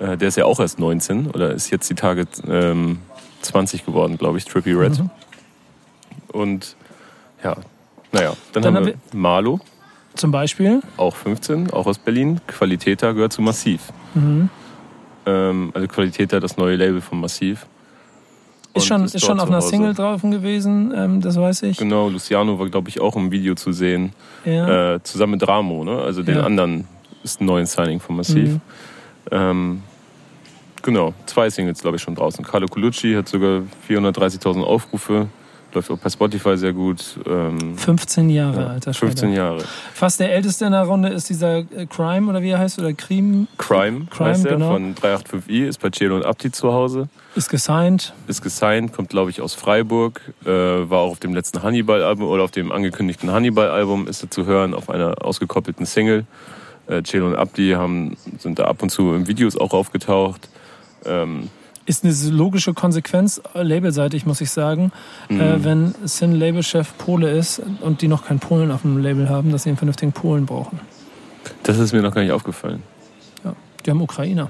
Äh, 0.00 0.16
der 0.16 0.28
ist 0.28 0.36
ja 0.36 0.44
auch 0.44 0.60
erst 0.60 0.78
19 0.78 1.28
oder 1.30 1.52
ist 1.52 1.70
jetzt 1.70 1.88
die 1.88 1.94
Tage 1.94 2.26
ähm, 2.48 2.98
20 3.42 3.86
geworden, 3.86 4.18
glaube 4.18 4.38
ich, 4.38 4.44
Trippy 4.44 4.72
Red. 4.72 4.98
Mhm. 4.98 5.10
Und 6.28 6.76
ja, 7.42 7.56
naja, 8.12 8.34
dann, 8.52 8.62
Dann 8.62 8.76
haben 8.76 8.86
haben 8.86 8.94
wir 9.12 9.18
Marlo, 9.18 9.60
Zum 10.14 10.30
Beispiel. 10.30 10.80
auch 10.96 11.16
15, 11.16 11.70
auch 11.72 11.86
aus 11.86 11.98
Berlin. 11.98 12.40
Qualitäter 12.46 13.14
gehört 13.14 13.32
zu 13.32 13.42
Massiv. 13.42 13.92
Mhm. 14.14 14.48
Ähm, 15.26 15.70
also 15.74 15.88
Qualitäter, 15.88 16.40
das 16.40 16.56
neue 16.56 16.76
Label 16.76 17.00
von 17.00 17.20
Massiv. 17.20 17.66
Ist 18.76 18.86
schon, 18.86 19.04
ist 19.04 19.14
dort 19.14 19.22
schon 19.24 19.40
auf 19.40 19.48
einer 19.48 19.56
Hause. 19.58 19.68
Single 19.68 19.94
drauf 19.94 20.22
gewesen, 20.22 20.92
ähm, 20.96 21.20
das 21.20 21.36
weiß 21.36 21.62
ich. 21.64 21.76
Genau, 21.78 22.08
Luciano 22.08 22.58
war, 22.58 22.68
glaube 22.68 22.88
ich, 22.88 23.00
auch 23.00 23.16
im 23.16 23.30
Video 23.30 23.54
zu 23.54 23.72
sehen. 23.72 24.12
Ja. 24.44 24.94
Äh, 24.94 25.02
zusammen 25.02 25.32
mit 25.32 25.46
Ramo, 25.48 25.84
ne? 25.84 25.98
Also 25.98 26.22
den 26.22 26.36
Ja. 26.36 26.42
anderen 26.44 26.86
ist 27.22 27.40
ein 27.40 27.46
neues 27.46 27.72
Signing 27.72 28.00
von 28.00 28.16
Massiv. 28.16 28.50
Mhm. 28.50 28.60
Ähm, 29.30 29.82
genau, 30.82 31.14
zwei 31.26 31.50
Singles, 31.50 31.80
glaube 31.80 31.96
ich, 31.96 32.02
schon 32.02 32.14
draußen. 32.14 32.44
Carlo 32.44 32.66
Colucci 32.68 33.14
hat 33.14 33.28
sogar 33.28 33.62
430.000 33.88 34.62
Aufrufe. 34.62 35.28
Läuft 35.72 35.90
auch 35.90 35.98
bei 35.98 36.08
Spotify 36.08 36.56
sehr 36.56 36.72
gut. 36.72 37.18
Ähm, 37.26 37.76
15 37.76 38.30
Jahre, 38.30 38.60
ja, 38.60 38.66
alter 38.68 38.94
Schwede. 38.94 39.12
15 39.12 39.32
Jahre. 39.32 39.62
Fast 39.92 40.20
der 40.20 40.32
älteste 40.32 40.64
in 40.64 40.72
der 40.72 40.84
Runde 40.84 41.08
ist 41.10 41.28
dieser 41.28 41.58
äh, 41.58 41.86
Crime 41.88 42.28
oder 42.30 42.40
wie 42.42 42.50
er 42.50 42.58
heißt 42.58 42.78
oder 42.78 42.92
Cream 42.92 43.46
Crime, 43.58 44.06
Crime, 44.10 44.30
heißt 44.30 44.46
er, 44.46 44.52
genau. 44.52 44.72
von 44.72 44.94
385i, 44.94 45.66
ist 45.66 45.80
bei 45.80 45.90
Cielo 45.90 46.16
und 46.16 46.24
Abdi 46.24 46.50
zu 46.50 46.72
Hause. 46.72 47.08
ist 47.34 47.50
gesigned. 47.50 48.14
Ist 48.26 48.42
gesigned, 48.42 48.92
kommt, 48.92 49.10
glaube 49.10 49.30
ich, 49.30 49.40
aus 49.40 49.54
Freiburg. 49.54 50.20
Äh, 50.44 50.48
war 50.48 51.00
auch 51.00 51.10
auf 51.10 51.20
dem 51.20 51.34
letzten 51.34 51.62
Hannibal-Album 51.62 52.26
oder 52.26 52.44
auf 52.44 52.52
dem 52.52 52.72
angekündigten 52.72 53.30
Hannibal-Album 53.30 54.08
ist 54.08 54.22
er 54.22 54.30
zu 54.30 54.46
hören, 54.46 54.72
auf 54.72 54.88
einer 54.88 55.24
ausgekoppelten 55.24 55.84
Single. 55.84 56.24
Äh, 56.86 57.02
Cielo 57.02 57.26
und 57.26 57.36
Abdi 57.36 57.72
haben, 57.72 58.16
sind 58.38 58.58
da 58.58 58.64
ab 58.64 58.82
und 58.82 58.90
zu 58.90 59.12
in 59.14 59.26
Videos 59.26 59.56
auch 59.56 59.72
aufgetaucht. 59.72 60.48
Ähm, 61.04 61.50
Ist 61.86 62.04
eine 62.04 62.12
logische 62.36 62.74
Konsequenz, 62.74 63.40
äh, 63.54 63.62
labelseitig 63.62 64.26
muss 64.26 64.40
ich 64.40 64.50
sagen, 64.50 64.92
Mhm. 65.28 65.40
äh, 65.40 65.64
wenn 65.64 65.94
Sin 66.04 66.32
Labelchef 66.32 66.98
Pole 66.98 67.30
ist 67.30 67.62
und 67.80 68.02
die 68.02 68.08
noch 68.08 68.24
keinen 68.26 68.40
Polen 68.40 68.70
auf 68.70 68.82
dem 68.82 68.98
Label 68.98 69.28
haben, 69.28 69.52
dass 69.52 69.62
sie 69.62 69.70
einen 69.70 69.78
vernünftigen 69.78 70.12
Polen 70.12 70.46
brauchen. 70.46 70.80
das 71.62 71.78
ist 71.78 71.92
mir 71.92 72.02
noch 72.02 72.12
gar 72.14 72.22
nicht 72.22 72.32
aufgefallen. 72.32 72.82
Die 73.84 73.90
haben 73.90 74.00
Ukrainer, 74.00 74.48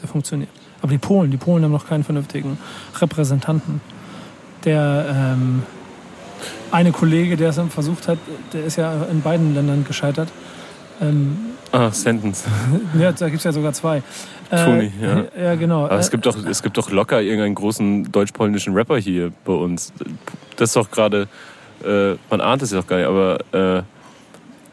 der 0.00 0.08
funktioniert. 0.08 0.48
Aber 0.80 0.92
die 0.92 0.98
Polen, 0.98 1.32
die 1.32 1.36
Polen 1.36 1.64
haben 1.64 1.72
noch 1.72 1.88
keinen 1.88 2.04
vernünftigen 2.04 2.56
Repräsentanten. 3.00 3.80
Der 4.64 5.06
ähm, 5.34 5.64
eine 6.70 6.92
Kollege, 6.92 7.36
der 7.36 7.50
es 7.50 7.60
versucht 7.70 8.06
hat, 8.06 8.18
der 8.52 8.64
ist 8.64 8.76
ja 8.76 9.04
in 9.10 9.22
beiden 9.22 9.54
Ländern 9.54 9.84
gescheitert. 9.84 10.28
Ähm, 11.00 11.36
Ah, 11.76 11.92
Sentence. 11.92 12.44
ja, 12.98 13.12
da 13.12 13.26
gibt 13.26 13.38
es 13.38 13.44
ja 13.44 13.52
sogar 13.52 13.72
zwei. 13.74 14.02
Äh, 14.50 14.64
Toni, 14.64 14.92
ja. 15.00 15.24
Ja, 15.38 15.54
genau. 15.56 15.84
Aber 15.84 15.98
es 15.98 16.08
Äh, 16.08 16.12
gibt, 16.12 16.24
doch, 16.24 16.36
es 16.46 16.62
gibt 16.62 16.78
doch 16.78 16.90
locker 16.90 17.20
irgendeinen 17.20 17.54
großen 17.54 18.10
deutsch-polnischen 18.10 18.72
Rapper 18.74 18.96
hier 18.96 19.30
bei 19.44 19.52
uns. 19.52 19.92
Das 20.56 20.70
ist 20.70 20.76
doch 20.76 20.90
gerade, 20.90 21.28
äh, 21.84 22.14
man 22.30 22.40
ahnt 22.40 22.62
es 22.62 22.70
ja 22.70 22.80
doch 22.80 22.86
gar 22.86 22.96
nicht, 22.96 23.06
aber 23.06 23.38
äh, 23.52 23.82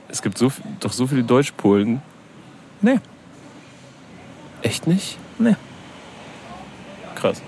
es 0.08 0.22
gibt 0.22 0.38
so, 0.38 0.50
doch 0.80 0.94
so 0.94 1.06
viele 1.08 1.24
Deutsch-Polen. 1.24 2.02
Nee. 2.82 3.00
Echt 4.62 4.88
nicht? 4.88 5.18
Nee. 5.39 5.56
Krass. 7.16 7.42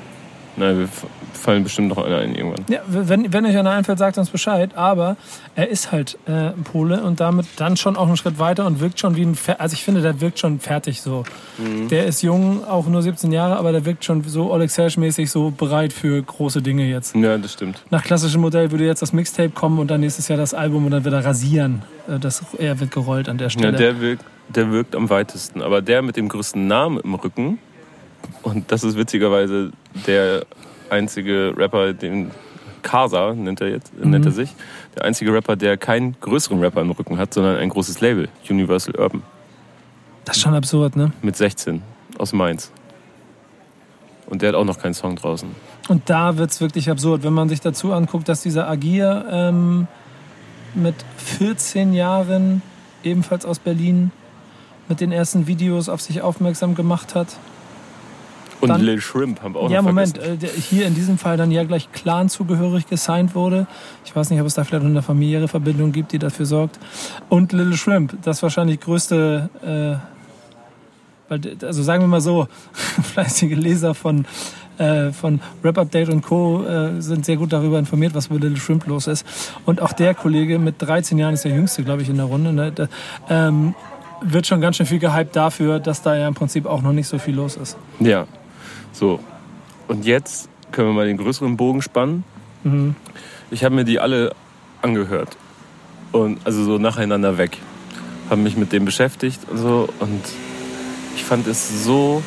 Na, 0.58 0.78
wir 0.78 0.88
fallen 1.34 1.64
bestimmt 1.64 1.90
noch 1.90 1.98
einer 1.98 2.20
ein 2.20 2.34
irgendwann. 2.34 2.64
Ja, 2.70 2.80
wenn, 2.88 3.32
wenn 3.34 3.46
euch 3.46 3.58
einer 3.58 3.72
einfällt, 3.72 4.00
sagt 4.00 4.18
uns 4.18 4.30
Bescheid. 4.30 4.72
Aber 4.76 5.18
er 5.56 5.70
ist 5.70 5.92
halt 5.92 6.18
äh, 6.28 6.52
Pole 6.64 7.04
und 7.04 7.20
damit 7.20 7.46
dann 7.58 7.76
schon 7.78 7.98
auch 7.98 8.08
einen 8.08 8.18
Schritt 8.18 8.40
weiter 8.40 8.66
und 8.66 8.80
wirkt 8.80 9.00
schon 9.00 9.16
wie 9.16 9.24
ein. 9.24 9.36
Fer 9.36 9.60
also 9.60 9.74
ich 9.74 9.84
finde, 9.84 10.02
der 10.02 10.22
wirkt 10.22 10.40
schon 10.40 10.60
fertig 10.60 11.02
so. 11.02 11.24
Der 11.90 12.06
ist 12.06 12.22
jung, 12.22 12.66
auch 12.66 12.88
nur 12.88 13.02
17 13.02 13.32
Jahre, 13.32 13.58
aber 13.58 13.72
der 13.72 13.86
wirkt 13.86 14.04
schon 14.06 14.24
so 14.24 14.52
Oleg 14.52 14.70
Serge-mäßig 14.72 15.30
so 15.30 15.52
bereit 15.52 15.94
für 15.94 16.22
große 16.22 16.62
Dinge 16.62 16.86
jetzt. 16.86 17.16
Ja, 17.16 17.38
das 17.38 17.54
stimmt. 17.54 17.84
Nach 17.92 18.04
klassischem 18.04 18.42
Modell 18.42 18.72
würde 18.72 18.86
jetzt 18.86 19.02
das 19.02 19.14
Mixtape 19.14 19.50
kommen 19.50 19.80
und 19.80 19.92
dann 19.92 20.00
nächstes 20.02 20.28
Jahr 20.28 20.38
das 20.38 20.54
Album 20.54 20.86
und 20.86 20.92
dann 20.92 21.04
wird 21.04 21.14
er 21.14 21.24
rasieren. 21.26 21.84
Äh, 22.08 22.18
Das, 22.20 22.42
er 22.58 22.80
wird 22.80 22.92
gerollt 22.92 23.30
an 23.30 23.38
der 23.38 23.48
Ja, 23.48 23.50
Stelle. 23.52 23.78
der, 23.78 24.00
wirkt, 24.02 24.24
der 24.50 24.72
wirkt 24.72 24.96
am 24.96 25.10
weitesten. 25.10 25.62
Aber 25.62 25.82
der 25.82 26.02
mit 26.02 26.16
dem 26.18 26.28
größten 26.30 26.66
Namen 26.66 27.00
im 27.02 27.14
Rücken, 27.14 27.60
und 28.44 28.72
das 28.72 28.84
ist 28.84 28.98
witzigerweise 28.98 29.72
der 30.08 30.46
einzige 30.90 31.54
Rapper, 31.58 31.94
den 31.94 32.32
Casa 32.82 33.34
nennt 33.34 33.62
er 33.62 33.70
jetzt, 33.70 33.92
Mhm. 33.98 34.12
nennt 34.12 34.26
er 34.26 34.32
sich, 34.32 34.54
der 34.96 35.06
einzige 35.06 35.34
Rapper, 35.34 35.56
der 35.56 35.78
keinen 35.78 36.16
größeren 36.22 36.60
Rapper 36.60 36.82
im 36.82 36.92
Rücken 36.92 37.18
hat, 37.18 37.34
sondern 37.34 37.58
ein 37.58 37.70
großes 37.70 38.00
Label, 38.02 38.30
Universal 38.50 38.96
Urban, 38.96 39.24
das 40.26 40.38
ist 40.38 40.44
schon 40.44 40.54
absurd, 40.56 40.96
ne? 40.96 41.12
mit 41.22 41.36
16 41.36 41.82
aus 42.18 42.34
Mainz. 42.34 42.72
Und 44.28 44.42
der 44.42 44.50
hat 44.50 44.56
auch 44.56 44.66
noch 44.66 44.80
keinen 44.80 44.96
Song 44.96 45.16
draußen. 45.16 45.50
Und 45.88 46.10
da 46.10 46.38
wird 46.38 46.50
es 46.50 46.60
wirklich 46.62 46.90
absurd, 46.90 47.24
wenn 47.24 47.34
man 47.34 47.48
sich 47.48 47.62
dazu 47.62 47.94
anguckt, 47.94 48.28
dass 48.28 48.42
dieser 48.42 48.68
Agir 48.68 49.24
ähm, 49.30 49.88
mit 50.74 50.96
14 51.18 51.94
Jahren, 51.94 52.64
ebenfalls 53.04 53.46
aus 53.46 53.60
Berlin, 53.60 54.12
mit 54.88 55.00
den 55.00 55.12
ersten 55.12 55.46
Videos 55.46 55.90
auf 55.90 56.02
sich 56.02 56.22
aufmerksam 56.24 56.74
gemacht 56.74 57.14
hat. 57.14 57.28
Und 58.66 58.70
Dann- 58.80 58.82
Lil 58.82 59.00
Shrimp 59.00 59.44
haben 59.44 59.54
wir 59.54 59.60
auch 59.62 59.70
ja, 59.70 59.82
noch 59.82 59.90
Moment, 59.90 60.18
äh, 60.18 60.38
der 60.38 60.50
hier 60.50 60.88
in 60.88 60.96
diesem 60.96 61.20
Fall 61.20 61.38
dann 61.38 61.52
ja 61.52 61.64
gleich 61.64 61.92
Clan-zugehörig 61.92 62.88
gesigned 62.88 63.36
wurde. 63.36 63.68
Ich 64.06 64.16
weiß 64.16 64.32
nicht, 64.32 64.42
ob 64.42 64.48
es 64.48 64.56
da 64.56 64.64
vielleicht 64.64 64.84
eine 64.84 65.04
familiäre 65.04 65.48
Verbindung 65.48 65.92
gibt, 65.92 66.12
die 66.14 66.20
dafür 66.20 66.48
sorgt. 66.48 66.80
Und 67.30 67.54
Little 67.54 67.78
Shrimp, 67.78 68.18
das 68.24 68.42
wahrscheinlich 68.42 68.80
größte, 68.80 70.00
äh, 71.30 71.34
also 71.64 71.84
sagen 71.84 72.02
wir 72.04 72.08
mal 72.08 72.22
so, 72.22 72.48
fleißige 73.14 73.56
Leser 73.56 73.94
von, 73.94 74.26
äh, 74.80 75.12
von 75.12 75.42
Rap 75.64 75.78
Update 75.78 76.10
und 76.10 76.24
Co. 76.24 76.66
Äh, 76.66 77.02
sind 77.02 77.24
sehr 77.24 77.38
gut 77.38 77.54
darüber 77.54 77.78
informiert, 77.78 78.16
was 78.16 78.32
mit 78.32 78.42
Little 78.42 78.58
Shrimp 78.58 78.88
los 78.88 79.06
ist. 79.06 79.28
Und 79.66 79.80
auch 79.80 79.94
der 79.94 80.16
Kollege 80.16 80.58
mit 80.58 80.82
13 80.82 81.20
Jahren 81.20 81.36
ist 81.36 81.46
der 81.46 81.54
jüngste, 81.54 81.84
glaube 81.84 82.02
ich, 82.02 82.10
in 82.10 82.18
der 82.18 82.26
Runde. 82.26 82.52
Ne? 82.52 82.72
Da, 82.72 82.88
ähm, 83.30 83.76
wird 84.22 84.48
schon 84.48 84.62
ganz 84.62 84.78
schön 84.78 84.86
viel 84.86 85.00
gehypt 85.00 85.36
dafür, 85.36 85.80
dass 85.80 86.02
da 86.02 86.16
ja 86.16 86.28
im 86.28 86.34
Prinzip 86.34 86.66
auch 86.66 86.82
noch 86.82 86.94
nicht 86.94 87.08
so 87.08 87.18
viel 87.18 87.36
los 87.36 87.56
ist. 87.56 87.78
Ja, 88.00 88.26
so. 88.96 89.20
Und 89.88 90.06
jetzt 90.06 90.50
können 90.72 90.90
wir 90.90 90.94
mal 90.94 91.08
den 91.08 91.18
größeren 91.18 91.58
Bogen 91.58 91.82
spannen. 91.82 92.24
Mhm. 92.64 92.96
Ich 93.52 93.64
habe 93.64 93.76
mir 93.76 93.86
die 93.86 94.00
alle 94.00 94.34
angehört. 94.82 95.38
Und 96.12 96.40
also 96.46 96.64
so 96.64 96.78
nacheinander 96.78 97.38
weg. 97.38 97.58
Habe 98.30 98.42
mich 98.42 98.58
mit 98.58 98.72
dem 98.72 98.86
beschäftigt 98.86 99.40
und 99.50 99.58
so. 99.58 99.90
Und 100.00 100.22
ich 101.16 101.24
fand 101.24 101.48
es 101.48 101.84
so 101.84 102.24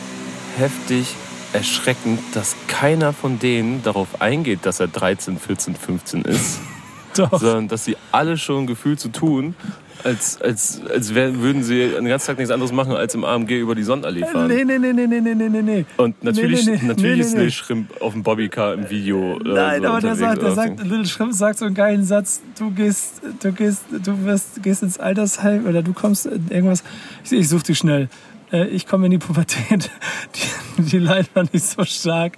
heftig 0.57 1.15
erschreckend, 1.53 2.21
dass 2.35 2.57
keiner 2.67 3.13
von 3.13 3.39
denen 3.39 3.83
darauf 3.83 4.21
eingeht, 4.21 4.61
dass 4.65 4.81
er 4.81 4.89
13, 4.89 5.39
14, 5.39 5.75
15 5.75 6.23
ist. 6.23 6.61
Doch. 7.17 7.41
sondern 7.41 7.67
dass 7.67 7.85
sie 7.85 7.97
alle 8.13 8.37
schon 8.37 8.67
gefühlt 8.67 9.01
so 9.01 9.09
tun, 9.09 9.57
als, 10.05 10.41
als, 10.41 10.81
als 10.93 11.15
wär, 11.15 11.41
würden 11.41 11.63
sie 11.63 11.89
den 11.91 12.07
ganzen 12.07 12.27
Tag 12.29 12.39
nichts 12.39 12.51
anderes 12.53 12.73
machen, 12.73 12.93
als 12.95 13.15
im 13.15 13.25
AMG 13.25 13.59
über 13.61 13.75
die 13.75 13.83
Sonnenallee 13.83 14.25
fahren. 14.25 14.49
Nee, 14.49 14.65
nee, 14.65 14.79
nee, 14.79 14.93
nee, 14.93 15.07
nee, 15.07 15.21
nee, 15.21 15.49
nee, 15.49 15.63
nee. 15.63 15.85
Und 15.97 16.23
natürlich, 16.23 16.67
Nee, 16.67 16.79
nee, 16.81 16.87
natürlich 16.89 17.21
ist. 17.21 17.37
Lil 17.37 17.51
Shrimp 17.51 18.01
auf 18.01 18.13
dem 18.13 18.23
Bobbycar 18.23 18.75
im 18.75 18.89
Video. 18.91 19.35
oder 19.37 19.55
Nein, 19.55 19.83
so 19.83 19.89
aber 19.89 20.01
der 20.01 20.17
sagt, 20.17 20.43
der 20.43 20.53
sagt, 20.53 20.79
so. 20.79 20.85
Little 20.85 21.07
Shrimp 21.07 21.33
sagt 21.33 21.59
so 21.59 21.65
einen 21.65 21.75
geilen 21.75 22.05
Satz, 22.05 22.41
du 22.59 22.71
gehst, 22.71 23.23
du 23.43 23.53
gehst, 23.53 23.83
du 23.91 24.25
wirst, 24.25 24.63
gehst 24.63 24.83
ins 24.83 24.99
Altersheim 24.99 25.67
oder 25.67 25.83
du 25.83 25.93
kommst 25.93 26.27
in 26.27 26.49
irgendwas, 26.51 26.83
ich, 27.25 27.33
ich 27.33 27.49
such 27.49 27.63
dich 27.65 27.79
schnell. 27.79 28.09
Äh, 28.53 28.67
Ich 28.69 28.87
komme 28.87 29.07
in 29.07 29.11
die 29.13 29.19
Pubertät. 29.19 29.91
Die, 30.79 30.83
die 30.83 30.99
Line 30.99 31.27
war 31.35 31.45
nicht 31.53 31.65
so 31.65 31.85
stark. 31.85 32.35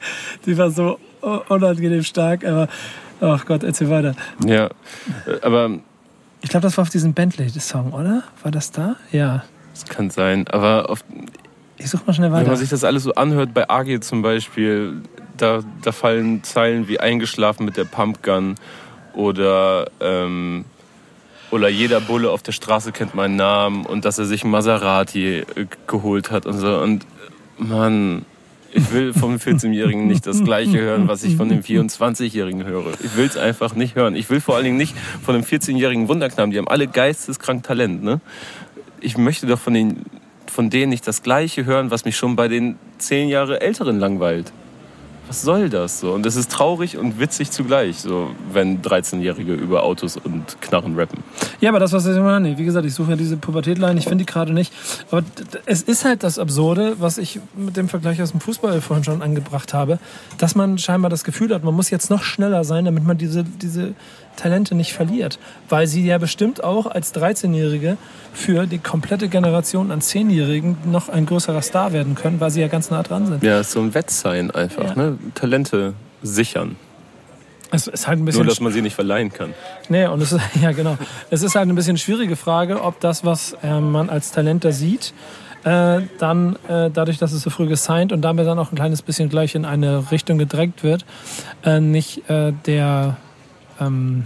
Die 0.46 0.56
war 0.56 0.70
so 0.70 0.98
unangenehm 1.48 2.02
stark, 2.02 2.44
aber 2.44 2.68
ach 3.20 3.44
Gott, 3.44 3.62
erzähl 3.62 3.90
weiter. 3.90 4.14
Ja, 4.46 4.66
äh, 5.26 5.40
aber 5.42 5.78
Ich 6.42 6.48
glaube, 6.50 6.62
das 6.62 6.76
war 6.76 6.82
auf 6.82 6.90
diesem 6.90 7.12
Bentley-Song, 7.14 7.92
oder? 7.92 8.22
War 8.42 8.50
das 8.50 8.70
da? 8.72 8.96
Ja. 9.12 9.44
es 9.74 9.84
kann 9.84 10.10
sein. 10.10 10.46
Aber 10.48 10.88
auf, 10.90 11.04
Ich 11.76 11.90
such 11.90 12.06
mal 12.06 12.12
schnell 12.12 12.30
wenn 12.30 12.38
weiter. 12.38 12.48
man 12.48 12.56
sich 12.56 12.70
das 12.70 12.84
alles 12.84 13.02
so 13.04 13.14
anhört, 13.14 13.52
bei 13.54 13.68
AG 13.68 14.00
zum 14.00 14.22
Beispiel, 14.22 15.02
da, 15.36 15.60
da 15.82 15.92
fallen 15.92 16.42
Zeilen 16.42 16.88
wie 16.88 16.98
eingeschlafen 17.00 17.64
mit 17.64 17.76
der 17.76 17.84
Pumpgun 17.84 18.56
oder, 19.14 19.90
ähm, 20.00 20.64
oder 21.50 21.68
jeder 21.68 22.00
Bulle 22.00 22.30
auf 22.30 22.42
der 22.42 22.52
Straße 22.52 22.92
kennt 22.92 23.14
meinen 23.14 23.36
Namen 23.36 23.84
und 23.86 24.04
dass 24.04 24.18
er 24.18 24.24
sich 24.24 24.42
einen 24.42 24.52
Maserati 24.52 25.38
äh, 25.38 25.44
geholt 25.86 26.30
hat 26.30 26.46
und 26.46 26.58
so. 26.58 26.78
Und 26.78 27.06
Mann, 27.58 28.24
ich 28.72 28.92
will 28.92 29.12
vom 29.12 29.36
14-Jährigen 29.36 30.06
nicht 30.06 30.26
das 30.26 30.42
Gleiche 30.44 30.80
hören, 30.80 31.08
was 31.08 31.22
ich 31.24 31.36
von 31.36 31.48
dem 31.48 31.60
24-Jährigen 31.60 32.64
höre. 32.64 32.92
Ich 33.02 33.16
will 33.16 33.26
es 33.26 33.36
einfach 33.36 33.74
nicht 33.74 33.94
hören. 33.96 34.14
Ich 34.14 34.30
will 34.30 34.40
vor 34.40 34.56
allen 34.56 34.64
Dingen 34.64 34.76
nicht 34.76 34.94
von 35.22 35.34
einem 35.34 35.44
14-jährigen 35.44 36.08
Wunderknaben, 36.08 36.50
die 36.50 36.58
haben 36.58 36.68
alle 36.68 36.86
geisteskrank 36.86 37.62
Talent, 37.62 38.02
ne? 38.02 38.20
Ich 39.00 39.16
möchte 39.16 39.46
doch 39.46 39.58
von 39.58 39.74
den 39.74 40.04
von 40.50 40.68
denen 40.68 40.90
nicht 40.90 41.06
das 41.06 41.22
Gleiche 41.22 41.64
hören, 41.64 41.90
was 41.90 42.04
mich 42.04 42.16
schon 42.16 42.36
bei 42.36 42.48
den 42.48 42.76
zehn 42.98 43.28
Jahre 43.28 43.60
Älteren 43.60 43.98
langweilt. 43.98 44.52
Was 45.30 45.42
soll 45.42 45.70
das 45.70 46.00
so? 46.00 46.12
Und 46.12 46.26
es 46.26 46.34
ist 46.34 46.50
traurig 46.50 46.98
und 46.98 47.20
witzig 47.20 47.52
zugleich, 47.52 48.00
so 48.00 48.32
wenn 48.52 48.82
13-Jährige 48.82 49.54
über 49.54 49.84
Autos 49.84 50.16
und 50.16 50.60
Knarren 50.60 50.98
rappen. 50.98 51.22
Ja, 51.60 51.70
aber 51.70 51.78
das, 51.78 51.92
was 51.92 52.04
ich 52.04 52.16
immer, 52.16 52.40
nee, 52.40 52.58
wie 52.58 52.64
gesagt, 52.64 52.84
ich 52.84 52.94
suche 52.94 53.10
ja 53.10 53.16
diese 53.16 53.36
Pubertätline, 53.36 53.96
ich 53.96 54.08
finde 54.08 54.24
die 54.24 54.26
gerade 54.26 54.52
nicht. 54.52 54.72
Aber 55.12 55.22
es 55.66 55.82
ist 55.82 56.04
halt 56.04 56.24
das 56.24 56.40
Absurde, 56.40 56.96
was 56.98 57.16
ich 57.16 57.38
mit 57.54 57.76
dem 57.76 57.88
Vergleich 57.88 58.20
aus 58.20 58.32
dem 58.32 58.40
Fußball 58.40 58.80
vorhin 58.80 59.04
schon 59.04 59.22
angebracht 59.22 59.72
habe, 59.72 60.00
dass 60.38 60.56
man 60.56 60.78
scheinbar 60.78 61.10
das 61.10 61.22
Gefühl 61.22 61.54
hat, 61.54 61.62
man 61.62 61.74
muss 61.74 61.90
jetzt 61.90 62.10
noch 62.10 62.24
schneller 62.24 62.64
sein, 62.64 62.84
damit 62.84 63.04
man 63.06 63.16
diese, 63.16 63.44
diese 63.44 63.94
Talente 64.36 64.74
nicht 64.74 64.92
verliert. 64.92 65.38
Weil 65.68 65.86
sie 65.86 66.04
ja 66.06 66.18
bestimmt 66.18 66.62
auch 66.64 66.86
als 66.86 67.14
13-Jährige 67.14 67.96
für 68.32 68.66
die 68.66 68.78
komplette 68.78 69.28
Generation 69.28 69.90
an 69.90 70.00
10-Jährigen 70.00 70.76
noch 70.90 71.08
ein 71.08 71.26
größerer 71.26 71.62
Star 71.62 71.92
werden 71.92 72.14
können, 72.14 72.40
weil 72.40 72.50
sie 72.50 72.60
ja 72.60 72.68
ganz 72.68 72.90
nah 72.90 73.02
dran 73.02 73.26
sind. 73.26 73.42
Ja, 73.42 73.60
ist 73.60 73.72
so 73.72 73.80
ein 73.80 73.92
Wettsein 73.94 74.50
einfach, 74.50 74.96
Ja. 74.96 75.02
ne? 75.02 75.18
Talente 75.34 75.94
sichern. 76.22 76.76
Es 77.72 77.86
ist 77.86 78.08
halt 78.08 78.18
ein 78.18 78.24
bisschen. 78.24 78.42
Nur, 78.42 78.48
dass 78.50 78.60
man 78.60 78.72
sie 78.72 78.82
nicht 78.82 78.94
verleihen 78.94 79.32
kann. 79.32 79.54
Nee, 79.88 80.06
und 80.06 80.20
es 80.20 80.32
ist, 80.32 80.40
ja 80.60 80.72
genau. 80.72 80.96
Es 81.30 81.42
ist 81.42 81.54
halt 81.54 81.64
eine 81.64 81.74
bisschen 81.74 81.96
schwierige 81.98 82.34
Frage, 82.36 82.82
ob 82.82 82.98
das, 83.00 83.24
was 83.24 83.56
äh, 83.62 83.78
man 83.78 84.10
als 84.10 84.32
Talent 84.32 84.64
da 84.64 84.72
sieht, 84.72 85.12
äh, 85.64 86.00
dann 86.18 86.56
äh, 86.68 86.90
dadurch, 86.90 87.18
dass 87.18 87.32
es 87.32 87.42
so 87.42 87.50
früh 87.50 87.66
gesigned 87.68 88.12
und 88.12 88.22
damit 88.22 88.46
dann 88.46 88.58
auch 88.58 88.72
ein 88.72 88.76
kleines 88.76 89.02
bisschen 89.02 89.28
gleich 89.28 89.54
in 89.54 89.64
eine 89.64 90.10
Richtung 90.10 90.38
gedrängt 90.38 90.82
wird, 90.82 91.04
äh, 91.64 91.78
nicht 91.80 92.28
äh, 92.28 92.52
der 92.66 93.18
ähm, 93.80 94.24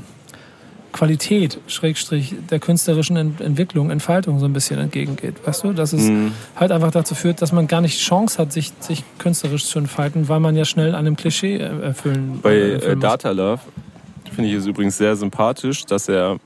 Qualität, 0.92 1.58
Schrägstrich, 1.66 2.36
der 2.50 2.60
künstlerischen 2.60 3.16
Ent 3.16 3.40
Entwicklung, 3.40 3.90
Entfaltung 3.90 4.38
so 4.38 4.44
ein 4.46 4.52
bisschen 4.52 4.78
entgegengeht. 4.78 5.34
Weißt 5.44 5.64
du, 5.64 5.72
dass 5.72 5.92
es 5.92 6.02
Mhm. 6.08 6.32
halt 6.54 6.70
einfach 6.70 6.92
dazu 6.92 7.16
führt, 7.16 7.42
dass 7.42 7.50
man 7.50 7.66
gar 7.66 7.80
nicht 7.80 7.98
Chance 8.00 8.38
hat, 8.38 8.52
sich, 8.52 8.72
sich 8.78 9.02
künstlerisch 9.18 9.64
zu 9.66 9.80
entfalten, 9.80 10.28
weil 10.28 10.38
man 10.38 10.54
ja 10.54 10.64
schnell 10.64 10.90
an 10.90 11.06
einem 11.06 11.16
Klischee 11.16 11.56
äh, 11.56 11.80
erfüllen 11.82 12.38
Bei 12.42 12.52
äh, 12.52 12.58
äh, 12.58 12.72
erfüllen 12.74 12.98
muss. 12.98 13.02
Data 13.02 13.30
Love 13.32 13.60
finde 14.32 14.50
ich 14.50 14.56
es 14.56 14.66
übrigens 14.66 14.96
sehr 14.96 15.16
sympathisch, 15.16 15.84
dass 15.84 16.08
er 16.08 16.38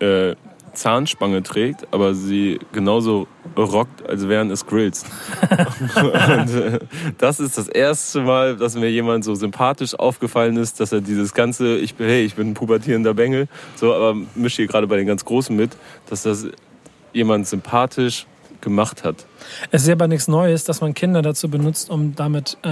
äh, 0.00 0.34
Zahnspange 0.78 1.42
trägt, 1.42 1.86
aber 1.92 2.14
sie 2.14 2.58
genauso 2.72 3.26
rockt, 3.56 4.08
als 4.08 4.28
wären 4.28 4.50
es 4.50 4.66
Grills. 4.66 5.04
Und, 5.96 6.54
äh, 6.54 6.78
das 7.18 7.40
ist 7.40 7.58
das 7.58 7.68
erste 7.68 8.20
Mal, 8.20 8.56
dass 8.56 8.76
mir 8.76 8.90
jemand 8.90 9.24
so 9.24 9.34
sympathisch 9.34 9.94
aufgefallen 9.94 10.56
ist, 10.56 10.80
dass 10.80 10.92
er 10.92 11.00
dieses 11.00 11.34
ganze, 11.34 11.76
ich 11.76 11.94
bin, 11.94 12.06
hey, 12.06 12.24
ich 12.24 12.34
bin 12.34 12.50
ein 12.50 12.54
pubertierender 12.54 13.14
Bengel, 13.14 13.48
so, 13.74 13.92
aber 13.92 14.14
mische 14.34 14.56
hier 14.62 14.66
gerade 14.66 14.86
bei 14.86 14.96
den 14.96 15.06
ganz 15.06 15.24
Großen 15.24 15.54
mit, 15.54 15.72
dass 16.08 16.22
das 16.22 16.46
jemand 17.12 17.46
sympathisch 17.46 18.26
gemacht 18.60 19.04
hat. 19.04 19.26
Es 19.70 19.82
ist 19.82 19.88
ja 19.88 19.94
aber 19.94 20.08
nichts 20.08 20.28
Neues, 20.28 20.64
dass 20.64 20.80
man 20.80 20.94
Kinder 20.94 21.22
dazu 21.22 21.48
benutzt, 21.48 21.90
um 21.90 22.14
damit, 22.14 22.56
äh, 22.62 22.68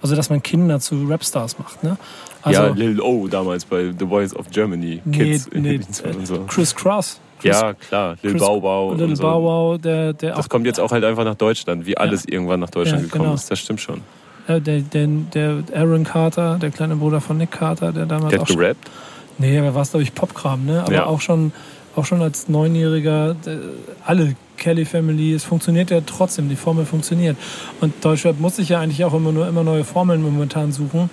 also 0.00 0.16
dass 0.16 0.30
man 0.30 0.42
Kinder 0.42 0.80
zu 0.80 1.06
Rapstars 1.08 1.58
macht, 1.58 1.82
ne? 1.84 1.96
Also, 2.42 2.60
ja, 2.62 2.68
Lil 2.70 3.00
O 3.00 3.28
damals 3.28 3.64
bei 3.64 3.92
The 3.96 4.06
Voice 4.06 4.34
of 4.34 4.50
Germany, 4.50 5.00
nee, 5.04 5.16
Kids 5.38 5.48
nee, 5.52 5.80
und 6.12 6.26
so. 6.26 6.40
Chris 6.48 6.74
Cross. 6.74 7.20
Chris, 7.40 7.50
Ja, 7.56 7.72
klar, 7.74 8.16
Lil 8.22 8.34
Bow 8.34 8.62
Wow. 8.62 9.00
Und 9.00 9.16
so. 9.16 9.22
Bow 9.22 9.42
Wow, 9.42 9.80
der, 9.80 10.12
der 10.12 10.34
Das 10.34 10.46
auch, 10.46 10.48
kommt 10.48 10.66
jetzt 10.66 10.80
auch 10.80 10.90
halt 10.90 11.04
einfach 11.04 11.24
nach 11.24 11.34
Deutschland, 11.36 11.86
wie 11.86 11.96
alles 11.96 12.24
irgendwann 12.24 12.60
nach 12.60 12.70
Deutschland 12.70 13.02
Ja, 13.02 13.06
gekommen 13.06 13.24
genau. 13.24 13.34
ist. 13.34 13.50
Das 13.50 13.58
stimmt 13.60 13.80
schon. 13.80 14.00
äh, 14.48 14.60
der, 14.60 14.80
der, 14.80 15.06
der 15.06 15.62
Aaron 15.74 16.02
Carter, 16.04 16.58
der 16.58 16.70
kleine 16.70 16.96
Bruder 16.96 17.20
von 17.20 17.38
Nick 17.38 17.52
Carter, 17.52 17.92
der 17.92 18.06
damals 18.06 18.30
Der 18.30 18.42
auch 18.42 18.48
hat 18.48 18.56
gerappt. 18.56 18.90
Nee, 19.38 19.58
aber 19.58 19.74
war 19.74 19.82
es, 19.82 19.90
glaube 19.90 20.02
ich, 20.02 20.14
Popkram, 20.14 20.64
ne? 20.66 20.82
Aber 20.82 20.92
Ja. 20.92 21.06
auch 21.06 21.20
schon 21.20 21.52
auch 21.94 22.06
schon 22.06 22.22
als 22.22 22.48
Neunjähriger, 22.48 23.36
äh, 23.46 23.56
alle 24.04 24.34
Kelly 24.62 24.84
Family, 24.84 25.34
es 25.34 25.42
funktioniert 25.42 25.90
ja 25.90 26.00
trotzdem, 26.06 26.48
die 26.48 26.54
Formel 26.54 26.86
funktioniert. 26.86 27.36
Und 27.80 27.92
Deutschrap 28.04 28.38
muss 28.38 28.56
sich 28.56 28.68
ja 28.68 28.78
eigentlich 28.78 29.04
auch 29.04 29.12
immer 29.12 29.32
nur 29.32 29.48
immer 29.48 29.64
neue 29.64 29.82
Formeln 29.82 30.22
momentan 30.22 30.70
suchen, 30.70 31.10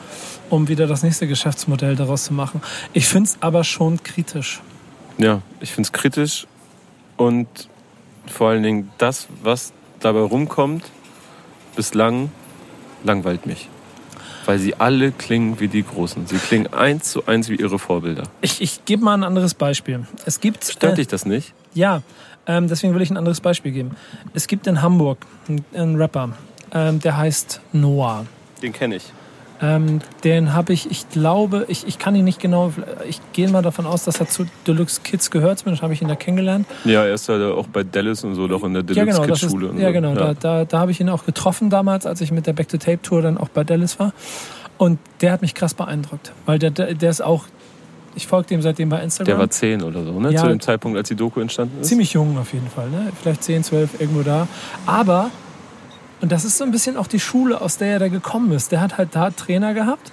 um 0.51 0.67
wieder 0.67 0.85
das 0.85 1.01
nächste 1.01 1.25
Geschäftsmodell 1.25 1.95
daraus 1.95 2.25
zu 2.25 2.33
machen. 2.33 2.61
Ich 2.93 3.07
finde 3.07 3.29
es 3.29 3.37
aber 3.41 3.63
schon 3.63 4.03
kritisch. 4.03 4.61
Ja, 5.17 5.41
ich 5.61 5.71
finde 5.71 5.87
es 5.87 5.91
kritisch 5.91 6.45
und 7.17 7.47
vor 8.27 8.49
allen 8.49 8.61
Dingen 8.61 8.91
das, 8.99 9.27
was 9.41 9.73
dabei 9.99 10.19
rumkommt, 10.19 10.83
bislang 11.75 12.29
langweilt 13.03 13.47
mich. 13.47 13.67
Weil 14.45 14.59
sie 14.59 14.75
alle 14.75 15.11
klingen 15.11 15.59
wie 15.59 15.67
die 15.67 15.83
Großen. 15.83 16.27
Sie 16.27 16.37
klingen 16.37 16.67
eins 16.67 17.11
zu 17.11 17.25
eins 17.25 17.49
wie 17.49 17.55
ihre 17.55 17.79
Vorbilder. 17.79 18.23
Ich, 18.41 18.61
ich 18.61 18.85
gebe 18.85 19.03
mal 19.03 19.15
ein 19.15 19.23
anderes 19.23 19.55
Beispiel. 19.55 20.05
Es 20.25 20.39
gibt 20.39 20.65
Stört 20.65 20.93
äh, 20.93 20.95
dich 20.97 21.07
das 21.07 21.25
nicht? 21.25 21.53
Ja, 21.73 22.01
ähm, 22.49 22.67
deswegen 22.67 22.95
will 22.95 23.01
ich 23.01 23.11
ein 23.11 23.17
anderes 23.17 23.41
Beispiel 23.41 23.71
geben. 23.71 23.91
Es 24.33 24.47
gibt 24.47 24.65
in 24.65 24.81
Hamburg 24.81 25.19
einen, 25.47 25.63
einen 25.73 25.95
Rapper, 25.95 26.31
ähm, 26.73 26.99
der 26.99 27.15
heißt 27.15 27.61
Noah. 27.73 28.25
Den 28.63 28.73
kenne 28.73 28.95
ich. 28.95 29.13
Ähm, 29.61 29.99
den 30.23 30.53
habe 30.53 30.73
ich, 30.73 30.89
ich 30.89 31.09
glaube, 31.09 31.65
ich, 31.67 31.85
ich 31.85 31.99
kann 31.99 32.15
ihn 32.15 32.23
nicht 32.23 32.39
genau, 32.39 32.73
ich 33.07 33.19
gehe 33.33 33.49
mal 33.49 33.61
davon 33.61 33.85
aus, 33.85 34.05
dass 34.05 34.19
er 34.19 34.27
zu 34.27 34.45
Deluxe 34.65 35.01
Kids 35.01 35.29
gehört, 35.29 35.59
zumindest 35.59 35.83
habe 35.83 35.93
ich 35.93 36.01
ihn 36.01 36.07
da 36.07 36.15
kennengelernt. 36.15 36.65
Ja, 36.85 37.03
er 37.03 37.13
ist 37.13 37.29
halt 37.29 37.43
auch 37.43 37.67
bei 37.67 37.83
Dallas 37.83 38.23
und 38.23 38.33
so, 38.35 38.47
doch 38.47 38.63
in 38.63 38.73
der 38.73 38.83
ja, 38.83 39.03
genau, 39.03 39.21
Deluxe 39.21 39.27
Kids 39.27 39.43
ist, 39.43 39.51
Schule. 39.51 39.69
und 39.69 39.77
ja, 39.77 39.87
so. 39.87 39.93
genau, 39.93 40.15
Da, 40.15 40.33
da, 40.33 40.65
da 40.65 40.79
habe 40.79 40.91
ich 40.91 40.99
ihn 40.99 41.09
auch 41.09 41.25
getroffen 41.25 41.69
damals, 41.69 42.07
als 42.07 42.21
ich 42.21 42.31
mit 42.31 42.47
der 42.47 42.53
Back 42.53 42.69
to 42.69 42.77
Tape 42.77 43.01
Tour 43.01 43.21
dann 43.21 43.37
auch 43.37 43.49
bei 43.49 43.63
Dallas 43.63 43.99
war. 43.99 44.13
Und 44.77 44.97
der 45.21 45.33
hat 45.33 45.41
mich 45.41 45.53
krass 45.53 45.73
beeindruckt, 45.73 46.31
weil 46.45 46.57
der, 46.57 46.71
der, 46.71 46.93
der 46.95 47.09
ist 47.09 47.21
auch, 47.21 47.45
ich 48.16 48.28
folge 48.28 48.47
dem 48.47 48.62
seitdem 48.62 48.89
bei 48.89 49.01
Instagram. 49.01 49.26
Der 49.26 49.38
war 49.39 49.49
zehn 49.49 49.82
oder 49.82 50.03
so, 50.03 50.20
ne? 50.20 50.32
Ja. 50.32 50.41
Zu 50.41 50.47
dem 50.47 50.60
Zeitpunkt, 50.60 50.97
als 50.97 51.07
die 51.07 51.16
Doku 51.16 51.39
entstanden 51.39 51.82
ist. 51.82 51.88
Ziemlich 51.88 52.14
jung 52.14 52.38
auf 52.38 52.53
jeden 52.53 52.70
Fall, 52.70 52.89
ne? 52.89 53.12
vielleicht 53.22 53.43
10, 53.43 53.64
12, 53.64 54.01
irgendwo 54.01 54.22
da. 54.22 54.47
Aber, 54.86 55.32
und 56.22 56.32
das 56.32 56.45
ist 56.45 56.57
so 56.57 56.64
ein 56.64 56.72
bisschen 56.72 56.97
auch 56.97 57.07
die 57.07 57.20
Schule, 57.20 57.62
aus 57.62 57.78
der 57.78 57.93
er 57.93 57.99
da 57.99 58.07
gekommen 58.07 58.51
ist. 58.51 58.72
Der 58.72 58.82
hat 58.82 58.97
halt 58.97 59.16
da 59.16 59.32
Trainer 59.32 59.74
gehabt, 59.74 60.12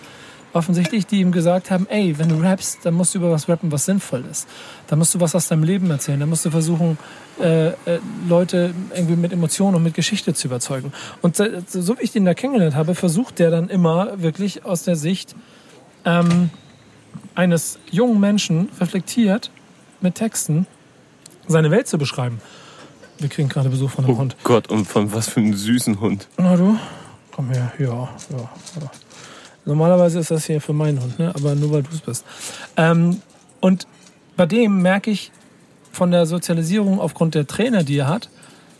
offensichtlich, 0.52 1.06
die 1.06 1.20
ihm 1.20 1.32
gesagt 1.32 1.70
haben, 1.70 1.86
ey, 1.88 2.18
wenn 2.18 2.28
du 2.28 2.36
rappst, 2.36 2.80
dann 2.84 2.94
musst 2.94 3.14
du 3.14 3.18
über 3.18 3.30
was 3.30 3.48
rappen, 3.48 3.70
was 3.70 3.84
sinnvoll 3.84 4.24
ist. 4.30 4.48
Dann 4.86 4.98
musst 4.98 5.14
du 5.14 5.20
was 5.20 5.34
aus 5.34 5.48
deinem 5.48 5.64
Leben 5.64 5.90
erzählen. 5.90 6.18
Dann 6.18 6.30
musst 6.30 6.44
du 6.44 6.50
versuchen, 6.50 6.98
äh, 7.40 7.68
äh, 7.68 7.74
Leute 8.28 8.74
irgendwie 8.94 9.16
mit 9.16 9.32
Emotionen 9.32 9.76
und 9.76 9.82
mit 9.82 9.94
Geschichte 9.94 10.32
zu 10.32 10.48
überzeugen. 10.48 10.92
Und 11.20 11.36
so, 11.36 11.44
so 11.68 11.98
wie 11.98 12.02
ich 12.02 12.12
den 12.12 12.24
da 12.24 12.34
kennengelernt 12.34 12.74
habe, 12.74 12.94
versucht 12.94 13.38
der 13.38 13.50
dann 13.50 13.68
immer 13.68 14.22
wirklich 14.22 14.64
aus 14.64 14.82
der 14.82 14.96
Sicht 14.96 15.36
ähm, 16.06 16.50
eines 17.36 17.78
jungen 17.90 18.18
Menschen 18.18 18.68
reflektiert 18.80 19.50
mit 20.00 20.16
Texten 20.16 20.66
seine 21.46 21.70
Welt 21.70 21.86
zu 21.86 21.98
beschreiben. 21.98 22.40
Wir 23.18 23.28
kriegen 23.28 23.48
gerade 23.48 23.68
Besuch 23.68 23.90
von 23.90 24.04
einem 24.04 24.14
Oh 24.14 24.18
Hund. 24.18 24.36
Gott, 24.42 24.68
und 24.68 24.84
von 24.84 25.12
was 25.12 25.28
für 25.28 25.40
einem 25.40 25.54
süßen 25.54 26.00
Hund. 26.00 26.28
Na 26.36 26.56
du? 26.56 26.78
Komm 27.32 27.50
her. 27.50 27.72
Ja, 27.78 27.86
ja, 27.86 28.38
ja. 28.38 28.90
Normalerweise 29.64 30.18
ist 30.18 30.30
das 30.30 30.46
hier 30.46 30.60
für 30.60 30.72
meinen 30.72 31.00
Hund, 31.00 31.18
ne? 31.18 31.32
aber 31.34 31.54
nur 31.54 31.72
weil 31.72 31.82
du 31.82 31.90
es 31.92 32.00
bist. 32.00 32.24
Ähm, 32.76 33.20
und 33.60 33.86
bei 34.36 34.46
dem 34.46 34.82
merke 34.82 35.10
ich 35.10 35.32
von 35.92 36.10
der 36.10 36.26
Sozialisierung 36.26 37.00
aufgrund 37.00 37.34
der 37.34 37.46
Trainer, 37.46 37.82
die 37.82 37.98
er 37.98 38.08
hat, 38.08 38.28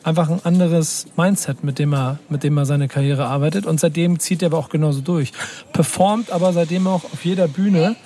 einfach 0.05 0.29
ein 0.29 0.41
anderes 0.45 1.07
Mindset, 1.17 1.65
mit 1.65 1.79
dem 1.79 1.93
er, 1.95 2.19
mit 2.29 2.45
dem 2.45 2.57
er 2.57 2.67
seine 2.67 2.89
Karriere 2.89 3.27
arbeitet. 3.27 3.67
Und 3.67 3.81
seitdem 3.81 4.21
zieht 4.21 4.43
er 4.43 4.47
aber 4.47 4.59
auch 4.59 4.69
genauso 4.69 5.01
durch. 5.01 5.33
Performt 5.73 6.31
aber 6.31 6.53
seitdem 6.53 6.87
auch 6.87 7.05
auf 7.05 7.25
jeder 7.25 7.49
Bühne, 7.49 7.97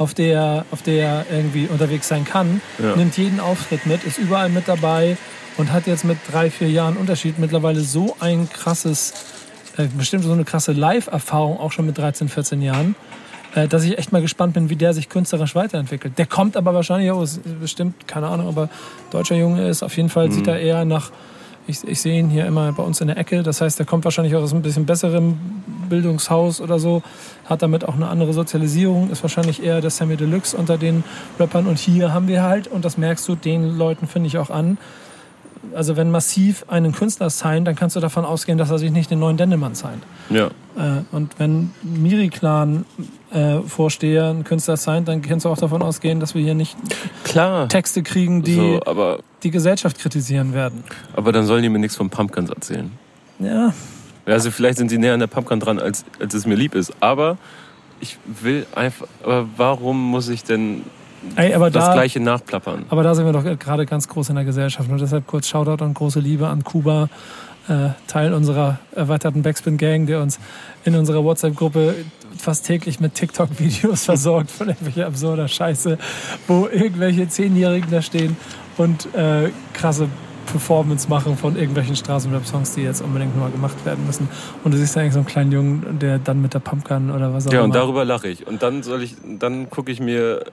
auf 0.00 0.14
der, 0.14 0.34
er- 0.40 0.64
auf 0.70 0.80
der 0.82 1.04
er 1.06 1.26
irgendwie 1.30 1.66
unterwegs 1.66 2.08
sein 2.08 2.24
kann, 2.24 2.62
Ja. 2.78 2.96
nimmt 2.96 3.16
jeden 3.18 3.38
Auftritt 3.38 3.84
mit, 3.84 4.02
ist 4.04 4.16
überall 4.18 4.48
mit 4.48 4.66
dabei 4.66 5.18
und 5.58 5.70
hat 5.72 5.86
jetzt 5.86 6.04
mit 6.04 6.16
drei, 6.32 6.48
vier 6.50 6.70
Jahren 6.70 6.96
Unterschied 6.96 7.38
mittlerweile 7.38 7.80
so 7.80 8.16
ein 8.18 8.48
krasses, 8.50 9.12
äh, 9.76 9.88
bestimmt 9.96 10.24
so 10.24 10.32
eine 10.32 10.44
krasse 10.44 10.72
Live-Erfahrung, 10.72 11.58
auch 11.60 11.70
schon 11.72 11.84
mit 11.84 11.98
13, 11.98 12.30
14 12.30 12.62
Jahren, 12.62 12.96
äh, 13.54 13.68
dass 13.68 13.84
ich 13.84 13.98
echt 13.98 14.10
mal 14.10 14.22
gespannt 14.22 14.54
bin, 14.54 14.70
wie 14.70 14.76
der 14.76 14.94
sich 14.94 15.10
künstlerisch 15.10 15.54
weiterentwickelt. 15.54 16.16
Der 16.16 16.24
kommt 16.26 16.56
aber 16.56 16.72
wahrscheinlich 16.72 17.12
ist 17.22 17.40
bestimmt, 17.60 18.08
keine 18.08 18.28
Ahnung, 18.28 18.48
aber 18.48 18.70
deutscher 19.10 19.36
Junge 19.36 19.68
ist, 19.68 19.82
auf 19.82 19.94
jeden 19.98 20.08
Fall 20.08 20.32
sieht 20.32 20.46
er 20.46 20.58
eher 20.60 20.86
nach, 20.86 21.10
ich, 21.70 21.86
ich 21.86 22.00
sehe 22.00 22.18
ihn 22.18 22.28
hier 22.28 22.46
immer 22.46 22.72
bei 22.72 22.82
uns 22.82 23.00
in 23.00 23.06
der 23.06 23.16
Ecke, 23.16 23.42
das 23.42 23.60
heißt, 23.60 23.78
der 23.78 23.86
kommt 23.86 24.04
wahrscheinlich 24.04 24.34
auch 24.36 24.42
aus 24.42 24.52
ein 24.52 24.62
bisschen 24.62 24.86
besserem 24.86 25.38
Bildungshaus 25.88 26.60
oder 26.60 26.78
so, 26.78 27.02
hat 27.46 27.62
damit 27.62 27.84
auch 27.84 27.94
eine 27.94 28.08
andere 28.08 28.32
Sozialisierung, 28.32 29.10
ist 29.10 29.22
wahrscheinlich 29.22 29.62
eher 29.62 29.80
der 29.80 29.90
Sammy 29.90 30.16
Deluxe 30.16 30.56
unter 30.56 30.76
den 30.76 31.04
Rappern 31.38 31.66
und 31.66 31.78
hier 31.78 32.12
haben 32.12 32.28
wir 32.28 32.42
halt, 32.42 32.68
und 32.68 32.84
das 32.84 32.98
merkst 32.98 33.26
du 33.28 33.34
den 33.34 33.76
Leuten, 33.76 34.06
finde 34.06 34.26
ich, 34.26 34.38
auch 34.38 34.50
an, 34.50 34.78
also 35.74 35.96
wenn 35.96 36.10
massiv 36.10 36.64
einen 36.68 36.92
Künstler 36.92 37.30
signed, 37.30 37.66
dann 37.66 37.76
kannst 37.76 37.96
du 37.96 38.00
davon 38.00 38.24
ausgehen, 38.24 38.58
dass 38.58 38.70
er 38.70 38.78
sich 38.78 38.90
nicht 38.90 39.10
den 39.10 39.18
neuen 39.18 39.36
Dendemann 39.36 39.74
signed. 39.74 40.02
Ja. 40.30 40.46
Äh, 40.76 41.02
und 41.12 41.38
wenn 41.38 41.70
Miri-Clan 41.82 42.84
äh, 43.32 43.60
Vorsteher 43.66 44.34
Künstler 44.44 44.76
signed, 44.76 45.08
dann 45.08 45.22
kannst 45.22 45.44
du 45.44 45.48
auch 45.48 45.58
davon 45.58 45.82
ausgehen, 45.82 46.20
dass 46.20 46.34
wir 46.34 46.42
hier 46.42 46.54
nicht 46.54 46.76
Klar. 47.24 47.68
Texte 47.68 48.02
kriegen, 48.02 48.42
die 48.42 48.54
so, 48.54 48.80
aber, 48.86 49.20
die 49.42 49.50
Gesellschaft 49.50 49.98
kritisieren 49.98 50.52
werden. 50.54 50.84
aber 51.14 51.32
dann 51.32 51.46
sollen 51.46 51.62
die 51.62 51.68
mir 51.68 51.78
nichts 51.78 51.96
von 51.96 52.10
Pumpkins 52.10 52.50
erzählen. 52.50 52.90
Ja, 53.38 53.72
Also 54.26 54.50
vielleicht 54.50 54.78
sind 54.78 54.90
sie 54.90 54.98
näher 54.98 55.14
an 55.14 55.20
der 55.20 55.26
Pumpkin 55.28 55.60
dran, 55.60 55.78
als, 55.78 56.04
als 56.20 56.34
es 56.34 56.46
mir 56.46 56.54
lieb 56.56 56.74
ist. 56.74 56.92
Aber 57.00 57.38
ich 58.00 58.18
will 58.26 58.66
einfach. 58.74 59.06
Aber 59.22 59.46
warum 59.56 60.10
muss 60.10 60.28
ich 60.28 60.44
denn 60.44 60.82
ey, 61.36 61.50
das 61.50 61.72
da, 61.72 61.92
Gleiche 61.92 62.20
nachplappern? 62.20 62.86
aber 62.88 63.02
da 63.02 63.14
sind 63.14 63.24
wir 63.26 63.32
doch 63.32 63.44
gerade 63.58 63.86
ganz 63.86 64.08
groß 64.08 64.30
in 64.30 64.36
der 64.36 64.44
Gesellschaft. 64.44 64.90
Und 64.90 65.00
deshalb 65.00 65.26
kurz 65.26 65.48
Shoutout 65.48 65.84
und 65.84 65.94
große 65.94 66.20
Liebe 66.20 66.48
an 66.48 66.64
Kuba, 66.64 67.08
äh, 67.68 67.90
Teil 68.06 68.32
unserer 68.34 68.78
erweiterten 68.94 69.42
Backspin-Gang, 69.42 70.06
der 70.06 70.20
uns 70.22 70.38
in 70.84 70.96
unserer 70.96 71.22
WhatsApp-Gruppe 71.24 71.94
fast 72.40 72.66
täglich 72.66 73.00
mit 73.00 73.14
TikTok-Videos 73.14 74.04
versorgt 74.06 74.50
von 74.50 74.68
irgendwelcher 74.68 75.06
absurder 75.06 75.48
Scheiße, 75.48 75.98
wo 76.46 76.66
irgendwelche 76.68 77.28
Zehnjährigen 77.28 77.90
da 77.90 78.02
stehen 78.02 78.36
und 78.76 79.12
äh, 79.14 79.50
krasse 79.74 80.08
Performance 80.46 81.08
machen 81.08 81.36
von 81.36 81.54
irgendwelchen 81.56 81.94
Straßenrap-Songs, 81.94 82.74
die 82.74 82.82
jetzt 82.82 83.02
unbedingt 83.02 83.38
mal 83.38 83.50
gemacht 83.50 83.84
werden 83.84 84.04
müssen. 84.06 84.28
Und 84.64 84.72
du 84.74 84.78
siehst 84.78 84.96
eigentlich 84.96 85.12
so 85.12 85.20
einen 85.20 85.26
kleinen 85.26 85.52
Jungen, 85.52 85.98
der 86.00 86.18
dann 86.18 86.42
mit 86.42 86.54
der 86.54 86.58
Pumpgun 86.58 87.10
oder 87.12 87.32
was 87.32 87.46
auch 87.46 87.52
Ja, 87.52 87.58
immer. 87.58 87.66
und 87.66 87.74
darüber 87.76 88.04
lache 88.04 88.28
ich. 88.28 88.46
Und 88.46 88.62
dann 88.62 88.82
soll 88.82 89.02
ich, 89.04 89.14
dann 89.38 89.70
gucke 89.70 89.92
ich 89.92 90.00
mir 90.00 90.44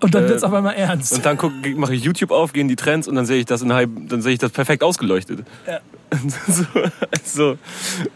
und 0.00 0.14
dann 0.14 0.24
äh, 0.24 0.28
wird's 0.28 0.44
auf 0.44 0.52
einmal 0.52 0.74
ernst. 0.74 1.12
und 1.14 1.26
dann 1.26 1.36
guck, 1.36 1.52
mache 1.76 1.94
ich 1.94 2.04
YouTube 2.04 2.30
auf, 2.30 2.52
gehen 2.52 2.68
die 2.68 2.76
Trends 2.76 3.08
und 3.08 3.14
dann 3.14 3.26
sehe 3.26 3.38
ich 3.38 3.46
das 3.46 3.62
in 3.62 3.68
dann 3.68 4.22
sehe 4.22 4.32
ich 4.32 4.38
das 4.38 4.50
perfekt 4.52 4.82
ausgeleuchtet. 4.82 5.44
Ja. 5.66 5.78
So, 6.48 6.64
also, 7.12 7.58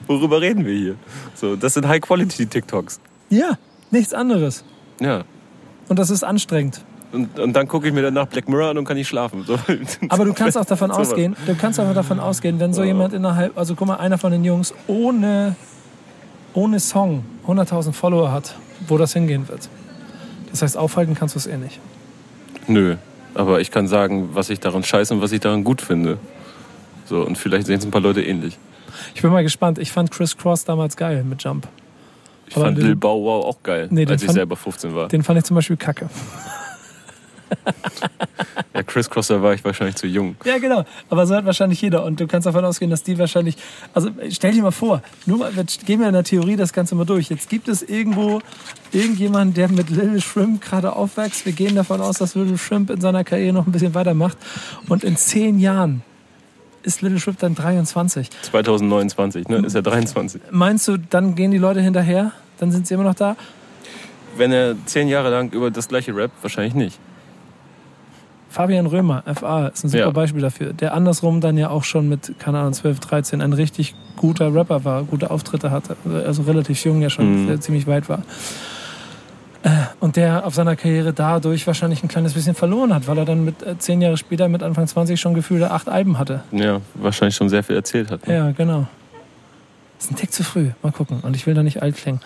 worüber 0.06 0.40
reden 0.40 0.64
wir 0.64 0.74
hier? 0.74 0.94
So, 1.34 1.56
das 1.56 1.74
sind 1.74 1.86
High 1.86 2.00
Quality 2.00 2.46
TikToks. 2.46 3.00
ja, 3.28 3.58
nichts 3.90 4.14
anderes. 4.14 4.64
Ja. 4.98 5.24
Und 5.88 5.98
das 5.98 6.08
ist 6.08 6.24
anstrengend. 6.24 6.82
Und, 7.12 7.38
und 7.38 7.52
dann 7.52 7.68
gucke 7.68 7.86
ich 7.88 7.92
mir 7.92 8.00
danach 8.00 8.26
Black 8.28 8.48
Mirror 8.48 8.70
an 8.70 8.78
und 8.78 8.86
kann 8.86 8.96
nicht 8.96 9.08
schlafen. 9.08 9.44
So. 9.46 9.58
Aber 10.08 10.24
du 10.24 10.32
kannst 10.32 10.56
auch 10.56 10.64
davon 10.64 10.90
Sowas. 10.94 11.08
ausgehen, 11.10 11.36
du 11.44 11.54
kannst 11.54 11.78
aber 11.78 11.92
davon 11.92 12.18
ausgehen, 12.18 12.58
wenn 12.60 12.72
so 12.72 12.82
jemand 12.82 13.12
innerhalb, 13.12 13.58
also 13.58 13.74
guck 13.74 13.88
mal, 13.88 13.96
einer 13.96 14.16
von 14.16 14.32
den 14.32 14.42
Jungs 14.44 14.72
ohne, 14.86 15.54
ohne 16.54 16.80
Song 16.80 17.24
100.000 17.46 17.92
Follower 17.92 18.32
hat, 18.32 18.56
wo 18.88 18.96
das 18.96 19.12
hingehen 19.12 19.46
wird. 19.48 19.68
Das 20.53 20.62
heißt, 20.62 20.76
aufhalten 20.76 21.14
kannst 21.14 21.34
du 21.34 21.38
es 21.40 21.46
eh 21.46 21.57
nicht. 21.57 21.80
Nö. 22.68 22.96
Aber 23.34 23.61
ich 23.61 23.70
kann 23.70 23.88
sagen, 23.88 24.30
was 24.34 24.50
ich 24.50 24.61
daran 24.61 24.84
scheiße 24.84 25.14
und 25.14 25.20
was 25.22 25.32
ich 25.32 25.40
daran 25.40 25.64
gut 25.64 25.80
finde. 25.82 26.18
So, 27.07 27.22
und 27.22 27.36
vielleicht 27.36 27.66
sehen 27.66 27.78
es 27.78 27.84
ein 27.84 27.90
paar 27.90 28.00
Leute 28.03 28.22
ähnlich. 28.22 28.59
Ich 29.14 29.22
bin 29.22 29.32
mal 29.32 29.42
gespannt. 29.42 29.78
Ich 29.78 29.90
fand 29.90 30.11
Chris 30.11 30.36
Cross 30.36 30.64
damals 30.64 30.96
geil 30.96 31.24
mit 31.24 31.42
Jump. 31.42 31.66
Ich 32.46 32.55
Aber 32.57 32.66
fand 32.66 32.78
den- 32.78 32.84
Lil 32.86 32.96
Bow 32.96 33.24
Wow 33.24 33.46
auch 33.46 33.62
geil, 33.62 33.88
Nee, 33.90 34.07
als 34.07 34.20
ich 34.22 34.26
fand- 34.26 34.34
selber 34.34 34.57
15 34.57 34.94
war. 34.94 35.09
Den 35.09 35.22
fand 35.22 35.38
ich 35.38 35.44
zum 35.46 35.55
Beispiel 35.55 35.76
kacke. 35.78 36.09
Ja, 38.74 38.82
Chris 38.82 39.11
Cross, 39.11 39.28
da 39.28 39.42
war 39.42 39.53
ich 39.53 39.64
wahrscheinlich 39.64 39.96
zu 39.96 40.07
jung. 40.07 40.36
Ja, 40.44 40.59
genau. 40.59 40.84
Aber 41.11 41.26
so 41.26 41.34
hat 41.34 41.44
wahrscheinlich 41.44 41.80
jeder. 41.82 42.05
Und 42.05 42.18
du 42.20 42.26
kannst 42.26 42.46
davon 42.46 42.64
ausgehen, 42.64 42.90
dass 42.90 43.03
die 43.03 43.18
wahrscheinlich. 43.18 43.57
Also 43.92 44.11
stell 44.30 44.53
dir 44.53 44.62
mal 44.62 44.70
vor, 44.70 45.03
nur 45.26 45.38
mal, 45.38 45.55
wir 45.55 45.64
gehen 45.64 46.00
wir 46.00 46.07
in 46.07 46.14
der 46.14 46.24
Theorie 46.24 46.57
das 46.57 46.72
Ganze 46.72 46.94
mal 46.94 47.05
durch. 47.05 47.28
Jetzt 47.28 47.50
gibt 47.50 47.68
es 47.68 47.82
irgendwo 47.82 48.40
irgendjemanden, 48.90 49.55
der 49.55 49.68
mit 49.68 49.90
Little 49.90 50.20
Shrimp 50.20 50.62
gerade 50.62 50.94
aufwächst. 50.96 51.44
Wir 51.44 51.53
gehen 51.53 51.74
davon 51.74 52.00
aus, 52.00 52.18
dass 52.18 52.34
Little 52.34 52.57
Shrimp 52.57 52.88
in 52.90 53.00
seiner 53.00 53.24
Karriere 53.24 53.53
noch 53.53 53.66
ein 53.66 53.72
bisschen 53.72 53.94
weitermacht. 53.94 54.38
Und 54.88 55.05
in 55.05 55.16
zehn 55.16 55.59
Jahren 55.59 56.03
ist 56.82 57.03
Little 57.03 57.20
Shrimp 57.20 57.38
dann 57.40 57.55
23. 57.55 58.30
2029, 58.30 59.48
ne? 59.48 59.59
Ist 59.59 59.74
er 59.74 59.82
23. 59.82 60.40
Meinst 60.50 60.88
du, 60.88 60.96
dann 60.96 61.34
gehen 61.34 61.50
die 61.50 61.59
Leute 61.59 61.80
hinterher? 61.82 62.32
Dann 62.59 62.72
sind 62.72 62.86
sie 62.86 62.94
immer 62.94 63.05
noch 63.05 63.14
da? 63.14 63.36
Wenn 64.36 64.50
er 64.50 64.76
zehn 64.86 65.09
Jahre 65.09 65.30
lang 65.30 65.50
über 65.50 65.70
das 65.70 65.88
gleiche 65.88 66.16
rappt, 66.16 66.42
wahrscheinlich 66.42 66.74
nicht. 66.74 66.98
Fabian 68.53 68.86
Römer, 68.86 69.22
FA, 69.34 69.68
ist 69.68 69.84
ein 69.84 69.88
super 69.88 69.98
Ja. 70.05 70.11
Beispiel 70.11 70.42
dafür. 70.42 70.72
Der 70.74 70.94
andersrum 70.94 71.40
dann 71.40 71.57
ja 71.57 71.70
auch 71.70 71.84
schon 71.84 72.09
mit, 72.09 72.34
keine 72.38 72.59
Ahnung, 72.61 72.74
12, 72.74 73.00
13 73.00 73.40
ein 73.40 73.53
richtig 73.55 73.94
guter 74.16 74.55
Rapper 74.55 74.84
war, 74.84 75.03
gute 75.05 75.30
Auftritte 75.30 75.70
hatte. 75.70 75.96
Also 76.26 76.42
relativ 76.42 76.84
jung 76.84 77.00
ja 77.03 77.11
schon 77.11 77.46
Mhm. 77.46 77.61
ziemlich 77.61 77.86
weit 77.86 78.09
war. 78.09 78.20
Äh, 79.64 79.68
Und 80.00 80.16
der 80.16 80.44
auf 80.44 80.55
seiner 80.55 80.74
Karriere 80.76 81.12
dadurch 81.12 81.66
wahrscheinlich 81.66 82.03
ein 82.03 82.09
kleines 82.09 82.34
bisschen 82.34 82.55
verloren 82.55 82.92
hat, 82.92 83.07
weil 83.07 83.16
er 83.18 83.24
dann 83.24 83.44
mit 83.44 83.62
äh, 83.62 83.78
zehn 83.78 84.03
Jahre 84.03 84.16
später, 84.16 84.48
mit 84.48 84.62
Anfang 84.62 84.86
20 84.86 85.20
schon 85.20 85.34
gefühlte 85.34 85.70
acht 85.70 85.88
Alben 85.88 86.18
hatte. 86.18 86.42
Ja, 86.50 86.80
wahrscheinlich 86.94 87.36
schon 87.36 87.48
sehr 87.48 87.62
viel 87.62 87.76
erzählt 87.76 88.11
hat. 88.11 88.26
Ne? 88.26 88.34
Ja, 88.34 88.50
genau. 88.50 88.86
Ist 90.03 90.11
ein 90.11 90.16
Tick 90.16 90.32
zu 90.32 90.42
früh. 90.42 90.70
Mal 90.82 90.90
gucken. 90.90 91.20
Und 91.20 91.36
ich 91.36 91.46
will 91.46 91.55
da 91.55 91.62
nicht 91.62 91.80
alt 91.80 91.96
klingen. 91.96 92.20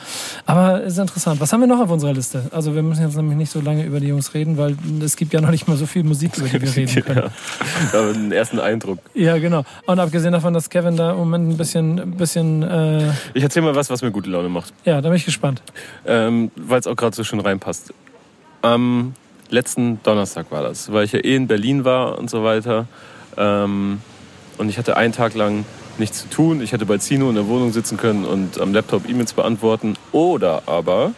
Aber 0.46 0.82
es 0.82 0.94
ist 0.94 0.98
interessant. 0.98 1.42
Was 1.42 1.52
haben 1.52 1.60
wir 1.60 1.66
noch 1.66 1.78
auf 1.78 1.90
unserer 1.90 2.14
Liste? 2.14 2.44
Also 2.50 2.74
wir 2.74 2.82
müssen 2.82 3.02
jetzt 3.02 3.16
nämlich 3.16 3.36
nicht 3.36 3.50
so 3.50 3.60
lange 3.60 3.84
über 3.84 4.00
die 4.00 4.06
Jungs 4.06 4.32
reden, 4.32 4.56
weil 4.56 4.78
es 5.04 5.14
gibt 5.16 5.34
ja 5.34 5.42
noch 5.42 5.50
nicht 5.50 5.68
mal 5.68 5.76
so 5.76 5.84
viel 5.84 6.02
Musik, 6.02 6.38
über 6.38 6.48
die 6.48 6.62
wir 6.62 6.74
reden 6.74 7.04
können. 7.04 7.30
ja. 7.92 7.98
Aber 7.98 8.14
einen 8.14 8.32
ersten 8.32 8.60
Eindruck. 8.60 8.98
Ja, 9.12 9.36
genau. 9.36 9.62
Und 9.84 9.98
abgesehen 10.00 10.32
davon, 10.32 10.54
dass 10.54 10.70
Kevin 10.70 10.96
da 10.96 11.10
im 11.10 11.18
Moment 11.18 11.50
ein 11.50 11.56
bisschen, 11.58 12.00
ein 12.00 12.10
bisschen 12.12 12.62
äh, 12.62 13.10
Ich 13.34 13.42
erzähl 13.42 13.60
mal 13.60 13.74
was, 13.74 13.90
was 13.90 14.00
mir 14.00 14.10
gute 14.10 14.30
Laune 14.30 14.48
macht. 14.48 14.72
ja, 14.86 15.02
da 15.02 15.10
bin 15.10 15.16
ich 15.16 15.26
gespannt. 15.26 15.60
ähm, 16.06 16.50
weil 16.56 16.80
es 16.80 16.86
auch 16.86 16.96
gerade 16.96 17.14
so 17.14 17.24
schön 17.24 17.40
reinpasst. 17.40 17.92
Am 18.62 19.12
letzten 19.50 20.02
Donnerstag 20.02 20.50
war 20.50 20.62
das, 20.62 20.90
weil 20.92 21.04
ich 21.04 21.12
ja 21.12 21.18
eh 21.18 21.36
in 21.36 21.46
Berlin 21.46 21.84
war 21.84 22.18
und 22.18 22.30
so 22.30 22.42
weiter. 22.42 22.86
Ähm, 23.36 24.00
und 24.56 24.70
ich 24.70 24.78
hatte 24.78 24.96
einen 24.96 25.12
Tag 25.12 25.34
lang 25.34 25.66
nichts 25.98 26.22
zu 26.22 26.28
tun. 26.28 26.60
Ich 26.60 26.72
hätte 26.72 26.86
bei 26.86 26.98
Zino 26.98 27.28
in 27.28 27.34
der 27.34 27.46
Wohnung 27.48 27.72
sitzen 27.72 27.96
können 27.96 28.24
und 28.24 28.60
am 28.60 28.72
Laptop 28.72 29.08
E-Mails 29.08 29.32
beantworten. 29.32 29.94
Oder 30.12 30.62
aber 30.66 31.12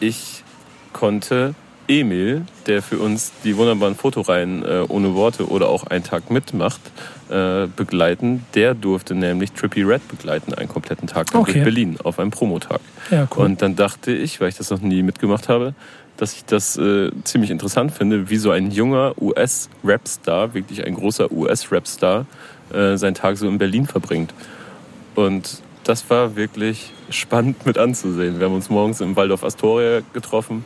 ich 0.00 0.42
konnte 0.92 1.54
Emil, 1.88 2.42
der 2.66 2.80
für 2.82 2.98
uns 2.98 3.32
die 3.44 3.56
wunderbaren 3.56 3.96
Fotoreihen 3.96 4.64
äh, 4.64 4.84
ohne 4.88 5.14
Worte 5.14 5.48
oder 5.48 5.68
auch 5.68 5.84
einen 5.84 6.04
Tag 6.04 6.30
mitmacht, 6.30 6.80
äh, 7.28 7.66
begleiten. 7.66 8.44
Der 8.54 8.74
durfte 8.74 9.14
nämlich 9.14 9.52
Trippy 9.52 9.82
Red 9.82 10.06
begleiten, 10.08 10.54
einen 10.54 10.68
kompletten 10.68 11.08
Tag 11.08 11.32
lang 11.32 11.42
Okay. 11.42 11.52
durch 11.54 11.64
Berlin 11.64 11.98
auf 12.04 12.18
einem 12.18 12.30
Promotag. 12.30 12.80
Ja, 13.10 13.26
cool. 13.36 13.44
Und 13.46 13.62
dann 13.62 13.74
dachte 13.76 14.12
ich, 14.12 14.40
weil 14.40 14.48
ich 14.48 14.56
das 14.56 14.70
noch 14.70 14.80
nie 14.80 15.02
mitgemacht 15.02 15.48
habe, 15.48 15.74
dass 16.16 16.34
ich 16.34 16.44
das 16.44 16.76
äh, 16.76 17.10
ziemlich 17.24 17.50
interessant 17.50 17.92
finde, 17.92 18.30
wie 18.30 18.36
so 18.36 18.50
ein 18.52 18.70
junger 18.70 19.14
US-Rap-Star, 19.20 20.54
wirklich 20.54 20.84
ein 20.86 20.94
großer 20.94 21.32
US-Rap-Star, 21.32 22.20
äh, 22.20 22.24
seinen 22.96 23.14
Tag 23.14 23.36
so 23.36 23.48
in 23.48 23.58
Berlin 23.58 23.86
verbringt. 23.86 24.32
Und 25.14 25.60
das 25.84 26.08
war 26.10 26.36
wirklich 26.36 26.92
spannend 27.10 27.66
mit 27.66 27.76
anzusehen. 27.78 28.38
Wir 28.38 28.46
haben 28.46 28.54
uns 28.54 28.70
morgens 28.70 29.00
im 29.00 29.16
Waldorf 29.16 29.44
Astoria 29.44 30.00
getroffen, 30.12 30.64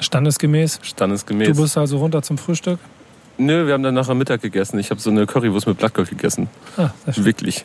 Standesgemäß. 0.00 0.80
standesgemäß. 0.82 1.56
Du 1.56 1.62
bist 1.62 1.78
also 1.78 1.98
runter 1.98 2.20
zum 2.22 2.36
Frühstück. 2.36 2.78
Nö, 3.38 3.66
wir 3.66 3.74
haben 3.74 3.82
dann 3.82 3.94
nachher 3.94 4.14
Mittag 4.14 4.42
gegessen. 4.42 4.78
Ich 4.78 4.90
habe 4.90 5.00
so 5.00 5.10
eine 5.10 5.26
Currywurst 5.26 5.66
mit 5.66 5.78
Blattgold 5.78 6.08
gegessen. 6.10 6.48
Ah. 6.76 6.90
Wirklich. 7.06 7.64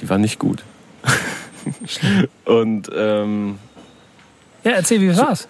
Die 0.00 0.08
war 0.08 0.18
nicht 0.18 0.38
gut. 0.38 0.62
Und 2.44 2.90
ähm, 2.94 3.58
Ja, 4.64 4.72
erzähl, 4.72 5.00
wie 5.00 5.16
war's? 5.16 5.48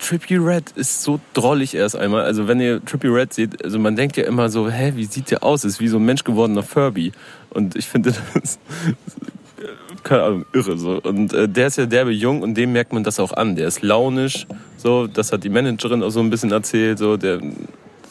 Trippy 0.00 0.36
Red 0.36 0.72
ist 0.76 1.02
so 1.02 1.20
drollig 1.34 1.74
erst 1.74 1.94
einmal. 1.94 2.24
Also 2.24 2.48
wenn 2.48 2.60
ihr 2.60 2.84
Trippy 2.84 3.08
Red 3.08 3.34
seht, 3.34 3.62
also 3.62 3.78
man 3.78 3.96
denkt 3.96 4.16
ja 4.16 4.24
immer 4.24 4.48
so, 4.48 4.68
hä, 4.70 4.92
wie 4.96 5.04
sieht 5.04 5.30
der 5.30 5.42
aus? 5.42 5.64
Ist 5.64 5.80
wie 5.80 5.88
so 5.88 5.98
ein 5.98 6.04
Mensch 6.04 6.24
gewordener 6.24 6.62
Furby. 6.62 7.12
Und 7.50 7.76
ich 7.76 7.86
finde 7.86 8.14
das, 8.34 8.58
keine 10.02 10.22
Ahnung, 10.22 10.46
irre 10.52 10.78
so. 10.78 11.00
Und 11.02 11.32
äh, 11.32 11.48
der 11.48 11.66
ist 11.66 11.76
ja 11.76 11.86
derbe 11.86 12.12
jung 12.12 12.42
und 12.42 12.54
dem 12.54 12.72
merkt 12.72 12.92
man 12.92 13.04
das 13.04 13.20
auch 13.20 13.32
an. 13.32 13.56
Der 13.56 13.68
ist 13.68 13.82
launisch, 13.82 14.46
so, 14.76 15.06
das 15.06 15.32
hat 15.32 15.44
die 15.44 15.50
Managerin 15.50 16.02
auch 16.02 16.10
so 16.10 16.20
ein 16.20 16.30
bisschen 16.30 16.50
erzählt, 16.50 16.98
so, 16.98 17.18
der, 17.18 17.40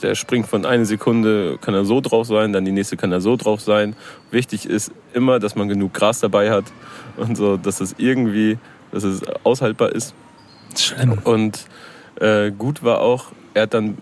der 0.04 0.14
springt 0.14 0.48
von 0.48 0.66
einer 0.66 0.86
Sekunde, 0.86 1.58
kann 1.60 1.74
er 1.74 1.86
so 1.86 2.02
drauf 2.02 2.28
sein, 2.28 2.54
dann 2.54 2.66
die 2.66 2.72
nächste 2.72 2.98
kann 2.98 3.12
er 3.12 3.22
so 3.22 3.36
drauf 3.36 3.62
sein. 3.62 3.96
Wichtig 4.30 4.68
ist 4.68 4.92
immer, 5.14 5.40
dass 5.40 5.56
man 5.56 5.68
genug 5.68 5.94
Gras 5.94 6.20
dabei 6.20 6.52
hat 6.52 6.66
und 7.18 7.36
so, 7.36 7.58
dass 7.58 7.82
es 7.82 7.96
irgendwie, 7.98 8.60
dass 8.92 9.04
es 9.04 9.22
aushaltbar 9.44 9.92
ist. 9.92 10.14
Schlimm. 10.76 11.20
Und 11.24 11.66
äh, 12.20 12.52
gut 12.52 12.84
war 12.84 13.02
auch, 13.02 13.32
er 13.54 13.64
hat 13.64 13.74
dann 13.74 13.98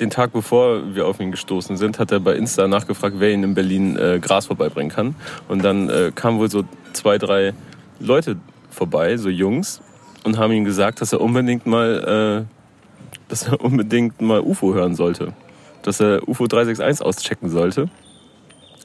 den 0.00 0.10
Tag 0.10 0.32
bevor 0.32 0.94
wir 0.94 1.06
auf 1.06 1.20
ihn 1.20 1.30
gestoßen 1.30 1.76
sind, 1.76 1.98
hat 1.98 2.12
er 2.12 2.20
bei 2.20 2.34
Insta 2.34 2.68
nachgefragt, 2.68 3.16
wer 3.18 3.32
ihn 3.32 3.42
in 3.42 3.54
Berlin 3.54 3.96
äh, 3.96 4.18
Gras 4.20 4.46
vorbeibringen 4.46 4.92
kann. 4.92 5.16
Und 5.48 5.64
dann 5.64 5.88
äh, 5.88 6.12
kamen 6.14 6.38
wohl 6.38 6.50
so 6.50 6.64
zwei, 6.92 7.18
drei 7.18 7.54
Leute 7.98 8.36
vorbei, 8.70 9.16
so 9.16 9.28
Jungs, 9.28 9.80
und 10.24 10.38
haben 10.38 10.52
ihm 10.52 10.64
gesagt, 10.64 11.00
dass 11.00 11.12
er 11.12 11.20
unbedingt 11.20 11.66
mal, 11.66 12.46
äh, 12.46 13.14
dass 13.28 13.48
er 13.48 13.60
unbedingt 13.64 14.20
mal 14.20 14.40
UFO 14.40 14.74
hören 14.74 14.94
sollte. 14.94 15.32
Dass 15.82 16.00
er 16.00 16.28
UFO 16.28 16.46
361 16.46 17.04
auschecken 17.04 17.50
sollte. 17.50 17.88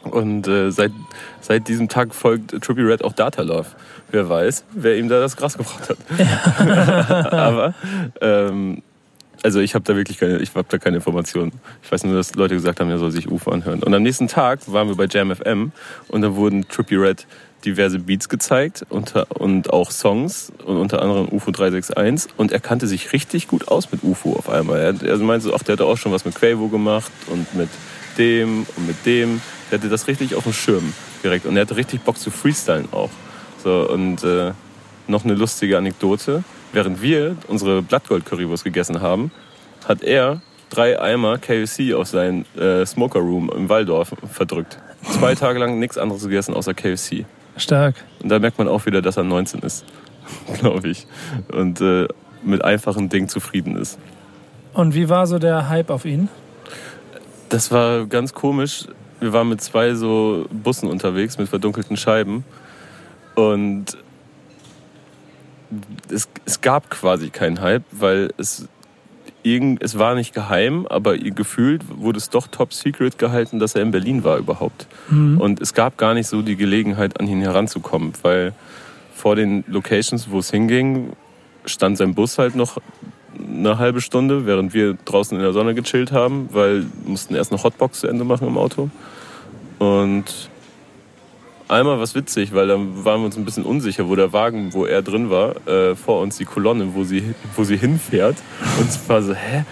Und 0.04 0.48
äh, 0.48 0.72
seit, 0.72 0.92
seit 1.42 1.68
diesem 1.68 1.90
Tag 1.90 2.14
folgt 2.14 2.52
Trippy 2.62 2.82
Red 2.82 3.04
auch 3.04 3.14
Data 3.14 3.42
Love. 3.42 3.68
Wer 4.12 4.30
weiß, 4.30 4.66
wer 4.74 4.98
ihm 4.98 5.10
da 5.10 5.20
das 5.20 5.38
Gras 5.38 5.58
gebracht 5.58 5.90
hat. 5.90 5.98
Aber 7.34 7.74
ähm, 8.22 8.84
also 9.44 9.60
ich 9.60 9.76
habe 9.76 9.84
da 9.84 9.96
wirklich 9.96 10.18
keine, 10.20 10.40
ich 10.40 10.54
habe 10.56 10.66
da 10.70 10.78
keine 10.78 10.98
Informationen. 10.98 11.52
Ich 11.82 11.92
weiß 11.92 12.04
nur, 12.06 12.16
dass 12.16 12.36
Leute 12.36 12.56
gesagt 12.56 12.80
haben, 12.80 12.90
er 12.90 12.98
soll 12.98 13.12
sich 13.12 13.30
UFO 13.30 13.52
anhören. 13.52 13.84
Und 13.84 13.94
am 13.94 14.04
nächsten 14.04 14.28
Tag 14.28 14.60
waren 14.72 14.88
wir 14.88 14.96
bei 14.96 15.06
Jam 15.06 15.36
FM 15.36 15.72
und 16.08 16.22
da 16.22 16.36
wurden 16.36 16.68
Trippy 16.68 16.96
Red 16.96 17.26
diverse 17.66 18.00
Beats 18.00 18.30
gezeigt 18.30 18.86
unter, 18.90 19.28
und 19.40 19.72
auch 19.72 19.92
Songs 19.92 20.52
und 20.66 20.78
unter 20.78 21.02
anderem 21.02 21.28
UFO 21.30 21.52
361 21.52 22.32
und 22.38 22.52
er 22.52 22.60
kannte 22.60 22.88
sich 22.88 23.14
richtig 23.14 23.48
gut 23.48 23.68
aus 23.68 23.92
mit 23.92 24.04
UFO 24.04 24.34
auf 24.34 24.50
einmal. 24.50 24.80
Er, 24.80 25.02
er 25.02 25.18
meinte 25.18 25.52
ach, 25.54 25.64
der 25.64 25.74
hatte 25.74 25.86
auch 25.86 25.98
schon 25.98 26.12
was 26.12 26.26
mit 26.26 26.36
Quavo 26.36 26.68
gemacht 26.68 27.12
und 27.28 27.54
mit 27.56 27.70
dem 28.18 28.66
und 28.76 28.88
mit 28.88 29.06
dem. 29.06 29.42
Der 29.74 29.80
hatte 29.80 29.90
das 29.90 30.06
richtig 30.06 30.36
auf 30.36 30.44
dem 30.44 30.54
Schirm 30.54 30.94
direkt 31.24 31.48
und 31.48 31.56
er 31.58 31.64
hatte 31.64 31.76
richtig 31.76 32.02
Bock 32.02 32.20
zu 32.20 32.30
freestylen 32.30 32.90
auch. 32.92 33.10
So, 33.64 33.90
und 33.90 34.24
äh, 34.24 34.52
noch 35.08 35.26
eine 35.26 35.34
lustige 35.34 35.80
Anekdote. 35.80 36.44
Während 36.74 37.02
wir 37.02 37.38
unsere 37.48 37.82
Blattgold-Currywurst 37.82 38.64
gegessen 38.64 39.02
haben, 39.02 39.32
hat 39.88 40.04
er 40.04 40.44
drei 40.70 41.02
Eimer 41.02 41.40
KFC 41.40 41.96
aus 41.96 42.12
seinem 42.12 42.46
äh, 42.56 42.86
Smoker 42.86 43.22
Room 43.22 43.50
im 43.50 43.68
Waldorf 43.68 44.14
verdrückt. 44.32 44.78
Zwei 45.10 45.34
Tage 45.34 45.58
lang 45.58 45.80
nichts 45.80 45.98
anderes 45.98 46.22
gegessen 46.22 46.54
außer 46.54 46.76
KFC. 46.76 47.26
Stark. 47.58 47.96
Und 48.22 48.30
da 48.30 48.38
merkt 48.38 48.60
man 48.60 48.68
auch 48.68 48.86
wieder, 48.86 49.02
dass 49.02 49.18
er 49.18 49.24
19 49.24 49.62
ist, 49.62 49.86
glaube 50.60 50.88
ich. 50.88 51.08
Und 51.52 51.82
äh, 51.82 52.08
mit 52.44 52.64
einfachen 52.64 53.10
Dingen 53.10 53.28
zufrieden 53.28 53.76
ist. 53.76 53.98
Und 54.76 54.94
wie 54.94 55.10
war 55.10 55.26
so 55.26 55.40
der 55.40 55.68
Hype 55.68 55.90
auf 55.90 56.06
ihn? 56.06 56.30
Das 57.50 57.72
war 57.72 58.06
ganz 58.06 58.36
komisch. 58.36 58.86
Wir 59.24 59.32
waren 59.32 59.48
mit 59.48 59.62
zwei 59.62 59.96
so 59.96 60.46
Bussen 60.52 60.90
unterwegs 60.90 61.38
mit 61.38 61.48
verdunkelten 61.48 61.96
Scheiben. 61.96 62.44
Und 63.36 63.98
es, 66.12 66.28
es 66.46 66.60
gab 66.60 66.90
quasi 66.90 67.30
keinen 67.30 67.62
Hype, 67.62 67.84
weil 67.92 68.34
es, 68.38 68.68
irgend, 69.42 69.82
es 69.82 69.98
war 69.98 70.14
nicht 70.16 70.34
geheim, 70.34 70.86
aber 70.88 71.18
gefühlt 71.18 71.84
wurde 71.90 72.18
es 72.18 72.30
doch 72.30 72.48
top 72.48 72.74
secret 72.74 73.18
gehalten, 73.18 73.60
dass 73.60 73.76
er 73.76 73.82
in 73.82 73.92
Berlin 73.92 74.26
war 74.26 74.38
überhaupt. 74.38 74.88
Und 75.40 75.62
es 75.62 75.74
gab 75.74 75.98
gar 75.98 76.14
nicht 76.14 76.28
so 76.28 76.42
die 76.42 76.58
Gelegenheit, 76.58 77.20
an 77.20 77.28
ihn 77.28 77.42
heranzukommen, 77.42 78.12
weil 78.24 78.54
vor 79.16 79.38
den 79.38 79.64
Locations, 79.68 80.30
wo 80.30 80.40
es 80.40 80.52
hinging, 80.52 81.14
stand 81.66 81.98
sein 81.98 82.14
Bus 82.14 82.38
halt 82.38 82.56
noch 82.56 82.78
eine 83.40 83.78
halbe 83.78 84.02
Stunde, 84.02 84.46
während 84.46 84.74
wir 84.74 84.96
draußen 85.06 85.36
in 85.38 85.44
der 85.44 85.54
Sonne 85.54 85.74
gechillt 85.74 86.12
haben, 86.12 86.50
weil 86.52 86.82
wir 86.82 86.90
mussten 87.06 87.36
erst 87.36 87.52
noch 87.52 87.64
Hotbox 87.64 88.02
zu 88.02 88.08
Ende 88.08 88.24
machen 88.24 88.48
im 88.48 88.58
Auto. 88.58 88.90
Und 89.80 90.50
einmal 91.68 92.00
was 92.00 92.16
witzig, 92.16 92.54
weil 92.54 92.68
dann 92.68 93.04
waren 93.06 93.22
wir 93.22 93.26
uns 93.26 93.38
ein 93.38 93.46
bisschen 93.46 93.64
unsicher, 93.64 94.08
wo 94.08 94.16
der 94.16 94.34
Wagen, 94.34 94.74
wo 94.74 94.86
er 94.86 95.02
drin 95.02 95.30
war, 95.30 95.68
äh, 95.68 95.96
vor 95.96 96.22
uns 96.22 96.38
die 96.38 96.46
Kolonne, 96.46 96.94
wo 96.94 97.04
sie, 97.04 97.34
wo 97.56 97.64
sie 97.64 97.78
hinfährt. 97.78 98.38
Und 98.80 98.90
es 98.90 99.10
war 99.10 99.22
so, 99.22 99.34
hä? 99.34 99.66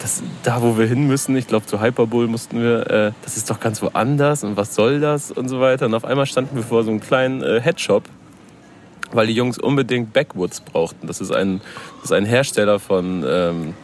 Das, 0.00 0.22
da, 0.42 0.60
wo 0.60 0.76
wir 0.76 0.86
hin 0.86 1.06
müssen, 1.06 1.34
ich 1.34 1.46
glaube 1.46 1.64
zu 1.64 1.80
Hyperbowl 1.80 2.26
mussten 2.26 2.60
wir, 2.60 2.90
äh, 2.90 3.12
das 3.22 3.38
ist 3.38 3.48
doch 3.48 3.58
ganz 3.58 3.80
woanders 3.80 4.44
und 4.44 4.54
was 4.54 4.74
soll 4.74 5.00
das 5.00 5.30
und 5.30 5.48
so 5.48 5.60
weiter. 5.60 5.86
Und 5.86 5.94
auf 5.94 6.04
einmal 6.04 6.26
standen 6.26 6.56
wir 6.56 6.62
vor 6.62 6.84
so 6.84 6.90
einem 6.90 7.00
kleinen 7.00 7.42
äh, 7.42 7.58
Headshop, 7.60 8.04
weil 9.14 9.26
die 9.26 9.34
Jungs 9.34 9.58
unbedingt 9.58 10.12
Backwoods 10.12 10.60
brauchten. 10.60 11.06
Das 11.06 11.20
ist 11.20 11.32
ein, 11.32 11.60
das 11.96 12.06
ist 12.06 12.12
ein 12.12 12.26
Hersteller 12.26 12.78
von 12.78 13.24
ähm, 13.26 13.74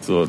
so 0.00 0.26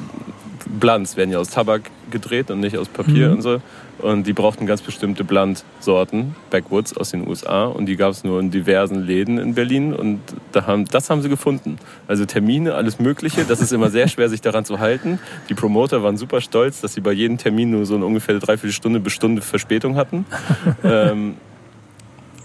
Blunts, 0.80 1.16
werden 1.18 1.32
ja 1.32 1.40
aus 1.40 1.50
Tabak 1.50 1.90
gedreht 2.12 2.52
und 2.52 2.60
nicht 2.60 2.78
aus 2.78 2.88
Papier 2.90 3.28
Mhm. 3.30 3.34
und 3.36 3.42
so. 3.42 3.62
Und 4.00 4.28
die 4.28 4.34
brauchten 4.34 4.66
ganz 4.66 4.82
bestimmte 4.82 5.26
Blunt-Sorten, 5.26 6.34
Backwoods 6.52 6.96
aus 6.96 7.12
den 7.12 7.28
USA. 7.28 7.66
Und 7.66 7.86
die 7.88 7.98
gab 7.98 8.12
es 8.12 8.24
nur 8.24 8.40
in 8.40 8.50
diversen 8.50 9.04
Läden 9.06 9.38
in 9.38 9.56
Berlin. 9.56 9.94
Und 9.94 10.22
da 10.54 10.66
haben, 10.66 10.86
das 10.86 11.10
haben 11.10 11.22
sie 11.22 11.28
gefunden. 11.28 11.78
Also 12.08 12.26
Termine, 12.26 12.76
alles 12.76 13.00
Mögliche. 13.00 13.44
Das 13.44 13.60
ist 13.60 13.74
immer 13.74 13.90
sehr 13.90 14.08
schwer, 14.08 14.30
sich 14.30 14.40
daran 14.40 14.64
zu 14.64 14.80
halten. 14.80 15.20
Die 15.50 15.54
Promoter 15.54 16.02
waren 16.02 16.16
super 16.16 16.40
stolz, 16.40 16.80
dass 16.80 16.94
sie 16.94 17.02
bei 17.02 17.12
jedem 17.12 17.38
Termin 17.38 17.72
nur 17.72 17.86
so 17.86 17.96
eine 17.96 18.06
ungefähr 18.06 18.36
eine 18.36 18.40
Dreiviertelstunde 18.40 19.02
bis 19.02 19.12
Stunde 19.12 19.42
Verspätung 19.42 19.98
hatten. 19.98 20.26
ähm, 20.86 21.36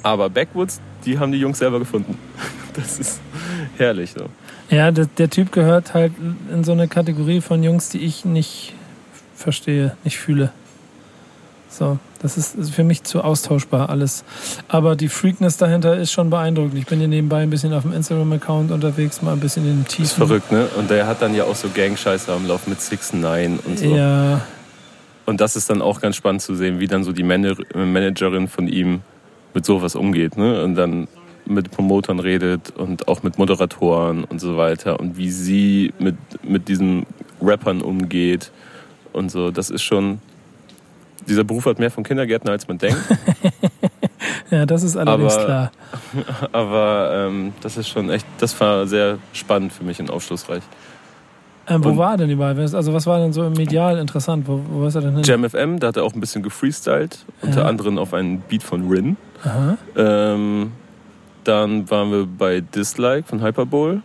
aber 0.04 0.30
Backwoods, 0.30 0.80
die 1.04 1.18
haben 1.18 1.32
die 1.32 1.38
Jungs 1.38 1.58
selber 1.58 1.78
gefunden. 1.80 2.16
Das 2.76 2.98
ist 2.98 3.20
herrlich. 3.76 4.14
So. 4.18 4.24
Ja, 4.68 4.90
der, 4.90 5.06
der 5.06 5.30
Typ 5.30 5.52
gehört 5.52 5.94
halt 5.94 6.10
in 6.52 6.64
so 6.64 6.72
eine 6.72 6.88
Kategorie 6.88 7.40
von 7.40 7.62
Jungs, 7.62 7.88
die 7.88 7.98
ich 7.98 8.24
nicht 8.24 8.74
verstehe, 9.36 9.96
nicht 10.02 10.18
fühle. 10.18 10.50
So, 11.70 11.98
das 12.20 12.36
ist 12.36 12.56
für 12.72 12.82
mich 12.82 13.04
zu 13.04 13.22
austauschbar 13.22 13.90
alles. 13.90 14.24
Aber 14.66 14.96
die 14.96 15.08
Freakness 15.08 15.56
dahinter 15.56 15.96
ist 15.96 16.10
schon 16.10 16.30
beeindruckend. 16.30 16.76
Ich 16.78 16.86
bin 16.86 16.98
hier 16.98 17.06
nebenbei 17.06 17.42
ein 17.42 17.50
bisschen 17.50 17.72
auf 17.74 17.82
dem 17.82 17.92
Instagram-Account 17.92 18.72
unterwegs, 18.72 19.22
mal 19.22 19.34
ein 19.34 19.40
bisschen 19.40 19.64
in 19.66 19.70
den 19.70 19.84
Das 19.84 19.92
ist 19.92 19.96
Tiefen. 19.96 20.26
verrückt, 20.26 20.50
ne? 20.50 20.66
Und 20.76 20.90
der 20.90 21.06
hat 21.06 21.22
dann 21.22 21.32
ja 21.36 21.44
auch 21.44 21.54
so 21.54 21.68
Gang-Scheiße 21.68 22.32
am 22.32 22.46
Laufen 22.48 22.70
mit 22.70 22.80
6 22.80 23.12
9 23.12 23.60
und 23.64 23.78
so. 23.78 23.84
Ja, 23.86 24.40
Und 25.26 25.40
das 25.40 25.54
ist 25.54 25.70
dann 25.70 25.80
auch 25.80 26.00
ganz 26.00 26.16
spannend 26.16 26.42
zu 26.42 26.56
sehen, 26.56 26.80
wie 26.80 26.88
dann 26.88 27.04
so 27.04 27.12
die 27.12 27.22
Mana- 27.22 27.54
Managerin 27.72 28.48
von 28.48 28.66
ihm 28.66 29.02
mit 29.54 29.64
sowas 29.64 29.94
umgeht. 29.96 30.36
Ne? 30.36 30.62
Und 30.62 30.74
dann 30.74 31.08
mit 31.46 31.70
Promotern 31.70 32.18
redet 32.20 32.70
und 32.76 33.06
auch 33.08 33.22
mit 33.22 33.38
Moderatoren 33.38 34.24
und 34.24 34.40
so 34.40 34.56
weiter. 34.56 34.98
Und 35.00 35.16
wie 35.16 35.30
sie 35.30 35.92
mit, 35.98 36.16
mit 36.42 36.68
diesen 36.68 37.06
Rappern 37.40 37.82
umgeht 37.82 38.50
und 39.12 39.30
so. 39.30 39.50
Das 39.50 39.70
ist 39.70 39.82
schon. 39.82 40.18
Dieser 41.28 41.44
Beruf 41.44 41.64
hat 41.66 41.78
mehr 41.78 41.90
von 41.90 42.04
Kindergärtner, 42.04 42.50
als 42.52 42.68
man 42.68 42.76
denkt. 42.76 43.00
ja, 44.50 44.66
das 44.66 44.82
ist 44.82 44.96
allerdings 44.96 45.34
Aber- 45.36 45.44
klar. 45.44 45.72
Aber 46.52 47.26
ähm, 47.28 47.52
das 47.62 47.76
ist 47.78 47.88
schon 47.88 48.10
echt, 48.10 48.26
das 48.38 48.58
war 48.60 48.86
sehr 48.86 49.18
spannend 49.32 49.72
für 49.72 49.84
mich 49.84 49.98
und 50.00 50.10
aufschlussreich. 50.10 50.62
Ähm, 51.66 51.82
wo 51.82 51.90
und- 51.90 51.96
war 51.98 52.12
er 52.12 52.16
denn 52.18 52.30
überall? 52.30 52.58
Also 52.58 52.92
was 52.92 53.06
war 53.06 53.20
denn 53.20 53.32
so 53.32 53.48
medial 53.48 53.98
interessant? 53.98 54.46
Wo, 54.46 54.60
wo 54.68 54.86
ist 54.86 54.96
er 54.96 55.00
denn 55.00 55.14
hin? 55.14 55.22
Jam 55.24 55.48
FM, 55.48 55.80
da 55.80 55.86
hat 55.88 55.96
er 55.96 56.04
auch 56.04 56.12
ein 56.14 56.20
bisschen 56.20 56.42
gefreestylt, 56.42 57.24
unter 57.40 57.62
Ja. 57.62 57.66
anderem 57.68 57.96
auf 57.98 58.12
einen 58.12 58.40
Beat 58.42 58.62
von 58.62 58.86
Rin. 58.88 59.16
Ähm, 59.96 60.72
dann 61.44 61.90
waren 61.90 62.10
wir 62.10 62.26
bei 62.26 62.60
Dislike 62.60 63.26
von 63.28 63.42
Hyperbowl. 63.42 64.02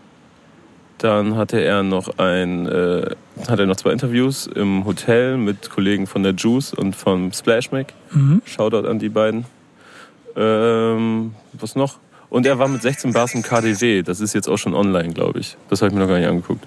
Dann 0.97 1.37
hatte 1.37 1.61
er 1.61 1.81
noch 1.83 2.17
ein, 2.17 2.67
äh, 2.67 3.15
hat 3.47 3.59
er 3.59 3.65
noch 3.65 3.77
zwei 3.77 3.91
Interviews 3.91 4.47
im 4.47 4.83
Hotel 4.83 5.37
mit 5.37 5.69
Kollegen 5.69 6.07
von 6.07 6.23
der 6.23 6.33
Juice 6.33 6.73
und 6.73 6.95
vom 6.95 7.31
Splash 7.31 7.71
Mac. 7.71 7.93
Mhm. 8.11 8.41
Shoutout 8.43 8.85
an 8.85 8.99
die 8.99 9.07
beiden. 9.07 9.45
Ähm, 10.35 11.33
was 11.53 11.75
noch? 11.75 11.99
Und 12.29 12.45
er 12.45 12.59
war 12.59 12.67
mit 12.67 12.81
16 12.81 13.13
Bars 13.13 13.33
im 13.33 13.41
KDW. 13.41 14.03
Das 14.03 14.19
ist 14.19 14.33
jetzt 14.33 14.47
auch 14.49 14.57
schon 14.57 14.75
online, 14.75 15.13
glaube 15.13 15.39
ich. 15.39 15.57
Das 15.69 15.81
habe 15.81 15.89
ich 15.89 15.93
mir 15.95 16.01
noch 16.01 16.09
gar 16.09 16.19
nicht 16.19 16.27
angeguckt. 16.27 16.65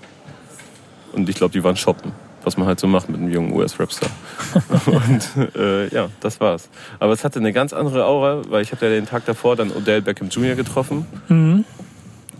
Und 1.13 1.29
ich 1.29 1.37
glaube, 1.37 1.53
die 1.53 1.63
waren 1.63 1.77
shoppen. 1.77 2.13
Was 2.45 2.57
man 2.57 2.67
halt 2.67 2.81
so 2.81 2.87
macht 2.87 3.09
mit 3.09 3.21
einem 3.21 3.31
jungen 3.31 3.53
US-Rapstar. 3.53 4.11
und 4.87 5.57
äh, 5.57 5.89
ja, 5.95 6.09
das 6.21 6.41
war's. 6.41 6.69
Aber 6.99 7.13
es 7.13 7.25
hatte 7.25 7.39
eine 7.39 7.53
ganz 7.53 7.73
andere 7.73 8.05
Aura, 8.05 8.43
weil 8.49 8.63
ich 8.63 8.73
habe 8.73 8.87
ja 8.87 8.93
den 8.93 9.07
Tag 9.07 9.25
davor 9.27 9.57
dann 9.57 9.71
Odell 9.71 10.03
Beckham 10.03 10.29
Jr. 10.29 10.55
getroffen. 10.55 11.07
Mhm. 11.29 11.65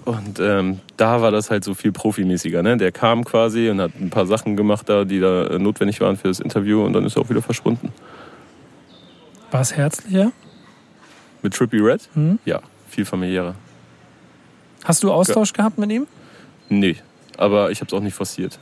Und 0.05 0.41
ähm, 0.41 0.81
da 0.97 1.23
war 1.23 1.31
das 1.31 1.51
halt 1.51 1.63
so 1.63 1.75
viel 1.75 1.93
profimäßiger. 1.93 2.63
Ne? 2.63 2.77
Der 2.77 2.91
kam 2.91 3.25
quasi 3.25 3.71
und 3.71 3.81
hat 3.81 3.93
ein 4.01 4.11
paar 4.11 4.27
Sachen 4.27 4.57
gemacht 4.57 4.89
da, 4.89 5.05
die 5.05 5.21
da 5.21 5.59
notwendig 5.59 6.01
waren 6.01 6.17
für 6.17 6.29
das 6.29 6.41
Interview 6.41 6.85
und 6.85 6.93
dann 6.93 7.05
ist 7.05 7.17
er 7.17 7.23
auch 7.23 7.31
wieder 7.31 7.43
verschwunden. 7.43 7.93
War 9.53 9.61
es 9.61 9.77
herzlicher? 9.77 10.33
Mit 11.43 11.55
Trippy 11.55 11.79
Red? 11.79 12.09
Mhm. 12.15 12.39
Ja, 12.45 12.61
viel 12.89 13.05
familiärer. 13.05 13.55
Hast 14.85 15.03
du 15.03 15.13
Austausch 15.13 15.53
gehabt 15.53 15.79
mit 15.79 15.93
ihm? 15.93 16.07
Nee, 16.69 16.97
aber 17.37 17.71
ich 17.71 17.81
habe 17.81 17.89
es 17.89 17.93
auch 17.93 18.01
nicht 18.01 18.15
forciert. 18.15 18.59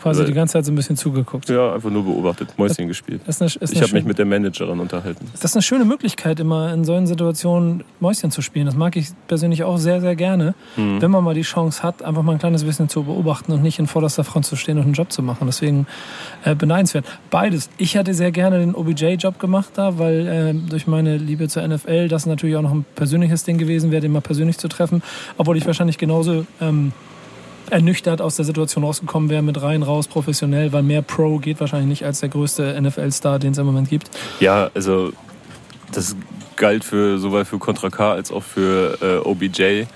Quasi 0.00 0.24
die 0.24 0.32
ganze 0.32 0.54
Zeit 0.54 0.64
so 0.64 0.72
ein 0.72 0.76
bisschen 0.76 0.96
zugeguckt. 0.96 1.48
Ja, 1.48 1.74
einfach 1.74 1.90
nur 1.90 2.04
beobachtet, 2.04 2.58
Mäuschen 2.58 2.88
gespielt. 2.88 3.20
Das 3.26 3.36
ist 3.36 3.42
eine, 3.42 3.64
ist 3.64 3.74
Ich 3.74 3.82
habe 3.82 3.92
mich 3.92 4.04
mit 4.04 4.18
der 4.18 4.24
Managerin 4.24 4.80
unterhalten. 4.80 5.26
Das 5.32 5.44
ist 5.44 5.56
eine 5.56 5.62
schöne 5.62 5.84
Möglichkeit, 5.84 6.40
immer 6.40 6.72
in 6.72 6.84
solchen 6.84 7.06
Situationen 7.06 7.84
Mäuschen 8.00 8.30
zu 8.30 8.40
spielen. 8.40 8.66
Das 8.66 8.76
mag 8.76 8.96
ich 8.96 9.08
persönlich 9.28 9.62
auch 9.62 9.76
sehr, 9.76 10.00
sehr 10.00 10.16
gerne. 10.16 10.54
Mhm. 10.76 11.02
Wenn 11.02 11.10
man 11.10 11.22
mal 11.22 11.34
die 11.34 11.42
Chance 11.42 11.82
hat, 11.82 12.02
einfach 12.02 12.22
mal 12.22 12.32
ein 12.32 12.38
kleines 12.38 12.64
bisschen 12.64 12.88
zu 12.88 13.02
beobachten 13.02 13.52
und 13.52 13.62
nicht 13.62 13.78
in 13.78 13.86
vorderster 13.86 14.24
Front 14.24 14.46
zu 14.46 14.56
stehen 14.56 14.78
und 14.78 14.84
einen 14.84 14.94
Job 14.94 15.12
zu 15.12 15.22
machen. 15.22 15.46
Deswegen 15.46 15.86
äh, 16.44 16.54
beneidenswert. 16.54 17.04
Beides. 17.30 17.68
Ich 17.76 17.94
hätte 17.94 18.14
sehr 18.14 18.32
gerne 18.32 18.58
den 18.60 18.74
OBJ-Job 18.74 19.38
gemacht 19.38 19.70
da, 19.74 19.98
weil 19.98 20.26
äh, 20.26 20.54
durch 20.54 20.86
meine 20.86 21.18
Liebe 21.18 21.48
zur 21.48 21.66
NFL 21.66 22.08
das 22.08 22.24
natürlich 22.24 22.56
auch 22.56 22.62
noch 22.62 22.72
ein 22.72 22.86
persönliches 22.94 23.44
Ding 23.44 23.58
gewesen 23.58 23.90
wäre, 23.90 24.00
den 24.00 24.12
mal 24.12 24.20
persönlich 24.20 24.56
zu 24.56 24.68
treffen. 24.68 25.02
Obwohl 25.36 25.58
ich 25.58 25.66
wahrscheinlich 25.66 25.98
genauso 25.98 26.46
ähm, 26.60 26.92
ernüchtert 27.70 28.20
aus 28.20 28.36
der 28.36 28.44
Situation 28.44 28.84
rausgekommen 28.84 29.30
wäre 29.30 29.42
mit 29.42 29.60
rein, 29.62 29.82
raus, 29.82 30.08
professionell, 30.08 30.72
weil 30.72 30.82
mehr 30.82 31.02
Pro 31.02 31.38
geht 31.38 31.60
wahrscheinlich 31.60 31.88
nicht 31.88 32.04
als 32.04 32.20
der 32.20 32.28
größte 32.28 32.80
NFL-Star, 32.80 33.38
den 33.38 33.52
es 33.52 33.58
im 33.58 33.66
Moment 33.66 33.88
gibt. 33.88 34.10
Ja, 34.40 34.70
also 34.74 35.12
das 35.92 36.16
galt 36.56 36.84
für 36.84 37.18
sowohl 37.18 37.44
für 37.44 37.58
Contra 37.58 37.90
K 37.90 38.12
als 38.12 38.30
auch 38.30 38.42
für 38.42 38.98
äh, 39.02 39.26
OBJ. 39.26 39.62
Äh, 39.62 39.86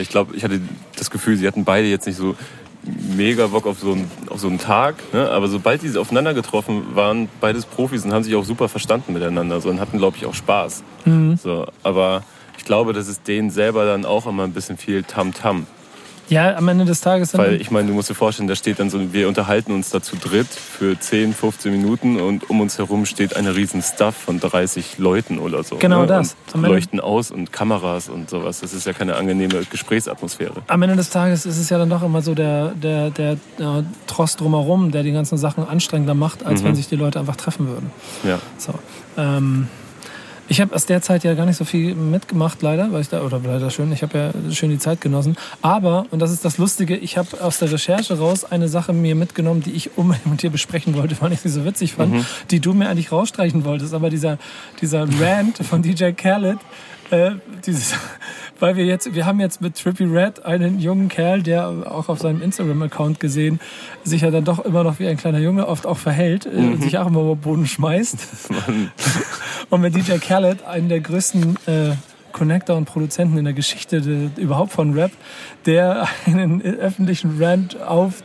ich 0.00 0.08
glaube, 0.08 0.34
ich 0.34 0.44
hatte 0.44 0.60
das 0.96 1.10
Gefühl, 1.10 1.36
sie 1.36 1.46
hatten 1.46 1.64
beide 1.64 1.86
jetzt 1.86 2.06
nicht 2.06 2.16
so 2.16 2.34
mega 3.16 3.48
Bock 3.48 3.66
auf 3.66 3.78
so 3.78 3.92
einen, 3.92 4.10
auf 4.30 4.40
so 4.40 4.48
einen 4.48 4.58
Tag. 4.58 4.96
Ne? 5.12 5.28
Aber 5.30 5.48
sobald 5.48 5.82
die 5.82 5.96
aufeinander 5.96 6.34
getroffen 6.34 6.94
waren, 6.94 7.28
beides 7.40 7.66
Profis 7.66 8.04
und 8.04 8.12
haben 8.12 8.22
sich 8.22 8.34
auch 8.34 8.44
super 8.44 8.68
verstanden 8.68 9.12
miteinander 9.12 9.60
so, 9.60 9.68
und 9.68 9.80
hatten, 9.80 9.98
glaube 9.98 10.16
ich, 10.16 10.26
auch 10.26 10.34
Spaß. 10.34 10.82
Mhm. 11.04 11.36
So, 11.36 11.66
aber 11.82 12.22
ich 12.56 12.64
glaube, 12.64 12.92
das 12.92 13.08
ist 13.08 13.26
denen 13.28 13.50
selber 13.50 13.84
dann 13.84 14.04
auch 14.04 14.26
immer 14.26 14.44
ein 14.44 14.52
bisschen 14.52 14.76
viel 14.76 15.02
Tamtam. 15.02 15.66
Ja, 16.28 16.56
am 16.56 16.66
Ende 16.68 16.84
des 16.84 17.00
Tages 17.00 17.36
Weil 17.38 17.60
ich 17.60 17.70
meine, 17.70 17.88
du 17.88 17.94
musst 17.94 18.10
dir 18.10 18.14
vorstellen, 18.14 18.48
da 18.48 18.56
steht 18.56 18.78
dann 18.80 18.90
so, 18.90 19.12
wir 19.12 19.28
unterhalten 19.28 19.72
uns 19.72 19.90
da 19.90 20.02
zu 20.02 20.16
dritt 20.16 20.48
für 20.48 20.98
10, 20.98 21.32
15 21.34 21.70
Minuten 21.70 22.20
und 22.20 22.50
um 22.50 22.60
uns 22.60 22.78
herum 22.78 23.06
steht 23.06 23.36
eine 23.36 23.54
riesen 23.54 23.82
Stuff 23.82 24.16
von 24.16 24.40
30 24.40 24.98
Leuten 24.98 25.38
oder 25.38 25.62
so. 25.62 25.76
Genau 25.76 26.00
ne? 26.00 26.06
das. 26.08 26.36
Und 26.52 26.62
leuchten 26.62 27.00
aus 27.00 27.30
und 27.30 27.52
Kameras 27.52 28.08
und 28.08 28.28
sowas. 28.28 28.60
Das 28.60 28.72
ist 28.72 28.86
ja 28.86 28.92
keine 28.92 29.14
angenehme 29.16 29.64
Gesprächsatmosphäre. 29.70 30.62
am 30.66 30.82
Ende 30.82 30.96
des 30.96 31.10
Tages 31.10 31.46
ist 31.46 31.58
es 31.58 31.70
ja 31.70 31.78
dann 31.78 31.90
doch 31.90 32.02
immer 32.02 32.22
so 32.22 32.34
der, 32.34 32.70
der, 32.70 33.10
der 33.10 33.32
äh, 33.32 33.82
Trost 34.06 34.40
drumherum, 34.40 34.90
der 34.90 35.02
die 35.02 35.12
ganzen 35.12 35.38
Sachen 35.38 35.66
anstrengender 35.66 36.14
macht, 36.14 36.44
als 36.44 36.62
Mhm. 36.62 36.66
wenn 36.66 36.74
sich 36.76 36.88
die 36.88 36.96
Leute 36.96 37.20
einfach 37.20 37.36
treffen 37.36 37.68
würden. 37.68 37.90
Ja. 38.24 38.38
So. 38.58 38.74
Ähm, 39.16 39.68
ich 40.48 40.60
habe 40.60 40.74
aus 40.74 40.86
der 40.86 41.02
Zeit 41.02 41.24
ja 41.24 41.34
gar 41.34 41.46
nicht 41.46 41.56
so 41.56 41.64
viel 41.64 41.94
mitgemacht, 41.94 42.62
leider, 42.62 42.92
weil 42.92 43.00
ich 43.00 43.08
da, 43.08 43.22
oder 43.22 43.40
leider 43.44 43.70
schön, 43.70 43.90
ich 43.92 44.02
habe 44.02 44.18
ja 44.18 44.52
schön 44.52 44.70
die 44.70 44.78
Zeit 44.78 45.00
genossen. 45.00 45.36
Aber, 45.62 46.06
und 46.10 46.20
das 46.20 46.30
ist 46.30 46.44
das 46.44 46.58
Lustige, 46.58 46.96
ich 46.96 47.18
habe 47.18 47.42
aus 47.42 47.58
der 47.58 47.70
Recherche 47.72 48.18
raus 48.18 48.44
eine 48.44 48.68
Sache 48.68 48.92
mir 48.92 49.14
mitgenommen, 49.14 49.62
die 49.62 49.72
ich 49.72 49.90
unbedingt 49.98 50.26
mit 50.26 50.42
dir 50.42 50.50
besprechen 50.50 50.94
wollte, 50.94 51.16
weil 51.20 51.32
ich 51.32 51.40
sie 51.40 51.48
so 51.48 51.64
witzig 51.64 51.94
fand, 51.94 52.12
Mhm. 52.12 52.26
die 52.50 52.60
du 52.60 52.72
mir 52.74 52.88
eigentlich 52.88 53.10
rausstreichen 53.12 53.64
wolltest. 53.64 53.92
Aber 53.94 54.10
dieser, 54.10 54.38
dieser 54.80 55.06
Rant 55.20 55.58
von 55.58 55.82
DJ 55.82 56.12
Khaled, 56.12 56.58
äh, 57.10 57.32
dieses, 57.64 57.94
weil 58.58 58.76
wir 58.76 58.84
jetzt, 58.84 59.14
wir 59.14 59.26
haben 59.26 59.40
jetzt 59.40 59.60
mit 59.60 59.76
Trippy 59.76 60.04
Red 60.04 60.44
einen 60.44 60.78
jungen 60.80 61.08
Kerl, 61.08 61.42
der 61.42 61.68
auch 61.68 62.08
auf 62.08 62.18
seinem 62.20 62.42
Instagram-Account 62.42 63.20
gesehen, 63.20 63.60
sich 64.04 64.22
ja 64.22 64.30
dann 64.30 64.44
doch 64.44 64.64
immer 64.64 64.84
noch 64.84 64.98
wie 64.98 65.06
ein 65.08 65.16
kleiner 65.16 65.38
Junge 65.38 65.66
oft 65.68 65.86
auch 65.86 65.98
verhält, 65.98 66.46
äh, 66.46 66.50
Mhm. 66.60 66.80
sich 66.82 66.96
auch 66.98 67.06
immer 67.06 67.20
über 67.20 67.34
den 67.34 67.40
Boden 67.40 67.66
schmeißt. 67.66 68.18
Und 69.70 69.80
mit 69.80 69.94
DJ 69.96 70.18
Khaled, 70.18 70.64
einen 70.64 70.88
der 70.88 71.00
größten 71.00 71.56
äh, 71.66 71.90
Connector 72.32 72.76
und 72.76 72.84
Produzenten 72.84 73.38
in 73.38 73.44
der 73.44 73.54
Geschichte 73.54 74.00
de, 74.02 74.28
überhaupt 74.36 74.72
von 74.72 74.92
Rap, 74.92 75.10
der 75.64 76.06
einen 76.26 76.60
öffentlichen 76.62 77.42
Rant 77.42 77.80
auf 77.80 78.22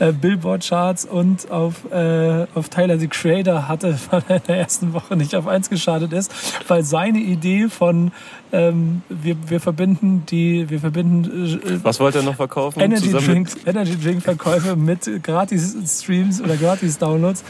äh, 0.00 0.12
Billboard-Charts 0.12 1.06
und 1.06 1.50
auf, 1.50 1.90
äh, 1.90 2.46
auf 2.54 2.68
Tyler 2.68 2.98
the 2.98 3.08
Creator 3.08 3.66
hatte, 3.66 3.98
weil 4.10 4.22
er 4.28 4.36
in 4.36 4.42
der 4.46 4.58
ersten 4.58 4.92
Woche 4.92 5.16
nicht 5.16 5.34
auf 5.34 5.48
eins 5.48 5.70
geschadet 5.70 6.12
ist, 6.12 6.32
weil 6.68 6.84
seine 6.84 7.18
Idee 7.18 7.68
von 7.68 8.12
ähm, 8.52 9.02
wir, 9.08 9.36
wir 9.48 9.60
verbinden 9.60 10.24
die, 10.28 10.68
wir 10.70 10.80
verbinden 10.80 11.60
äh, 11.64 11.84
Was 11.84 12.00
wollte 12.00 12.18
er 12.18 12.24
noch 12.24 12.36
verkaufen? 12.36 12.80
Energy 12.80 13.12
Drink, 13.12 13.48
Energy 13.66 13.96
Drink 13.96 14.22
Verkäufe 14.22 14.76
mit 14.76 15.22
gratis 15.22 15.76
Streams 15.86 16.40
oder 16.40 16.56
gratis 16.56 16.98
Downloads 16.98 17.44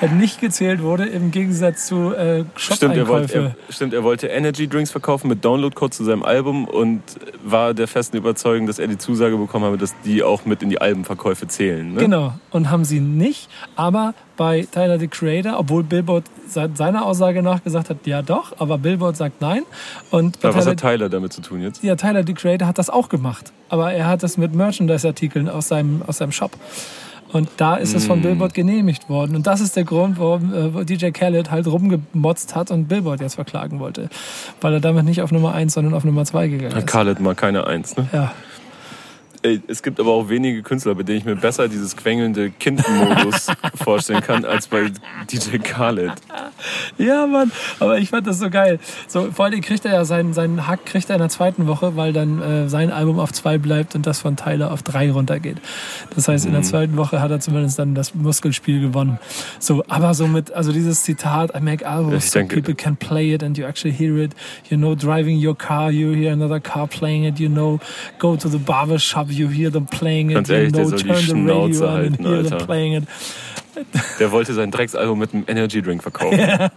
äh, 0.00 0.08
nicht 0.08 0.40
gezählt 0.40 0.82
wurde 0.82 1.06
im 1.06 1.30
Gegensatz 1.30 1.86
zu 1.86 2.12
äh, 2.14 2.44
Shop 2.56 2.76
stimmt 2.76 2.96
er, 2.96 3.08
wollte, 3.08 3.56
er, 3.68 3.72
stimmt, 3.72 3.94
er 3.94 4.02
wollte 4.02 4.26
Energy 4.26 4.68
Drinks 4.68 4.90
verkaufen 4.90 5.28
mit 5.28 5.44
Downloadcode 5.44 5.94
zu 5.94 6.04
seinem 6.04 6.22
Album 6.22 6.66
und 6.66 7.02
war 7.44 7.74
der 7.74 7.88
festen 7.88 8.16
Überzeugung, 8.16 8.66
dass 8.66 8.78
er 8.78 8.88
die 8.88 8.98
Zusage 8.98 9.36
bekommen 9.36 9.64
habe, 9.64 9.78
dass 9.78 9.94
die 10.04 10.22
auch 10.22 10.44
mit 10.44 10.62
in 10.62 10.70
die 10.70 10.80
Albenverkäufe 10.80 11.46
zählen. 11.48 11.94
Ne? 11.94 12.00
Genau, 12.00 12.34
und 12.50 12.70
haben 12.70 12.84
sie 12.84 13.00
nicht, 13.00 13.48
aber 13.76 14.14
bei 14.40 14.66
Tyler 14.72 14.98
the 14.98 15.06
Creator, 15.06 15.58
obwohl 15.58 15.82
Billboard 15.82 16.24
seiner 16.48 17.04
Aussage 17.04 17.42
nach 17.42 17.62
gesagt 17.62 17.90
hat, 17.90 18.06
ja 18.06 18.22
doch, 18.22 18.58
aber 18.58 18.78
Billboard 18.78 19.14
sagt 19.14 19.42
nein. 19.42 19.64
Und 20.10 20.42
aber 20.42 20.54
was 20.54 20.66
hat 20.66 20.80
Tyler 20.80 21.10
damit 21.10 21.34
zu 21.34 21.42
tun 21.42 21.60
jetzt? 21.60 21.84
Ja, 21.84 21.94
Tyler 21.94 22.24
the 22.26 22.32
Creator 22.32 22.66
hat 22.66 22.78
das 22.78 22.88
auch 22.88 23.10
gemacht, 23.10 23.52
aber 23.68 23.92
er 23.92 24.06
hat 24.06 24.22
das 24.22 24.38
mit 24.38 24.54
Merchandise-Artikeln 24.54 25.50
aus 25.50 25.68
seinem, 25.68 26.00
aus 26.06 26.16
seinem 26.16 26.32
Shop. 26.32 26.52
Und 27.32 27.50
da 27.58 27.76
ist 27.76 27.94
es 27.94 28.06
von 28.06 28.16
hm. 28.16 28.22
Billboard 28.22 28.54
genehmigt 28.54 29.10
worden. 29.10 29.36
Und 29.36 29.46
das 29.46 29.60
ist 29.60 29.76
der 29.76 29.84
Grund, 29.84 30.18
warum 30.18 30.80
äh, 30.80 30.84
DJ 30.86 31.10
Khaled 31.10 31.50
halt 31.50 31.66
rumgemotzt 31.66 32.56
hat 32.56 32.70
und 32.70 32.88
Billboard 32.88 33.20
jetzt 33.20 33.34
verklagen 33.34 33.78
wollte. 33.78 34.08
Weil 34.62 34.72
er 34.72 34.80
damit 34.80 35.04
nicht 35.04 35.20
auf 35.20 35.32
Nummer 35.32 35.52
1, 35.52 35.74
sondern 35.74 35.92
auf 35.92 36.04
Nummer 36.04 36.24
2 36.24 36.48
gegangen 36.48 36.78
ist. 36.78 36.86
Khaled 36.86 37.20
mal 37.20 37.34
keine 37.34 37.66
1, 37.66 37.98
ne? 37.98 38.08
Ja. 38.14 38.32
Ey, 39.42 39.58
es 39.68 39.82
gibt 39.82 39.98
aber 39.98 40.10
auch 40.10 40.28
wenige 40.28 40.62
Künstler, 40.62 40.94
bei 40.94 41.02
denen 41.02 41.18
ich 41.18 41.24
mir 41.24 41.34
besser 41.34 41.66
dieses 41.66 41.96
quengelnde 41.96 42.50
Kindmodus 42.50 43.46
vorstellen 43.74 44.20
kann, 44.20 44.44
als 44.44 44.66
bei 44.66 44.90
DJ 45.32 45.56
Khaled. 45.56 46.12
Ja, 46.98 47.26
Mann, 47.26 47.50
aber 47.78 47.96
ich 47.98 48.10
fand 48.10 48.26
das 48.26 48.38
so 48.38 48.50
geil. 48.50 48.78
So, 49.08 49.30
vor 49.32 49.46
allem 49.46 49.62
kriegt 49.62 49.86
er 49.86 49.94
ja 49.94 50.04
seinen, 50.04 50.34
seinen 50.34 50.66
Hack 50.66 50.84
kriegt 50.84 51.08
er 51.08 51.16
in 51.16 51.20
der 51.20 51.30
zweiten 51.30 51.66
Woche, 51.66 51.96
weil 51.96 52.12
dann 52.12 52.42
äh, 52.42 52.68
sein 52.68 52.92
Album 52.92 53.18
auf 53.18 53.32
zwei 53.32 53.56
bleibt 53.56 53.94
und 53.94 54.06
das 54.06 54.18
von 54.18 54.36
Tyler 54.36 54.72
auf 54.72 54.82
drei 54.82 55.10
runtergeht. 55.10 55.56
Das 56.14 56.28
heißt, 56.28 56.44
in 56.44 56.52
der 56.52 56.60
mhm. 56.60 56.66
zweiten 56.66 56.96
Woche 56.98 57.22
hat 57.22 57.30
er 57.30 57.40
zumindest 57.40 57.78
dann 57.78 57.94
das 57.94 58.14
Muskelspiel 58.14 58.82
gewonnen. 58.82 59.18
So, 59.58 59.82
aber 59.88 60.12
so 60.12 60.26
mit, 60.26 60.52
also 60.52 60.70
dieses 60.70 61.02
Zitat, 61.04 61.56
I 61.56 61.60
make 61.60 61.86
albums 61.88 62.30
so 62.30 62.40
people 62.40 62.74
can 62.74 62.94
play 62.94 63.32
it 63.32 63.42
and 63.42 63.56
you 63.56 63.64
actually 63.64 63.96
hear 63.96 64.18
it. 64.18 64.32
You 64.68 64.76
know, 64.76 64.94
driving 64.94 65.42
your 65.42 65.56
car, 65.56 65.90
you 65.90 66.12
hear 66.12 66.30
another 66.30 66.60
car 66.60 66.86
playing 66.86 67.24
it. 67.24 67.40
You 67.40 67.48
know, 67.48 67.80
go 68.18 68.36
to 68.36 68.50
the 68.50 68.58
barber 68.58 68.98
shop 68.98 69.29
you 69.32 69.48
hear 69.48 69.70
them 69.70 69.86
playing 69.86 70.30
it, 70.30 70.34
Ganz 70.34 70.48
ehrlich, 70.48 70.74
you 70.74 70.84
know, 70.84 70.96
turn 70.96 71.24
the 71.24 71.32
radio 71.32 71.86
on 71.86 71.92
halten, 71.92 72.26
Alter. 72.26 72.58
them 72.58 72.66
playing 72.66 72.94
it. 72.94 73.04
Der 74.18 74.32
wollte 74.32 74.52
sein 74.54 74.70
Drecksalbum 74.70 75.18
mit 75.18 75.32
einem 75.32 75.44
Energy 75.46 75.80
Drink 75.82 76.02
verkaufen. 76.02 76.38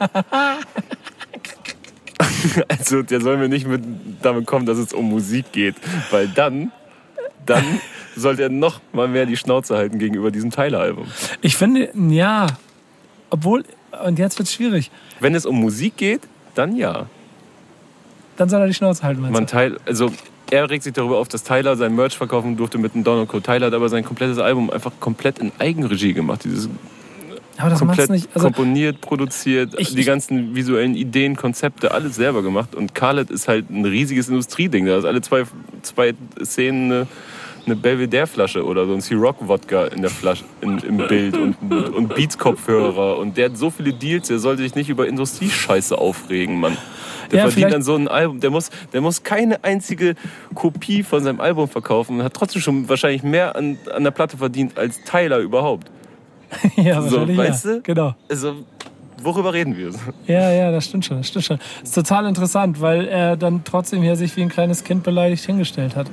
also 2.67 3.01
der 3.01 3.21
soll 3.21 3.37
mir 3.37 3.49
nicht 3.49 3.67
mit 3.67 3.81
damit 4.21 4.45
kommen, 4.45 4.65
dass 4.65 4.77
es 4.77 4.93
um 4.93 5.09
Musik 5.09 5.51
geht, 5.51 5.75
weil 6.11 6.27
dann, 6.27 6.71
dann 7.45 7.63
sollte 8.15 8.43
er 8.43 8.49
noch 8.49 8.79
mal 8.91 9.07
mehr 9.07 9.25
die 9.25 9.37
Schnauze 9.37 9.75
halten 9.75 9.99
gegenüber 9.99 10.31
diesem 10.31 10.51
Tyler-Album. 10.51 11.07
Ich 11.41 11.57
finde, 11.57 11.89
ja, 12.09 12.47
obwohl, 13.29 13.63
und 14.05 14.19
jetzt 14.19 14.37
wird 14.37 14.47
es 14.47 14.53
schwierig. 14.53 14.91
Wenn 15.19 15.35
es 15.35 15.45
um 15.45 15.59
Musik 15.59 15.97
geht, 15.97 16.21
dann 16.55 16.75
ja. 16.75 17.07
Dann 18.37 18.49
soll 18.49 18.61
er 18.61 18.67
die 18.67 18.73
Schnauze 18.73 19.03
halten, 19.03 19.21
meinst 19.21 19.33
Man 19.33 19.47
teil, 19.47 19.77
also 19.85 20.11
er 20.53 20.69
regt 20.69 20.83
sich 20.83 20.93
darüber 20.93 21.17
auf, 21.17 21.27
dass 21.27 21.43
Tyler 21.43 21.75
sein 21.75 21.95
Merch 21.95 22.15
verkaufen 22.15 22.55
durfte 22.55 22.77
mit 22.77 22.93
einem 22.93 23.03
Donald 23.03 23.27
Code. 23.27 23.43
Tyler 23.43 23.67
hat 23.67 23.73
aber 23.73 23.89
sein 23.89 24.03
komplettes 24.03 24.37
Album 24.37 24.69
einfach 24.69 24.91
komplett 24.99 25.39
in 25.39 25.51
Eigenregie 25.57 26.13
gemacht. 26.13 26.43
Dieses 26.43 26.69
aber 27.57 27.69
das 27.69 27.79
komplett 27.79 28.09
nicht, 28.09 28.29
also 28.33 28.47
komponiert, 28.47 29.01
produziert, 29.01 29.75
ich, 29.77 29.93
die 29.93 30.03
ganzen 30.03 30.55
visuellen 30.55 30.95
Ideen, 30.95 31.35
Konzepte, 31.35 31.91
alles 31.91 32.15
selber 32.15 32.41
gemacht. 32.41 32.75
Und 32.75 32.95
Khaled 32.95 33.29
ist 33.29 33.47
halt 33.47 33.69
ein 33.69 33.85
riesiges 33.85 34.27
Industrieding. 34.29 34.85
Da 34.85 34.97
ist 34.97 35.05
alle 35.05 35.21
zwei, 35.21 35.43
zwei 35.81 36.13
Szenen 36.43 36.91
eine, 36.91 37.07
eine 37.65 37.75
Belvedere-Flasche 37.75 38.65
oder 38.65 38.85
so 38.85 38.93
ein 38.93 39.01
C-Rock-Wodka 39.01 39.85
in 39.85 40.01
der 40.01 40.11
Flasche, 40.11 40.43
in, 40.61 40.79
im 40.79 40.97
Bild 40.97 41.37
und, 41.37 41.55
und 41.71 42.15
Beats-Kopfhörer. 42.15 43.17
Und 43.17 43.37
der 43.37 43.49
hat 43.49 43.57
so 43.57 43.69
viele 43.69 43.93
Deals, 43.93 44.27
der 44.27 44.39
sollte 44.39 44.63
sich 44.63 44.75
nicht 44.75 44.89
über 44.89 45.07
Industriescheiße 45.07 45.97
aufregen, 45.97 46.59
Mann. 46.59 46.77
Der 47.31 47.39
ja, 47.39 47.49
verdient 47.49 47.73
dann 47.73 47.83
so 47.83 47.95
ein 47.95 48.07
Album. 48.07 48.39
Der 48.39 48.49
muss, 48.49 48.69
der 48.91 49.01
muss 49.01 49.23
keine 49.23 49.63
einzige 49.63 50.15
Kopie 50.53 51.03
von 51.03 51.23
seinem 51.23 51.39
Album 51.39 51.67
verkaufen 51.67 52.17
und 52.17 52.23
hat 52.23 52.33
trotzdem 52.33 52.61
schon 52.61 52.89
wahrscheinlich 52.89 53.23
mehr 53.23 53.55
an, 53.55 53.77
an 53.93 54.03
der 54.03 54.11
Platte 54.11 54.37
verdient 54.37 54.77
als 54.77 55.01
Tyler 55.03 55.39
überhaupt. 55.39 55.89
ja, 56.75 57.01
so, 57.01 57.27
weißt 57.27 57.65
ja. 57.65 57.71
du? 57.71 57.81
Genau. 57.81 58.15
Also, 58.29 58.55
worüber 59.23 59.53
reden 59.53 59.77
wir? 59.77 59.91
Ja, 60.27 60.51
ja, 60.51 60.71
das 60.71 60.85
stimmt 60.85 61.05
schon, 61.05 61.17
das 61.17 61.27
stimmt 61.27 61.45
schon. 61.45 61.59
Das 61.81 61.89
ist 61.89 61.95
total 61.95 62.25
interessant, 62.25 62.81
weil 62.81 63.07
er 63.07 63.37
dann 63.37 63.63
trotzdem 63.63 64.01
hier 64.01 64.15
sich 64.15 64.35
wie 64.37 64.41
ein 64.41 64.49
kleines 64.49 64.83
Kind 64.83 65.03
beleidigt 65.03 65.45
hingestellt 65.45 65.95
hat. 65.95 66.07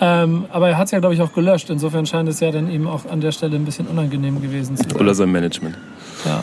Ähm, 0.00 0.46
aber 0.50 0.68
er 0.70 0.78
hat 0.78 0.86
es 0.86 0.90
ja, 0.90 0.98
glaube 0.98 1.14
ich, 1.14 1.22
auch 1.22 1.32
gelöscht. 1.32 1.70
Insofern 1.70 2.06
scheint 2.06 2.28
es 2.28 2.40
ja 2.40 2.50
dann 2.50 2.70
eben 2.70 2.86
auch 2.86 3.06
an 3.06 3.20
der 3.20 3.32
Stelle 3.32 3.56
ein 3.56 3.64
bisschen 3.64 3.86
unangenehm 3.86 4.40
gewesen 4.40 4.76
zu 4.76 4.88
sein. 4.88 5.00
Oder 5.00 5.14
sein 5.14 5.30
Management. 5.30 5.76
Ja. 6.24 6.42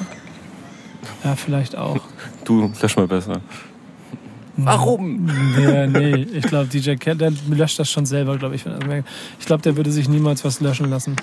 Ja, 1.23 1.35
vielleicht 1.35 1.75
auch. 1.75 1.99
Du, 2.43 2.71
lösch 2.81 2.95
mal 2.95 3.07
besser. 3.07 3.41
Warum? 4.57 5.29
Ja, 5.61 5.85
nee, 5.85 6.15
ich 6.33 6.43
glaube, 6.43 6.67
DJ 6.67 6.95
Cat, 6.95 7.21
der 7.21 7.31
löscht 7.49 7.77
das 7.79 7.89
schon 7.89 8.05
selber, 8.05 8.37
glaube 8.37 8.55
ich. 8.55 8.65
Ich 9.39 9.45
glaube, 9.45 9.61
der 9.61 9.77
würde 9.77 9.91
sich 9.91 10.09
niemals 10.09 10.43
was 10.43 10.59
löschen 10.61 10.89
lassen. 10.89 11.15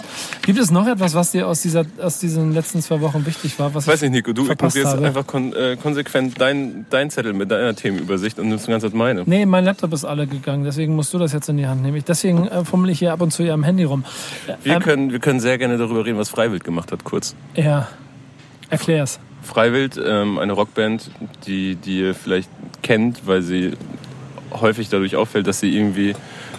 Gibt 0.42 0.58
es 0.58 0.70
noch 0.70 0.86
etwas, 0.86 1.14
was 1.14 1.32
dir 1.32 1.48
aus, 1.48 1.62
dieser, 1.62 1.84
aus 2.00 2.20
diesen 2.20 2.52
letzten 2.52 2.80
zwei 2.80 3.00
Wochen 3.00 3.26
wichtig 3.26 3.58
war? 3.58 3.74
Was 3.74 3.86
Weiß 3.86 4.02
nicht, 4.02 4.12
Nico. 4.12 4.32
Du 4.32 4.48
ignorierst 4.48 4.86
habe? 4.86 5.06
einfach 5.06 5.26
kon 5.26 5.52
äh, 5.52 5.76
konsequent 5.80 6.40
dein, 6.40 6.86
dein 6.90 7.10
Zettel 7.10 7.32
mit 7.32 7.50
deiner 7.50 7.74
Themenübersicht 7.74 8.38
und 8.38 8.48
nimmst 8.48 8.66
die 8.66 8.70
ganze 8.70 8.86
Zeit 8.86 8.94
meine. 8.94 9.24
Nee, 9.26 9.46
mein 9.46 9.64
Laptop 9.64 9.92
ist 9.92 10.04
alle 10.04 10.26
gegangen. 10.26 10.64
Deswegen 10.64 10.94
musst 10.94 11.12
du 11.12 11.18
das 11.18 11.32
jetzt 11.32 11.48
in 11.48 11.56
die 11.56 11.66
Hand 11.66 11.82
nehmen. 11.82 12.02
Deswegen 12.06 12.46
äh, 12.46 12.64
fummel 12.64 12.90
ich 12.90 13.00
hier 13.00 13.12
ab 13.12 13.20
und 13.20 13.32
zu 13.32 13.42
hier 13.42 13.54
am 13.54 13.64
Handy 13.64 13.84
rum. 13.84 14.04
Wir, 14.62 14.74
ähm, 14.74 14.82
können, 14.82 15.12
wir 15.12 15.18
können 15.18 15.40
sehr 15.40 15.58
gerne 15.58 15.76
darüber 15.76 16.04
reden, 16.04 16.18
was 16.18 16.28
Freiwild 16.28 16.62
gemacht 16.62 16.92
hat, 16.92 17.04
kurz. 17.04 17.34
Ja. 17.56 17.88
Erklär's. 18.74 19.20
Freiwild, 19.42 20.00
ähm, 20.04 20.38
eine 20.38 20.52
Rockband, 20.52 21.10
die, 21.46 21.76
die 21.76 22.00
ihr 22.00 22.14
vielleicht 22.14 22.48
kennt, 22.82 23.26
weil 23.26 23.42
sie 23.42 23.72
häufig 24.52 24.88
dadurch 24.88 25.16
auffällt, 25.16 25.46
dass 25.46 25.60
sie 25.60 25.76
irgendwie 25.76 26.14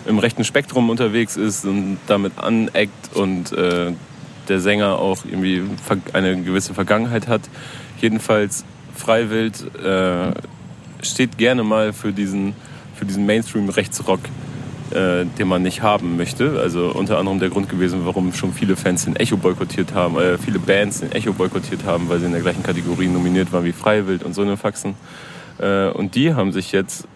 im 0.05 0.20
rechten 0.20 0.43
Spektrum 0.43 0.89
unterwegs 0.89 1.36
ist 1.36 1.66
und 1.66 1.97
damit 2.07 2.38
aneckt 2.38 3.16
und 3.16 3.51
äh, 3.53 3.91
der 4.47 4.59
Sänger 4.59 4.99
auch 4.99 5.26
irgendwie 5.26 5.63
eine 6.13 6.41
gewisse 6.41 6.74
Vergangenheit 6.74 7.28
hat. 7.28 7.41
Jedenfalls 7.99 8.63
Freiwild 8.95 9.76
äh, 9.84 10.34
steht 11.01 11.38
gerne 11.38 11.63
mal 11.63 11.93
für 11.93 12.13
diesen, 12.13 12.53
für 12.95 13.05
diesen 13.05 13.26
Mainstream-Rechtsrock 13.26 14.20
äh, 14.91 15.25
den 15.25 15.47
man 15.47 15.63
nicht 15.63 15.81
haben 15.81 16.17
möchte. 16.17 16.59
Also 16.59 16.91
unter 16.93 17.17
anderem 17.17 17.39
der 17.39 17.49
Grund 17.49 17.69
gewesen, 17.69 18.01
warum 18.05 18.33
schon 18.33 18.53
viele 18.53 18.75
Fans 18.75 19.05
den 19.05 19.15
Echo 19.15 19.38
boykottiert 19.38 19.93
haben, 19.93 20.17
äh, 20.17 20.38
viele 20.38 20.59
Bands 20.59 20.99
den 20.99 21.11
Echo 21.11 21.33
boykottiert 21.33 21.86
haben, 21.86 22.09
weil 22.09 22.19
sie 22.19 22.25
in 22.25 22.31
der 22.31 22.41
gleichen 22.41 22.63
Kategorie 22.63 23.07
nominiert 23.07 23.51
waren 23.51 23.65
wie 23.65 23.71
Freiwild 23.71 24.23
und 24.23 24.33
so 24.33 24.41
eine 24.41 24.57
Faxen. 24.57 24.95
Äh, 25.59 25.88
und 25.89 26.15
die 26.15 26.33
haben 26.33 26.51
sich 26.51 26.71
jetzt 26.71 27.07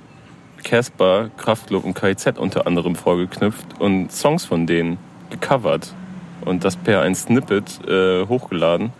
Casper, 0.64 1.30
Kraftklub 1.38 1.86
und 1.86 1.94
KIZ 1.94 2.38
unter 2.38 2.68
anderem 2.68 2.96
vorgeknüpft 2.96 3.80
und 3.80 4.12
Songs 4.12 4.46
von 4.46 4.68
denen 4.68 4.98
gecovert 5.30 5.94
und 6.42 6.64
das 6.64 6.76
per 6.76 7.02
ein 7.02 7.16
Snippet 7.16 7.86
äh, 7.88 8.26
hochgeladen. 8.26 8.92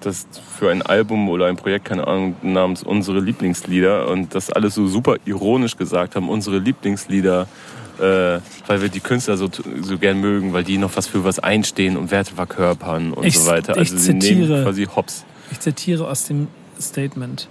Das 0.00 0.26
für 0.58 0.70
ein 0.70 0.82
Album 0.82 1.28
oder 1.28 1.46
ein 1.46 1.56
Projekt, 1.56 1.86
keine 1.86 2.06
Ahnung, 2.06 2.36
namens 2.42 2.82
Unsere 2.82 3.20
Lieblingslieder 3.20 4.08
und 4.08 4.34
das 4.34 4.50
alles 4.50 4.74
so 4.74 4.86
super 4.86 5.16
ironisch 5.24 5.76
gesagt 5.76 6.14
haben, 6.14 6.28
unsere 6.28 6.58
Lieblingslieder 6.58 7.48
äh, 7.98 8.40
weil 8.66 8.82
wir 8.82 8.88
die 8.88 9.00
Künstler 9.00 9.36
so, 9.36 9.48
so 9.80 9.98
gern 9.98 10.20
mögen, 10.20 10.52
weil 10.52 10.64
die 10.64 10.78
noch 10.78 10.96
was 10.96 11.06
für 11.06 11.24
was 11.24 11.38
einstehen 11.38 11.96
und 11.96 12.10
Werte 12.10 12.34
verkörpern 12.34 13.12
und 13.12 13.24
ich, 13.24 13.38
so 13.38 13.46
weiter. 13.46 13.76
Also 13.76 13.96
sie 13.96 14.18
zitiere, 14.18 14.48
nehmen 14.48 14.64
quasi 14.64 14.84
Hops. 14.84 15.24
Ich 15.50 15.60
zitiere 15.60 16.08
aus 16.08 16.24
dem 16.26 16.48
Statement. 16.80 17.48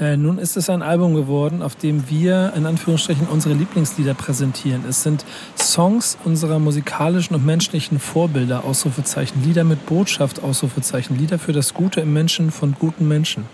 Äh, 0.00 0.16
nun 0.16 0.38
ist 0.38 0.56
es 0.56 0.70
ein 0.70 0.82
Album 0.82 1.14
geworden, 1.14 1.62
auf 1.62 1.76
dem 1.76 2.08
wir 2.08 2.54
in 2.56 2.66
Anführungsstrichen 2.66 3.28
unsere 3.28 3.54
Lieblingslieder 3.54 4.14
präsentieren. 4.14 4.84
Es 4.88 5.02
sind 5.02 5.24
Songs 5.58 6.16
unserer 6.24 6.58
musikalischen 6.58 7.36
und 7.36 7.44
menschlichen 7.44 7.98
Vorbilder, 7.98 8.64
Ausrufezeichen, 8.64 9.44
Lieder 9.44 9.64
mit 9.64 9.84
Botschaft, 9.86 10.42
Ausrufezeichen, 10.42 11.18
Lieder 11.18 11.38
für 11.38 11.52
das 11.52 11.74
Gute 11.74 12.00
im 12.00 12.12
Menschen 12.12 12.50
von 12.50 12.74
guten 12.78 13.06
Menschen. 13.06 13.44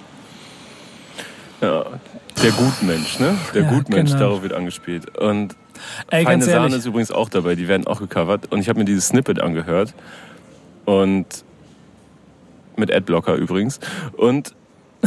Ja, 1.61 1.85
der 2.41 2.53
Gutmensch, 2.53 3.19
ne? 3.19 3.37
Der 3.53 3.63
ja, 3.63 3.71
Gutmensch, 3.71 4.13
genau. 4.13 4.23
darauf 4.23 4.43
wird 4.43 4.53
angespielt. 4.53 5.19
Und 5.19 5.57
Ey, 6.11 6.25
Feine 6.25 6.45
Sahne 6.45 6.77
ist 6.77 6.87
übrigens 6.87 7.11
auch 7.11 7.29
dabei, 7.29 7.55
die 7.55 7.69
werden 7.69 7.87
auch 7.87 8.01
gecovert. 8.01 8.51
Und 8.53 8.61
ich 8.61 8.69
habe 8.69 8.79
mir 8.79 8.85
dieses 8.85 9.09
Snippet 9.09 9.41
angehört. 9.41 9.95
Und 10.85 11.27
mit 12.77 12.93
Adblocker 12.93 13.35
übrigens. 13.35 13.81
Und 14.17 14.55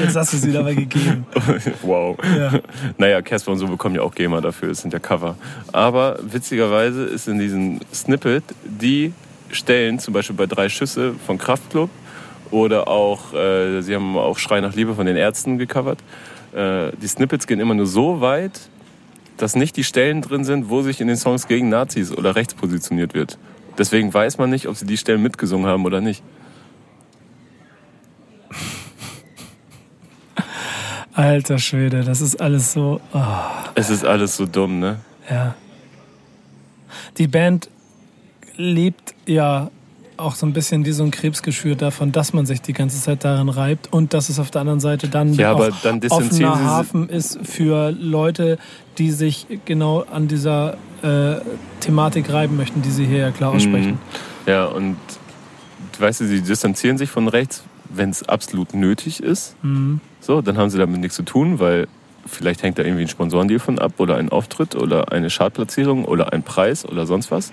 Jetzt 0.00 0.16
hast 0.16 0.32
du 0.32 0.38
sie 0.38 0.52
dabei 0.52 0.74
gegeben. 0.74 1.26
wow. 1.82 2.16
Ja. 2.36 2.52
Naja, 2.98 3.22
Casper 3.22 3.52
und 3.52 3.58
so 3.58 3.68
bekommen 3.68 3.94
ja 3.94 4.02
auch 4.02 4.14
GEMA 4.14 4.40
dafür, 4.40 4.70
das 4.70 4.80
sind 4.80 4.92
ja 4.92 4.98
Cover. 4.98 5.36
Aber 5.72 6.18
witzigerweise 6.22 7.04
ist 7.04 7.28
in 7.28 7.38
diesem 7.38 7.80
Snippet 7.92 8.42
die 8.64 9.12
Stellen, 9.50 9.98
zum 10.00 10.14
Beispiel 10.14 10.34
bei 10.34 10.46
drei 10.46 10.68
Schüsse 10.68 11.14
von 11.26 11.38
Kraftklub 11.38 11.90
oder 12.50 12.88
auch, 12.88 13.32
äh, 13.34 13.82
sie 13.82 13.94
haben 13.94 14.16
auch 14.16 14.38
Schrei 14.38 14.60
nach 14.60 14.74
Liebe 14.74 14.94
von 14.94 15.06
den 15.06 15.16
Ärzten 15.16 15.58
gecovert. 15.58 15.98
Äh, 16.56 16.92
die 17.02 17.06
Snippets 17.06 17.46
gehen 17.46 17.60
immer 17.60 17.74
nur 17.74 17.86
so 17.86 18.22
weit, 18.22 18.58
dass 19.36 19.54
nicht 19.56 19.76
die 19.76 19.84
Stellen 19.84 20.22
drin 20.22 20.42
sind, 20.44 20.70
wo 20.70 20.80
sich 20.80 21.02
in 21.02 21.08
den 21.08 21.18
Songs 21.18 21.48
gegen 21.48 21.68
Nazis 21.68 22.10
oder 22.10 22.34
rechts 22.34 22.54
positioniert 22.54 23.12
wird. 23.12 23.36
Deswegen 23.76 24.14
weiß 24.14 24.38
man 24.38 24.48
nicht, 24.48 24.66
ob 24.66 24.74
sie 24.76 24.86
die 24.86 24.96
Stellen 24.96 25.22
mitgesungen 25.22 25.66
haben 25.66 25.84
oder 25.84 26.00
nicht. 26.00 26.22
Alter 31.12 31.58
Schwede, 31.58 32.04
das 32.04 32.22
ist 32.22 32.40
alles 32.40 32.72
so. 32.72 33.02
Oh, 33.12 33.20
Es 33.74 33.90
ist 33.90 34.06
alles 34.06 34.36
so 34.36 34.46
dumm, 34.46 34.78
ne? 34.78 35.00
ja. 35.30 35.54
Die 37.18 37.28
Band 37.28 37.68
lebt 38.56 39.14
ja 39.26 39.70
auch 40.16 40.34
so 40.34 40.46
ein 40.46 40.52
bisschen 40.52 40.84
wie 40.84 40.92
so 40.92 41.04
ein 41.04 41.10
Krebsgeschwür 41.10 41.74
davon, 41.74 42.12
dass 42.12 42.32
man 42.32 42.46
sich 42.46 42.62
die 42.62 42.72
ganze 42.72 43.00
Zeit 43.00 43.24
daran 43.24 43.48
reibt 43.48 43.92
und 43.92 44.14
dass 44.14 44.28
es 44.28 44.38
auf 44.38 44.50
der 44.50 44.62
anderen 44.62 44.80
Seite 44.80 45.08
dann 45.08 45.34
Ja, 45.34 45.50
aber 45.50 45.70
dann 45.82 46.00
offener 46.08 46.64
Hafen 46.64 47.08
ist 47.08 47.38
für 47.42 47.90
Leute, 47.90 48.58
die 48.98 49.10
sich 49.10 49.46
genau 49.64 50.04
an 50.10 50.28
dieser 50.28 50.78
äh, 51.02 51.36
Thematik 51.80 52.32
reiben 52.32 52.56
möchten, 52.56 52.82
die 52.82 52.90
sie 52.90 53.06
hier 53.06 53.18
ja 53.18 53.30
klar 53.30 53.52
aussprechen. 53.52 53.92
Mhm. 53.92 53.98
Ja, 54.46 54.66
und 54.66 54.96
weißt 55.98 56.20
du, 56.20 56.26
sie 56.26 56.40
distanzieren 56.40 56.98
sich 56.98 57.10
von 57.10 57.28
rechts, 57.28 57.64
wenn 57.90 58.10
es 58.10 58.28
absolut 58.28 58.74
nötig 58.74 59.22
ist. 59.22 59.56
Mhm. 59.62 60.00
So, 60.20 60.40
dann 60.40 60.56
haben 60.56 60.70
sie 60.70 60.78
damit 60.78 61.00
nichts 61.00 61.16
zu 61.16 61.22
tun, 61.22 61.58
weil 61.58 61.88
vielleicht 62.26 62.62
hängt 62.62 62.78
da 62.78 62.82
irgendwie 62.82 63.02
ein 63.02 63.08
Sponsorendeal 63.08 63.60
von 63.60 63.78
ab 63.78 63.92
oder 63.98 64.16
ein 64.16 64.30
Auftritt 64.30 64.74
oder 64.74 65.12
eine 65.12 65.28
Chartplatzierung 65.28 66.04
oder 66.04 66.32
ein 66.32 66.42
Preis 66.42 66.84
oder 66.84 67.06
sonst 67.06 67.30
was. 67.30 67.52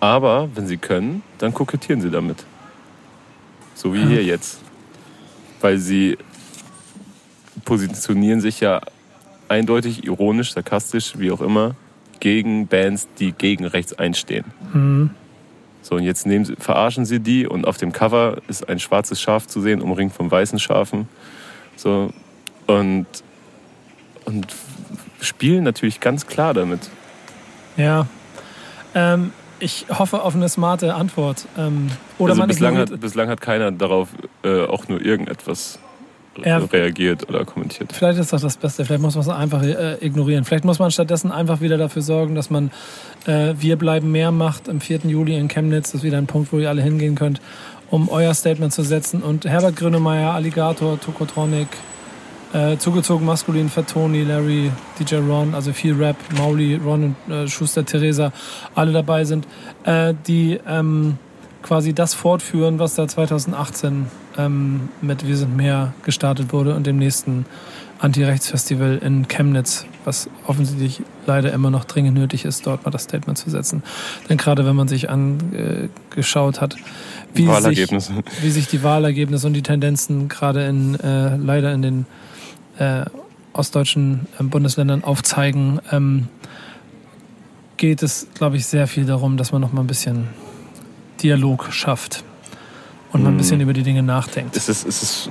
Aber 0.00 0.48
wenn 0.54 0.66
sie 0.66 0.78
können, 0.78 1.22
dann 1.38 1.52
kokettieren 1.52 2.00
sie 2.00 2.10
damit. 2.10 2.44
So 3.74 3.94
wie 3.94 4.04
hier 4.04 4.24
jetzt. 4.24 4.60
Weil 5.60 5.78
sie 5.78 6.16
positionieren 7.64 8.40
sich 8.40 8.60
ja 8.60 8.80
eindeutig, 9.48 10.04
ironisch, 10.04 10.52
sarkastisch, 10.52 11.18
wie 11.18 11.30
auch 11.30 11.40
immer, 11.40 11.74
gegen 12.18 12.66
Bands, 12.66 13.08
die 13.18 13.32
gegen 13.32 13.66
rechts 13.66 13.92
einstehen. 13.92 14.44
Mhm. 14.72 15.10
So, 15.82 15.96
und 15.96 16.02
jetzt 16.02 16.26
nehmen 16.26 16.44
sie, 16.44 16.56
verarschen 16.56 17.04
sie 17.04 17.20
die 17.20 17.46
und 17.46 17.66
auf 17.66 17.76
dem 17.78 17.92
Cover 17.92 18.38
ist 18.48 18.68
ein 18.68 18.78
schwarzes 18.78 19.20
Schaf 19.20 19.46
zu 19.46 19.60
sehen, 19.60 19.80
umringt 19.80 20.12
von 20.12 20.30
weißen 20.30 20.58
Schafen. 20.58 21.08
So, 21.76 22.10
und, 22.66 23.06
und 24.26 24.46
spielen 25.20 25.64
natürlich 25.64 26.00
ganz 26.00 26.26
klar 26.26 26.54
damit. 26.54 26.90
Ja. 27.76 28.06
Ähm, 28.94 29.32
ich 29.60 29.86
hoffe 29.90 30.22
auf 30.22 30.34
eine 30.34 30.48
smarte 30.48 30.94
Antwort. 30.94 31.46
Ähm, 31.58 31.88
oder 32.18 32.30
also 32.32 32.40
man 32.40 32.48
bislang 32.48 32.76
hat, 32.78 33.00
bislang 33.00 33.28
hat 33.28 33.40
keiner 33.40 33.70
darauf 33.70 34.08
äh, 34.42 34.64
auch 34.64 34.88
nur 34.88 35.00
irgendetwas 35.04 35.78
Ja. 36.44 36.58
reagiert 36.58 37.28
oder 37.28 37.44
kommentiert. 37.44 37.92
Vielleicht 37.92 38.18
ist 38.18 38.32
das 38.32 38.42
das 38.42 38.56
Beste. 38.56 38.84
Vielleicht 38.84 39.02
muss 39.02 39.14
man 39.14 39.22
es 39.22 39.28
einfach 39.28 39.62
äh, 39.62 39.94
ignorieren. 40.04 40.44
Vielleicht 40.44 40.64
muss 40.64 40.78
man 40.78 40.90
stattdessen 40.90 41.30
einfach 41.32 41.60
wieder 41.60 41.76
dafür 41.76 42.02
sorgen, 42.02 42.34
dass 42.34 42.50
man 42.50 42.70
äh, 43.26 43.54
Wir 43.58 43.76
bleiben 43.76 44.10
mehr 44.10 44.30
macht 44.32 44.68
am 44.68 44.80
4. 44.80 45.00
Juli 45.04 45.36
in 45.36 45.48
Chemnitz. 45.48 45.92
Das 45.92 46.00
ist 46.00 46.02
wieder 46.04 46.18
ein 46.18 46.26
Punkt, 46.26 46.52
wo 46.52 46.58
ihr 46.58 46.68
alle 46.70 46.82
hingehen 46.82 47.14
könnt, 47.14 47.40
um 47.90 48.08
euer 48.08 48.32
Statement 48.34 48.72
zu 48.72 48.82
setzen. 48.82 49.22
Und 49.22 49.44
Herbert 49.44 49.76
Grönemeyer, 49.76 50.32
Alligator, 50.32 50.98
Tokotronic, 51.00 51.68
äh, 52.52 52.76
zugezogen 52.78 53.26
maskulin, 53.26 53.68
Fatoni, 53.68 54.22
Larry, 54.24 54.70
DJ 54.98 55.16
Ron, 55.16 55.54
also 55.54 55.72
viel 55.72 55.94
Rap, 55.94 56.16
Mauli, 56.36 56.76
Ron 56.76 57.14
und 57.26 57.32
äh, 57.32 57.48
Schuster, 57.48 57.84
Theresa, 57.84 58.32
alle 58.74 58.92
dabei 58.92 59.24
sind, 59.24 59.46
äh, 59.84 60.14
die 60.26 60.58
ähm, 60.66 61.18
quasi 61.62 61.92
das 61.92 62.14
fortführen, 62.14 62.78
was 62.78 62.94
da 62.94 63.06
2018 63.06 64.06
ähm, 64.38 64.88
mit 65.00 65.26
Wir 65.26 65.36
sind 65.36 65.56
mehr 65.56 65.94
gestartet 66.02 66.52
wurde 66.52 66.74
und 66.74 66.86
dem 66.86 66.98
nächsten 66.98 67.46
Anti-Rechts-Festival 67.98 68.98
in 69.04 69.28
Chemnitz, 69.28 69.84
was 70.04 70.30
offensichtlich 70.46 71.02
leider 71.26 71.52
immer 71.52 71.70
noch 71.70 71.84
dringend 71.84 72.16
nötig 72.16 72.46
ist, 72.46 72.66
dort 72.66 72.84
mal 72.84 72.90
das 72.90 73.02
Statement 73.02 73.36
zu 73.36 73.50
setzen. 73.50 73.82
Denn 74.28 74.38
gerade 74.38 74.64
wenn 74.64 74.74
man 74.74 74.88
sich 74.88 75.10
angeschaut 75.10 76.62
hat, 76.62 76.76
wie 77.34 77.46
sich, 77.60 77.90
wie 78.42 78.50
sich 78.50 78.68
die 78.68 78.82
Wahlergebnisse 78.82 79.46
und 79.46 79.52
die 79.52 79.62
Tendenzen 79.62 80.28
gerade 80.28 80.66
in 80.66 80.98
äh, 80.98 81.36
leider 81.36 81.72
in 81.74 81.82
den 81.82 82.06
äh, 82.80 83.04
ostdeutschen 83.52 84.26
äh, 84.38 84.42
Bundesländern 84.42 85.04
aufzeigen, 85.04 85.80
ähm, 85.92 86.28
geht 87.76 88.02
es, 88.02 88.26
glaube 88.34 88.56
ich, 88.56 88.66
sehr 88.66 88.86
viel 88.86 89.04
darum, 89.06 89.36
dass 89.36 89.52
man 89.52 89.60
noch 89.60 89.72
mal 89.72 89.82
ein 89.82 89.86
bisschen 89.86 90.28
Dialog 91.22 91.72
schafft 91.72 92.24
und 93.12 93.22
mal 93.22 93.28
ein 93.28 93.34
Mhm. 93.34 93.38
bisschen 93.38 93.60
über 93.60 93.72
die 93.72 93.82
Dinge 93.82 94.02
nachdenkt. 94.02 94.56
Es 94.56 94.68
ist, 94.68 94.86
es 94.86 95.02
ist, 95.02 95.30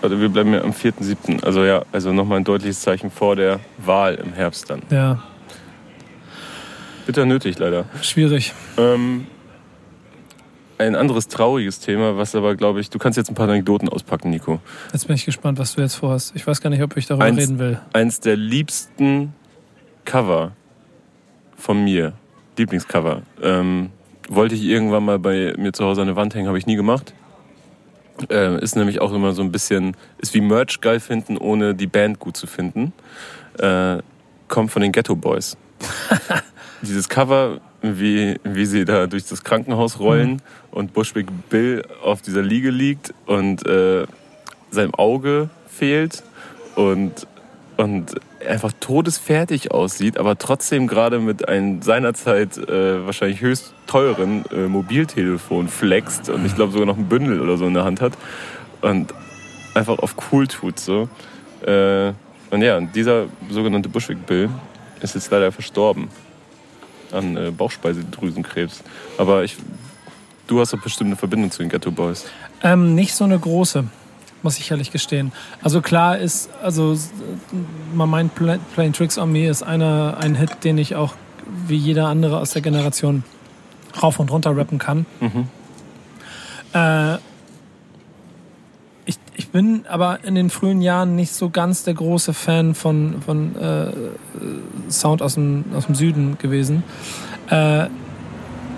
also 0.00 0.20
wir 0.20 0.28
bleiben 0.28 0.52
ja 0.52 0.62
am 0.62 0.70
4.7. 0.72 1.42
Also 1.44 1.64
ja, 1.64 1.84
also 1.92 2.12
nochmal 2.12 2.38
ein 2.38 2.44
deutliches 2.44 2.80
Zeichen 2.80 3.10
vor 3.10 3.36
der 3.36 3.60
Wahl 3.78 4.14
im 4.16 4.32
Herbst 4.32 4.68
dann. 4.70 4.82
Ja, 4.90 5.22
Bitter 7.06 7.26
nötig 7.26 7.58
leider. 7.58 7.84
schwierig. 8.00 8.52
Ähm, 8.78 9.26
ein 10.86 10.94
anderes 10.96 11.28
trauriges 11.28 11.80
Thema, 11.80 12.16
was 12.16 12.34
aber, 12.34 12.54
glaube 12.56 12.80
ich, 12.80 12.90
du 12.90 12.98
kannst 12.98 13.16
jetzt 13.16 13.28
ein 13.30 13.34
paar 13.34 13.48
Anekdoten 13.48 13.88
auspacken, 13.88 14.30
Nico. 14.30 14.60
Jetzt 14.92 15.06
bin 15.06 15.16
ich 15.16 15.24
gespannt, 15.24 15.58
was 15.58 15.74
du 15.74 15.80
jetzt 15.80 15.94
vorhast. 15.94 16.32
Ich 16.34 16.46
weiß 16.46 16.60
gar 16.60 16.70
nicht, 16.70 16.82
ob 16.82 16.96
ich 16.96 17.06
darüber 17.06 17.24
Eins- 17.24 17.38
reden 17.38 17.58
will. 17.58 17.80
Eins 17.92 18.20
der 18.20 18.36
liebsten 18.36 19.34
Cover 20.04 20.52
von 21.56 21.82
mir, 21.84 22.12
Lieblingscover, 22.56 23.22
ähm, 23.42 23.90
wollte 24.28 24.54
ich 24.54 24.62
irgendwann 24.64 25.04
mal 25.04 25.18
bei 25.18 25.54
mir 25.56 25.72
zu 25.72 25.84
Hause 25.84 26.00
an 26.02 26.06
der 26.08 26.16
Wand 26.16 26.34
hängen, 26.34 26.48
habe 26.48 26.58
ich 26.58 26.66
nie 26.66 26.76
gemacht. 26.76 27.14
Ähm, 28.30 28.58
ist 28.58 28.76
nämlich 28.76 29.00
auch 29.00 29.12
immer 29.12 29.32
so 29.32 29.42
ein 29.42 29.50
bisschen, 29.52 29.96
ist 30.18 30.34
wie 30.34 30.40
Merch 30.40 30.80
geil 30.80 31.00
finden, 31.00 31.36
ohne 31.38 31.74
die 31.74 31.86
Band 31.86 32.18
gut 32.18 32.36
zu 32.36 32.46
finden. 32.46 32.92
Äh, 33.58 33.98
kommt 34.48 34.70
von 34.70 34.82
den 34.82 34.92
Ghetto 34.92 35.16
Boys. 35.16 35.56
Dieses 36.82 37.08
Cover, 37.08 37.60
wie, 37.80 38.36
wie 38.42 38.66
sie 38.66 38.84
da 38.84 39.06
durch 39.06 39.24
das 39.24 39.44
Krankenhaus 39.44 40.00
rollen 40.00 40.42
und 40.70 40.92
Bushwick 40.92 41.28
Bill 41.48 41.84
auf 42.02 42.22
dieser 42.22 42.42
Liege 42.42 42.70
liegt 42.70 43.14
und 43.26 43.66
äh, 43.66 44.06
sein 44.70 44.92
Auge 44.94 45.48
fehlt 45.68 46.22
und, 46.74 47.26
und 47.76 48.14
einfach 48.46 48.72
todesfertig 48.80 49.70
aussieht, 49.70 50.18
aber 50.18 50.38
trotzdem 50.38 50.86
gerade 50.88 51.20
mit 51.20 51.48
einem 51.48 51.82
seinerzeit 51.82 52.56
äh, 52.56 53.04
wahrscheinlich 53.06 53.40
höchst 53.40 53.74
teuren 53.86 54.44
äh, 54.52 54.66
Mobiltelefon 54.66 55.68
flext 55.68 56.30
und 56.30 56.44
ich 56.44 56.54
glaube 56.54 56.72
sogar 56.72 56.86
noch 56.86 56.96
ein 56.96 57.08
Bündel 57.08 57.40
oder 57.40 57.56
so 57.56 57.66
in 57.66 57.74
der 57.74 57.84
Hand 57.84 58.00
hat 58.00 58.14
und 58.80 59.14
einfach 59.74 59.98
auf 59.98 60.16
cool 60.32 60.46
tut 60.48 60.80
so. 60.80 61.08
Äh, 61.64 62.12
und 62.50 62.60
ja, 62.60 62.80
dieser 62.80 63.26
sogenannte 63.50 63.88
Bushwick 63.88 64.26
Bill 64.26 64.50
ist 65.00 65.14
jetzt 65.14 65.30
leider 65.30 65.52
verstorben 65.52 66.08
an 67.12 67.36
äh, 67.36 67.50
Bauchspeiseldrüsenkrebs. 67.50 68.82
Aber 69.18 69.44
ich, 69.44 69.56
du 70.46 70.60
hast 70.60 70.72
doch 70.72 70.80
bestimmt 70.80 71.08
eine 71.08 71.16
Verbindung 71.16 71.50
zu 71.50 71.62
den 71.62 71.68
Ghetto 71.68 71.90
Boys. 71.90 72.24
Ähm, 72.62 72.94
nicht 72.94 73.14
so 73.14 73.24
eine 73.24 73.38
große, 73.38 73.84
muss 74.42 74.58
ich 74.58 74.70
ehrlich 74.70 74.90
gestehen. 74.90 75.32
Also 75.62 75.80
klar 75.80 76.18
ist, 76.18 76.50
also 76.62 76.96
man 77.94 78.08
meint 78.08 78.34
Pla- 78.34 78.58
Playing 78.74 78.92
Tricks 78.92 79.18
on 79.18 79.32
Me 79.32 79.48
ist 79.48 79.62
einer, 79.62 80.16
ein 80.20 80.34
Hit, 80.34 80.64
den 80.64 80.78
ich 80.78 80.94
auch 80.94 81.14
wie 81.66 81.76
jeder 81.76 82.06
andere 82.08 82.38
aus 82.38 82.50
der 82.50 82.62
Generation 82.62 83.24
rauf 84.02 84.18
und 84.18 84.30
runter 84.30 84.56
rappen 84.56 84.78
kann. 84.78 85.06
Mhm. 85.20 85.48
Äh, 86.72 87.18
ich, 89.34 89.48
bin 89.48 89.84
aber 89.88 90.24
in 90.24 90.34
den 90.34 90.50
frühen 90.50 90.80
Jahren 90.80 91.16
nicht 91.16 91.32
so 91.32 91.50
ganz 91.50 91.84
der 91.84 91.94
große 91.94 92.32
Fan 92.34 92.74
von, 92.74 93.22
von 93.24 93.56
äh, 93.56 93.92
Sound 94.90 95.22
aus 95.22 95.34
dem, 95.34 95.64
aus 95.76 95.86
dem 95.86 95.94
Süden 95.94 96.38
gewesen. 96.38 96.82
Äh, 97.48 97.86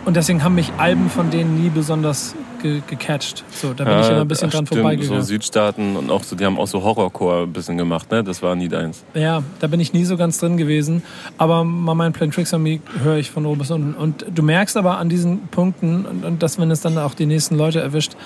und 0.05 0.17
deswegen 0.17 0.45
haben 0.45 0.55
mich 0.55 0.71
Alben 0.77 1.09
von 1.09 1.31
denen 1.31 1.63
nie 1.63 1.71
besonders 1.71 2.35
ge 2.65 2.83
gecatcht. 2.87 3.45
So, 3.51 3.73
da 3.73 3.85
bin 3.85 4.01
ich 4.01 4.09
immer 4.09 4.21
ein 4.21 4.29
bisschen 4.29 4.51
dran 4.51 4.67
stimmt, 4.67 4.81
vorbeigegangen. 4.81 5.23
So 5.23 5.27
Südstaaten 5.27 5.97
und 5.97 6.11
auch 6.11 6.25
so, 6.25 6.37
die 6.37 6.45
haben 6.45 6.59
auch 6.59 6.67
so 6.67 6.83
Horrorcore 6.83 7.45
ein 7.45 7.53
bisschen 7.53 7.79
gemacht, 7.79 8.11
ne? 8.11 8.23
Das 8.23 8.43
war 8.43 8.55
nie 8.55 8.69
deins. 8.69 9.05
Ja, 9.15 9.43
da 9.61 9.67
bin 9.67 9.81
ich 9.81 9.93
nie 9.93 10.05
so 10.05 10.17
ganz 10.17 10.39
drin 10.39 10.57
gewesen. 10.57 11.03
Aber 11.39 11.65
mal 11.65 11.95
mein 11.95 12.13
Plan 12.13 12.31
Tricks 12.31 12.53
on 12.53 12.63
Me 12.63 12.81
höre 13.03 13.17
ich 13.17 13.31
von 13.31 13.47
oben 13.47 13.59
bis 13.59 13.71
unten. 13.71 13.95
Und 13.95 14.27
du 14.35 14.43
merkst 14.43 14.77
aber 14.77 14.99
an 14.99 15.09
diesen 15.09 15.47
Punkten, 15.49 16.05
und, 16.05 16.25
und 16.25 16.43
dass 16.43 16.59
wenn 16.59 16.71
es 16.71 16.81
dann 16.81 16.99
auch 16.99 17.15
die 17.15 17.27
nächsten 17.27 17.57
Leute 17.57 17.81
erwischt, 17.81 18.17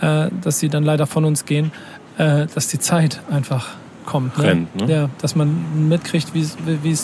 äh, 0.00 0.28
dass 0.42 0.58
sie 0.58 0.68
dann 0.68 0.84
leider 0.84 1.06
von 1.06 1.24
uns 1.24 1.44
gehen, 1.44 1.72
äh, 2.18 2.46
dass 2.46 2.68
die 2.68 2.78
Zeit 2.78 3.20
einfach 3.30 3.76
kommt. 4.06 4.38
Ne? 4.38 4.44
Rennt, 4.44 4.76
ne? 4.76 4.92
Ja, 4.92 5.10
dass 5.20 5.36
man 5.36 5.88
mitkriegt, 5.88 6.34
wie, 6.34 6.46
wie, 6.82 6.98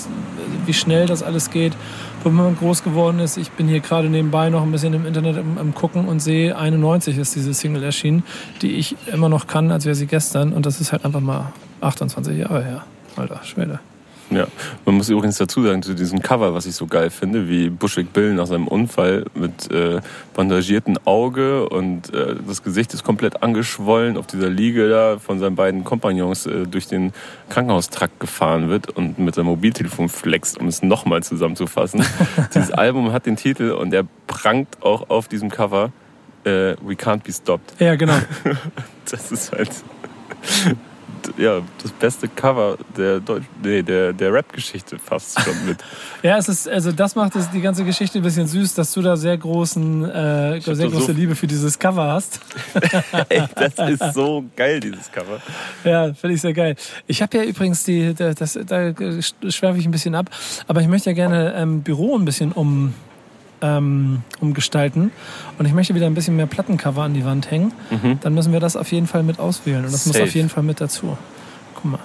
wie 0.67 0.73
schnell 0.73 1.07
das 1.07 1.23
alles 1.23 1.51
geht, 1.51 1.75
wenn 2.25 2.33
man 2.33 2.57
groß 2.57 2.83
geworden 2.83 3.19
ist. 3.19 3.37
Ich 3.37 3.51
bin 3.51 3.69
hier 3.69 3.81
gerade 3.81 4.09
nebenbei 4.09 4.49
noch 4.49 4.63
ein 4.63 4.73
bisschen 4.73 4.95
im 4.95 5.05
Internet 5.07 5.37
am, 5.37 5.59
am 5.59 5.75
Gucken 5.75 6.07
und 6.07 6.21
sehe, 6.21 6.57
91 6.57 7.19
ist 7.19 7.35
diese 7.35 7.53
Single 7.53 7.83
erschienen, 7.83 8.23
die 8.63 8.73
ich 8.73 8.97
immer 9.13 9.29
noch 9.29 9.47
kann, 9.47 9.71
als 9.71 9.85
wäre 9.85 9.95
sie 9.95 10.07
gestern. 10.07 10.53
Und 10.55 10.65
das 10.65 10.81
ist 10.81 10.93
halt 10.93 11.05
einfach 11.05 11.21
mal 11.21 11.53
28 11.83 12.39
Jahre 12.39 12.65
her. 12.65 12.85
Alter, 13.17 13.41
Schwede. 13.45 13.81
Ja, 14.31 14.47
man 14.85 14.97
muss 14.97 15.09
übrigens 15.09 15.37
dazu 15.37 15.63
sagen, 15.63 15.83
zu 15.83 15.95
diesem 15.95 16.21
Cover, 16.21 16.55
was 16.55 16.67
ich 16.67 16.75
so 16.75 16.87
geil 16.87 17.11
finde, 17.11 17.49
wie 17.49 17.69
Bushwick 17.69 18.13
Bill 18.13 18.35
nach 18.35 18.47
seinem 18.47 18.69
Unfall 18.69 19.27
mit 19.35 19.71
äh, 19.71 20.01
bandagierten 20.35 20.99
Auge 21.05 21.69
und 21.69 22.13
äh, 22.13 22.35
das 22.47 22.63
Gesicht 22.63 22.95
ist 22.95 23.05
komplett 23.05 23.43
angeschwollen 23.43 24.17
auf 24.17 24.27
dieser 24.27 24.49
Liege 24.49 24.89
da 24.89 25.19
von 25.19 25.39
seinen 25.39 25.57
beiden 25.57 25.85
Kompagnons 25.85 26.47
äh, 26.47 26.67
durch 26.67 26.87
den 26.87 27.13
Krankenhaustrakt 27.51 28.19
gefahren 28.19 28.69
wird 28.69 28.91
und 28.91 29.19
mit 29.19 29.35
seinem 29.35 29.47
Mobiltelefon 29.47 30.09
flext, 30.09 30.59
um 30.59 30.69
es 30.69 30.83
nochmal 30.83 31.23
zusammenzufassen. 31.23 32.05
Dieses 32.55 32.71
Album 32.71 33.13
hat 33.13 33.27
den 33.27 33.37
Titel 33.37 33.73
und 33.73 33.93
er 33.93 34.05
prangt 34.27 34.83
auch 34.83 35.11
auf 35.11 35.29
diesem 35.29 35.51
Cover 35.51 35.93
äh, 36.45 36.77
We 36.83 36.95
Can't 36.95 37.23
Be 37.25 37.33
Stopped. 37.33 37.75
Ja, 37.79 37.97
genau. 37.97 38.19
Das 39.11 39.31
ist 39.31 39.53
halt 39.53 39.71
ja, 41.37 41.61
das 41.83 41.93
beste 41.93 42.29
Cover 42.29 42.77
der, 42.97 43.21
Deutsch 43.21 43.45
nee, 43.63 43.83
der, 43.83 44.13
der 44.13 44.33
Rap-Geschichte 44.33 44.99
fast 44.99 45.41
schon 45.41 45.55
mit. 45.67 45.79
Ja, 46.23 46.39
es 46.39 46.49
ist, 46.49 46.67
also 46.69 46.91
das 46.91 47.15
macht 47.17 47.37
es 47.37 47.51
die 47.51 47.61
ganze 47.61 47.85
Geschichte 47.85 48.19
ein 48.19 48.23
bisschen 48.23 48.47
süß, 48.47 48.75
dass 48.75 48.93
du 48.93 49.03
da 49.03 49.15
sehr 49.15 49.37
großen, 49.37 50.05
äh, 50.11 50.61
sehr 50.63 50.89
große 50.89 51.07
so- 51.09 51.13
Liebe 51.13 51.35
für 51.37 51.47
dieses 51.47 51.79
Cover 51.79 52.05
hast. 52.13 52.41
Ey, 53.29 53.43
das 53.55 53.91
ist 53.91 54.15
so 54.15 54.43
geil, 54.57 54.81
dieses 54.81 55.13
Cover. 55.13 55.41
Ja, 55.85 56.15
finde 56.15 56.35
ich 56.35 56.41
sehr 56.41 56.55
geil. 56.55 56.77
Ich 57.07 57.21
habe 57.21 57.37
ja 57.37 57.45
übrigens 57.45 57.85
die, 57.85 58.15
da- 58.15 58.33
das, 58.33 58.59
da 58.67 58.93
schwerfe 59.51 59.79
ich 59.79 59.85
ein 59.85 59.91
bisschen 59.91 60.15
ab, 60.15 60.31
aber 60.67 60.81
ich 60.81 60.89
möchte 60.89 61.11
ja 61.11 61.15
gerne 61.15 61.53
ähm, 61.57 61.83
Büro 61.83 62.17
ein 62.17 62.25
bisschen 62.25 62.53
um, 62.53 62.95
ähm, 63.63 64.23
umgestalten 64.41 65.11
und 65.59 65.67
ich 65.67 65.73
möchte 65.73 65.95
wieder 65.95 66.07
ein 66.07 66.15
bisschen 66.15 66.37
mehr 66.37 66.47
Plattencover 66.47 67.03
an 67.03 67.15
die 67.15 67.25
Wand 67.25 67.51
hängen. 67.51 67.73
Dann 68.21 68.35
müssen 68.35 68.53
wir 68.53 68.61
das 68.61 68.77
auf 68.77 68.93
jeden 68.93 69.07
Fall 69.07 69.23
mit 69.23 69.39
auswählen 69.39 69.85
und 69.85 69.93
das 69.93 70.07
muss 70.07 70.15
Safe. 70.17 70.25
auf 70.25 70.35
jeden 70.35 70.49
Fall 70.49 70.63
mit 70.63 70.81
dazu. 70.81 71.17
Guck 71.75 71.85
mal, 71.85 71.99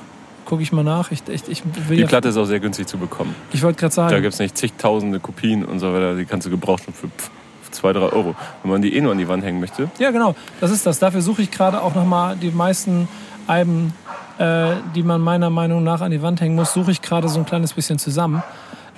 gucke 0.45 0.61
ich 0.63 0.71
mal 0.71 0.83
nach. 0.83 1.11
Ich, 1.11 1.21
ich, 1.27 1.47
ich 1.49 1.63
will 1.87 1.97
Die 1.97 2.01
ja, 2.03 2.07
Platte 2.07 2.29
ist 2.29 2.37
auch 2.37 2.45
sehr 2.45 2.59
günstig 2.59 2.87
zu 2.87 2.97
bekommen. 2.97 3.35
ich 3.51 3.61
wollte 3.63 3.79
gerade 3.79 3.93
sagen, 3.93 4.11
Da 4.11 4.19
gibt 4.19 4.33
es 4.33 4.39
nicht 4.39 4.57
zigtausende 4.57 5.19
Kopien 5.19 5.65
und 5.65 5.79
so 5.79 5.93
weiter. 5.93 6.15
Die 6.15 6.25
kannst 6.25 6.47
du 6.47 6.51
gebraucht 6.51 6.83
schon 6.85 6.93
für 6.93 7.07
pff, 7.07 7.29
zwei, 7.71 7.93
drei 7.93 8.01
Euro. 8.11 8.35
Wenn 8.63 8.71
man 8.71 8.81
die 8.81 8.95
eh 8.95 9.01
nur 9.01 9.11
an 9.11 9.17
die 9.17 9.27
Wand 9.27 9.43
hängen 9.43 9.59
möchte. 9.59 9.89
Ja, 9.99 10.11
genau. 10.11 10.35
Das 10.61 10.71
ist 10.71 10.85
das. 10.85 10.99
Dafür 10.99 11.21
suche 11.21 11.41
ich 11.41 11.51
gerade 11.51 11.81
auch 11.81 11.95
nochmal 11.95 12.35
die 12.35 12.51
meisten 12.51 13.07
Alben, 13.47 13.93
äh, 14.37 14.71
die 14.95 15.03
man 15.03 15.21
meiner 15.21 15.49
Meinung 15.49 15.83
nach 15.83 16.01
an 16.01 16.11
die 16.11 16.21
Wand 16.21 16.39
hängen 16.41 16.55
muss, 16.55 16.73
suche 16.73 16.91
ich 16.91 17.01
gerade 17.01 17.27
so 17.27 17.39
ein 17.39 17.45
kleines 17.45 17.73
bisschen 17.73 17.99
zusammen. 17.99 18.41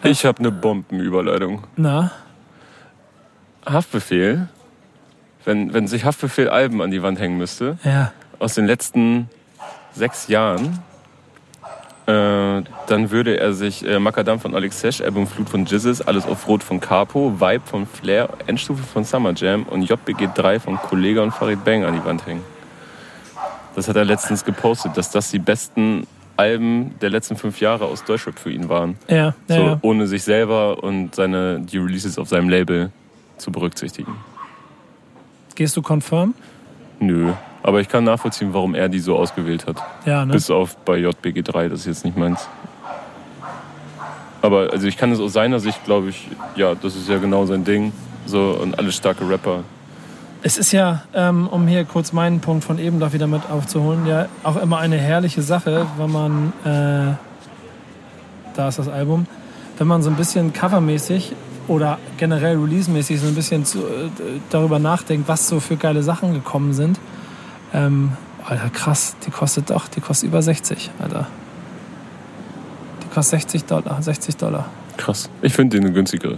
Ich 0.04 0.26
habe 0.26 0.40
eine 0.40 0.52
Bombenüberleitung. 0.52 1.64
Na, 1.78 2.12
Haftbefehl. 3.66 4.48
Wenn, 5.44 5.74
wenn 5.74 5.88
sich 5.88 6.06
Haftbefehl 6.06 6.50
Alben 6.50 6.82
an 6.82 6.92
die 6.92 7.02
Wand 7.02 7.20
hängen 7.20 7.38
müsste, 7.38 7.78
ja. 7.84 8.12
aus 8.40 8.54
den 8.54 8.68
letzten 8.68 9.28
sechs 9.94 10.28
Jahren, 10.28 10.80
äh, 12.06 12.62
dann 12.88 13.12
würde 13.12 13.40
er 13.40 13.54
sich 13.54 13.86
äh, 13.88 14.00
Macadam 14.00 14.40
von 14.40 14.54
Alex 14.56 14.82
Sesh, 14.82 15.02
Album 15.02 15.28
Flut 15.28 15.50
von 15.50 15.66
Jizzes, 15.66 16.02
Alles 16.02 16.26
auf 16.26 16.48
Rot 16.48 16.64
von 16.64 16.80
Capo, 16.80 17.40
Vibe 17.40 17.64
von 17.66 17.88
Flair, 17.88 18.30
Endstufe 18.48 18.84
von 18.84 19.04
Summer 19.04 19.34
Jam 19.36 19.64
und 19.64 19.84
JBG 19.84 20.30
3 20.34 20.60
von 20.60 20.78
Kollega 20.78 21.22
und 21.22 21.32
Farid 21.32 21.64
Bang 21.64 21.84
an 21.84 21.94
die 21.94 22.06
Wand 22.06 22.26
hängen. 22.26 22.44
Das 23.76 23.88
hat 23.88 23.96
er 23.96 24.06
letztens 24.06 24.44
gepostet, 24.44 24.98
dass 24.98 25.12
das 25.12 25.32
die 25.32 25.40
besten 25.40 26.06
Alben 26.38 26.96
der 27.00 27.10
letzten 27.10 27.36
fünf 27.36 27.60
Jahre 27.62 27.86
aus 27.86 28.04
Deutschrap 28.04 28.38
für 28.38 28.52
ihn 28.52 28.68
waren. 28.68 28.98
Ja, 29.08 29.18
ja, 29.18 29.34
So, 29.48 29.54
ja. 29.54 29.78
ohne 29.82 30.08
sich 30.08 30.24
selber 30.24 30.84
und 30.84 31.16
seine, 31.16 31.60
die 31.60 31.78
Releases 31.78 32.18
auf 32.18 32.28
seinem 32.28 32.50
Label 32.50 32.92
zu 33.42 33.52
berücksichtigen. 33.52 34.16
Gehst 35.56 35.76
du 35.76 35.82
confirm? 35.82 36.34
Nö. 37.00 37.34
Aber 37.64 37.82
ich 37.82 37.90
kann 37.90 38.04
nachvollziehen, 38.04 38.54
warum 38.54 38.74
er 38.74 38.90
die 38.90 39.00
so 39.00 39.18
ausgewählt 39.18 39.68
hat. 39.68 39.78
Ja, 40.06 40.26
ne? 40.26 40.34
Bis 40.34 40.50
auf 40.50 40.78
bei 40.78 40.98
JBG 40.98 41.44
3, 41.44 41.70
das 41.70 41.82
ist 41.82 41.86
jetzt 41.86 42.06
nicht 42.06 42.18
meins. 42.18 42.48
Aber 44.42 44.72
also 44.72 44.88
ich 44.88 44.98
kann 44.98 45.12
es 45.12 45.20
aus 45.20 45.34
seiner 45.34 45.60
Sicht, 45.60 45.84
glaube 45.86 46.10
ich, 46.10 46.28
ja, 46.56 46.74
das 46.74 46.96
ist 46.96 47.08
ja 47.08 47.20
genau 47.20 47.46
sein 47.46 47.64
Ding. 47.64 47.92
So, 48.26 48.58
und 48.62 48.78
alle 48.80 48.92
starke 48.92 49.28
Rapper. 49.28 49.64
Es 50.44 50.58
ist 50.58 50.72
ja, 50.72 51.04
ähm, 51.14 51.48
um 51.48 51.68
hier 51.68 51.86
kurz 51.86 52.14
meinen 52.14 52.40
Punkt 52.40 52.64
von 52.64 52.80
eben 52.80 53.00
doch 53.00 53.14
wieder 53.14 53.28
mit 53.28 53.50
aufzuholen, 53.52 54.08
ja 54.08 54.28
auch 54.44 54.56
immer 54.56 54.80
eine 54.80 54.98
herrliche 54.98 55.44
Sache, 55.44 55.86
wenn 55.98 56.12
man, 56.12 56.54
äh, 56.64 57.14
da 58.56 58.68
ist 58.68 58.80
das 58.80 58.88
Album, 58.88 59.28
wenn 59.78 59.88
man 59.88 60.02
so 60.02 60.10
ein 60.10 60.16
bisschen 60.16 60.52
covermäßig 60.52 61.34
oder 61.68 62.00
generell 62.18 62.58
releasemäßig 62.58 63.20
so 63.20 63.28
ein 63.28 63.36
bisschen 63.36 63.66
zu, 63.66 63.80
äh, 63.80 64.10
darüber 64.50 64.80
nachdenkt, 64.80 65.28
was 65.28 65.48
so 65.48 65.60
für 65.60 65.78
geile 65.78 66.04
Sachen 66.04 66.34
gekommen 66.34 66.74
sind. 66.74 67.00
Ähm, 67.74 68.14
Alter, 68.46 68.70
krass, 68.70 69.16
die 69.26 69.32
kostet 69.32 69.70
doch, 69.70 69.88
die 69.88 70.02
kostet 70.02 70.30
über 70.30 70.42
60, 70.42 70.92
Alter. 71.00 71.28
Die 73.04 73.14
kostet 73.14 73.42
60 73.42 73.66
Dollar, 73.66 74.02
60 74.02 74.38
Dollar. 74.38 74.66
Krass. 74.98 75.30
Ich 75.42 75.54
finde 75.54 75.78
den 75.78 75.86
eine 75.86 75.94
günstigere. 75.94 76.38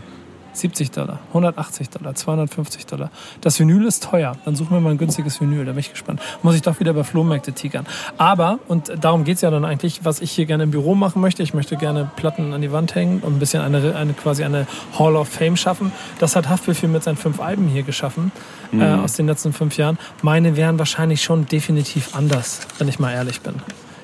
70 0.54 0.92
Dollar, 0.92 1.20
180 1.30 1.90
Dollar, 1.90 2.16
250 2.16 2.86
Dollar. 2.86 3.12
Das 3.42 3.60
Vinyl 3.60 3.86
ist 3.86 4.04
teuer. 4.04 4.36
Dann 4.46 4.56
suchen 4.56 4.72
wir 4.72 4.80
mal 4.80 4.92
ein 4.92 4.98
günstiges 4.98 5.42
Vinyl. 5.42 5.66
Da 5.66 5.72
bin 5.72 5.80
ich 5.80 5.92
gespannt. 5.92 6.22
Muss 6.42 6.56
ich 6.56 6.62
doch 6.62 6.80
wieder 6.80 6.94
bei 6.94 7.04
Flohmärkte 7.04 7.54
tigern. 7.54 7.86
Aber, 8.18 8.60
und 8.68 8.92
darum 9.02 9.24
geht's 9.24 9.42
ja 9.42 9.50
dann 9.50 9.66
eigentlich, 9.66 10.06
was 10.06 10.22
ich 10.22 10.32
hier 10.32 10.46
gerne 10.46 10.64
im 10.64 10.72
Büro 10.72 10.96
machen 10.96 11.22
möchte. 11.22 11.44
Ich 11.44 11.54
möchte 11.54 11.76
gerne 11.76 12.10
Platten 12.16 12.54
an 12.54 12.62
die 12.62 12.72
Wand 12.72 12.96
hängen 12.96 13.22
und 13.22 13.34
ein 13.34 13.40
bisschen 13.40 13.62
eine, 13.62 13.96
eine 13.96 14.14
quasi 14.14 14.44
eine 14.44 14.68
Hall 14.98 15.16
of 15.16 15.28
Fame 15.28 15.58
schaffen. 15.58 15.92
Das 16.20 16.36
hat 16.36 16.50
Haftbefehl 16.50 16.90
mit 16.90 17.04
seinen 17.04 17.18
fünf 17.18 17.40
Alben 17.40 17.68
hier 17.68 17.84
geschaffen 17.84 18.32
äh, 18.74 18.86
aus 18.86 19.14
den 19.14 19.28
letzten 19.28 19.54
fünf 19.54 19.78
Jahren. 19.78 19.98
Meine 20.22 20.56
wären 20.56 20.80
wahrscheinlich 20.80 21.22
schon 21.22 21.46
definitiv 21.48 22.16
anders, 22.16 22.62
wenn 22.78 22.88
ich 22.88 23.00
mal 23.00 23.12
ehrlich 23.12 23.42
bin. 23.42 23.56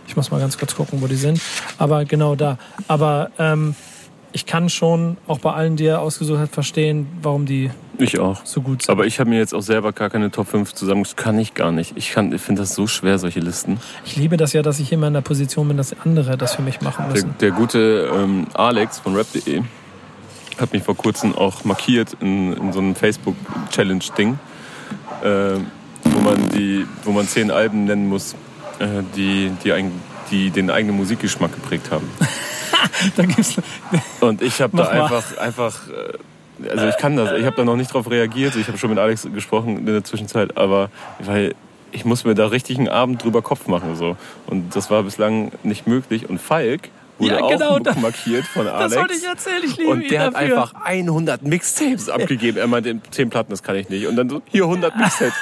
Ich 0.07 0.15
muss 0.15 0.31
mal 0.31 0.39
ganz 0.39 0.57
kurz 0.57 0.75
gucken, 0.75 1.01
wo 1.01 1.07
die 1.07 1.15
sind. 1.15 1.39
Aber 1.77 2.03
genau 2.03 2.35
da. 2.35 2.57
Aber 2.87 3.29
ähm, 3.37 3.75
ich 4.31 4.45
kann 4.45 4.69
schon 4.69 5.17
auch 5.27 5.39
bei 5.39 5.51
allen, 5.53 5.75
die 5.75 5.85
er 5.85 6.01
ausgesucht 6.01 6.39
hat, 6.39 6.49
verstehen, 6.51 7.07
warum 7.21 7.45
die 7.45 7.71
Ich 7.97 8.19
auch. 8.19 8.39
so 8.45 8.61
gut 8.61 8.83
sind. 8.83 8.91
Aber 8.91 9.05
ich 9.07 9.19
habe 9.19 9.29
mir 9.29 9.37
jetzt 9.39 9.53
auch 9.55 9.61
selber 9.61 9.91
gar 9.91 10.09
keine 10.09 10.29
Top 10.29 10.47
5 10.47 10.73
zusammen. 10.73 11.03
Das 11.03 11.15
kann 11.15 11.37
ich 11.39 11.53
gar 11.55 11.71
nicht. 11.71 11.93
Ich, 11.95 12.11
kann- 12.11 12.31
ich 12.31 12.41
finde 12.41 12.61
das 12.61 12.75
so 12.75 12.85
schwer, 12.87 13.17
solche 13.17 13.39
Listen. 13.39 13.79
ich 14.05 14.15
liebe 14.15 14.37
das 14.37 14.53
ja, 14.53 14.61
dass 14.61 14.79
ich 14.79 14.91
immer 14.91 15.07
in 15.07 15.13
der 15.13 15.21
Position 15.21 15.67
bin, 15.67 15.77
dass 15.77 15.95
andere 16.05 16.37
das 16.37 16.53
für 16.55 16.61
mich 16.61 16.81
machen 16.81 17.05
Der, 17.05 17.13
müssen. 17.13 17.35
der 17.39 17.51
gute 17.51 18.09
ähm, 18.13 18.47
Alex 18.53 18.99
von 18.99 19.15
rap.de 19.15 19.63
hat 20.59 20.73
mich 20.73 20.83
vor 20.83 20.95
kurzem 20.97 21.33
auch 21.35 21.63
markiert 21.63 22.17
in, 22.19 22.51
in 22.53 22.73
so 22.73 22.79
einem 22.79 22.93
Facebook-Challenge-Ding, 22.93 24.37
äh, 25.23 25.27
wo, 26.03 26.19
man 26.19 26.49
die, 26.49 26.85
wo 27.05 27.11
man 27.11 27.27
zehn 27.27 27.49
Alben 27.49 27.85
nennen 27.85 28.07
muss, 28.09 28.33
äh, 28.79 29.01
die, 29.15 29.51
die, 29.63 29.71
ein, 29.71 29.91
die 30.31 30.49
den 30.49 30.69
eigenen 30.69 30.97
Musikgeschmack 30.97 31.53
geprägt 31.53 31.89
haben. 31.91 32.07
Da 33.15 33.25
gibt's, 33.25 33.55
Und 34.19 34.41
ich 34.41 34.61
habe 34.61 34.75
da 34.75 34.87
einfach, 34.87 35.37
einfach, 35.37 35.79
äh, 35.87 36.69
also 36.69 36.87
ich 36.87 36.97
kann 36.97 37.15
das, 37.15 37.31
ich 37.37 37.45
habe 37.45 37.55
da 37.55 37.63
noch 37.63 37.75
nicht 37.75 37.93
drauf 37.93 38.09
reagiert. 38.09 38.55
Ich 38.55 38.67
habe 38.67 38.77
schon 38.77 38.89
mit 38.89 38.99
Alex 38.99 39.27
gesprochen 39.33 39.77
in 39.77 39.85
der 39.85 40.03
Zwischenzeit, 40.03 40.57
aber 40.57 40.89
weil 41.19 41.55
ich 41.91 42.05
muss 42.05 42.23
mir 42.23 42.35
da 42.35 42.47
richtig 42.47 42.77
einen 42.77 42.87
Abend 42.87 43.23
drüber 43.23 43.41
Kopf 43.41 43.67
machen 43.67 43.95
so. 43.95 44.15
Und 44.45 44.75
das 44.75 44.89
war 44.91 45.03
bislang 45.03 45.51
nicht 45.63 45.87
möglich. 45.87 46.29
Und 46.29 46.39
Falk 46.39 46.89
wurde 47.19 47.35
Ja, 47.35 47.41
auch 47.41 47.51
genau, 47.51 47.79
da- 47.79 47.93
markiert 47.95 48.45
von 48.45 48.67
Alex. 48.67 48.93
das 48.93 49.01
wollte 49.01 49.13
ich 49.15 49.23
erzählen, 49.25 49.61
ich 49.63 49.77
liebe 49.77 49.89
Und 49.91 50.09
der 50.09 50.21
hat 50.21 50.33
dafür. 50.35 50.57
einfach 50.63 50.73
100 50.85 51.41
Mixtapes 51.43 52.09
abgegeben. 52.09 52.57
Er 52.57 52.67
meinte, 52.67 52.99
10 53.11 53.29
Platten, 53.29 53.51
das 53.51 53.61
kann 53.63 53.75
ich 53.75 53.89
nicht. 53.89 54.07
Und 54.07 54.15
dann 54.15 54.29
so, 54.29 54.41
hier 54.47 54.63
100 54.63 54.95
Mixtapes. 54.97 55.33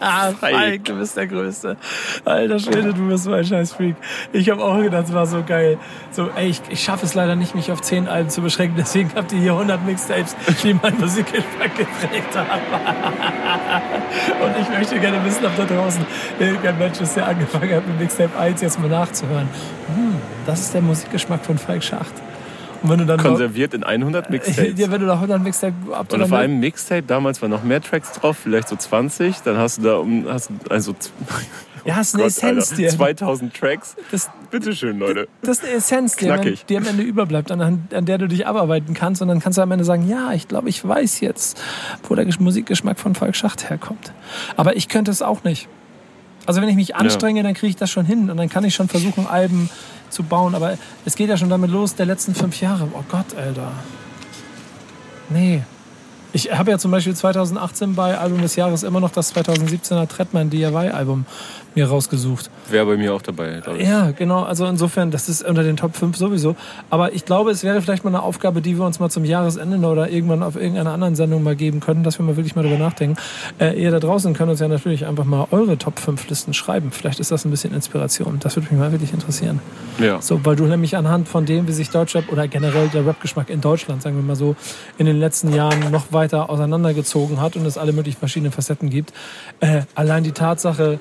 Ah, 0.00 0.32
Falk, 0.32 0.84
du 0.84 0.94
bist 0.98 1.16
der 1.16 1.26
Größte. 1.26 1.76
Alter 2.24 2.58
Schwede, 2.58 2.92
du 2.94 3.08
bist 3.08 3.24
so 3.24 3.32
ein 3.32 3.44
scheiß 3.44 3.72
Freak. 3.72 3.96
Ich 4.32 4.50
habe 4.50 4.62
auch 4.64 4.78
gedacht, 4.80 5.04
es 5.06 5.12
war 5.14 5.26
so 5.26 5.42
geil. 5.46 5.78
So, 6.10 6.28
ey, 6.36 6.48
ich, 6.48 6.60
ich 6.68 6.82
schaffe 6.82 7.06
es 7.06 7.14
leider 7.14 7.36
nicht, 7.36 7.54
mich 7.54 7.70
auf 7.72 7.80
10 7.80 8.08
Alben 8.08 8.28
zu 8.30 8.40
beschränken. 8.42 8.76
Deswegen 8.78 9.10
habt 9.14 9.32
ihr 9.32 9.38
hier 9.40 9.52
100 9.52 9.84
Mixtapes, 9.86 10.36
die 10.62 10.74
mein 10.74 10.98
Musikgeschmack 10.98 11.76
geprägt 11.76 12.36
haben. 12.36 12.60
Und 14.44 14.56
ich 14.62 14.68
möchte 14.78 14.98
gerne 15.00 15.24
wissen, 15.24 15.44
ob 15.46 15.56
da 15.56 15.64
draußen 15.64 16.04
irgendein 16.38 16.78
Mensch 16.78 17.00
ist, 17.00 17.16
der 17.16 17.26
angefangen 17.28 17.74
hat, 17.74 17.86
mit 17.86 18.00
Mixtape 18.00 18.36
1 18.38 18.60
jetzt 18.62 18.78
mal 18.80 18.88
nachzuhören. 18.88 19.48
Hm, 19.94 20.16
das 20.46 20.60
ist 20.60 20.74
der 20.74 20.82
Musikgeschmack 20.82 21.44
von 21.44 21.58
Falk 21.58 21.82
Schacht. 21.82 22.12
Und 22.82 22.90
wenn 22.90 22.98
du 22.98 23.04
dann 23.04 23.18
Konserviert 23.20 23.74
in 23.74 23.84
100 23.84 24.30
Mixtapes. 24.30 24.78
ja, 24.78 24.90
wenn 24.90 25.00
du 25.00 25.06
da 25.06 25.14
100 25.14 25.42
Mixtape 25.42 25.74
ab 25.92 26.10
Und 26.12 26.22
auf 26.22 26.32
einem 26.32 26.60
Mixtape, 26.60 27.02
damals 27.02 27.42
waren 27.42 27.50
noch 27.50 27.62
mehr 27.62 27.82
Tracks 27.82 28.12
drauf, 28.12 28.38
vielleicht 28.42 28.68
so 28.68 28.76
20, 28.76 29.42
dann 29.42 29.58
hast 29.58 29.78
du 29.78 29.82
da 29.82 29.96
um, 29.96 30.26
hast 30.28 30.48
du 30.48 30.54
also 30.70 30.94
Ja, 31.84 31.96
hast 31.96 32.14
eine 32.14 32.24
Gott, 32.24 32.32
Essenz 32.32 32.70
Alter, 32.72 32.82
dir. 32.82 32.88
2000 32.90 33.54
Tracks. 33.54 33.96
Das, 34.10 34.30
Bitteschön, 34.50 34.98
Leute. 34.98 35.28
Das 35.42 35.58
ist 35.58 35.64
eine 35.64 35.74
Essenz, 35.74 36.16
die, 36.16 36.26
am 36.26 36.32
Ende- 36.36 36.48
Knackig. 36.48 36.66
die 36.66 36.76
am 36.76 36.86
Ende 36.86 37.02
überbleibt, 37.02 37.50
an, 37.50 37.88
an 37.92 38.04
der 38.04 38.18
du 38.18 38.28
dich 38.28 38.46
abarbeiten 38.46 38.94
kannst. 38.94 39.22
Und 39.22 39.28
dann 39.28 39.40
kannst 39.40 39.58
du 39.58 39.62
am 39.62 39.70
Ende 39.70 39.84
sagen, 39.84 40.06
ja, 40.08 40.32
ich 40.32 40.48
glaube, 40.48 40.68
ich 40.68 40.86
weiß 40.86 41.20
jetzt, 41.20 41.60
wo 42.08 42.14
der 42.14 42.26
Musikgeschmack 42.38 42.98
von 42.98 43.14
Falk 43.14 43.34
Schacht 43.34 43.70
herkommt. 43.70 44.12
Aber 44.56 44.76
ich 44.76 44.88
könnte 44.88 45.10
es 45.10 45.22
auch 45.22 45.42
nicht. 45.44 45.68
Also 46.50 46.62
wenn 46.62 46.68
ich 46.68 46.74
mich 46.74 46.96
anstrenge, 46.96 47.44
dann 47.44 47.54
kriege 47.54 47.70
ich 47.70 47.76
das 47.76 47.92
schon 47.92 48.04
hin 48.04 48.28
und 48.28 48.36
dann 48.36 48.48
kann 48.48 48.64
ich 48.64 48.74
schon 48.74 48.88
versuchen, 48.88 49.24
Alben 49.28 49.70
zu 50.08 50.24
bauen. 50.24 50.56
Aber 50.56 50.76
es 51.04 51.14
geht 51.14 51.28
ja 51.28 51.36
schon 51.36 51.48
damit 51.48 51.70
los, 51.70 51.94
der 51.94 52.06
letzten 52.06 52.34
fünf 52.34 52.60
Jahre. 52.60 52.88
Oh 52.92 53.04
Gott, 53.08 53.36
Alter. 53.36 53.70
Nee. 55.28 55.62
Ich 56.32 56.50
habe 56.50 56.72
ja 56.72 56.78
zum 56.78 56.90
Beispiel 56.90 57.14
2018 57.14 57.94
bei 57.94 58.18
Album 58.18 58.42
des 58.42 58.56
Jahres 58.56 58.82
immer 58.82 58.98
noch 58.98 59.12
das 59.12 59.32
2017er 59.32 60.08
Treadman 60.08 60.50
DIY-Album 60.50 61.24
mir 61.74 61.88
rausgesucht. 61.88 62.50
Wäre 62.68 62.86
bei 62.86 62.96
mir 62.96 63.14
auch 63.14 63.22
dabei, 63.22 63.60
glaube 63.60 63.78
ich. 63.78 63.88
Ja, 63.88 64.10
genau. 64.10 64.42
Also 64.42 64.66
insofern, 64.66 65.10
das 65.10 65.28
ist 65.28 65.42
unter 65.42 65.62
den 65.62 65.76
Top 65.76 65.96
5 65.96 66.16
sowieso. 66.16 66.56
Aber 66.88 67.12
ich 67.12 67.24
glaube, 67.24 67.50
es 67.50 67.62
wäre 67.64 67.80
vielleicht 67.80 68.04
mal 68.04 68.10
eine 68.10 68.22
Aufgabe, 68.22 68.60
die 68.60 68.76
wir 68.76 68.84
uns 68.84 69.00
mal 69.00 69.10
zum 69.10 69.24
Jahresende 69.24 69.86
oder 69.86 70.10
irgendwann 70.10 70.42
auf 70.42 70.56
irgendeiner 70.56 70.92
anderen 70.92 71.14
Sendung 71.14 71.42
mal 71.42 71.56
geben 71.56 71.80
können, 71.80 72.02
dass 72.02 72.18
wir 72.18 72.26
mal 72.26 72.36
wirklich 72.36 72.56
mal 72.56 72.62
darüber 72.62 72.78
nachdenken. 72.78 73.16
Äh, 73.58 73.80
ihr 73.80 73.90
da 73.90 74.00
draußen 74.00 74.34
könnt 74.34 74.50
uns 74.50 74.60
ja 74.60 74.68
natürlich 74.68 75.06
einfach 75.06 75.24
mal 75.24 75.46
eure 75.50 75.78
Top 75.78 75.98
5 75.98 76.28
Listen 76.28 76.54
schreiben. 76.54 76.90
Vielleicht 76.92 77.20
ist 77.20 77.30
das 77.30 77.44
ein 77.44 77.50
bisschen 77.50 77.74
Inspiration. 77.74 78.38
Das 78.40 78.56
würde 78.56 78.68
mich 78.70 78.78
mal 78.78 78.92
wirklich 78.92 79.12
interessieren. 79.12 79.60
Ja. 79.98 80.20
So, 80.20 80.44
weil 80.44 80.56
du 80.56 80.64
nämlich 80.64 80.96
anhand 80.96 81.28
von 81.28 81.46
dem, 81.46 81.68
wie 81.68 81.72
sich 81.72 81.90
Deutschrap 81.90 82.30
oder 82.32 82.48
generell 82.48 82.88
der 82.88 83.06
Rapgeschmack 83.06 83.50
in 83.50 83.60
Deutschland, 83.60 84.02
sagen 84.02 84.16
wir 84.16 84.22
mal 84.22 84.36
so, 84.36 84.56
in 84.98 85.06
den 85.06 85.18
letzten 85.18 85.52
Jahren 85.52 85.90
noch 85.90 86.12
weiter 86.12 86.50
auseinandergezogen 86.50 87.40
hat 87.40 87.56
und 87.56 87.66
es 87.66 87.78
alle 87.78 87.92
möglichen 87.92 88.18
verschiedenen 88.18 88.52
Facetten 88.52 88.90
gibt. 88.90 89.12
Äh, 89.60 89.82
allein 89.94 90.24
die 90.24 90.32
Tatsache, 90.32 90.98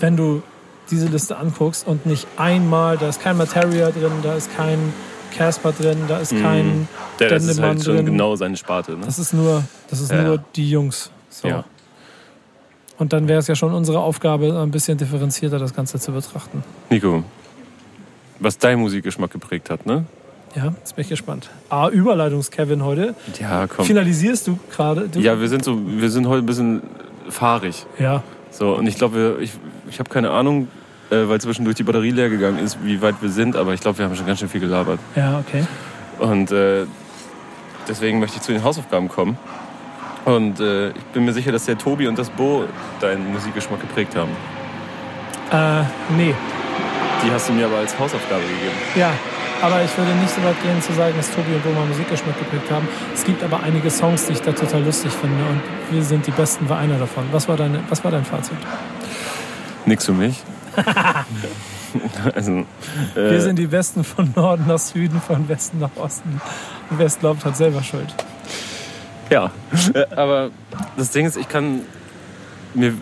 wenn 0.00 0.16
du 0.16 0.42
diese 0.90 1.06
Liste 1.06 1.36
anguckst 1.36 1.86
und 1.86 2.04
nicht 2.06 2.26
einmal, 2.36 2.96
da 2.98 3.08
ist 3.08 3.20
kein 3.22 3.36
Materia 3.36 3.90
drin, 3.90 4.10
da 4.22 4.34
ist 4.34 4.54
kein 4.56 4.92
Casper 5.36 5.72
drin, 5.72 5.98
da 6.08 6.18
ist 6.18 6.32
kein 6.32 6.66
Mhm. 6.80 6.88
Der, 7.20 7.28
das 7.28 7.42
ist 7.44 7.48
Dendemann 7.50 7.70
halt 7.76 7.84
schon 7.84 7.96
drin. 7.96 8.06
genau 8.06 8.34
seine 8.36 8.56
Sparte. 8.56 8.92
Ne? 8.92 9.04
Das 9.04 9.18
ist 9.18 9.32
nur, 9.32 9.62
das 9.88 10.00
ist 10.00 10.10
Ja. 10.10 10.22
nur 10.22 10.42
die 10.56 10.68
Jungs. 10.70 11.10
So. 11.28 11.46
Ja. 11.48 11.64
Und 12.98 13.12
dann 13.12 13.28
wäre 13.28 13.38
es 13.38 13.46
ja 13.46 13.54
schon 13.54 13.72
unsere 13.72 14.00
Aufgabe, 14.00 14.58
ein 14.60 14.70
bisschen 14.70 14.98
differenzierter 14.98 15.58
das 15.58 15.74
Ganze 15.74 15.98
zu 16.00 16.12
betrachten. 16.12 16.64
Nico, 16.90 17.22
was 18.40 18.58
dein 18.58 18.78
Musikgeschmack 18.80 19.30
geprägt 19.30 19.70
hat, 19.70 19.86
ne? 19.86 20.04
Ja, 20.56 20.72
jetzt 20.78 20.96
bin 20.96 21.02
ich 21.02 21.08
gespannt. 21.08 21.48
A, 21.68 21.88
Überleitungs-Kevin 21.88 22.84
heute. 22.84 23.14
Ja, 23.38 23.66
komm. 23.68 23.84
Finalisierst 23.84 24.48
du 24.48 24.58
gerade? 24.74 25.08
Ja, 25.14 25.38
wir 25.40 25.48
sind 25.48 25.64
so, 25.64 25.78
wir 25.86 26.10
sind 26.10 26.26
heute 26.26 26.42
ein 26.42 26.46
bisschen 26.46 26.82
fahrig. 27.28 27.86
Ja. 27.98 28.22
So, 28.50 28.74
und 28.74 28.86
ich 28.86 28.96
glaube, 28.96 29.38
ich, 29.40 29.52
ich 29.88 29.98
habe 29.98 30.10
keine 30.10 30.30
Ahnung, 30.30 30.68
äh, 31.10 31.28
weil 31.28 31.40
zwischendurch 31.40 31.76
die 31.76 31.82
Batterie 31.82 32.10
leer 32.10 32.28
gegangen 32.28 32.58
ist, 32.58 32.78
wie 32.84 33.00
weit 33.02 33.16
wir 33.20 33.30
sind, 33.30 33.56
aber 33.56 33.74
ich 33.74 33.80
glaube, 33.80 33.98
wir 33.98 34.04
haben 34.04 34.16
schon 34.16 34.26
ganz 34.26 34.40
schön 34.40 34.48
viel 34.48 34.60
gelabert. 34.60 34.98
Ja, 35.16 35.38
okay. 35.38 35.64
Und 36.18 36.52
äh, 36.52 36.86
deswegen 37.88 38.20
möchte 38.20 38.36
ich 38.36 38.42
zu 38.42 38.52
den 38.52 38.62
Hausaufgaben 38.62 39.08
kommen. 39.08 39.38
Und 40.24 40.60
äh, 40.60 40.90
ich 40.90 41.04
bin 41.12 41.24
mir 41.24 41.32
sicher, 41.32 41.50
dass 41.50 41.64
der 41.64 41.78
Tobi 41.78 42.06
und 42.06 42.18
das 42.18 42.28
Bo 42.30 42.64
deinen 43.00 43.32
Musikgeschmack 43.32 43.80
geprägt 43.80 44.14
haben. 44.16 44.30
Äh, 45.50 45.84
nee. 46.16 46.34
Die 47.24 47.30
hast 47.30 47.48
du 47.48 47.52
mir 47.52 47.66
aber 47.66 47.78
als 47.78 47.98
Hausaufgabe 47.98 48.42
gegeben. 48.42 48.76
Ja, 48.94 49.12
aber 49.62 49.82
ich 49.82 49.96
würde 49.96 50.12
nicht 50.12 50.34
so 50.34 50.42
weit 50.42 50.60
gehen 50.62 50.80
zu 50.82 50.92
sagen, 50.92 51.14
dass 51.16 51.30
Tobi 51.30 51.54
und 51.54 51.64
Roma 51.64 51.84
Musikgeschmack 51.86 52.38
geprägt 52.38 52.70
haben. 52.70 52.88
Es 53.14 53.24
gibt 53.24 53.42
aber 53.42 53.60
einige 53.62 53.90
Songs, 53.90 54.26
die 54.26 54.32
ich 54.32 54.42
da 54.42 54.52
total 54.52 54.82
lustig 54.82 55.12
finde 55.12 55.36
und 55.44 55.60
wir 55.90 56.02
sind 56.02 56.26
die 56.26 56.30
Besten, 56.30 56.68
war 56.68 56.78
einer 56.78 56.98
davon. 56.98 57.24
Was 57.32 57.48
war, 57.48 57.56
deine, 57.56 57.80
was 57.88 58.02
war 58.04 58.10
dein 58.10 58.24
Fazit? 58.24 58.56
Nix 59.86 60.06
für 60.06 60.12
mich. 60.12 60.42
also, 62.34 62.64
Wir 63.14 63.22
äh, 63.22 63.40
sind 63.40 63.58
die 63.58 63.66
Besten 63.66 64.04
von 64.04 64.32
Norden 64.36 64.66
nach 64.66 64.78
Süden, 64.78 65.20
von 65.20 65.48
Westen 65.48 65.80
nach 65.80 65.90
Osten. 65.96 66.40
Und 66.90 66.98
wer 66.98 67.06
es 67.06 67.18
glaubt, 67.18 67.44
hat 67.44 67.56
selber 67.56 67.82
Schuld. 67.82 68.14
Ja, 69.30 69.50
Äh, 69.94 70.06
aber 70.14 70.50
das 70.96 71.10
Ding 71.10 71.26
ist, 71.26 71.36
ich 71.36 71.48
kann 71.48 71.80
mir, 72.74 72.94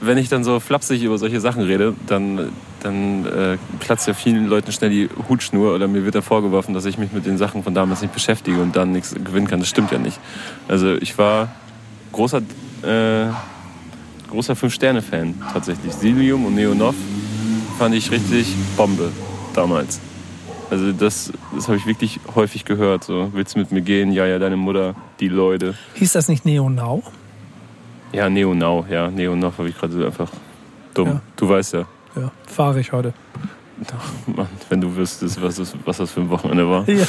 wenn 0.00 0.18
ich 0.18 0.28
dann 0.28 0.44
so 0.44 0.60
flapsig 0.60 1.02
über 1.02 1.18
solche 1.18 1.40
Sachen 1.40 1.62
rede, 1.62 1.94
dann, 2.06 2.50
dann 2.82 3.26
äh, 3.26 3.58
platzt 3.80 4.06
ja 4.06 4.14
vielen 4.14 4.46
Leuten 4.46 4.72
schnell 4.72 4.90
die 4.90 5.08
Hutschnur 5.28 5.74
oder 5.74 5.88
mir 5.88 6.04
wird 6.04 6.14
dann 6.14 6.22
vorgeworfen, 6.22 6.74
dass 6.74 6.84
ich 6.84 6.98
mich 6.98 7.12
mit 7.12 7.26
den 7.26 7.38
Sachen 7.38 7.62
von 7.62 7.74
damals 7.74 8.02
nicht 8.02 8.14
beschäftige 8.14 8.60
und 8.60 8.76
dann 8.76 8.92
nichts 8.92 9.14
gewinnen 9.14 9.46
kann. 9.46 9.60
Das 9.60 9.68
stimmt 9.68 9.90
ja 9.90 9.98
nicht. 9.98 10.18
Also 10.68 10.94
ich 10.94 11.16
war 11.18 11.48
großer, 12.12 12.38
äh, 12.82 13.26
großer 14.30 14.56
Fünf-Sterne-Fan 14.56 15.42
tatsächlich. 15.52 15.92
Silium 15.92 16.44
und 16.44 16.54
Neonov 16.54 16.94
fand 17.78 17.94
ich 17.94 18.10
richtig 18.10 18.54
Bombe 18.76 19.10
damals. 19.54 20.00
Also 20.70 20.92
das, 20.92 21.32
das 21.54 21.66
habe 21.68 21.78
ich 21.78 21.86
wirklich 21.86 22.20
häufig 22.34 22.64
gehört. 22.64 23.04
So, 23.04 23.30
willst 23.32 23.54
du 23.54 23.60
mit 23.60 23.72
mir 23.72 23.80
gehen? 23.80 24.12
Ja, 24.12 24.26
ja, 24.26 24.38
deine 24.38 24.56
Mutter, 24.56 24.94
die 25.18 25.28
Leute. 25.28 25.74
Hieß 25.94 26.12
das 26.12 26.28
nicht 26.28 26.44
Neo 26.44 26.68
Now? 26.68 27.02
Ja, 28.12 28.28
Neo 28.28 28.54
Now, 28.54 28.86
ja, 28.90 29.10
Neo 29.10 29.34
Now 29.34 29.52
habe 29.56 29.68
ich 29.68 29.78
gerade 29.78 30.06
einfach 30.06 30.30
dumm. 30.94 31.08
Ja. 31.08 31.20
Du 31.36 31.48
weißt 31.48 31.74
ja, 31.74 31.86
Ja, 32.18 32.30
fahre 32.46 32.80
ich 32.80 32.92
heute. 32.92 33.12
Mann, 34.26 34.48
wenn 34.68 34.80
du 34.80 34.96
wüsstest, 34.96 35.40
was 35.40 35.56
das, 35.56 35.74
was 35.84 35.98
das 35.98 36.10
für 36.10 36.20
ein 36.20 36.30
Wochenende 36.30 36.68
war. 36.68 36.88
Ja. 36.88 37.04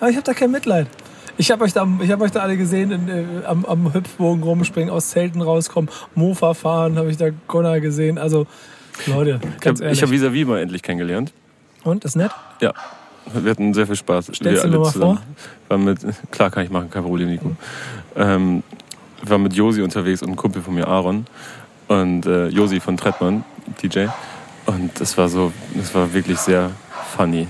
Aber 0.00 0.10
ich 0.10 0.16
habe 0.16 0.24
da 0.24 0.34
kein 0.34 0.50
Mitleid. 0.50 0.88
Ich 1.36 1.50
habe 1.50 1.64
euch, 1.64 1.72
da- 1.72 1.86
ich 2.00 2.10
hab 2.10 2.20
euch 2.20 2.32
da 2.32 2.40
alle 2.40 2.56
gesehen, 2.56 2.90
in, 2.90 3.08
äh, 3.08 3.24
am, 3.46 3.64
am 3.64 3.94
Hüpfbogen 3.94 4.42
rumspringen, 4.42 4.90
aus 4.90 5.10
Zelten 5.10 5.40
rauskommen, 5.40 5.88
Mofa 6.14 6.52
fahren, 6.54 6.96
habe 6.98 7.10
ich 7.10 7.16
da 7.16 7.28
Gunnar 7.48 7.80
gesehen. 7.80 8.18
Also, 8.18 8.46
Leute, 9.06 9.40
Ich 9.54 9.60
ganz 9.60 9.78
habe 9.78 9.84
ehrlich. 9.86 10.02
hab 10.02 10.10
Visavi 10.10 10.44
mal 10.44 10.58
endlich 10.60 10.82
kennengelernt. 10.82 11.32
Und, 11.84 12.04
ist 12.04 12.16
nett? 12.16 12.32
Ja, 12.60 12.74
wir 13.32 13.50
hatten 13.50 13.72
sehr 13.72 13.86
viel 13.86 13.96
Spaß. 13.96 14.26
Stellst 14.34 14.64
wir 14.64 14.70
alle 14.70 14.78
mal 14.80 14.90
zusammen. 14.92 15.18
War 15.68 15.78
mit, 15.78 16.00
klar 16.30 16.50
kann 16.50 16.64
ich 16.64 16.70
machen, 16.70 16.90
kein 16.90 17.04
Problem, 17.04 17.28
Nico. 17.30 17.52
Ähm, 18.16 18.62
ich 19.22 19.30
war 19.30 19.38
mit 19.38 19.54
Josi 19.54 19.80
unterwegs 19.82 20.22
und 20.22 20.30
ein 20.30 20.36
Kumpel 20.36 20.60
von 20.60 20.74
mir, 20.74 20.88
Aaron. 20.88 21.26
Und 21.88 22.26
äh, 22.26 22.48
Josi 22.48 22.80
von 22.80 22.96
Trettmann, 22.96 23.44
DJ. 23.82 24.06
Und 24.66 25.00
das 25.00 25.16
war 25.18 25.28
so, 25.28 25.52
das 25.74 25.94
war 25.94 26.12
wirklich 26.12 26.38
sehr 26.38 26.70
funny. 27.16 27.48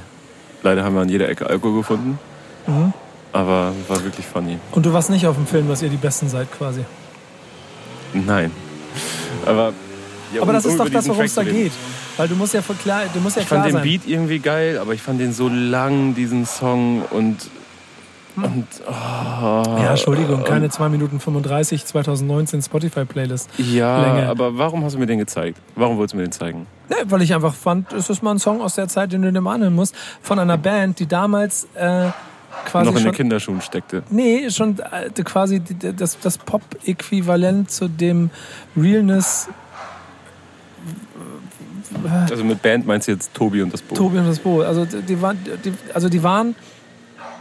Leider 0.62 0.84
haben 0.84 0.94
wir 0.94 1.02
an 1.02 1.08
jeder 1.08 1.28
Ecke 1.28 1.46
Alkohol 1.46 1.78
gefunden. 1.78 2.18
Mhm. 2.66 2.92
Aber 3.32 3.72
war 3.88 4.04
wirklich 4.04 4.26
funny. 4.26 4.58
Und 4.72 4.84
du 4.84 4.92
warst 4.92 5.10
nicht 5.10 5.26
auf 5.26 5.36
dem 5.36 5.46
Film, 5.46 5.68
dass 5.68 5.82
ihr 5.82 5.88
die 5.88 5.96
Besten 5.96 6.28
seid, 6.28 6.50
quasi. 6.50 6.84
Nein. 8.12 8.50
Aber, 9.46 9.72
ja, 10.34 10.42
Aber 10.42 10.52
das 10.52 10.64
um 10.64 10.72
ist 10.72 10.80
doch 10.80 10.88
das, 10.88 11.08
worum 11.08 11.24
es 11.24 11.34
da 11.34 11.44
geht. 11.44 11.72
Weil 12.16 12.28
du 12.28 12.34
musst 12.34 12.54
ja, 12.54 12.60
klar, 12.60 13.02
du 13.12 13.20
musst 13.20 13.36
ja 13.36 13.42
Ich 13.42 13.48
fand 13.48 13.62
klar 13.62 13.68
den 13.68 13.74
sein. 13.74 13.82
Beat 13.82 14.02
irgendwie 14.06 14.40
geil, 14.40 14.78
aber 14.78 14.92
ich 14.94 15.02
fand 15.02 15.20
den 15.20 15.32
so 15.32 15.48
lang, 15.48 16.14
diesen 16.14 16.44
Song. 16.44 17.02
Und. 17.02 17.48
Und 18.36 18.66
oh, 18.86 18.92
ja, 18.92 19.90
Entschuldigung, 19.90 20.44
keine 20.44 20.68
2 20.68 20.88
Minuten 20.88 21.20
35 21.20 21.84
2019 21.84 22.62
Spotify-Playlist. 22.62 23.50
Ja, 23.58 24.02
Länge. 24.02 24.28
aber 24.28 24.56
warum 24.58 24.84
hast 24.84 24.94
du 24.94 24.98
mir 24.98 25.06
den 25.06 25.18
gezeigt? 25.18 25.60
Warum 25.76 25.96
wolltest 25.96 26.14
du 26.14 26.18
mir 26.18 26.24
den 26.24 26.32
zeigen? 26.32 26.66
Ne, 26.88 26.96
weil 27.06 27.22
ich 27.22 27.34
einfach 27.34 27.54
fand, 27.54 27.92
es 27.92 28.10
ist 28.10 28.22
mal 28.22 28.32
ein 28.32 28.38
Song 28.38 28.60
aus 28.60 28.74
der 28.74 28.88
Zeit, 28.88 29.12
den 29.12 29.22
du 29.22 29.32
dir 29.32 29.40
mal 29.40 29.54
anhören 29.54 29.74
musst, 29.74 29.94
von 30.22 30.38
einer 30.38 30.58
Band, 30.58 30.98
die 30.98 31.06
damals 31.06 31.68
äh, 31.74 32.08
quasi 32.66 32.86
Noch 32.86 32.96
in 32.96 33.02
schon 33.02 33.12
den 33.12 33.16
Kinderschuhen 33.16 33.60
steckte. 33.60 34.02
Nee, 34.10 34.50
schon 34.50 34.78
äh, 34.78 35.10
quasi 35.22 35.62
das, 35.96 36.18
das 36.20 36.38
Pop-Äquivalent 36.38 37.70
zu 37.70 37.88
dem 37.88 38.30
Realness 38.76 39.48
Also 42.30 42.44
mit 42.44 42.62
Band 42.62 42.86
meinst 42.86 43.08
du 43.08 43.12
jetzt 43.12 43.34
Tobi 43.34 43.62
und 43.62 43.72
das 43.72 43.82
Boot? 43.82 43.98
Tobi 43.98 44.18
und 44.18 44.26
das 44.26 44.38
Bo. 44.38 44.62
Also 44.62 44.84
die 44.84 45.20
waren, 45.20 45.38
die, 45.64 45.72
also 45.92 46.08
die 46.08 46.22
waren, 46.22 46.54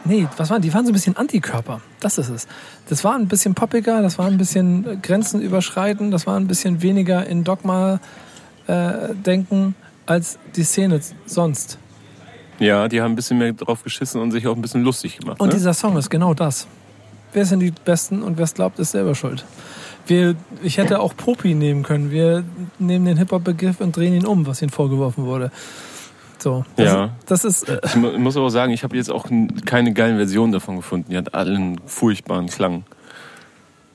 nee, 0.10 0.28
was 0.36 0.49
waren? 0.49 0.62
Die 0.62 0.74
waren 0.74 0.86
so 0.86 0.91
ein 0.91 0.93
bisschen 0.93 1.16
Antikörper. 1.16 1.80
Das 1.99 2.18
ist 2.18 2.30
es. 2.30 2.47
Das 2.89 3.03
war 3.03 3.16
ein 3.16 3.28
bisschen 3.28 3.55
poppiger, 3.55 4.01
das 4.01 4.18
war 4.18 4.26
ein 4.26 4.38
bisschen 4.38 4.86
äh, 4.86 4.97
Grenzen 4.97 5.41
überschreiten, 5.41 6.12
das 6.12 6.28
war 6.28 6.38
ein 6.38 6.47
bisschen 6.47 6.82
weniger 6.82 7.26
in 7.26 7.43
Dogma 7.43 7.99
äh, 8.68 9.14
denken 9.14 9.76
als 10.05 10.39
die 10.55 10.64
Szene 10.64 10.99
sonst. 11.26 11.78
Ja, 12.60 12.88
die 12.89 13.01
haben 13.01 13.14
ein 13.14 13.16
bisschen 13.16 13.38
mehr 13.38 13.53
drauf 13.53 13.84
geschissen 13.84 14.20
und 14.20 14.32
sich 14.32 14.45
auch 14.47 14.55
ein 14.55 14.62
bisschen 14.62 14.84
lustig 14.84 15.18
gemacht. 15.18 15.39
Und 15.39 15.47
ne? 15.47 15.53
dieser 15.53 15.74
Song 15.74 15.95
ist 15.95 16.10
genau 16.10 16.34
das. 16.34 16.68
Wer 17.32 17.45
sind 17.45 17.60
die 17.60 17.72
Besten 17.72 18.24
und 18.24 18.38
wer 18.38 18.43
es 18.43 18.53
glaubt, 18.53 18.80
ist 18.80 18.91
selber 18.91 19.16
schuld. 19.16 19.45
Wir, 20.07 20.36
ich 20.64 20.78
hätte 20.78 20.99
auch 20.99 21.16
Popi 21.16 21.53
nehmen 21.53 21.84
können. 21.84 22.10
Wir 22.10 22.43
nehmen 22.80 23.05
den 23.05 23.18
Hip-Hop-Begriff 23.18 23.80
und 23.80 23.95
drehen 23.95 24.16
ihn 24.16 24.26
um, 24.26 24.47
was 24.47 24.62
ihnen 24.62 24.72
vorgeworfen 24.72 25.26
wurde. 25.26 25.51
So. 26.42 26.66
Das, 26.76 26.86
Ja. 26.86 27.10
das 27.26 27.46
ist. 27.46 27.68
Äh, 27.70 27.80
Ich 27.86 27.96
mu- 27.96 28.18
muss 28.18 28.38
aber 28.38 28.50
sagen, 28.50 28.72
ich 28.72 28.84
habe 28.84 28.96
jetzt 28.96 29.12
auch 29.12 29.28
keine 29.66 29.94
geilen 29.94 30.18
Versionen 30.18 30.51
davon 30.54 30.78
gefunden. 30.78 31.08
Die 31.12 31.18
hat 31.18 31.34
alle 31.34 31.55
einen 31.55 31.80
furchtbaren 31.86 32.47
Klang. 32.47 32.84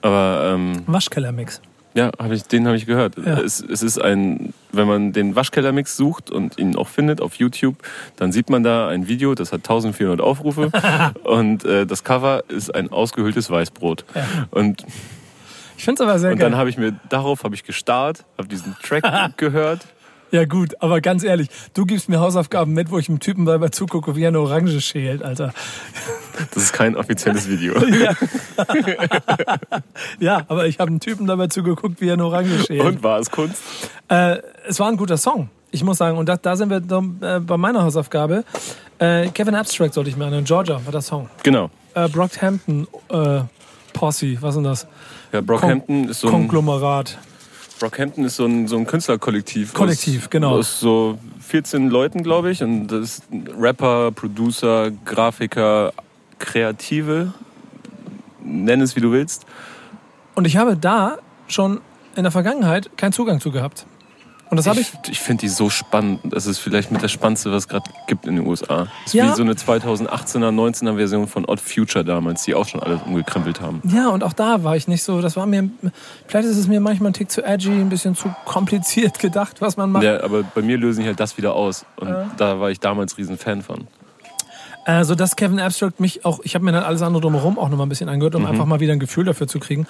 Aber 0.03 0.53
ähm, 0.55 0.83
Waschkeller-Mix. 0.87 1.63
ja, 1.95 2.11
hab 2.19 2.31
ich, 2.31 2.43
den 2.45 2.67
habe 2.67 2.77
ich 2.77 2.85
gehört. 2.87 3.17
Ja. 3.17 3.39
Es, 3.41 3.61
es 3.63 3.83
ist 3.83 3.99
ein, 3.99 4.53
wenn 4.73 4.87
man 4.87 5.13
den 5.13 5.35
Waschkellermix 5.35 5.97
sucht 5.97 6.31
und 6.31 6.59
ihn 6.59 6.77
auch 6.77 6.89
findet 6.89 7.21
auf 7.23 7.37
YouTube, 7.37 7.77
dann 8.17 8.31
sieht 8.33 8.51
man 8.51 8.63
da 8.63 8.89
ein 8.89 9.09
Video, 9.09 9.35
das 9.35 9.53
hat 9.53 9.61
1400 9.61 10.21
Aufrufe 10.21 10.71
und 11.25 11.65
äh, 11.65 11.87
das 11.87 12.05
Cover 12.05 12.43
ist 12.49 12.75
ein 12.75 12.91
ausgehöhltes 12.93 13.49
Weißbrot. 13.51 14.05
Ja. 14.15 14.25
Und, 14.51 14.85
Ich 15.79 15.85
finde 15.85 16.03
es 16.03 16.09
aber 16.09 16.19
sehr 16.19 16.33
und 16.33 16.39
geil. 16.39 16.51
dann 16.51 16.59
habe 16.59 16.69
ich 16.69 16.77
mir, 16.77 16.95
darauf 17.09 17.43
habe 17.45 17.55
ich 17.55 17.65
gestarrt, 17.65 18.25
habe 18.37 18.49
diesen 18.49 18.77
Track 18.83 19.05
gehört 19.39 19.87
Ja 20.35 20.47
gut, 20.47 20.75
aber 20.81 21.01
ganz 21.01 21.23
ehrlich, 21.23 21.47
du 21.75 21.87
gibst 21.87 22.09
mir 22.09 22.19
Hausaufgaben 22.19 22.73
mit, 22.73 22.91
wo 22.91 22.99
ich 22.99 23.09
einem 23.09 23.21
Typen 23.21 23.45
dabei 23.45 23.69
zugucke, 23.69 24.17
wie 24.17 24.25
er 24.25 24.29
eine 24.29 24.41
Orange 24.41 24.81
schält, 24.81 25.23
Alter. 25.23 25.55
Das 26.53 26.61
ist 26.61 26.73
kein 26.73 26.97
offizielles 26.97 27.49
Video. 27.49 27.75
Ja, 27.89 28.17
ja 30.19 30.45
aber 30.49 30.67
ich 30.67 30.81
habe 30.81 30.89
einen 30.89 30.99
Typen 30.99 31.29
dabei 31.29 31.47
zugeguckt, 31.47 32.01
wie 32.01 32.09
er 32.09 32.15
eine 32.15 32.25
Orange 32.25 32.65
schält. 32.67 32.81
Und 32.81 33.05
war 33.05 33.21
es 33.21 33.31
Kunst? 33.31 33.63
Äh, 34.09 34.39
es 34.67 34.81
war 34.81 34.89
ein 34.89 34.97
guter 34.97 35.19
Song. 35.19 35.51
Ich 35.71 35.85
muss 35.85 35.99
sagen, 35.99 36.19
und 36.19 36.29
da, 36.29 36.37
da 36.37 36.57
sind 36.57 36.69
wir 36.69 36.81
dann, 36.81 37.17
äh, 37.21 37.39
bei 37.39 37.57
meiner 37.57 37.85
Hausaufgabe. 37.85 38.43
Äh, 38.99 39.29
Kevin 39.29 39.55
Abstract 39.55 39.95
sollte 39.95 40.11
ich 40.11 40.17
mir 40.17 40.25
anhören. 40.25 40.45
Georgia 40.45 40.85
war 40.85 40.91
der 40.91 41.03
Song. 41.03 41.31
Genau. 41.45 41.71
Äh, 41.95 42.09
Brockhampton 42.09 42.89
äh, 43.09 43.43
Posse, 43.93 44.37
was 44.41 44.51
ist 44.51 44.57
denn 44.57 44.65
das? 44.65 44.89
Ja, 45.31 45.41
Brockhampton 45.41 46.09
ist 46.09 46.19
so 46.19 46.27
ein, 46.27 46.33
Konglomerat. 46.33 47.19
Brockhampton 47.79 48.25
ist 48.25 48.37
so 48.37 48.47
ein, 48.47 48.69
so 48.69 48.77
ein 48.77 48.87
Künstlerkollektiv. 48.87 49.75
Kollektiv, 49.75 50.25
aus, 50.25 50.31
genau. 50.31 50.51
Aus 50.51 50.81
so 50.81 51.19
14 51.41 51.89
Leuten, 51.89 52.23
glaube 52.23 52.51
ich. 52.51 52.63
Und 52.63 52.89
das 52.89 53.01
ist 53.01 53.25
Rapper, 53.59 54.13
Producer, 54.13 54.91
Grafiker, 55.05 55.93
Kreative. 56.39 57.33
Nenn 58.43 58.81
es, 58.81 58.97
wie 58.97 59.01
du 59.01 59.13
willst. 59.13 59.47
Und 60.35 60.47
ich 60.47 60.57
habe 60.57 60.77
da 60.77 61.19
schon 61.47 61.81
in 62.17 62.23
der 62.23 62.33
Vergangenheit 62.33 62.97
keinen 62.97 63.13
Zugang 63.13 63.41
zu 63.41 63.51
gehabt. 63.51 63.87
Und 64.51 64.57
das 64.59 64.67
habe 64.67 64.81
ich. 64.81 64.93
Ich, 65.05 65.13
ich 65.13 65.21
finde 65.21 65.41
die 65.43 65.49
so 65.49 65.71
spannend. 65.71 66.21
Das 66.25 66.47
ist 66.47 66.59
vielleicht 66.59 66.91
mit 66.93 67.03
das 67.03 67.11
Spannendste, 67.11 67.51
was 67.51 67.65
es 67.65 67.69
gerade 67.69 67.91
gibt 68.07 68.27
in 68.27 68.37
den 68.37 68.47
USA. 68.47 68.81
Das 68.85 68.89
ist 69.07 69.15
Ja. 69.15 69.31
wie 69.33 69.37
so 69.37 69.43
eine 69.43 69.55
2018er, 69.55 70.51
19er 70.51 70.97
Version 70.97 71.27
von 71.27 71.45
Odd 71.47 71.61
Future 71.61 72.05
damals, 72.05 72.45
die 72.45 72.55
auch 72.55 72.69
schon 72.69 72.81
alles 72.83 73.01
umgekrempelt 73.07 73.61
haben. 73.61 73.81
Ja, 73.85 74.09
und 74.11 74.23
auch 74.23 74.33
da 74.33 74.63
war 74.63 74.77
ich 74.77 74.87
nicht 74.87 75.03
so. 75.03 75.21
Das 75.21 75.37
war 75.37 75.47
mir. 75.47 75.69
Vielleicht 76.27 76.49
ist 76.49 76.57
es 76.57 76.69
mir 76.69 76.81
manchmal 76.81 77.11
ein 77.11 77.15
Tick 77.15 77.31
zu 77.31 77.43
edgy, 77.45 77.71
ein 77.71 77.89
bisschen 77.89 78.15
zu 78.15 78.35
kompliziert 78.45 79.19
gedacht, 79.19 79.61
was 79.61 79.77
man 79.77 79.91
macht. 79.91 80.05
Ja, 80.05 80.23
aber 80.23 80.43
bei 80.43 80.63
mir 80.63 80.79
lösen 80.79 81.01
die 81.03 81.07
halt 81.07 81.19
das 81.21 81.37
wieder 81.37 81.55
aus. 81.55 81.85
Und 81.97 82.15
da 82.37 82.61
war 82.61 82.71
ich 82.71 82.81
damals 82.81 83.19
riesen 83.19 83.39
Fan 83.39 83.63
von. 83.63 83.87
Also, 84.87 85.15
dass 85.15 85.37
Kevin 85.37 85.61
Abstract 85.61 85.99
mich 85.99 86.25
auch, 86.27 86.41
ich 86.43 86.55
habe 86.55 86.65
mir 86.65 86.73
dann 86.73 86.83
alles 86.85 87.01
andere 87.01 87.23
drumherum 87.23 87.59
auch 87.59 87.71
nochmal 87.71 87.87
ein 87.87 87.89
bisschen 87.89 88.09
angehört, 88.11 88.35
um 88.35 88.43
Mhm. 88.43 88.49
einfach 88.49 88.67
mal 88.67 88.81
wieder 88.81 88.93
ein 88.93 88.99
Gefühl 89.01 89.25
dafür 89.25 89.47
zu 89.47 89.59
kriegen. 89.59 89.87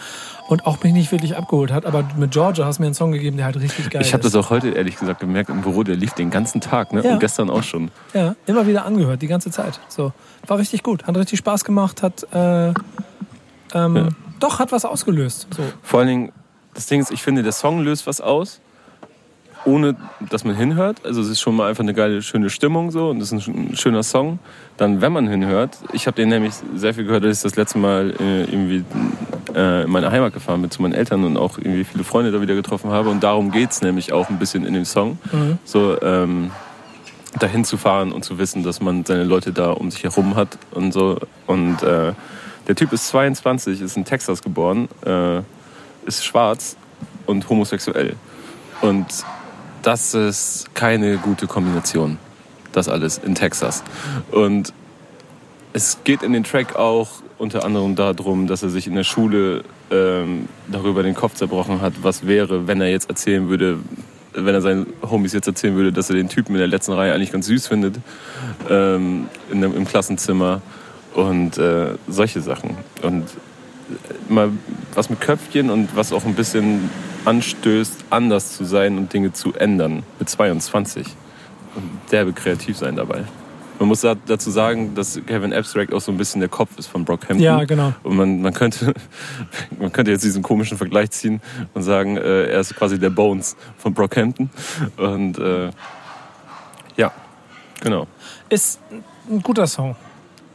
Und 0.49 0.67
auch 0.67 0.83
mich 0.85 0.93
nicht 0.93 1.11
wirklich 1.11 1.37
abgeholt 1.37 1.73
hat. 1.73 1.85
Aber 1.85 2.05
mit 2.17 2.31
Georgia 2.31 2.65
hast 2.65 2.77
du 2.79 2.83
mir 2.83 2.87
einen 2.87 2.95
Song 2.95 3.11
gegeben, 3.13 3.37
der 3.37 3.47
halt 3.47 3.57
richtig 3.57 3.91
geil 3.91 4.03
Ich 4.03 4.13
habe 4.13 4.25
ist. 4.25 4.35
das 4.35 4.45
auch 4.45 4.51
heute 4.51 4.71
ehrlich 4.71 4.97
gesagt 4.97 5.21
gemerkt 5.21 5.51
im 5.51 5.63
Büro, 5.63 5.83
der 5.83 5.97
lief 5.97 6.13
den 6.13 6.31
ganzen 6.31 6.61
Tag, 6.61 6.93
ne? 6.93 7.03
Ja. 7.05 7.15
Und 7.15 7.19
gestern 7.21 7.51
auch 7.51 7.63
schon. 7.65 7.91
Ja, 8.13 8.37
immer 8.47 8.67
wieder 8.69 8.85
angehört, 8.85 9.21
die 9.23 9.27
ganze 9.27 9.51
Zeit. 9.51 9.81
So, 9.89 10.13
war 10.47 10.59
richtig 10.59 10.83
gut, 10.85 11.05
hat 11.07 11.17
richtig 11.17 11.41
Spaß 11.41 11.65
gemacht, 11.65 12.03
hat 12.03 12.23
äh, 12.33 12.69
ähm, 12.69 12.77
Ja. 13.97 14.09
doch 14.39 14.59
hat 14.61 14.71
was 14.71 14.85
ausgelöst. 14.85 15.49
So, 15.57 15.63
Vor 15.83 16.01
allen 16.01 16.09
Dingen, 16.09 16.33
das 16.75 16.87
Ding 16.87 17.01
ist, 17.01 17.11
ich 17.11 17.23
finde, 17.23 17.43
der 17.43 17.53
Song 17.53 17.81
löst 17.81 18.07
was 18.07 18.21
aus, 18.21 18.61
ohne 19.65 19.97
dass 20.31 20.45
man 20.45 20.55
hinhört. 20.55 21.05
Also 21.05 21.21
es 21.21 21.29
ist 21.29 21.41
schon 21.41 21.57
mal 21.57 21.69
einfach 21.69 21.83
eine 21.83 21.95
geile, 21.95 22.23
schöne 22.23 22.51
Stimmung 22.51 22.91
so 22.91 23.11
und 23.11 23.21
es 23.21 23.33
ist 23.33 23.49
ein, 23.49 23.77
schöner 23.77 24.03
Song. 24.03 24.39
Dann, 24.77 25.01
wenn 25.01 25.13
man 25.13 25.29
hinhört, 25.29 25.79
ich 25.93 26.07
habe 26.07 26.17
den 26.17 26.29
nämlich 26.29 26.55
sehr 26.75 26.95
viel 26.95 27.05
gehört, 27.05 27.25
als 27.25 27.39
ich 27.39 27.43
das 27.43 27.57
letzte 27.57 27.79
Mal 27.79 28.15
äh, 28.21 28.43
irgendwie 28.43 28.85
äh, 29.55 29.85
in 29.85 29.91
meine 29.91 30.11
Heimat 30.11 30.35
gefahren 30.35 30.61
bin 30.61 30.71
zu 30.71 30.83
meinen 30.83 30.95
Eltern 30.95 31.25
und 31.25 31.37
auch 31.37 31.59
irgendwie 31.59 31.85
viele 31.85 32.05
Freunde 32.05 32.33
da 32.33 32.41
wieder 32.41 32.55
getroffen 32.55 32.91
habe. 32.91 33.11
Und 33.11 33.23
darum 33.23 33.51
geht's 33.51 33.83
nämlich 33.83 34.13
auch 34.13 34.29
ein 34.31 34.39
bisschen 34.39 34.67
in 34.67 34.75
dem 34.75 34.85
Song. 34.85 35.19
So, 35.65 36.01
ähm, 36.03 36.51
dahin 37.39 37.65
zu 37.65 37.77
fahren 37.77 38.13
und 38.13 38.25
zu 38.25 38.39
wissen, 38.39 38.63
dass 38.63 38.81
man 38.81 39.05
seine 39.05 39.25
Leute 39.25 39.53
da 39.53 39.71
um 39.73 39.91
sich 39.91 40.05
herum 40.05 40.37
hat 40.37 40.59
und 40.71 40.93
so. 40.93 41.19
Und 41.47 41.83
äh, 41.83 42.13
der 42.69 42.75
Typ 42.75 42.93
ist 42.93 43.09
22, 43.09 43.81
ist 43.81 43.97
in 43.97 44.05
Texas 44.05 44.43
geboren, 44.43 44.89
äh, 45.05 45.41
ist 46.07 46.25
schwarz 46.25 46.77
und 47.27 47.49
homosexuell. 47.49 48.15
Und 48.81 49.07
das 49.85 50.15
ist 50.15 50.75
keine 50.75 51.19
gute 51.19 51.47
Kombination. 51.47 52.19
Das 52.73 52.89
alles 52.89 53.19
in 53.19 53.35
Texas. 53.35 53.85
Und 54.33 54.73
es 55.73 55.99
geht 56.05 56.23
in 56.23 56.33
den 56.33 56.43
Track 56.43 56.75
auch 56.75 57.09
unter 57.39 57.65
anderem 57.65 57.95
darum, 57.95 58.47
dass 58.47 58.63
er 58.63 58.71
sich 58.71 58.87
in 58.87 58.95
der 58.95 59.05
Schule 59.05 59.63
ähm, 59.91 60.49
darüber 60.69 61.03
den 61.03 61.15
Kopf 61.15 61.35
zerbrochen 61.35 61.81
hat, 61.81 61.93
was 62.03 62.27
wäre, 62.27 62.67
wenn 62.67 62.81
er 62.81 62.91
jetzt 62.91 63.09
erzählen 63.09 63.49
würde, 63.49 63.79
wenn 64.33 64.55
er 64.55 64.63
seinen 64.63 64.87
Homies 65.03 65.33
jetzt 65.33 65.47
erzählen 65.47 65.77
würde, 65.77 65.93
dass 65.93 66.09
er 66.11 66.17
den 66.17 66.29
Typen 66.29 66.55
in 66.55 66.59
der 66.59 66.69
letzten 66.69 66.93
Reihe 66.93 67.13
eigentlich 67.13 67.33
ganz 67.33 67.47
süß 67.47 67.67
findet 67.67 67.97
ähm, 68.69 69.29
in 69.53 69.61
dem, 69.61 69.77
im 69.77 69.85
Klassenzimmer 69.85 70.63
und 71.15 71.59
äh, 71.59 71.95
solche 72.09 72.41
Sachen. 72.41 72.77
Und 73.03 73.27
mal 74.29 74.51
was 74.95 75.11
mit 75.11 75.21
Köpfchen 75.21 75.71
und 75.71 75.95
was 75.95 76.13
auch 76.13 76.25
ein 76.25 76.35
bisschen 76.35 76.89
anstößt, 77.25 78.05
anders 78.11 78.57
zu 78.57 78.65
sein 78.65 78.99
und 78.99 79.13
Dinge 79.13 79.33
zu 79.33 79.55
ändern 79.55 80.03
mit 80.19 80.29
22 80.29 81.07
und 81.75 81.91
derbe 82.11 82.33
kreativ 82.33 82.77
sein 82.77 82.97
dabei. 82.97 83.25
Man 83.79 83.89
muss 83.89 84.03
da- 84.03 84.15
dazu 84.15 84.51
sagen, 84.51 84.95
dass 84.95 85.19
Kevin 85.27 85.53
Abstract 85.53 85.93
auch 85.93 86.01
so 86.01 86.13
ein 86.13 86.17
bisschen 86.17 86.41
der 86.41 86.49
Kopf 86.49 86.79
ist 86.79 86.87
von 86.87 87.05
Brockhampton. 87.05 87.41
Ja, 87.41 87.65
genau. 87.65 87.93
Und 88.05 88.17
man, 88.17 88.41
man, 88.41 88.53
könnte, 88.53 88.95
man 89.79 89.93
könnte 89.93 90.13
jetzt 90.13 90.23
diesen 90.23 90.43
komischen 90.43 90.79
Vergleich 90.79 91.11
ziehen 91.11 91.41
und 91.75 91.83
sagen, 91.83 92.17
äh, 92.17 92.45
er 92.45 92.61
ist 92.61 92.77
quasi 92.77 92.99
der 92.99 93.11
Bones 93.11 93.57
von 93.79 93.93
Brockhampton. 93.93 94.49
Und 94.97 95.39
äh, 95.39 95.71
ja, 96.97 97.13
genau. 97.81 98.07
ist 98.49 98.79
ein 99.29 99.43
guter 99.43 99.67
Song, 99.67 99.97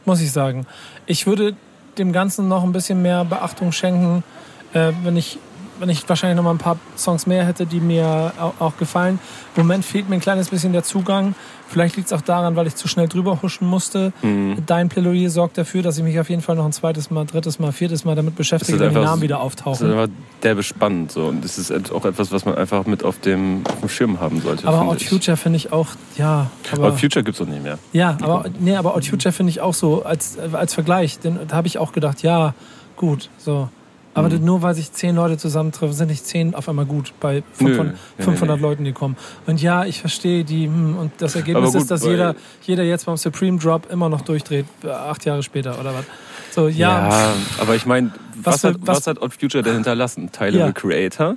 muss 0.06 0.22
ich 0.22 0.32
sagen. 0.32 0.66
Ich 1.04 1.26
würde 1.26 1.54
dem 1.98 2.12
Ganzen 2.12 2.48
noch 2.48 2.64
ein 2.64 2.72
bisschen 2.72 3.02
mehr 3.02 3.26
Beachtung 3.26 3.72
schenken, 3.72 4.24
äh, 4.72 4.92
wenn 5.02 5.18
ich 5.18 5.38
wenn 5.80 5.88
ich 5.88 6.08
wahrscheinlich 6.08 6.36
noch 6.36 6.44
mal 6.44 6.50
ein 6.52 6.58
paar 6.58 6.76
Songs 6.96 7.26
mehr 7.26 7.44
hätte, 7.44 7.66
die 7.66 7.80
mir 7.80 8.32
auch, 8.38 8.60
auch 8.60 8.76
gefallen. 8.76 9.18
Im 9.56 9.62
Moment 9.62 9.84
fehlt 9.84 10.08
mir 10.08 10.14
ein 10.16 10.20
kleines 10.20 10.48
bisschen 10.50 10.72
der 10.72 10.84
Zugang. 10.84 11.34
Vielleicht 11.68 11.96
liegt 11.96 12.08
es 12.08 12.12
auch 12.12 12.20
daran, 12.20 12.56
weil 12.56 12.66
ich 12.66 12.74
zu 12.74 12.88
schnell 12.88 13.06
drüber 13.08 13.42
huschen 13.42 13.66
musste. 13.66 14.12
Mhm. 14.22 14.56
Dein 14.66 14.88
Plädoyer 14.88 15.30
sorgt 15.30 15.56
dafür, 15.56 15.82
dass 15.82 15.96
ich 15.98 16.04
mich 16.04 16.18
auf 16.18 16.28
jeden 16.28 16.42
Fall 16.42 16.56
noch 16.56 16.64
ein 16.64 16.72
zweites 16.72 17.10
Mal, 17.10 17.26
drittes 17.26 17.58
Mal, 17.60 17.72
viertes 17.72 18.04
Mal 18.04 18.16
damit 18.16 18.34
beschäftige, 18.36 18.78
wenn 18.80 18.90
die 18.90 18.94
Namen 19.00 19.22
wieder 19.22 19.36
Das 19.36 19.42
ist 19.42 19.46
auftauchen. 19.46 19.90
einfach 19.92 20.08
derbe 20.42 20.62
spannend. 20.62 21.12
So. 21.12 21.26
Und 21.26 21.44
das 21.44 21.58
ist 21.58 21.92
auch 21.92 22.04
etwas, 22.04 22.32
was 22.32 22.44
man 22.44 22.56
einfach 22.56 22.86
mit 22.86 23.04
auf 23.04 23.20
dem, 23.20 23.62
auf 23.68 23.80
dem 23.80 23.88
Schirm 23.88 24.20
haben 24.20 24.40
sollte. 24.40 24.66
Aber 24.66 24.88
Odd. 24.88 25.02
Future 25.02 25.36
finde 25.36 25.56
ich 25.58 25.72
auch, 25.72 25.86
ja. 26.16 26.50
Aber, 26.72 26.88
Odd 26.88 26.98
Future 27.00 27.22
gibt 27.24 27.38
es 27.40 27.46
doch 27.46 27.50
nicht 27.50 27.62
mehr. 27.62 27.78
Ja, 27.92 28.18
aber, 28.20 28.44
nee, 28.58 28.74
aber 28.76 28.96
Odd 28.96 29.06
Future 29.08 29.32
finde 29.32 29.50
ich 29.50 29.60
auch 29.60 29.74
so 29.74 30.02
als, 30.04 30.38
als 30.52 30.74
Vergleich. 30.74 31.20
Denn, 31.20 31.38
da 31.46 31.56
habe 31.56 31.68
ich 31.68 31.78
auch 31.78 31.92
gedacht, 31.92 32.22
ja, 32.22 32.54
gut, 32.96 33.30
so. 33.38 33.68
Aber 34.12 34.28
Mhm. 34.28 34.44
nur 34.44 34.62
weil 34.62 34.74
sich 34.74 34.92
zehn 34.92 35.14
Leute 35.14 35.38
zusammentreffen, 35.38 35.94
sind 35.94 36.08
nicht 36.08 36.26
zehn 36.26 36.54
auf 36.56 36.68
einmal 36.68 36.84
gut 36.84 37.12
bei 37.20 37.44
500, 37.52 37.86
Nö, 37.86 37.92
nee, 38.18 38.24
500 38.24 38.56
nee. 38.56 38.62
Leuten, 38.62 38.84
die 38.84 38.92
kommen. 38.92 39.16
Und 39.46 39.62
ja, 39.62 39.84
ich 39.84 40.00
verstehe 40.00 40.42
die. 40.42 40.64
hm, 40.66 40.96
Und 40.98 41.12
das 41.18 41.36
Ergebnis 41.36 41.72
gut, 41.72 41.82
ist, 41.82 41.90
dass 41.92 42.04
jeder, 42.04 42.34
jeder 42.62 42.82
jetzt 42.82 43.06
beim 43.06 43.16
Supreme 43.16 43.58
Drop 43.58 43.88
immer 43.90 44.08
noch 44.08 44.22
durchdreht, 44.22 44.66
äh, 44.82 44.88
acht 44.88 45.24
Jahre 45.24 45.44
später 45.44 45.78
oder 45.78 45.94
was. 45.94 46.04
So, 46.50 46.66
ja, 46.66 47.08
Ja, 47.08 47.32
aber 47.60 47.76
ich 47.76 47.86
meine, 47.86 48.10
Was 48.42 48.54
was, 48.54 48.64
hat, 48.64 48.76
was- 48.80 48.96
was 48.98 49.06
hat 49.06 49.22
Odd 49.22 49.32
Future 49.38 49.62
denn 49.62 49.74
hinterlassen? 49.74 50.32
Tyler 50.32 50.58
Ja. 50.58 50.66
the 50.66 50.72
Creator, 50.72 51.36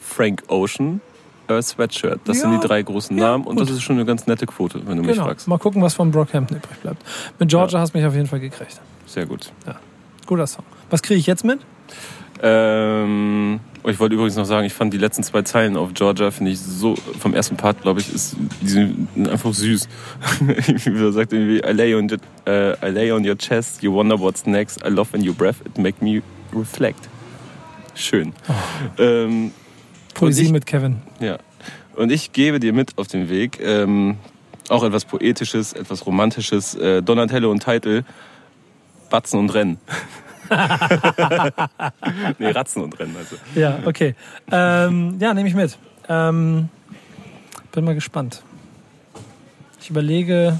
Frank 0.00 0.42
Ocean, 0.48 1.00
Earth 1.48 1.64
Sweatshirt. 1.64 2.20
Das 2.26 2.40
sind 2.40 2.52
Ja, 2.52 2.58
die 2.60 2.66
drei 2.66 2.82
großen 2.82 3.16
ja, 3.16 3.24
Namen 3.30 3.44
und 3.44 3.58
das 3.58 3.70
ist 3.70 3.82
schon 3.82 3.96
eine 3.96 4.04
ganz 4.04 4.26
nette 4.26 4.44
Quote, 4.46 4.82
wenn 4.86 4.96
du 4.98 5.02
mich 5.02 5.12
genau. 5.12 5.24
fragst. 5.26 5.48
Mal 5.48 5.58
gucken, 5.58 5.80
was 5.82 5.94
von 5.94 6.10
Brockhampton 6.10 6.58
übrig 6.58 6.78
bleibt. 6.80 7.02
Mit 7.38 7.48
Georgia 7.48 7.80
hast 7.80 7.94
du 7.94 7.98
mich 7.98 8.06
auf 8.06 8.14
jeden 8.14 8.26
Fall 8.26 8.40
gekriegt. 8.40 8.80
Sehr 9.06 9.24
gut. 9.24 9.50
Guter 10.26 10.46
Song. 10.46 10.64
Was 10.90 11.02
kriege 11.02 11.18
ich 11.18 11.26
jetzt 11.26 11.44
mit? 11.44 11.60
Ähm, 12.42 13.60
oh, 13.84 13.88
ich 13.88 13.98
wollte 14.00 14.14
übrigens 14.14 14.36
noch 14.36 14.46
sagen, 14.46 14.66
ich 14.66 14.72
fand 14.72 14.94
die 14.94 14.98
letzten 14.98 15.22
zwei 15.22 15.42
Zeilen 15.42 15.76
auf 15.76 15.92
Georgia, 15.92 16.30
finde 16.30 16.52
ich 16.52 16.58
so, 16.60 16.94
vom 17.18 17.34
ersten 17.34 17.56
Part, 17.56 17.82
glaube 17.82 18.00
ich, 18.00 18.12
ist 18.14 18.34
die 18.62 18.68
sind 18.68 19.08
einfach 19.28 19.52
süß. 19.52 19.88
Wie 20.40 21.04
er 21.04 21.12
sagt 21.12 21.32
irgendwie, 21.34 21.58
I 21.58 21.72
lay, 21.72 21.94
on 21.94 22.10
your, 22.10 22.18
äh, 22.46 22.72
I 22.86 22.90
lay 22.90 23.12
on 23.12 23.26
your 23.28 23.36
chest, 23.36 23.82
you 23.82 23.92
wonder 23.92 24.18
what's 24.18 24.46
next, 24.46 24.80
I 24.84 24.88
love 24.88 25.14
in 25.16 25.26
your 25.26 25.34
breath, 25.34 25.56
it 25.66 25.76
make 25.76 26.02
me 26.02 26.22
reflect. 26.54 27.08
Schön. 27.94 28.32
Ähm, 28.98 29.52
Poesie 30.14 30.44
ich- 30.44 30.52
mit 30.52 30.66
Kevin. 30.66 30.96
ja. 31.20 31.38
Und 31.96 32.10
ich 32.10 32.32
gebe 32.32 32.60
dir 32.60 32.72
mit 32.72 32.96
auf 32.96 33.08
den 33.08 33.28
Weg, 33.28 33.58
ähm, 33.60 34.16
auch 34.70 34.82
etwas 34.84 35.04
Poetisches, 35.04 35.74
etwas 35.74 36.06
Romantisches, 36.06 36.74
äh, 36.76 37.02
Donatello 37.02 37.50
und 37.50 37.62
Titel, 37.62 38.04
Batzen 39.10 39.38
und 39.38 39.50
Rennen. 39.52 39.78
nee, 42.38 42.50
Ratzen 42.50 42.82
und 42.82 42.98
Rennen. 42.98 43.16
Also. 43.16 43.36
Ja, 43.54 43.78
okay. 43.84 44.14
Ähm, 44.50 45.16
ja, 45.20 45.32
nehme 45.34 45.48
ich 45.48 45.54
mit. 45.54 45.78
Ähm, 46.08 46.68
bin 47.72 47.84
mal 47.84 47.94
gespannt. 47.94 48.42
Ich 49.80 49.90
überlege, 49.90 50.58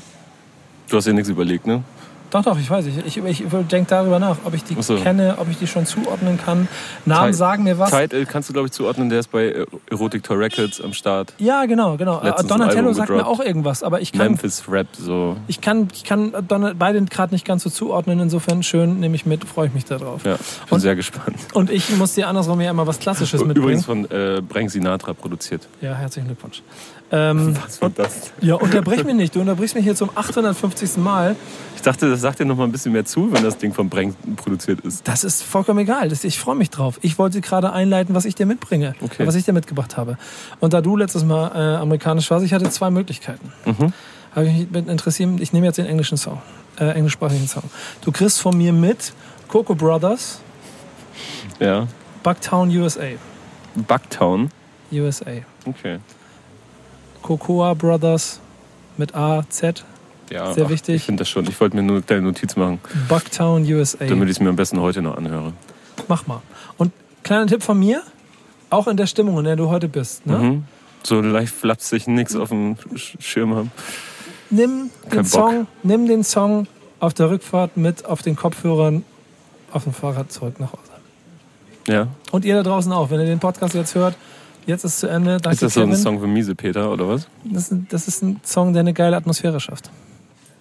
Du 0.91 0.97
hast 0.97 1.07
dir 1.07 1.13
nichts 1.13 1.29
überlegt, 1.29 1.67
ne? 1.69 1.85
Doch, 2.31 2.43
doch, 2.45 2.59
ich 2.59 2.71
weiß. 2.71 2.87
Ich, 2.87 3.17
ich, 3.17 3.25
ich 3.25 3.45
denke 3.71 3.91
darüber 3.91 4.19
nach, 4.19 4.37
ob 4.45 4.55
ich 4.55 4.63
die 4.65 4.81
so. 4.81 4.97
kenne, 4.97 5.35
ob 5.39 5.51
ich 5.51 5.59
die 5.59 5.67
schon 5.67 5.85
zuordnen 5.87 6.39
kann. 6.39 6.69
Namen 7.05 7.33
Ti- 7.33 7.37
sagen 7.39 7.65
mir 7.65 7.79
was. 7.79 7.91
Title 7.91 8.25
kannst 8.27 8.49
du, 8.49 8.53
glaube 8.53 8.67
ich, 8.67 8.73
zuordnen. 8.73 9.09
Der 9.11 9.19
ist 9.21 9.33
bei 9.33 9.47
äh, 9.47 9.67
Erotic 9.91 10.23
Toy 10.23 10.37
Records 10.37 10.81
am 10.81 10.93
Start. 10.93 11.33
Ja, 11.39 11.65
genau, 11.67 11.97
genau. 11.97 12.21
Letztens 12.23 12.49
Donatello 12.49 12.93
sagt 12.93 13.11
mir 13.11 13.27
auch 13.27 13.41
irgendwas, 13.41 13.83
aber 13.83 14.01
ich 14.01 14.13
kann, 14.13 14.29
Memphis 14.29 14.65
Rap, 14.69 14.87
so. 14.93 15.37
ich 15.49 15.61
kann, 15.61 15.89
ich 15.93 16.05
kann 16.05 16.33
Don 16.47 16.73
beide 16.79 17.03
gerade 17.05 17.35
nicht 17.35 17.45
ganz 17.45 17.63
so 17.65 17.71
zuordnen. 17.71 18.21
Insofern 18.21 18.63
schön, 18.63 19.01
nehme 19.01 19.17
ich 19.17 19.27
mit, 19.27 19.45
freue 19.45 19.67
ich 19.69 19.75
mich 19.75 19.85
darauf. 19.85 20.25
Ja, 20.25 20.37
bin 20.37 20.41
Und- 20.71 20.81
sehr 20.81 20.95
gespannt. 20.97 21.37
Und 21.53 21.71
ich 21.71 21.91
muss 21.97 22.15
dir 22.15 22.29
andersrum 22.29 22.61
ja 22.61 22.71
immer 22.71 22.87
was 22.87 22.99
Klassisches 23.01 23.41
mitbringen. 23.45 23.63
Übrigens 23.63 23.85
von 23.85 24.05
äh, 24.11 24.41
Brank 24.41 24.71
Sinatra 24.71 25.15
produziert. 25.15 25.67
Ja, 25.81 25.95
herzlichen 25.95 26.29
Glückwunsch. 26.29 26.63
Ähm, 27.13 27.57
Was 27.65 27.83
war 27.83 27.91
das? 27.91 28.31
ja, 28.41 28.55
unterbrich 28.55 29.03
mich 29.05 29.17
nicht. 29.17 29.35
Du 29.35 29.41
unterbrichst 29.41 29.75
mich 29.75 29.83
hier 29.83 29.97
zum 29.97 30.11
850. 30.15 30.97
Mal. 30.99 31.35
Ich 31.75 31.83
dachte, 31.83 32.09
das 32.09 32.20
sagt 32.21 32.39
dir 32.39 32.45
noch 32.45 32.57
mal 32.57 32.65
ein 32.65 32.73
bisschen 32.73 32.93
mehr 32.93 33.05
zu, 33.05 33.33
wenn 33.33 33.43
das 33.43 33.59
Ding 33.59 33.73
von 33.73 33.89
Brank 33.89 34.15
produziert 34.37 34.81
ist. 34.81 35.07
Das 35.09 35.25
ist 35.25 35.43
vollkommen 35.43 35.81
egal. 35.81 36.09
Das, 36.09 36.25
ich 36.25 36.39
freue 36.39 36.55
mich 36.57 36.71
drauf. 36.71 36.99
Ich 37.03 37.19
wollte 37.19 37.41
gerade 37.41 37.73
einleiten, 37.73 38.15
was 38.15 38.25
ich 38.25 38.35
dir 38.35 38.47
mitbringe. 38.47 38.95
Okay. 39.01 39.27
Was 39.27 39.35
ich 39.35 39.45
dir 39.45 39.53
mitgebracht 39.53 39.97
habe. 39.97 40.17
Und 40.61 40.73
da 40.73 40.81
du 40.81 40.97
letztes 40.97 41.25
Mal 41.25 41.49
äh, 41.55 41.77
amerikanisch 41.77 42.31
warst, 42.31 42.45
ich 42.45 42.53
hatte 42.53 42.69
zwei 42.71 42.91
Möglichkeiten. 42.91 43.53
Mhm. 43.65 43.93
Habe 44.35 44.47
ich 44.47 44.53
mich 44.59 44.71
mit 44.71 44.89
interessiert. 44.89 45.41
Ich 45.41 45.53
nehme 45.53 45.67
jetzt 45.67 45.77
den 45.79 45.87
englischen 45.87 46.17
Song. 46.17 46.41
Äh, 46.79 46.91
englischsprachigen 46.91 47.49
Song. 47.49 47.65
Du 48.03 48.13
kriegst 48.13 48.41
von 48.41 48.57
mir 48.57 48.73
mit 48.73 49.13
Coco 49.49 49.75
Brothers, 49.75 50.41
Ja. 51.59 51.87
Bucktown, 52.23 52.69
USA. 52.77 53.09
Bucktown. 53.75 54.51
USA. 54.93 55.31
Okay. 55.67 55.99
Cocoa 57.23 57.75
Brothers 57.75 58.41
mit 58.97 59.15
A, 59.15 59.43
Z. 59.49 59.85
Ja, 60.31 60.53
Sehr 60.55 60.69
wichtig. 60.71 60.97
Ich 60.97 61.03
finde 61.05 61.21
das 61.23 61.29
schon. 61.29 61.47
Ich 61.49 61.61
wollte 61.61 61.77
mir 61.77 61.83
nur 61.83 61.97
eine 61.97 62.03
kleine 62.05 62.23
Notiz 62.23 62.55
machen, 62.57 62.79
Bucktown, 63.09 63.65
USA. 63.73 64.05
damit 64.07 64.29
ich 64.29 64.37
es 64.37 64.41
mir 64.41 64.49
am 64.49 64.57
besten 64.57 64.81
heute 64.81 65.03
noch 65.03 65.17
anhöre. 65.17 65.53
Mach 66.09 66.27
mal. 66.27 66.41
Und 66.79 66.93
kleiner 67.25 67.47
Tipp 67.47 67.63
von 67.63 67.79
mir, 67.79 68.03
auch 68.71 68.87
in 68.87 68.97
der 68.97 69.07
Stimmung, 69.07 69.39
in 69.39 69.45
der 69.45 69.57
du 69.57 69.69
heute 69.69 69.89
bist. 69.89 70.27
Ne? 70.27 70.39
Mhm. 70.39 70.65
So 71.03 71.21
leicht 71.21 71.53
flapsig, 71.53 72.07
nichts 72.07 72.37
auf 72.37 72.51
dem 72.51 72.77
Sch- 72.95 73.21
Schirm 73.21 73.55
haben. 73.55 73.73
Nimm, 74.51 74.91
den 75.11 75.17
Bock. 75.19 75.27
Song, 75.27 75.67
nimm 75.83 76.07
den 76.07 76.23
Song 76.25 76.67
auf 77.01 77.15
der 77.15 77.31
Rückfahrt 77.31 77.77
mit 77.77 78.05
auf 78.05 78.23
den 78.23 78.37
Kopfhörern 78.37 79.05
auf 79.73 79.85
dem 79.85 79.93
Fahrrad 79.95 80.31
zurück 80.31 80.61
nach 80.61 80.73
Hause. 80.73 80.83
Ja. 81.89 82.09
Und 82.31 82.45
ihr 82.45 82.55
da 82.57 82.63
draußen 82.63 82.93
auch, 82.93 83.11
wenn 83.11 83.21
ihr 83.21 83.27
den 83.27 83.39
Podcast 83.41 83.75
jetzt 83.75 83.95
hört, 83.95 84.17
jetzt 84.67 84.85
ist 84.85 85.01
zu 85.01 85.07
Ende. 85.09 85.39
Danke, 85.39 85.55
Ist 85.55 85.63
das 85.63 85.75
so 85.75 85.81
ein 85.81 85.89
Kevin. 85.91 86.03
Song 86.03 86.21
für 86.21 86.27
miese 86.27 86.55
Peter 86.55 86.91
oder 86.93 87.09
was? 87.09 87.27
Das, 87.45 87.65
ist, 87.65 87.73
ein- 87.73 87.87
das 87.91 88.07
ist 88.09 88.23
ein 88.23 88.41
Song, 88.45 88.73
der 88.75 88.81
eine 88.81 88.93
geile 88.93 89.17
Atmosphäre 89.17 89.59
schafft. 89.61 89.91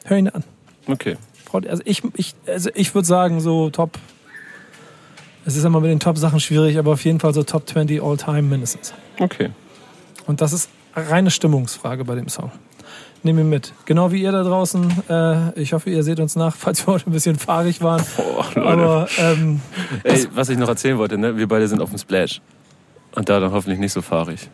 Hör 0.10 0.18
ihn 0.18 0.28
an. 0.28 0.44
Okay. 0.88 1.18
Also 1.54 1.84
ich, 1.86 2.02
ich, 2.16 2.34
also 2.48 2.72
ich 2.74 2.96
würde 2.96 3.08
sagen, 3.08 3.42
so 3.42 3.70
Top. 3.70 4.00
Es 5.46 5.56
ist 5.56 5.64
immer 5.64 5.80
mit 5.80 5.92
den 5.92 6.00
Top-Sachen 6.00 6.40
schwierig, 6.40 6.80
aber 6.80 6.94
auf 6.94 7.06
jeden 7.06 7.20
Fall 7.20 7.34
so 7.34 7.44
Top 7.44 7.70
20 7.70 8.02
All-Time 8.02 8.42
mindestens. 8.42 8.94
Okay. 9.20 9.52
Und 10.26 10.42
das 10.42 10.52
ist 10.52 10.70
eine 10.96 11.10
reine 11.10 11.32
Stimmungsfrage 11.32 12.06
bei 12.06 12.16
dem 12.16 12.28
Song. 12.28 12.52
Nehmen 13.22 13.38
wir 13.38 13.46
mit. 13.46 13.74
Genau 13.86 14.12
wie 14.12 14.24
ihr 14.24 14.32
da 14.32 14.42
draußen. 14.42 15.04
Äh, 15.10 15.60
ich 15.60 15.74
hoffe, 15.74 15.92
ihr 15.92 16.02
seht 16.02 16.20
uns 16.20 16.36
nach, 16.36 16.56
falls 16.58 16.88
wir 16.88 16.94
heute 16.94 17.08
ein 17.10 17.14
bisschen 17.14 17.38
fahrig 17.38 17.82
waren. 17.82 18.04
Boah, 18.18 18.46
Leute. 18.56 18.68
Aber 18.68 19.08
ähm, 19.20 19.62
Ey, 20.04 20.28
was 20.34 20.50
ich 20.50 20.58
noch 20.58 20.70
erzählen 20.70 20.98
wollte, 20.98 21.20
ne? 21.20 21.38
wir 21.38 21.48
beide 21.48 21.68
sind 21.68 21.82
auf 21.82 21.90
dem 21.90 22.00
Splash. 22.00 22.42
Und 23.14 23.30
da 23.30 23.40
dann 23.40 23.52
hoffentlich 23.52 23.80
nicht 23.80 23.94
so 23.94 24.02
fahrig. 24.02 24.50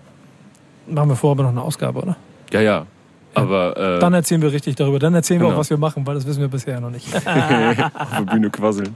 machen 0.86 1.10
wir 1.10 1.16
vorher 1.16 1.32
aber 1.32 1.44
noch 1.44 1.52
eine 1.52 1.62
Ausgabe, 1.62 2.02
oder? 2.02 2.18
Ja, 2.52 2.60
ja. 2.60 2.88
Aber 3.36 3.78
äh, 3.78 4.00
Dann 4.00 4.14
erzählen 4.14 4.42
wir 4.42 4.52
richtig 4.52 4.76
darüber. 4.76 4.98
Dann 5.00 5.14
erzählen 5.14 5.40
wir 5.40 5.46
auch, 5.48 5.52
Genau. 5.52 5.60
was 5.60 5.70
wir 5.70 5.78
machen, 5.78 6.06
weil 6.08 6.16
das 6.16 6.26
wissen 6.26 6.42
wir 6.42 6.48
bisher 6.48 6.80
noch 6.80 6.90
nicht. 6.90 7.06
auf 7.16 7.24
der 7.26 8.26
Bühne 8.32 8.50
quasseln. 8.50 8.96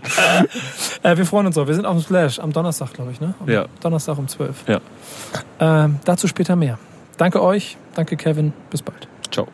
äh, 1.04 1.18
wir 1.18 1.26
freuen 1.26 1.48
uns 1.48 1.58
auch. 1.58 1.68
Wir 1.68 1.76
sind 1.76 1.86
auf 1.86 1.96
dem 1.98 2.02
Splash 2.04 2.40
am 2.40 2.52
Donnerstag, 2.52 2.94
glaube 2.94 3.12
ich. 3.12 3.22
Ne? 3.22 3.34
Am 3.40 3.50
Ja. 3.50 3.66
Donnerstag 3.82 4.18
um 4.18 4.28
12. 4.28 4.66
Ja. 4.68 4.80
Ähm, 5.60 6.00
dazu 6.06 6.28
später 6.28 6.56
mehr. 6.56 6.78
Danke 7.18 7.42
euch. 7.44 7.78
Danke, 7.96 8.16
Kevin. 8.18 8.54
Bis 8.70 8.82
bald. 8.82 9.08
Ciao. 9.30 9.48